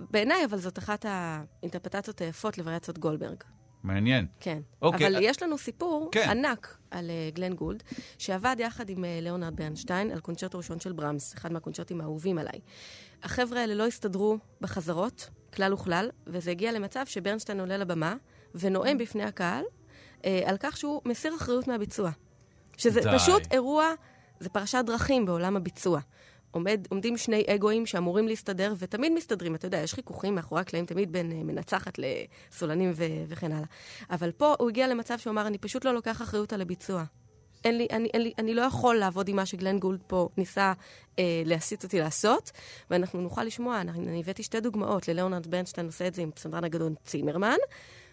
ובעיניי, 0.00 0.44
אבל 0.44 0.58
זאת 0.58 0.78
אחת 0.78 1.06
האינטרפטציות 1.08 2.20
היפות 2.20 2.58
לווריאציות 2.58 2.98
גולדברג. 2.98 3.42
מעניין. 3.82 4.26
כן. 4.40 4.58
אוקיי, 4.82 5.06
אבל 5.06 5.16
אה, 5.16 5.20
יש 5.22 5.42
לנו 5.42 5.58
סיפור 5.58 6.08
כן. 6.12 6.28
ענק 6.30 6.76
על 6.90 7.10
uh, 7.10 7.34
גלן 7.34 7.54
גולד, 7.54 7.82
שעבד 8.18 8.56
יחד 8.58 8.90
עם 8.90 9.04
uh, 9.04 9.06
ליאונרד 9.22 9.56
ברנשטיין 9.56 10.10
על 10.10 10.20
קונצ'רטו 10.20 10.58
ראשון 10.58 10.80
של 10.80 10.92
ברמס, 10.92 11.34
אחד 11.34 11.52
מהקונצ'רטים 11.52 12.00
האהובים 12.00 12.38
עליי. 12.38 12.60
החבר'ה 13.22 13.60
האלה 13.60 13.74
לא 13.74 13.86
הסתדרו 13.86 14.38
בחזרות, 14.60 15.30
כלל 15.54 15.72
וכלל, 15.72 16.10
וזה 16.26 16.50
הגיע 16.50 16.72
למצב 16.72 17.06
שברנשטיין 17.06 17.60
עולה 17.60 17.76
לבמה 17.76 18.14
ונואם 18.54 18.98
בפני 18.98 19.22
הקהל 19.22 19.64
uh, 20.20 20.26
על 20.44 20.56
כך 20.60 20.76
שהוא 20.76 21.02
מסיר 21.04 21.34
אחריות 21.36 21.68
מהביצוע. 21.68 22.10
שזה 22.76 23.00
די. 23.00 23.08
פשוט 23.14 23.42
אירוע, 23.50 23.92
זה 24.40 24.48
פרשת 24.48 24.82
דרכים 24.86 25.26
בעולם 25.26 25.56
הביצוע. 25.56 26.00
עומד, 26.56 26.86
עומדים 26.90 27.16
שני 27.16 27.44
אגואים 27.46 27.86
שאמורים 27.86 28.28
להסתדר, 28.28 28.74
ותמיד 28.78 29.12
מסתדרים. 29.12 29.54
אתה 29.54 29.66
יודע, 29.66 29.78
יש 29.78 29.94
חיכוכים 29.94 30.34
מאחורי 30.34 30.60
הקלעים 30.60 30.86
תמיד 30.86 31.12
בין 31.12 31.32
אה, 31.32 31.42
מנצחת 31.44 31.98
לסולנים 31.98 32.92
ו- 32.94 33.24
וכן 33.28 33.52
הלאה. 33.52 33.66
אבל 34.10 34.32
פה 34.32 34.54
הוא 34.58 34.68
הגיע 34.68 34.88
למצב 34.88 35.18
שהוא 35.18 35.30
אמר, 35.30 35.46
אני 35.46 35.58
פשוט 35.58 35.84
לא 35.84 35.94
לוקח 35.94 36.22
אחריות 36.22 36.52
על 36.52 36.60
הביצוע. 36.60 37.04
אין 37.64 37.78
לי, 37.78 37.86
אני, 37.90 38.08
אין 38.14 38.22
לי, 38.22 38.32
אני 38.38 38.54
לא 38.54 38.62
יכול 38.62 38.96
לעבוד 38.96 39.28
עם 39.28 39.36
מה 39.36 39.46
שגלן 39.46 39.78
גולד 39.78 40.02
פה 40.06 40.28
ניסה 40.36 40.72
אה, 41.18 41.42
להסיט 41.44 41.84
אותי 41.84 41.98
לעשות, 41.98 42.50
ואנחנו 42.90 43.20
נוכל 43.20 43.44
לשמוע, 43.44 43.80
אני, 43.80 43.90
אני 43.90 44.20
הבאתי 44.20 44.42
שתי 44.42 44.60
דוגמאות, 44.60 45.08
ללאונרד 45.08 45.46
ברנשטיין 45.46 45.86
עושה 45.86 46.06
את 46.06 46.14
זה 46.14 46.22
עם 46.22 46.30
פסנתרן 46.30 46.64
הגדול 46.64 46.94
צימרמן, 47.04 47.56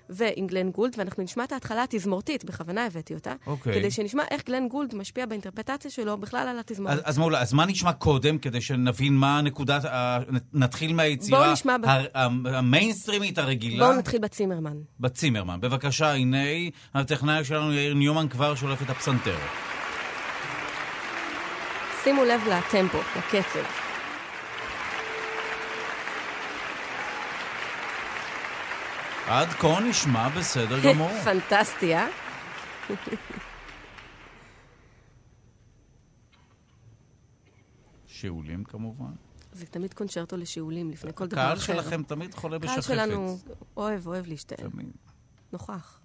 ועם 0.09 0.47
גלן 0.47 0.69
גולד, 0.71 0.95
ואנחנו 0.97 1.23
נשמע 1.23 1.43
את 1.43 1.51
ההתחלה 1.51 1.83
התזמורתית, 1.83 2.45
בכוונה 2.45 2.85
הבאתי 2.85 3.13
אותה, 3.13 3.33
אוקיי. 3.47 3.73
כדי 3.79 3.91
שנשמע 3.91 4.23
איך 4.31 4.45
גלן 4.45 4.67
גולד 4.67 4.95
משפיע 4.95 5.25
באינטרפטציה 5.25 5.91
שלו 5.91 6.17
בכלל 6.17 6.47
על 6.47 6.59
התזמורת. 6.59 6.93
אז, 6.93 7.01
אז 7.05 7.17
מעולה, 7.17 7.41
אז 7.41 7.53
מה 7.53 7.65
נשמע 7.65 7.93
קודם, 7.93 8.37
כדי 8.37 8.61
שנבין 8.61 9.13
מה 9.13 9.37
הנקודת, 9.39 9.85
ה- 9.85 10.19
נתחיל 10.53 10.93
מהיצירה 10.93 11.39
בואו 11.39 11.51
נשמע 11.53 11.77
ב- 11.77 11.85
ה- 11.85 11.89
ה- 12.13 12.27
המיינסטרימית 12.57 13.37
הרגילה? 13.37 13.85
בואו 13.85 13.97
נתחיל 13.97 14.19
בצימרמן. 14.19 14.77
בצימרמן. 14.99 15.59
בבקשה, 15.61 16.11
הנה 16.13 16.37
הטכנאי 16.93 17.45
שלנו 17.45 17.73
יאיר 17.73 17.93
ניומן 17.93 18.27
כבר 18.27 18.55
שולף 18.55 18.81
את 18.81 18.89
הפסנתר. 18.89 19.37
שימו 22.03 22.23
לב 22.25 22.41
לטמפו, 22.47 22.97
לקצב. 23.17 23.82
עד 29.27 29.47
כה 29.47 29.79
נשמע 29.89 30.29
בסדר 30.29 30.79
גמור. 30.89 31.09
פנטסטי, 31.23 31.95
אה? 31.95 32.07
שאולים 38.07 38.63
כמובן. 38.63 39.11
זה 39.53 39.65
תמיד 39.65 39.93
קונצ'רטו 39.93 40.37
לשיעולים, 40.37 40.91
לפני 40.91 41.11
כל 41.15 41.27
דבר 41.27 41.41
הקהל 41.41 41.57
אחר. 41.57 41.65
שלכם 41.73 42.03
תמיד 42.03 42.35
חולה 42.35 42.59
בשחפת. 42.59 42.77
הקהל 42.83 42.95
שלנו 42.97 43.37
אוהב, 43.77 44.07
אוהב 44.07 44.27
להשתעל. 44.27 44.69
תמיד. 44.69 44.91
נוכח. 45.53 45.99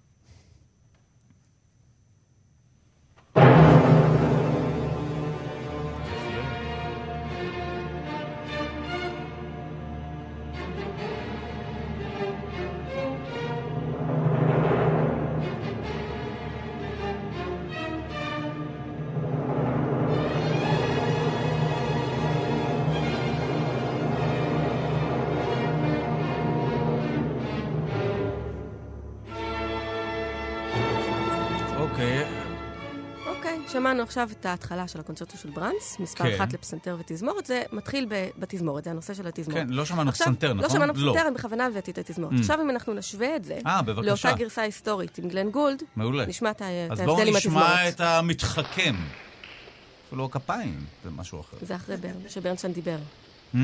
שמענו 33.79 34.03
עכשיו 34.03 34.29
את 34.31 34.45
ההתחלה 34.45 34.87
של 34.87 34.99
הקונצ'רטו 34.99 35.37
של 35.37 35.49
ברנס, 35.49 35.97
מספר 35.99 36.23
כן. 36.23 36.35
אחת 36.35 36.53
לפסנתר 36.53 36.97
ותזמורת, 36.99 37.45
זה 37.45 37.63
מתחיל 37.71 38.07
בתזמורת, 38.39 38.83
זה 38.83 38.89
הנושא 38.89 39.13
של 39.13 39.27
התזמורת. 39.27 39.61
כן, 39.61 39.69
לא 39.69 39.85
שמענו 39.85 40.09
עכשיו, 40.09 40.27
פסנתר, 40.27 40.53
נכון? 40.53 40.63
לא 40.63 40.69
שמענו 40.69 40.93
לא. 40.95 41.11
פסנתר, 41.11 41.27
אני 41.27 41.35
בכוונה 41.35 41.65
הבאתי 41.65 41.91
את 41.91 41.97
התזמורת. 41.97 42.33
Mm. 42.33 42.39
עכשיו 42.39 42.61
אם 42.61 42.69
אנחנו 42.69 42.93
נשווה 42.93 43.35
את 43.35 43.43
זה, 43.43 43.59
אה, 43.65 43.81
בבקשה. 43.81 44.07
לאותה 44.07 44.31
גרסה 44.31 44.61
היסטורית 44.61 45.17
עם 45.17 45.29
גלן 45.29 45.49
גולד, 45.49 45.83
מעולה. 45.95 46.25
נשמע 46.25 46.51
את 46.51 46.61
אז 46.91 47.01
בואו 47.01 47.11
ההבדל 47.11 47.29
עם 47.29 47.35
התזמורת. 47.35 47.65
נשמע 47.65 47.89
את 47.89 48.01
המתחכם. 48.01 48.95
אפילו 50.07 50.25
הכפיים, 50.25 50.85
זה 51.03 51.09
משהו 51.09 51.41
אחר. 51.41 51.57
זה 51.61 51.75
אחרי 51.75 51.97
ברן, 51.97 52.29
שברנשטיין 52.29 52.73
דיבר. 52.73 52.97
Mm. 53.55 53.57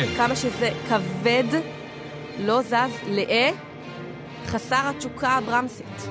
כן. 0.00 0.06
כמה 0.16 0.36
שזה 0.36 0.70
כבד, 0.88 1.60
לא 2.38 2.62
זז, 2.62 2.74
לאה, 3.06 3.50
חסר 4.46 4.90
התשוקה 4.96 5.28
הברמסית. 5.28 6.08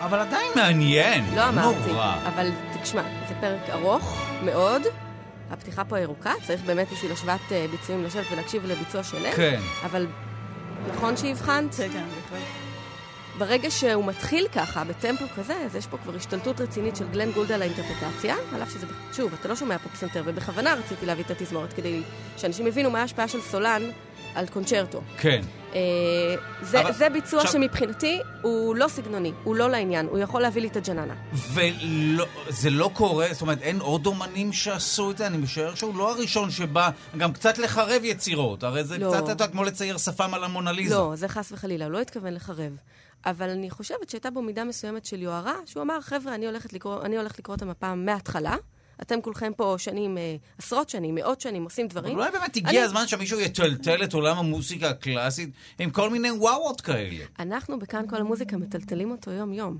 אבל 0.00 0.18
עדיין 0.18 0.52
מעניין. 0.56 1.24
לא 1.36 1.48
אמרתי, 1.48 1.92
נורא. 1.92 2.16
אבל 2.26 2.50
תשמע, 2.82 3.02
זה 3.28 3.34
פרק 3.40 3.70
ארוך 3.70 4.26
מאוד. 4.44 4.82
הפתיחה 5.50 5.84
פה 5.84 5.98
ירוקה, 6.00 6.32
צריך 6.42 6.60
באמת 6.62 6.92
בשביל 6.92 7.12
השוואת 7.12 7.52
אה, 7.52 7.66
ביצועים 7.70 8.04
לשבת 8.04 8.24
ולהקשיב 8.32 8.66
לביצוע 8.66 9.02
שלם. 9.02 9.32
כן. 9.36 9.60
אבל 9.84 10.06
נכון 10.94 11.16
שהבחנת? 11.16 11.74
כן, 11.74 11.88
כן, 11.92 12.04
בהחלט. 12.04 12.63
ברגע 13.38 13.70
שהוא 13.70 14.04
מתחיל 14.04 14.48
ככה, 14.48 14.84
בטמפו 14.84 15.24
כזה, 15.36 15.54
אז 15.66 15.76
יש 15.76 15.86
פה 15.86 15.96
כבר 15.98 16.14
השתלטות 16.16 16.60
רצינית 16.60 16.96
של 16.96 17.08
גלן 17.12 17.30
גולד 17.32 17.52
על 17.52 17.62
האינטרפטציה, 17.62 18.36
על 18.54 18.62
אף 18.62 18.70
שזה, 18.72 18.86
שוב, 19.12 19.32
אתה 19.40 19.48
לא 19.48 19.56
שומע 19.56 19.78
פה 19.78 19.88
פסנתר, 19.88 20.22
ובכוונה 20.26 20.74
רציתי 20.74 21.06
להביא 21.06 21.24
את 21.24 21.30
התזמורת 21.30 21.72
כדי 21.72 22.02
שאנשים 22.36 22.66
יבינו 22.66 22.90
מה 22.90 23.00
ההשפעה 23.00 23.28
של 23.28 23.40
סולן 23.40 23.82
על 24.34 24.46
קונצ'רטו. 24.46 25.00
כן. 25.18 25.40
אה, 25.74 25.80
זה, 26.62 26.80
אבל- 26.80 26.92
זה 26.92 27.08
ביצוע 27.10 27.40
עכשיו- 27.42 27.52
שמבחינתי 27.52 28.18
הוא 28.42 28.76
לא 28.76 28.88
סגנוני, 28.88 29.32
הוא 29.44 29.56
לא 29.56 29.70
לעניין, 29.70 30.06
הוא 30.06 30.18
יכול 30.18 30.42
להביא 30.42 30.62
לי 30.62 30.68
את 30.68 30.76
הג'ננה. 30.76 31.14
וזה 31.32 32.70
לא 32.70 32.90
קורה, 32.94 33.26
זאת 33.32 33.42
אומרת, 33.42 33.62
אין 33.62 33.80
עוד 33.80 34.06
אומנים 34.06 34.52
שעשו 34.52 35.10
את 35.10 35.18
זה? 35.18 35.26
אני 35.26 35.36
משער 35.36 35.74
שהוא 35.74 35.96
לא 35.96 36.10
הראשון 36.12 36.50
שבא 36.50 36.90
גם 37.18 37.32
קצת 37.32 37.58
לחרב 37.58 38.00
יצירות. 38.04 38.62
הרי 38.64 38.84
זה 38.84 38.98
לא. 38.98 39.08
קצת, 39.10 39.22
אתה 39.22 39.32
יודע, 39.32 39.46
כמו 39.46 39.64
לצייר 39.64 39.98
שפם 39.98 40.34
על 40.34 40.44
המונליזה. 40.44 40.94
לא, 40.94 41.12
זה 41.14 41.28
חס 41.28 41.52
וחלילה, 41.52 41.84
הוא 41.84 41.92
לא 41.92 42.00
התכוון 42.00 42.34
לחרב. 42.34 42.72
אבל 43.26 43.50
אני 43.50 43.70
חושבת 43.70 44.10
שהייתה 44.10 44.30
בו 44.30 44.42
מידה 44.42 44.64
מסוימת 44.64 45.04
של 45.04 45.22
יוהרה, 45.22 45.54
שהוא 45.66 45.82
אמר, 45.82 46.00
חבר'ה, 46.00 46.34
אני, 46.34 46.46
הולך 46.46 47.38
לקרוא 47.38 47.54
אותם 47.54 47.68
הפעם 47.68 48.04
מההתחלה. 48.04 48.56
אתם 49.02 49.20
כולכם 49.20 49.52
פה 49.56 49.74
שנים, 49.78 50.18
אה, 50.18 50.36
עשרות 50.58 50.90
שנים, 50.90 51.14
מאות 51.14 51.40
שנים, 51.40 51.64
עושים 51.64 51.88
דברים. 51.88 52.12
אבל 52.18 52.20
אולי 52.20 52.38
באמת 52.38 52.56
הגיע 52.56 52.70
אני- 52.70 52.80
הזמן 52.80 53.06
שמישהו 53.06 53.40
יטלטל 53.40 54.04
את 54.04 54.12
עולם 54.14 54.38
המוסיקה 54.38 54.88
הקלאסית 54.90 55.50
עם 55.78 55.90
כל 55.90 56.10
מיני 56.10 56.30
וואוות 56.30 56.80
כאלה. 56.80 57.24
אנחנו 57.40 57.78
בכאן 57.78 58.04
כל 58.10 58.16
המוזיקה 58.16 58.56
מטלטלים 58.56 59.10
אותו 59.10 59.30
יום-יום. 59.30 59.78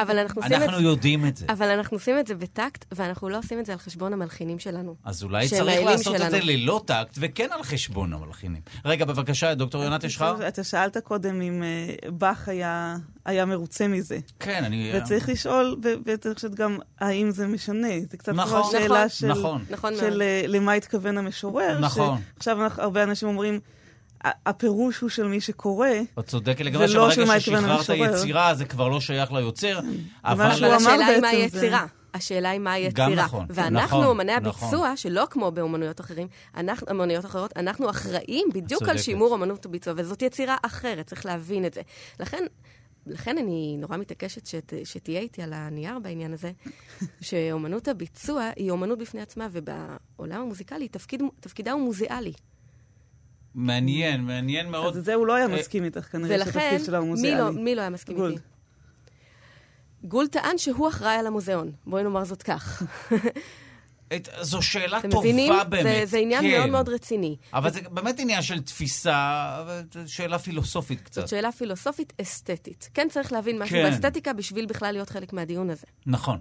אבל 0.00 0.18
אנחנו 0.18 0.42
עושים 0.42 0.56
את 0.56 0.62
אנחנו 0.62 0.80
יודעים 0.80 1.26
את 1.26 1.36
זה. 1.36 1.46
אבל 1.48 1.68
אנחנו 1.70 1.96
עושים 1.96 2.18
את 2.18 2.26
זה 2.26 2.34
בטקט, 2.34 2.84
ואנחנו 2.92 3.28
לא 3.28 3.38
עושים 3.38 3.58
את 3.60 3.66
זה 3.66 3.72
על 3.72 3.78
חשבון 3.78 4.12
המלחינים 4.12 4.58
שלנו. 4.58 4.94
אז 5.04 5.22
אולי 5.22 5.48
צריך 5.48 5.62
לעשות 5.84 6.14
את 6.14 6.18
שלנו. 6.20 6.30
זה 6.30 6.40
ללא 6.42 6.82
טקט 6.86 7.16
וכן 7.20 7.48
על 7.52 7.62
חשבון 7.62 8.12
המלחינים. 8.12 8.62
רגע, 8.84 9.04
בבקשה, 9.04 9.54
דוקטור 9.54 9.84
יונת 9.84 10.04
ישחר. 10.04 10.48
אתה 10.48 10.64
שאלת 10.64 10.96
קודם 10.96 11.40
אם 11.40 11.62
אה, 11.62 12.10
באך 12.10 12.48
היה, 12.48 12.96
היה 13.24 13.44
מרוצה 13.44 13.88
מזה. 13.88 14.18
כן, 14.40 14.64
אני... 14.64 14.92
וצריך 14.96 15.28
לשאול, 15.28 15.76
ואני 15.82 16.34
חושבת 16.34 16.54
גם, 16.54 16.78
האם 17.00 17.30
זה 17.30 17.46
משנה? 17.46 17.88
זה 18.10 18.16
קצת 18.16 18.32
נכון, 18.32 18.60
כמו 18.62 18.68
השאלה 18.68 18.84
נכון, 19.04 19.08
של, 19.08 19.28
נכון. 19.28 19.64
נכון 19.70 19.96
של. 19.96 20.22
אה, 20.22 20.44
למה 20.48 20.72
התכוון 20.72 21.18
המשורר. 21.18 21.78
נכון. 21.80 22.20
עכשיו 22.36 22.62
אנחנו- 22.64 22.82
הרבה 22.82 23.02
אנשים 23.02 23.28
אומרים, 23.28 23.60
"ה- 24.24 24.48
הפירוש 24.50 24.98
הוא 25.00 25.10
של 25.10 25.26
מי 25.26 25.40
שקורא. 25.40 25.88
את 26.18 26.26
צודקת 26.26 26.60
לגמרי 26.64 26.88
שברגע 26.88 27.24
מה 27.24 27.40
ששחררת. 27.40 28.14
יצירה 28.14 28.54
זה 28.54 28.64
כבר 28.64 28.88
לא 28.88 29.00
שייך 29.00 29.32
ליוצר, 29.32 29.80
אבל... 30.24 30.44
מה 30.48 30.54
שהוא 30.56 30.66
אבל 30.66 30.74
השאלה 30.76 31.06
היא 31.06 31.20
מהי 31.20 31.36
בעצם 31.42 31.58
זה- 31.58 31.66
יצירה. 31.66 31.86
השאלה 32.14 32.50
היא 32.50 32.60
מהי 32.60 32.90
גם 32.92 33.08
יצירה. 33.10 33.24
נכון, 33.24 33.46
ואנחנו, 33.50 34.00
נכון, 34.00 34.16
אמני 34.20 34.32
נכון. 34.36 34.68
הביצוע, 34.68 34.96
שלא 34.96 35.26
כמו 35.30 35.50
באומנויות 35.50 36.00
אחרים, 36.00 36.26
אנחנו, 36.56 36.86
אמנויות 36.90 37.24
אחרות, 37.24 37.52
אנחנו 37.56 37.90
אחראים 37.90 38.48
בדיוק 38.54 38.82
על. 38.88 38.98
שימור 38.98 39.34
אמנות 39.34 39.66
הביצוע, 39.66 39.94
וזאת 39.96 40.22
יצירה 40.22 40.56
אחרת, 40.62 41.06
צריך 41.06 41.26
להבין 41.26 41.64
את 41.64 41.74
זה. 41.74 41.80
לכן... 42.20 42.44
לכן 43.06 43.38
אני 43.38 43.76
נורא 43.78 43.96
מתעקשת 43.96 44.46
שת, 44.46 44.72
שתהיה 44.84 45.20
איתי 45.20 45.42
על 45.42 45.52
הנייר 45.52 45.98
בעניין 45.98 46.32
הזה, 46.32 46.52
שאומנות 47.20 47.88
הביצוע 47.88 48.50
היא 48.56 48.70
אומנות 48.70 48.98
בפני 48.98 49.20
עצמה, 49.20 49.48
ובעולם 49.52 50.40
המוזיקלי 50.40 50.88
תפקיד, 50.88 51.22
תפקידה 51.40 51.72
הוא 51.72 51.80
מוזיאלי. 51.82 52.32
מעניין, 53.54 54.20
מעניין 54.20 54.70
מאוד. 54.70 54.96
אז 54.96 55.04
זה 55.04 55.14
הוא 55.14 55.26
לא 55.26 55.34
היה 55.34 55.46
אה, 55.46 55.58
מסכים 55.58 55.84
איתך, 55.84 56.00
כנראה 56.00 56.36
ולכן, 56.36 56.52
שהתפקיד 56.52 56.84
שלה 56.86 56.98
הוא 56.98 57.04
מי 57.04 57.10
מוזיאלי. 57.10 57.38
לא, 57.38 57.52
מי 57.52 57.74
לא 57.74 57.80
היה 57.80 57.90
מסכים 57.90 58.16
גולד. 58.16 58.32
איתי? 58.32 58.44
גול 60.04 60.26
טען 60.26 60.58
שהוא 60.58 60.88
אחראי 60.88 61.14
על 61.16 61.26
המוזיאון. 61.26 61.72
בואי 61.86 62.02
נאמר 62.02 62.24
זאת 62.24 62.42
כך. 62.42 62.82
את- 64.16 64.28
זו 64.40 64.62
שאלה 64.62 64.98
אתם 64.98 65.10
טובה 65.10 65.20
מבינים? 65.22 65.52
באמת. 65.68 65.82
זה, 65.82 66.02
זה 66.06 66.18
עניין 66.18 66.42
כן. 66.42 66.50
מאוד 66.58 66.70
מאוד 66.70 66.88
רציני. 66.88 67.36
אבל 67.54 67.70
זה 67.70 67.80
באמת 67.90 68.18
עניין 68.20 68.42
של 68.42 68.60
תפיסה, 68.62 69.56
שאלה 70.06 70.38
פילוסופית 70.38 71.00
קצת. 71.00 71.20
זאת 71.20 71.28
שאלה 71.28 71.52
פילוסופית 71.52 72.12
אסתטית. 72.22 72.90
כן 72.94 73.08
צריך 73.10 73.32
להבין 73.32 73.58
משהו 73.62 73.76
כן. 73.76 73.90
באסתטיקה 73.90 74.32
בשביל 74.32 74.66
בכלל 74.66 74.92
להיות 74.92 75.10
חלק 75.10 75.32
מהדיון 75.32 75.70
הזה. 75.70 75.86
נכון. 76.06 76.38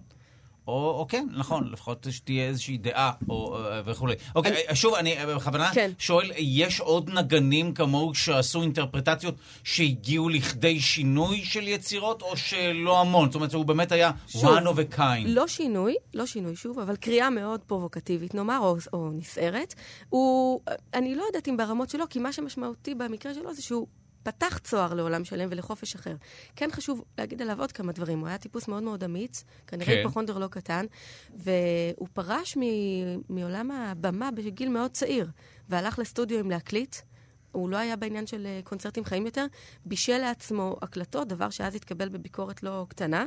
או, 0.68 0.90
או 1.00 1.08
כן, 1.08 1.28
נכון, 1.32 1.70
לפחות 1.72 2.08
שתהיה 2.10 2.48
איזושהי 2.48 2.78
דעה 2.78 3.12
או, 3.30 3.58
אה, 3.58 3.82
וכולי. 3.86 4.16
אוקיי, 4.36 4.52
אני... 4.68 4.76
שוב, 4.76 4.96
אני 4.96 5.18
אה, 5.18 5.36
בכוונה 5.36 5.72
כן. 5.74 5.92
שואל, 6.00 6.32
יש 6.38 6.80
עוד 6.80 7.10
נגנים 7.10 7.74
כמוהו 7.74 8.16
שעשו 8.16 8.62
אינטרפרטציות 8.62 9.36
שהגיעו 9.64 10.30
לכדי 10.30 10.80
שינוי 10.80 11.46
של 11.46 11.68
יצירות, 11.68 12.22
או 12.22 12.38
שלא 12.38 13.02
המון? 13.02 13.26
זאת 13.32 13.36
אומרת, 13.36 13.54
הוא 13.54 13.66
באמת 13.66 13.92
היה 13.92 14.12
שוב, 14.28 14.46
one 14.46 14.64
of 14.64 14.94
a 14.94 14.98
kind. 14.98 15.26
לא 15.26 15.48
שינוי, 15.48 15.96
לא 16.14 16.26
שינוי 16.26 16.56
שוב, 16.56 16.80
אבל 16.80 16.96
קריאה 16.96 17.30
מאוד 17.30 17.60
פרובוקטיבית, 17.60 18.36
נאמר, 18.36 18.60
או, 18.60 18.76
או 18.94 19.10
נסערת. 19.12 19.74
הוא, 20.10 20.62
אני 20.94 21.16
לא 21.16 21.24
יודעת 21.24 21.48
אם 21.48 21.58
ברמות 21.58 21.90
שלו, 21.90 22.06
כי 22.10 22.20
מה 22.20 22.34
שמשמעותי 22.34 22.96
במקרה 22.96 23.34
שלו 23.34 23.54
זה 23.54 23.62
שהוא 23.62 23.88
פתח 24.24 24.58
צוהר 24.58 24.94
לעולם 24.94 25.26
שלם 25.26 25.48
ולחופש 25.52 25.96
אחר. 25.96 26.16
כן 26.56 26.70
חשוב 26.72 27.04
להגיד 27.18 27.42
עליו 27.42 27.60
עוד 27.60 27.72
כמה 27.72 27.92
דברים. 27.92 28.20
הוא 28.20 28.28
היה 28.28 28.38
טיפוס 28.38 28.68
מאוד 28.68 28.84
מאוד 28.84 29.04
אמיץ, 29.04 29.44
כנראה 29.68 29.86
כן. 29.86 29.98
היפוכונדר 29.98 30.38
לא 30.38 30.48
קטן, 30.48 30.86
והוא 31.36 32.08
פרש 32.14 32.58
מ- 32.58 32.62
מעולם 33.30 33.72
הבמה 33.72 34.32
בגיל 34.32 34.70
מאוד 34.70 34.92
צעיר, 34.92 35.30
והלך 35.70 36.00
לסטודיו 36.00 36.40
עם 36.40 36.50
להקליט. 36.50 36.96
הוא 37.52 37.70
לא 37.70 37.78
היה 37.78 37.96
בעניין 37.96 38.28
של 38.28 38.46
אה, 38.46 38.60
קונצרטים 38.64 39.06
חיים 39.06 39.26
יותר, 39.26 39.46
בישל 39.86 40.18
לעצמו 40.18 40.78
הקלטות, 40.82 41.28
דבר 41.28 41.50
שאז 41.50 41.76
התקבל 41.76 42.10
בביקורת 42.10 42.64
לא 42.64 42.86
קטנה. 42.90 43.26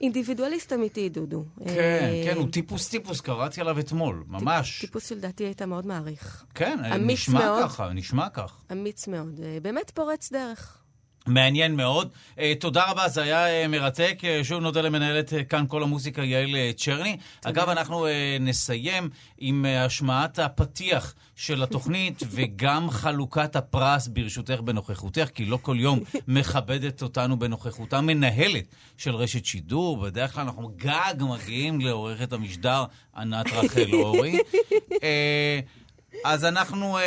אינדיבידואליסט 0.00 0.72
אמיתי, 0.72 1.08
דודו. 1.08 1.44
כן, 1.58 1.68
אה, 1.68 2.22
כן, 2.24 2.36
הוא 2.36 2.48
טיפוס 2.50 2.88
טיפוס, 2.88 3.20
קראתי 3.20 3.60
עליו 3.60 3.78
אתמול, 3.78 4.24
ממש. 4.28 4.80
טיפוס 4.80 5.08
שלדעתי 5.08 5.44
היית 5.44 5.62
מאוד 5.62 5.86
מעריך. 5.86 6.44
כן, 6.54 6.78
נשמע. 7.00 7.58
ככה, 7.62 7.92
נשמע 7.92 8.28
כך. 8.28 8.60
אמיץ 8.72 9.08
מאוד. 9.08 9.40
אה, 9.42 9.58
באמת 9.62 9.90
פורץ 9.90 10.32
דרך. 10.32 10.79
מעניין 11.26 11.76
מאוד. 11.76 12.08
Uh, 12.36 12.40
תודה 12.60 12.90
רבה, 12.90 13.08
זה 13.08 13.22
היה 13.22 13.64
uh, 13.64 13.68
מרתק. 13.68 14.18
Uh, 14.20 14.44
שוב 14.44 14.62
נודה 14.62 14.80
למנהלת 14.80 15.32
כאן 15.48 15.64
כל 15.68 15.82
המוזיקה 15.82 16.24
יעל 16.24 16.56
צ'רני. 16.76 17.16
אגב, 17.44 17.68
אנחנו 17.68 18.06
נסיים 18.40 19.08
עם 19.38 19.66
השמעת 19.78 20.38
הפתיח 20.38 21.14
של 21.36 21.62
התוכנית 21.62 22.22
וגם 22.34 22.90
חלוקת 22.90 23.56
הפרס 23.56 24.08
ברשותך 24.08 24.60
בנוכחותך, 24.60 25.28
כי 25.34 25.44
לא 25.44 25.58
כל 25.62 25.76
יום 25.78 26.00
מכבדת 26.28 27.02
אותנו 27.02 27.38
בנוכחותה 27.38 28.00
מנהלת 28.00 28.64
של 28.96 29.14
רשת 29.14 29.44
שידור. 29.44 29.96
בדרך 29.96 30.34
כלל 30.34 30.42
אנחנו 30.42 30.72
גג 30.76 31.14
מגיעים 31.20 31.80
לעורכת 31.80 32.32
המשדר 32.32 32.84
ענת 33.16 33.46
רחל 33.52 33.92
אורי. 33.92 34.38
אז 36.24 36.44
אנחנו 36.44 36.98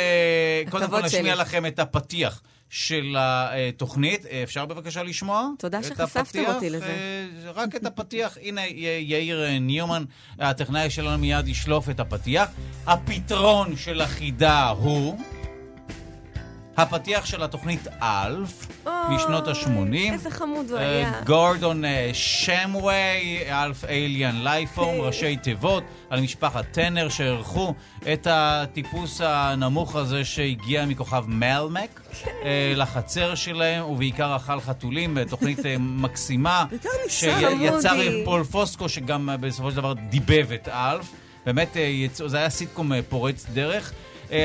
קודם 0.70 0.90
כל 0.90 1.02
נשמיע 1.02 1.34
לכם 1.34 1.66
את 1.66 1.78
הפתיח. 1.78 2.42
של 2.74 3.16
התוכנית. 3.18 4.26
אפשר 4.26 4.66
בבקשה 4.66 5.02
לשמוע? 5.02 5.48
תודה 5.58 5.82
שחשפתם 5.82 6.44
אותי 6.46 6.70
לזה. 6.70 7.26
רק 7.54 7.76
את 7.76 7.86
הפתיח. 7.86 8.38
הנה, 8.44 8.66
יאיר 9.00 9.58
ניומן, 9.60 10.04
הטכנאי 10.38 10.90
שלנו 10.90 11.18
מיד 11.18 11.48
ישלוף 11.48 11.90
את 11.90 12.00
הפתיח. 12.00 12.48
הפתרון 12.86 13.76
של 13.76 14.00
החידה 14.00 14.68
הוא... 14.68 15.18
הפתיח 16.76 17.26
של 17.26 17.42
התוכנית 17.42 17.86
אלף, 18.02 18.66
משנות 19.08 19.48
ה-80. 19.48 20.12
איזה 20.12 20.30
חמוד 20.30 20.70
הוא 20.70 20.78
היה. 20.78 21.20
גורדון 21.26 21.82
שמווי, 22.12 23.38
אלף 23.48 23.84
אליאן 23.84 24.42
לייפורם, 24.42 25.00
ראשי 25.00 25.36
תיבות, 25.36 25.82
על 26.10 26.20
משפחת 26.20 26.64
טנר, 26.70 27.08
שערכו 27.08 27.74
את 28.12 28.26
הטיפוס 28.30 29.20
הנמוך 29.24 29.96
הזה 29.96 30.24
שהגיע 30.24 30.86
מכוכב 30.86 31.24
מלמק 31.28 32.00
לחצר 32.76 33.34
שלהם, 33.34 33.84
ובעיקר 33.84 34.36
אכל 34.36 34.60
חתולים, 34.60 35.14
בתוכנית 35.14 35.58
מקסימה, 35.78 36.64
שיצר 37.08 37.96
פול 38.24 38.44
פוסקו, 38.44 38.88
שגם 38.88 39.28
בסופו 39.40 39.70
של 39.70 39.76
דבר 39.76 39.92
דיבב 39.92 40.52
את 40.54 40.68
אלף. 40.68 41.10
באמת, 41.46 41.76
זה 42.26 42.36
היה 42.36 42.50
סיטקום 42.50 42.92
פורץ 43.08 43.46
דרך. 43.52 43.92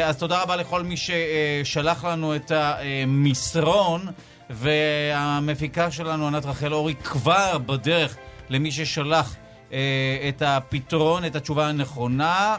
אז 0.06 0.18
תודה 0.18 0.42
רבה 0.42 0.56
לכל 0.56 0.84
מי 0.84 0.96
ששלח 0.98 2.06
לנו 2.06 2.36
את 2.36 2.52
המסרון, 2.56 4.08
והמפיקה 4.50 5.92
שלנו, 5.92 6.28
ענת 6.28 6.46
רחל 6.46 6.74
אורי, 6.74 6.96
כבר 6.96 7.58
בדרך 7.58 8.16
למי 8.50 8.72
ששלח 8.72 9.36
את 10.30 10.42
הפתרון, 10.46 11.26
את 11.26 11.36
התשובה 11.36 11.68
הנכונה, 11.68 12.56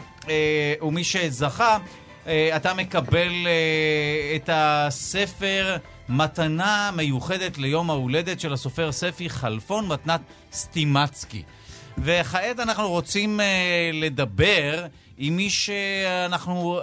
ומי 0.83 1.05
שזכה, 1.05 1.79
אתה 2.27 2.75
מקבל 2.75 3.33
את 4.37 4.51
הספר 4.53 5.77
מתנה 6.09 6.91
מיוחדת 6.97 7.59
ליום 7.59 7.91
ההולדת 7.91 8.41
של 8.41 8.53
הסופר 8.53 8.93
ספי 8.93 9.31
חלפון, 9.31 9.89
מתנת 9.89 10.21
סטימצקי. 10.53 11.43
וכעת 11.99 12.61
אנחנו 12.61 12.89
רוצים 12.89 13.41
לדבר 13.93 14.87
עם 15.23 15.37
מי 15.37 15.51
שאנחנו 15.51 16.81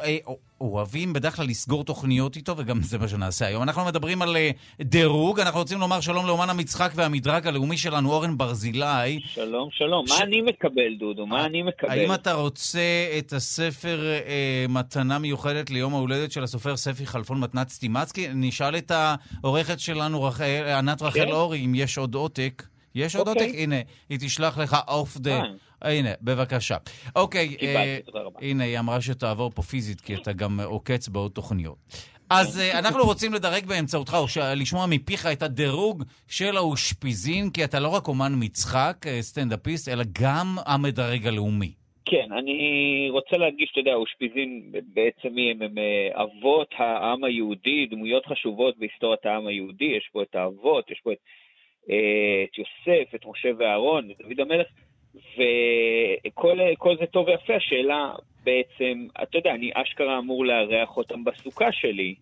אוהבים 0.62 1.14
בדרך 1.14 1.36
כלל 1.36 1.46
לסגור 1.46 1.84
תוכניות 1.84 2.36
איתו, 2.36 2.58
וגם 2.58 2.82
זה 2.82 2.98
מה 2.98 3.08
שנעשה 3.08 3.46
היום. 3.46 3.64
אנחנו 3.64 3.86
מדברים 3.86 4.22
על 4.22 4.38
דירוג, 4.82 5.40
אנחנו 5.40 5.60
רוצים 5.60 5.80
לומר 5.80 6.02
שלום 6.02 6.26
לאומן 6.26 6.50
המשחק 6.50 6.92
והמדרג 6.96 7.48
הלאומי 7.48 7.78
שלנו, 7.78 8.12
אורן 8.12 8.38
ברזילי. 8.38 9.20
שלום, 9.26 9.70
שלום. 9.72 10.08
ש... 10.08 10.12
מה 10.12 10.24
אני 10.24 10.42
מקבל, 10.42 10.96
דודו? 11.00 11.26
מה 11.26 11.46
אני 11.46 11.62
מקבל? 11.62 11.90
האם 11.92 12.14
אתה 12.14 12.34
רוצה 12.34 12.80
את 13.18 13.34
הספר 13.34 14.00
אה, 14.06 14.66
מתנה 14.70 15.20
מיוחדת 15.20 15.70
ליום 15.70 15.94
ההולדת 15.94 16.32
של 16.32 16.44
הסופר 16.44 16.78
ספי 16.78 17.06
חלפון 17.06 17.40
מתנת 17.40 17.70
סטימצקי? 17.70 18.28
נשאל 18.34 18.78
את 18.78 18.92
העורכת 18.92 19.80
שלנו, 19.80 20.24
רח... 20.24 20.42
ענת 20.78 21.02
רחל 21.02 21.26
כן? 21.26 21.32
אורי, 21.32 21.66
אם 21.66 21.76
יש 21.76 21.98
עוד 21.98 22.16
עותק. 22.16 22.64
יש 22.96 23.16
עוד 23.16 23.28
עותק? 23.28 23.50
הנה, 23.54 23.76
היא 24.10 24.20
תשלח 24.22 24.58
לך 24.58 24.78
אוף 24.88 25.18
דה. 25.18 25.42
הנה, 25.82 26.10
בבקשה. 26.22 26.78
אוקיי, 27.16 27.56
קיבלתי, 27.56 28.02
תודה 28.06 28.20
רבה. 28.20 28.40
הנה, 28.42 28.64
היא 28.64 28.80
אמרה 28.80 29.02
שתעבור 29.02 29.52
פה 29.52 29.62
פיזית, 29.62 30.02
כי 30.02 30.16
אתה 30.16 30.34
גם 30.34 30.60
עוקץ 30.64 31.08
בעוד 31.08 31.32
תוכניות. 31.32 31.78
אז 32.30 32.62
אנחנו 32.74 33.04
רוצים 33.04 33.34
לדרג 33.34 33.66
באמצעותך, 33.66 34.14
או 34.14 34.26
לשמוע 34.56 34.86
מפיך 34.90 35.26
את 35.26 35.42
הדירוג 35.42 36.04
של 36.28 36.58
האושפיזין, 36.58 37.50
כי 37.50 37.64
אתה 37.64 37.80
לא 37.80 37.88
רק 37.88 38.08
אומן 38.08 38.34
מצחק, 38.40 39.06
סטנדאפיסט, 39.22 39.90
אלא 39.90 40.04
גם 40.22 40.56
המדרג 40.66 41.28
הלאומי. 41.28 41.72
כן, 42.06 42.28
אני 42.40 43.08
רוצה 43.12 43.38
להדגיש, 43.38 43.70
אתה 43.72 43.80
יודע, 43.80 43.92
האושפיזין 43.92 44.72
בעצם 44.94 45.28
הם? 45.38 45.62
הם 45.62 45.76
אבות 46.14 46.68
העם 46.78 47.24
היהודי, 47.24 47.86
דמויות 47.86 48.26
חשובות 48.26 48.78
בהיסטוריית 48.78 49.26
העם 49.26 49.48
היהודי, 49.48 49.86
יש 49.98 50.10
פה 50.12 50.22
את 50.22 50.36
האבות, 50.36 50.92
יש 50.92 51.00
פה 51.04 51.12
את, 51.12 51.18
את 51.86 52.58
יוסף, 52.58 53.16
את 53.16 53.26
משה 53.26 53.50
ואהרון, 53.60 54.12
את 54.12 54.18
דוד 54.22 54.40
המלך. 54.40 54.68
וכל 55.38 56.98
זה 57.00 57.06
טוב 57.06 57.28
ויפה, 57.28 57.56
השאלה 57.56 58.12
בעצם, 58.44 59.08
אתה 59.24 59.38
יודע, 59.38 59.52
אני 59.52 59.72
אשכרה 59.74 60.18
אמור 60.18 60.46
לארח 60.46 60.98
אותם 60.98 61.24
בסוכה 61.24 61.72
שלי, 61.72 62.16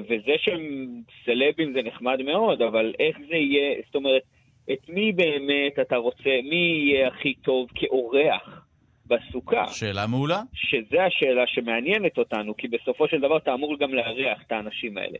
וזה 0.00 0.32
שהם 0.38 0.88
סלבים 1.24 1.72
זה 1.72 1.82
נחמד 1.82 2.22
מאוד, 2.22 2.62
אבל 2.62 2.94
איך 2.98 3.18
זה 3.28 3.36
יהיה, 3.36 3.76
זאת 3.86 3.94
אומרת, 3.94 4.22
את 4.72 4.88
מי 4.88 5.12
באמת 5.12 5.78
אתה 5.80 5.96
רוצה, 5.96 6.30
מי 6.44 6.56
יהיה 6.56 7.08
הכי 7.08 7.34
טוב 7.34 7.68
כאורח 7.74 8.66
בסוכה? 9.06 9.68
שאלה 9.68 10.06
מעולה. 10.06 10.40
שזה 10.54 11.04
השאלה 11.04 11.46
שמעניינת 11.46 12.18
אותנו, 12.18 12.56
כי 12.56 12.68
בסופו 12.68 13.08
של 13.08 13.20
דבר 13.20 13.36
אתה 13.36 13.54
אמור 13.54 13.78
גם 13.78 13.94
לארח 13.94 14.42
את 14.46 14.52
האנשים 14.52 14.98
האלה. 14.98 15.18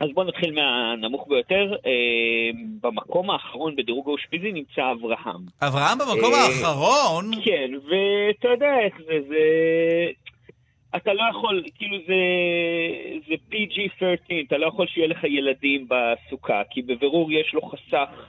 אז 0.00 0.08
בואו 0.14 0.26
נתחיל 0.26 0.54
מהנמוך 0.54 1.28
ביותר. 1.28 1.74
אה, 1.86 2.50
במקום 2.80 3.30
האחרון 3.30 3.76
בדירוג 3.76 4.08
האושפיזי 4.08 4.52
נמצא 4.52 4.92
אברהם. 4.92 5.40
אברהם 5.62 5.98
במקום 5.98 6.32
אה, 6.34 6.38
האחרון? 6.38 7.30
כן, 7.44 7.70
ואתה 7.74 8.48
יודע 8.48 8.78
איך 8.84 8.94
זה, 9.06 9.18
זה... 9.28 9.38
אתה 10.96 11.12
לא 11.12 11.22
יכול, 11.30 11.64
כאילו 11.74 11.96
זה, 12.06 12.14
זה 13.28 13.34
PG-13, 13.52 14.46
אתה 14.46 14.58
לא 14.58 14.66
יכול 14.66 14.86
שיהיה 14.86 15.08
לך 15.08 15.24
ילדים 15.24 15.88
בסוכה, 15.88 16.62
כי 16.70 16.82
בבירור 16.82 17.32
יש 17.32 17.54
לו 17.54 17.60
חסך 17.62 18.28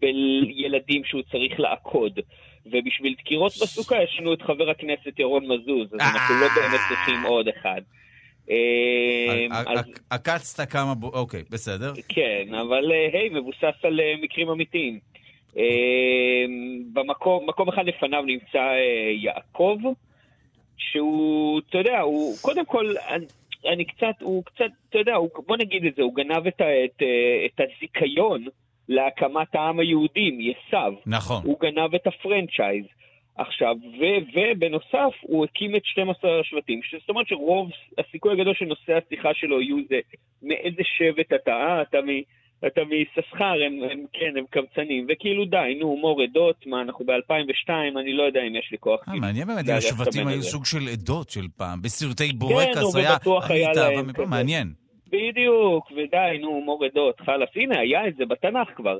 בילדים 0.00 1.04
שהוא 1.04 1.22
צריך 1.22 1.60
לעקוד. 1.60 2.20
ובשביל 2.66 3.14
דקירות 3.18 3.52
בסוכה 3.62 4.02
יש 4.02 4.18
לנו 4.20 4.32
את 4.34 4.42
חבר 4.42 4.70
הכנסת 4.70 5.18
ירון 5.18 5.44
מזוז, 5.46 5.94
אז 5.94 6.00
אנחנו 6.00 6.34
לא 6.40 6.48
באמת 6.56 6.80
צריכים 6.88 7.22
עוד 7.22 7.48
אחד. 7.48 7.80
עקצת 10.10 10.70
כמה... 10.70 10.92
אוקיי, 11.02 11.42
בסדר. 11.50 11.92
כן, 12.08 12.54
אבל 12.54 12.92
היי, 13.12 13.28
מבוסס 13.28 13.84
על 13.84 14.00
מקרים 14.22 14.48
אמיתיים. 14.48 14.98
במקום 16.92 17.68
אחד 17.68 17.84
לפניו 17.84 18.22
נמצא 18.22 18.72
יעקב, 19.22 19.78
שהוא, 20.78 21.60
אתה 21.68 21.78
יודע, 21.78 22.00
הוא 22.00 22.34
קודם 22.42 22.64
כל, 22.64 22.94
אני 23.66 23.84
קצת, 23.84 24.14
הוא 24.20 24.44
קצת, 24.44 24.70
אתה 24.88 24.98
יודע, 24.98 25.16
בוא 25.46 25.56
נגיד 25.56 25.84
את 25.84 25.94
זה, 25.94 26.02
הוא 26.02 26.14
גנב 26.14 26.46
את, 26.46 26.60
את, 26.60 27.02
את 27.46 27.60
הזיכיון 27.60 28.44
להקמת 28.88 29.54
העם 29.54 29.80
היהודי 29.80 30.30
מיס"ב. 30.30 30.92
נכון. 31.06 31.42
הוא 31.44 31.60
גנב 31.60 31.94
את 31.94 32.06
הפרנצ'ייז. 32.06 32.84
עכשיו, 33.38 33.76
ו- 34.00 34.38
ובנוסף, 34.38 35.14
הוא 35.20 35.44
הקים 35.44 35.76
את 35.76 35.84
12 35.84 36.40
השבטים, 36.40 36.80
זאת 37.00 37.08
אומרת 37.08 37.28
שרוב, 37.28 37.70
הסיכוי 37.98 38.32
הגדול 38.32 38.54
שנושאי 38.54 38.94
השיחה 38.94 39.28
שלו 39.34 39.60
יהיו 39.60 39.76
זה 39.88 39.98
מאיזה 40.42 40.82
שבט 40.84 41.32
אתה, 41.32 41.50
אה, 41.50 41.82
אתה, 41.82 41.98
מ, 42.00 42.08
אתה 42.66 42.80
מססחר, 42.84 43.54
הם, 43.66 43.90
הם, 43.90 44.04
כן, 44.12 44.32
הם 44.38 44.44
קמצנים, 44.50 45.06
וכאילו 45.08 45.44
די, 45.44 45.76
נו, 45.80 45.96
מור 45.96 46.22
עדות, 46.22 46.66
מה, 46.66 46.80
אנחנו 46.80 47.04
ב-2002, 47.04 47.70
אני 48.00 48.12
לא 48.12 48.22
יודע 48.22 48.40
אם 48.42 48.56
יש 48.56 48.68
לי 48.72 48.78
כוח. 48.78 49.00
אה, 49.08 49.14
מעניין 49.14 49.46
באמת, 49.46 49.68
השבטים 49.68 50.28
היו 50.28 50.42
סוג 50.42 50.64
של 50.64 50.88
עדות 50.92 51.30
של 51.30 51.46
פעם, 51.56 51.82
בסרטי 51.82 52.32
בורקס 52.32 52.94
היה, 52.94 53.16
היה 53.48 53.72
להם, 53.72 54.06
מעניין. 54.30 54.68
בדיוק, 55.08 55.92
ודי, 55.92 56.38
נו, 56.40 56.60
מור 56.60 56.84
עדות, 56.84 57.20
חלאס, 57.20 57.48
הנה, 57.56 57.80
היה 57.80 58.08
את 58.08 58.16
זה 58.16 58.26
בתנ"ך 58.26 58.68
כבר. 58.76 58.98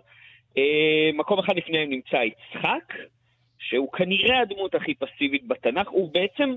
אה, 0.59 1.11
מקום 1.15 1.39
אחד 1.39 1.57
לפניהם 1.57 1.91
נמצא 1.91 2.17
יצחק, 2.17 2.95
שהוא 3.59 3.93
כנראה 3.93 4.41
הדמות 4.41 4.75
הכי 4.75 4.95
פסיבית 4.95 5.47
בתנ"ך, 5.49 5.89
הוא 5.89 6.11
בעצם, 6.13 6.55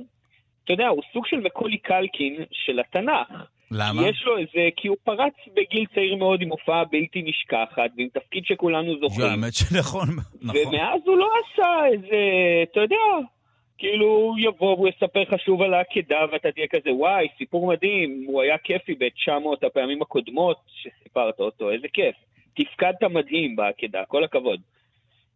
אתה 0.63 0.73
יודע, 0.73 0.87
הוא 0.87 1.01
סוג 1.13 1.27
של 1.27 1.39
מקולי 1.39 1.77
קלקין 1.77 2.35
של 2.51 2.79
התנ"ך. 2.79 3.45
למה? 3.71 4.07
יש 4.07 4.23
לו 4.25 4.37
איזה, 4.37 4.69
כי 4.75 4.87
הוא 4.87 4.97
פרץ 5.03 5.33
בגיל 5.55 5.85
צעיר 5.95 6.15
מאוד 6.15 6.41
עם 6.41 6.49
הופעה 6.49 6.85
בלתי 6.85 7.21
נשכחת, 7.21 7.91
ועם 7.97 8.07
תפקיד 8.13 8.45
שכולנו 8.45 8.99
זוכרים. 8.99 9.29
האמת 9.29 9.53
שנכון, 9.53 10.07
נכון. 10.41 10.61
ומאז 10.67 11.01
הוא 11.05 11.17
לא 11.17 11.29
עשה 11.39 11.85
איזה, 11.93 12.17
אתה 12.63 12.79
יודע, 12.79 12.95
כאילו 13.77 14.05
הוא 14.05 14.39
יבוא 14.39 14.73
והוא 14.73 14.87
יספר 14.87 15.21
לך 15.21 15.39
שוב 15.45 15.61
על 15.61 15.73
העקדה, 15.73 16.19
ואתה 16.31 16.51
תהיה 16.51 16.67
כזה, 16.67 16.93
וואי, 16.93 17.27
סיפור 17.37 17.67
מדהים, 17.67 18.23
הוא 18.27 18.41
היה 18.41 18.57
כיפי 18.57 18.93
ב-900 18.93 19.67
הפעמים 19.67 20.01
הקודמות 20.01 20.57
שסיפרת 20.67 21.39
אותו, 21.39 21.71
איזה 21.71 21.87
כיף. 21.93 22.15
תפקדת 22.53 23.03
מדהים 23.03 23.55
בעקדה, 23.55 24.05
כל 24.07 24.23
הכבוד. 24.23 24.61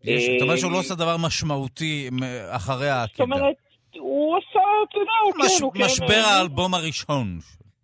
זאת 0.06 0.42
אומרת 0.42 0.58
שהוא 0.60 0.72
לא 0.72 0.78
עושה 0.78 0.96
דבר 0.96 1.16
משמעותי 1.26 2.10
אחרי 2.50 2.90
העקדה. 2.90 3.14
זאת 3.14 3.20
אומרת, 3.20 3.56
הוא 4.00 4.38
עשה, 4.38 4.60
אתה 4.90 4.98
יודע, 4.98 5.48
כן, 5.48 5.64
הוא 5.64 5.74
כן... 5.74 5.84
משבר 5.86 6.22
האלבום 6.26 6.74
הראשון. 6.74 7.40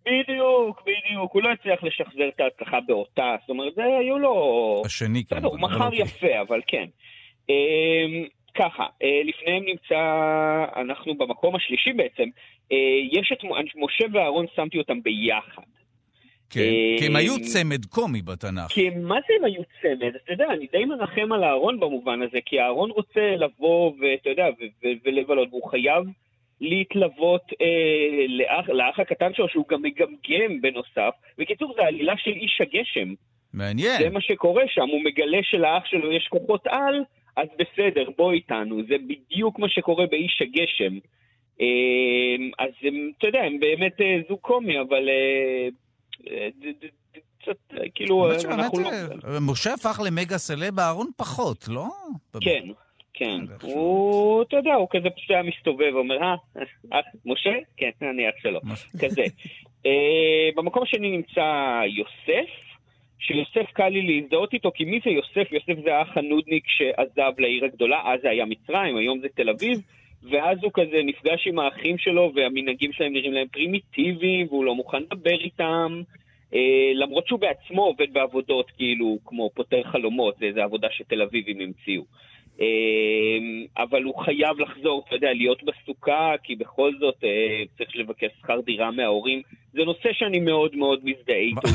בדיוק, 0.06 0.82
בדיוק. 0.82 1.32
הוא 1.32 1.42
לא 1.42 1.48
הצליח 1.52 1.82
לשחזר 1.82 2.28
את 2.34 2.40
ההצלחה 2.40 2.78
באותה, 2.86 3.36
זאת 3.40 3.50
אומרת, 3.50 3.74
זה 3.74 3.82
היו 4.00 4.18
לו... 4.18 4.82
השני 4.86 5.22
בסדר, 5.22 5.46
הוא 5.46 5.56
כמובן, 5.56 5.74
מכר 5.74 5.86
אבל 5.86 5.98
יפה, 5.98 6.40
אבל 6.40 6.60
כן. 6.66 6.86
אמ, 7.48 8.24
ככה, 8.54 8.86
אה, 9.02 9.20
לפניהם 9.24 9.64
נמצא, 9.64 10.00
אנחנו 10.76 11.14
במקום 11.14 11.56
השלישי 11.56 11.92
בעצם, 11.92 12.28
אה, 12.72 12.76
יש 13.12 13.32
את 13.32 13.38
משה 13.76 14.04
ואהרון, 14.12 14.46
שמתי 14.56 14.78
אותם 14.78 15.02
ביחד. 15.02 15.62
כן, 16.52 16.60
אה, 16.60 16.98
כי 16.98 17.06
הם 17.06 17.16
היו 17.16 17.32
צמד 17.40 17.84
קומי 17.84 18.22
בתנ"ך. 18.22 18.66
כי 18.68 18.90
מה 18.90 19.14
זה 19.28 19.34
הם 19.38 19.44
היו 19.44 19.62
צמד? 19.82 20.12
אתה 20.24 20.32
יודע, 20.32 20.46
אני 20.50 20.66
די 20.72 20.84
מנחם 20.84 21.32
על 21.32 21.44
אהרון 21.44 21.80
במובן 21.80 22.22
הזה, 22.22 22.38
כי 22.46 22.60
אהרון 22.60 22.90
רוצה 22.90 23.36
לבוא 23.36 23.92
ואתה 24.00 24.30
יודע, 24.30 24.46
ולבלות, 25.04 25.48
והוא 25.50 25.70
חייב 25.70 26.04
להתלוות 26.60 27.42
אה, 27.60 28.26
לאח, 28.28 28.68
לאח 28.68 28.98
הקטן 29.00 29.34
שלו, 29.34 29.48
שהוא 29.48 29.64
גם 29.68 29.82
מגמגם 29.82 30.60
בנוסף. 30.60 31.14
בקיצור, 31.38 31.74
זה 31.76 31.82
עלילה 31.82 32.14
של 32.16 32.30
איש 32.30 32.60
הגשם. 32.60 33.14
מעניין. 33.52 34.02
זה 34.02 34.10
מה 34.10 34.20
שקורה 34.20 34.64
שם, 34.68 34.88
הוא 34.88 35.04
מגלה 35.04 35.38
שלאח 35.42 35.86
שלו 35.86 36.12
יש 36.12 36.28
כוחות 36.28 36.66
על, 36.66 37.04
אז 37.36 37.48
בסדר, 37.58 38.10
בוא 38.16 38.32
איתנו. 38.32 38.82
זה 38.88 38.94
בדיוק 38.98 39.58
מה 39.58 39.68
שקורה 39.68 40.06
באיש 40.06 40.42
הגשם. 40.42 40.98
אה, 41.60 42.36
אז 42.58 42.70
הם, 42.82 43.10
אתה 43.18 43.26
יודע, 43.26 43.42
הם 43.42 43.60
באמת 43.60 44.00
אה, 44.00 44.18
זוג 44.28 44.38
קומי, 44.40 44.80
אבל... 44.80 45.08
אה, 45.08 45.68
קצת, 47.42 47.74
כאילו, 47.94 48.32
אנחנו 48.44 48.80
לא... 48.80 48.90
אה, 48.90 49.40
משה 49.40 49.74
הפך 49.74 50.00
למגה 50.06 50.38
סלב, 50.38 50.78
אהרון 50.78 51.10
פחות, 51.16 51.68
לא? 51.68 51.86
כן, 52.40 52.62
כן. 53.14 53.40
הוא, 53.62 54.42
אתה 54.42 54.56
יודע, 54.56 54.74
הוא 54.74 54.88
כזה 54.90 55.10
פשוט 55.10 55.30
היה 55.30 55.42
מסתובב 55.42 55.94
ואומר, 55.94 56.22
אה, 56.22 56.34
אה, 56.92 57.00
משה? 57.24 57.52
כן, 57.76 57.90
אני 58.02 58.28
אח 58.28 58.34
שלו. 58.42 58.60
כזה. 59.00 59.22
אה, 59.86 60.48
במקום 60.56 60.82
השני 60.82 61.16
נמצא 61.16 61.80
יוסף, 61.86 62.50
שיוסף 63.18 63.72
קל 63.72 63.88
לי 63.88 64.02
להזדהות 64.02 64.52
איתו, 64.52 64.70
כי 64.74 64.84
מי 64.84 65.00
זה 65.04 65.10
יוסף? 65.10 65.52
יוסף 65.52 65.82
זה 65.84 65.96
האח 65.96 66.16
הנודניק 66.16 66.64
שעזב 66.66 67.32
לעיר 67.38 67.64
הגדולה, 67.64 68.02
אז 68.04 68.20
זה 68.22 68.30
היה 68.30 68.44
מצרים, 68.44 68.96
היום 68.96 69.20
זה 69.20 69.28
תל 69.34 69.50
אביב. 69.50 69.80
ואז 70.30 70.58
הוא 70.62 70.70
כזה 70.74 71.00
נפגש 71.04 71.46
עם 71.46 71.58
האחים 71.58 71.98
שלו, 71.98 72.32
והמנהגים 72.34 72.92
שלהם 72.92 73.12
נראים 73.12 73.32
להם 73.32 73.46
פרימיטיביים, 73.52 74.46
והוא 74.46 74.64
לא 74.64 74.74
מוכן 74.74 75.02
לדבר 75.02 75.40
איתם. 75.40 76.02
אה, 76.54 76.92
למרות 76.94 77.26
שהוא 77.26 77.40
בעצמו 77.40 77.82
עובד 77.82 78.12
בעבודות 78.12 78.70
כאילו 78.70 79.18
כמו 79.24 79.50
פותר 79.54 79.82
חלומות, 79.82 80.36
זה 80.38 80.44
איזו 80.44 80.60
עבודה 80.60 80.88
שתל 80.90 81.22
אביבים 81.22 81.60
המציאו. 81.60 82.02
אה, 82.60 82.66
אבל 83.84 84.02
הוא 84.02 84.24
חייב 84.24 84.60
לחזור, 84.60 85.04
אתה 85.06 85.16
יודע, 85.16 85.32
להיות 85.32 85.62
בסוכה, 85.62 86.34
כי 86.42 86.56
בכל 86.56 86.92
זאת 87.00 87.24
אה, 87.24 87.62
צריך 87.78 87.96
לבקש 87.96 88.30
שכר 88.40 88.60
דירה 88.60 88.90
מההורים. 88.90 89.42
זה 89.72 89.84
נושא 89.84 90.08
שאני 90.12 90.40
מאוד 90.40 90.76
מאוד 90.76 91.00
מזדהה 91.04 91.36
איתו. 91.36 91.68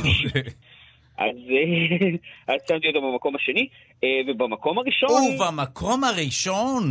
אז 1.18 1.36
אה, 1.50 2.08
אז 2.54 2.62
שמתי 2.68 2.88
אותו 2.88 3.02
במקום 3.02 3.36
השני, 3.36 3.68
אה, 4.04 4.22
ובמקום 4.28 4.78
הראשון... 4.78 5.10
ובמקום 5.36 6.04
הראשון, 6.04 6.84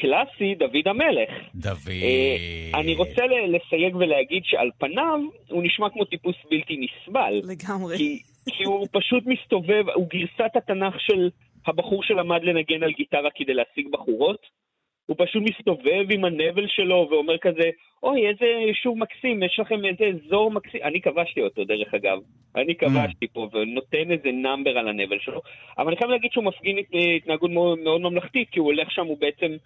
קלאסי, 0.00 0.54
דוד 0.54 0.86
המלך. 0.88 1.30
דוד. 1.54 1.78
אה, 2.02 2.80
אני 2.80 2.94
רוצה 2.94 3.22
ל- 3.26 3.56
לסייג 3.56 3.96
ולהגיד 3.96 4.42
שעל 4.44 4.70
פניו 4.78 5.18
הוא 5.50 5.62
נשמע 5.64 5.90
כמו 5.90 6.04
טיפוס 6.04 6.36
בלתי 6.50 6.76
נסבל. 6.76 7.40
לגמרי. 7.44 7.96
כי, 7.96 8.18
כי 8.50 8.64
הוא 8.64 8.86
פשוט 8.92 9.24
מסתובב, 9.26 9.84
הוא 9.94 10.06
גרסת 10.08 10.56
התנ"ך 10.56 11.00
של 11.00 11.28
הבחור 11.66 12.02
שלמד 12.02 12.40
לנגן 12.42 12.82
על 12.82 12.92
גיטרה 12.92 13.28
כדי 13.34 13.54
להשיג 13.54 13.86
בחורות. 13.92 14.63
הוא 15.06 15.16
פשוט 15.18 15.42
מסתובב 15.42 16.06
עם 16.10 16.24
הנבל 16.24 16.66
שלו 16.68 17.08
ואומר 17.10 17.38
כזה, 17.38 17.70
אוי, 18.02 18.28
איזה 18.28 18.44
יישוב 18.44 18.98
מקסים, 18.98 19.42
יש 19.42 19.58
לכם 19.60 19.84
איזה 19.84 20.04
אזור 20.04 20.50
מקסים. 20.50 20.80
אני 20.82 21.00
כבשתי 21.00 21.40
אותו, 21.42 21.64
דרך 21.64 21.94
אגב. 21.94 22.18
אני 22.56 22.74
כבשתי 22.74 23.26
פה, 23.32 23.48
ונותן 23.52 24.10
איזה 24.10 24.32
נאמבר 24.32 24.78
על 24.78 24.88
הנבל 24.88 25.18
שלו. 25.18 25.40
אבל 25.78 25.86
אני 25.88 25.96
חייב 25.96 26.10
להגיד 26.10 26.32
שהוא 26.32 26.44
מפגין 26.44 26.78
הת- 26.78 26.94
התנהגות 27.16 27.50
מאוד, 27.50 27.78
מאוד 27.78 28.00
ממלכתית, 28.00 28.50
כי 28.50 28.58
הוא 28.60 28.66
הולך 28.66 28.90
שם, 28.90 29.06
הוא 29.06 29.18
בעצם, 29.20 29.56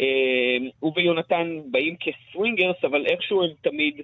אה, 0.00 0.56
הוא 0.80 0.92
ויונתן 0.96 1.58
באים 1.70 1.96
כסווינגרס, 2.00 2.84
אבל 2.84 3.06
איכשהו 3.06 3.42
הם 3.42 3.50
תמיד 3.62 4.00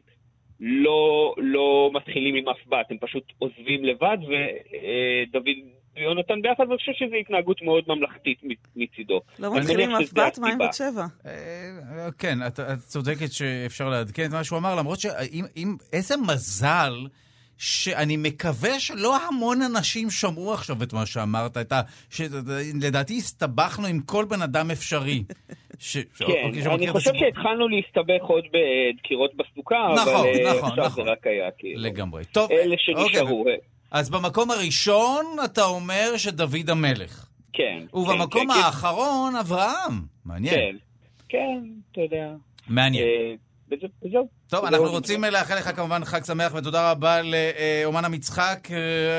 לא, 0.61 1.35
לא 1.39 1.91
מתחילים 1.95 2.35
עם 2.35 2.49
אף 2.49 2.67
בת, 2.67 2.91
הם 2.91 2.99
פשוט 3.01 3.33
עוזבים 3.39 3.85
לבד, 3.85 4.19
ודוד 4.29 5.47
ויונתן 5.97 6.43
ביחד, 6.43 6.65
ואני 6.69 6.79
חושב 6.79 6.93
שזו 6.93 7.15
התנהגות 7.21 7.63
מאוד 7.63 7.85
ממלכתית 7.89 8.39
מצידו. 8.77 9.21
לא 9.39 9.55
מתחילים 9.55 9.91
אף 9.91 10.13
בת, 10.13 10.39
מה 10.39 10.49
עם. 10.53 10.59
בת 10.59 10.75
שבע? 10.75 11.05
אה, 11.27 11.33
כן, 12.19 12.39
את 12.47 12.61
צודקת 12.79 13.33
שאפשר 13.33 13.89
לעדכן 13.89 14.25
את 14.25 14.31
מה 14.33 14.45
שהוא 14.45 14.59
אמר, 14.59 14.75
למרות 14.75 15.01
שאם... 15.01 15.45
אם- 15.57 15.77
איזה 15.93 16.15
מזל 16.17 16.93
שאני 17.59 18.17
מקווה 18.17 18.81
שלא 18.81 19.17
המון 19.27 19.63
אנשים 19.63 20.11
שמעו 20.11 20.53
עכשיו 20.53 20.83
את 20.83 20.93
מה 20.93 21.07
שאמרת, 21.07 21.57
את 21.57 21.73
ה... 21.73 21.81
שלדעתי 22.11 23.17
הסתבכנו 23.17 23.87
עם 23.87 24.01
כל 24.01 24.25
בן 24.25 24.43
אדם 24.43 24.71
אפשרי. 24.71 25.25
ש... 25.79 25.97
כן, 25.97 26.25
אוקיי, 26.25 26.67
אני 26.75 26.91
חושב 26.93 27.11
הסיפור. 27.11 27.29
שהתחלנו 27.29 27.69
להסתבך 27.69 28.23
עוד 28.29 28.45
בדקירות 28.53 29.31
בסוכה, 29.37 29.77
נכון, 29.95 30.15
אבל 30.15 30.27
אה, 30.47 30.55
נכון, 30.57 30.69
עכשיו 30.71 30.85
נכון. 30.87 31.05
זה 31.05 31.11
רק 31.11 31.27
היה 31.27 31.51
כאילו. 31.59 31.81
לגמרי. 31.83 32.25
טוב, 32.25 32.51
אלה 32.51 32.63
אוקיי, 32.63 32.77
שנשארו. 32.79 33.49
אה, 33.49 33.55
אז 33.95 34.11
במקום 34.11 34.51
הראשון 34.51 35.27
אתה 35.45 35.65
אומר 35.65 36.17
שדוד 36.17 36.71
המלך. 36.71 37.27
כן. 37.53 37.79
ובמקום 37.93 38.47
כן, 38.47 38.55
כן, 38.55 38.61
האחרון, 38.65 39.37
אברהם. 39.37 40.01
מעניין. 40.25 40.55
כן, 40.55 40.77
כן, 41.29 41.63
אתה 41.93 42.01
יודע. 42.01 42.27
מעניין. 42.69 43.05
אה, 43.05 43.35
וזה- 43.71 43.87
וזהו. 44.07 44.29
טוב, 44.49 44.61
זה 44.61 44.69
אנחנו 44.69 44.91
רוצים 44.91 45.25
לאחל 45.25 45.55
לך 45.59 45.77
כמובן 45.77 46.05
חג 46.05 46.25
שמח, 46.25 46.55
ותודה 46.55 46.91
רבה 46.91 47.21
לאומן 47.23 48.05
המצחק 48.05 48.69
אה, 48.71 48.77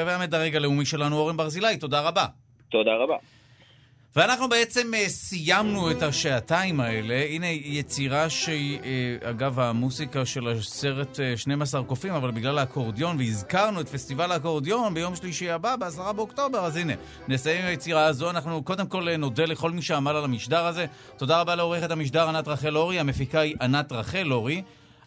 והמדרג 0.07 0.56
הלאומי 0.56 0.85
שלנו, 0.85 1.18
אורן 1.18 1.38
ברזילי, 1.38 1.77
תודה 1.77 2.02
רבה. 2.02 2.26
תודה 2.72 2.91
רבה. 3.03 3.15
ואנחנו 4.15 4.49
בעצם 4.49 4.93
אה, 4.93 5.09
סיימנו 5.09 5.91
את 5.91 6.03
השעתיים 6.03 6.79
האלה. 6.79 7.25
הנה 7.29 7.47
יצירה 7.47 8.29
שהיא, 8.29 8.79
אה, 8.83 9.29
אגב, 9.29 9.59
המוסיקה 9.59 10.25
של 10.25 10.47
הסרט 10.47 11.19
אה, 11.19 11.37
12 11.37 11.83
קופים, 11.83 12.13
אבל 12.13 12.31
בגלל 12.31 12.57
האקורדיון, 12.57 13.17
והזכרנו 13.17 13.81
את 13.81 13.89
פסטיבל 13.89 14.31
האקורדיון 14.31 14.93
ביום 14.93 15.15
שלישי 15.15 15.51
הבא, 15.51 15.75
ב-10 15.75 16.11
באוקטובר, 16.11 16.65
אז 16.65 16.75
הנה, 16.75 16.93
נסיים 17.27 17.61
עם 17.61 17.67
היצירה 17.67 18.05
הזו. 18.05 18.29
אנחנו 18.29 18.63
קודם 18.63 18.87
כל 18.87 19.09
אה, 19.09 19.17
נודה 19.17 19.45
לכל 19.45 19.71
מי 19.71 19.81
שעמל 19.81 20.15
על 20.15 20.23
המשדר 20.23 20.65
הזה. 20.65 20.85
תודה 21.17 21.41
רבה 21.41 21.55
לעורכת 21.55 21.91
המשדר 21.91 22.29
ענת 22.29 22.47
רחל 22.47 22.77
אורי, 22.77 22.99
המפיקה 22.99 23.39
היא 23.39 23.55
ענת 23.61 23.91
רחל 23.91 24.33
אורי. 24.33 24.61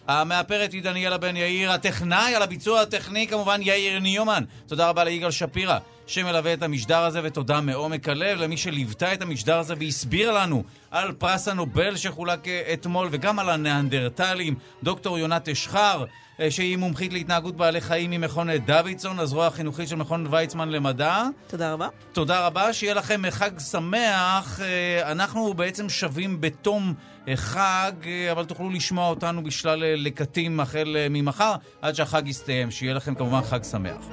המאפרת 0.08 0.72
היא 0.72 0.82
דניאלה 0.82 1.18
בן 1.18 1.36
יאיר, 1.36 1.72
הטכנאי 1.72 2.34
על 2.34 2.42
הביצוע 2.42 2.80
הטכני 2.80 3.26
כמובן 3.26 3.60
יאיר 3.62 3.98
ניומן. 3.98 4.44
תודה 4.66 4.88
רבה 4.88 5.04
ליגאל 5.04 5.30
שפירא 5.30 5.78
שמלווה 6.08 6.52
את 6.52 6.62
המשדר 6.62 6.98
הזה, 6.98 7.20
ותודה 7.24 7.60
מעומק 7.60 8.08
הלב 8.08 8.38
למי 8.38 8.56
שליוותה 8.56 9.14
את 9.14 9.22
המשדר 9.22 9.58
הזה 9.58 9.74
והסבירה 9.80 10.32
לנו 10.42 10.62
על 10.90 11.12
פרס 11.12 11.48
הנובל 11.48 11.96
שחולק 11.96 12.48
אה, 12.48 12.72
אתמול 12.72 13.08
וגם 13.10 13.38
על 13.38 13.50
הניאנדרטלים, 13.50 14.54
דוקטור 14.82 15.18
יונת 15.18 15.48
אשחר. 15.48 16.04
אה, 16.40 16.50
שהיא 16.50 16.76
מומחית 16.76 17.12
להתנהגות 17.12 17.56
בעלי 17.56 17.80
חיים 17.80 18.10
ממכון 18.10 18.48
דוידסון, 18.56 19.18
הזרוע 19.18 19.46
החינוכית 19.46 19.88
של 19.88 19.96
מכון 19.96 20.26
ויצמן 20.30 20.68
למדע. 20.68 21.24
תודה 21.46 21.72
רבה. 21.72 21.88
תודה 22.12 22.46
רבה, 22.46 22.72
שיהיה 22.72 22.94
לכם 22.94 23.22
חג 23.30 23.58
שמח. 23.58 24.60
אה, 24.60 25.12
אנחנו 25.12 25.54
בעצם 25.54 25.88
שווים 25.88 26.40
בתום 26.40 26.94
חג, 27.34 27.92
אבל 28.32 28.44
תוכלו 28.44 28.70
לשמוע 28.70 29.08
אותנו 29.08 29.44
בשלל 29.44 29.84
לקטים 29.84 30.60
החל 30.60 30.96
ממחר, 31.10 31.54
עד 31.82 31.94
שהחג 31.94 32.28
יסתיים. 32.28 32.70
שיהיה 32.70 32.94
לכם 32.94 33.14
כמובן 33.14 33.42
חג 33.42 33.62
שמח. 33.62 34.08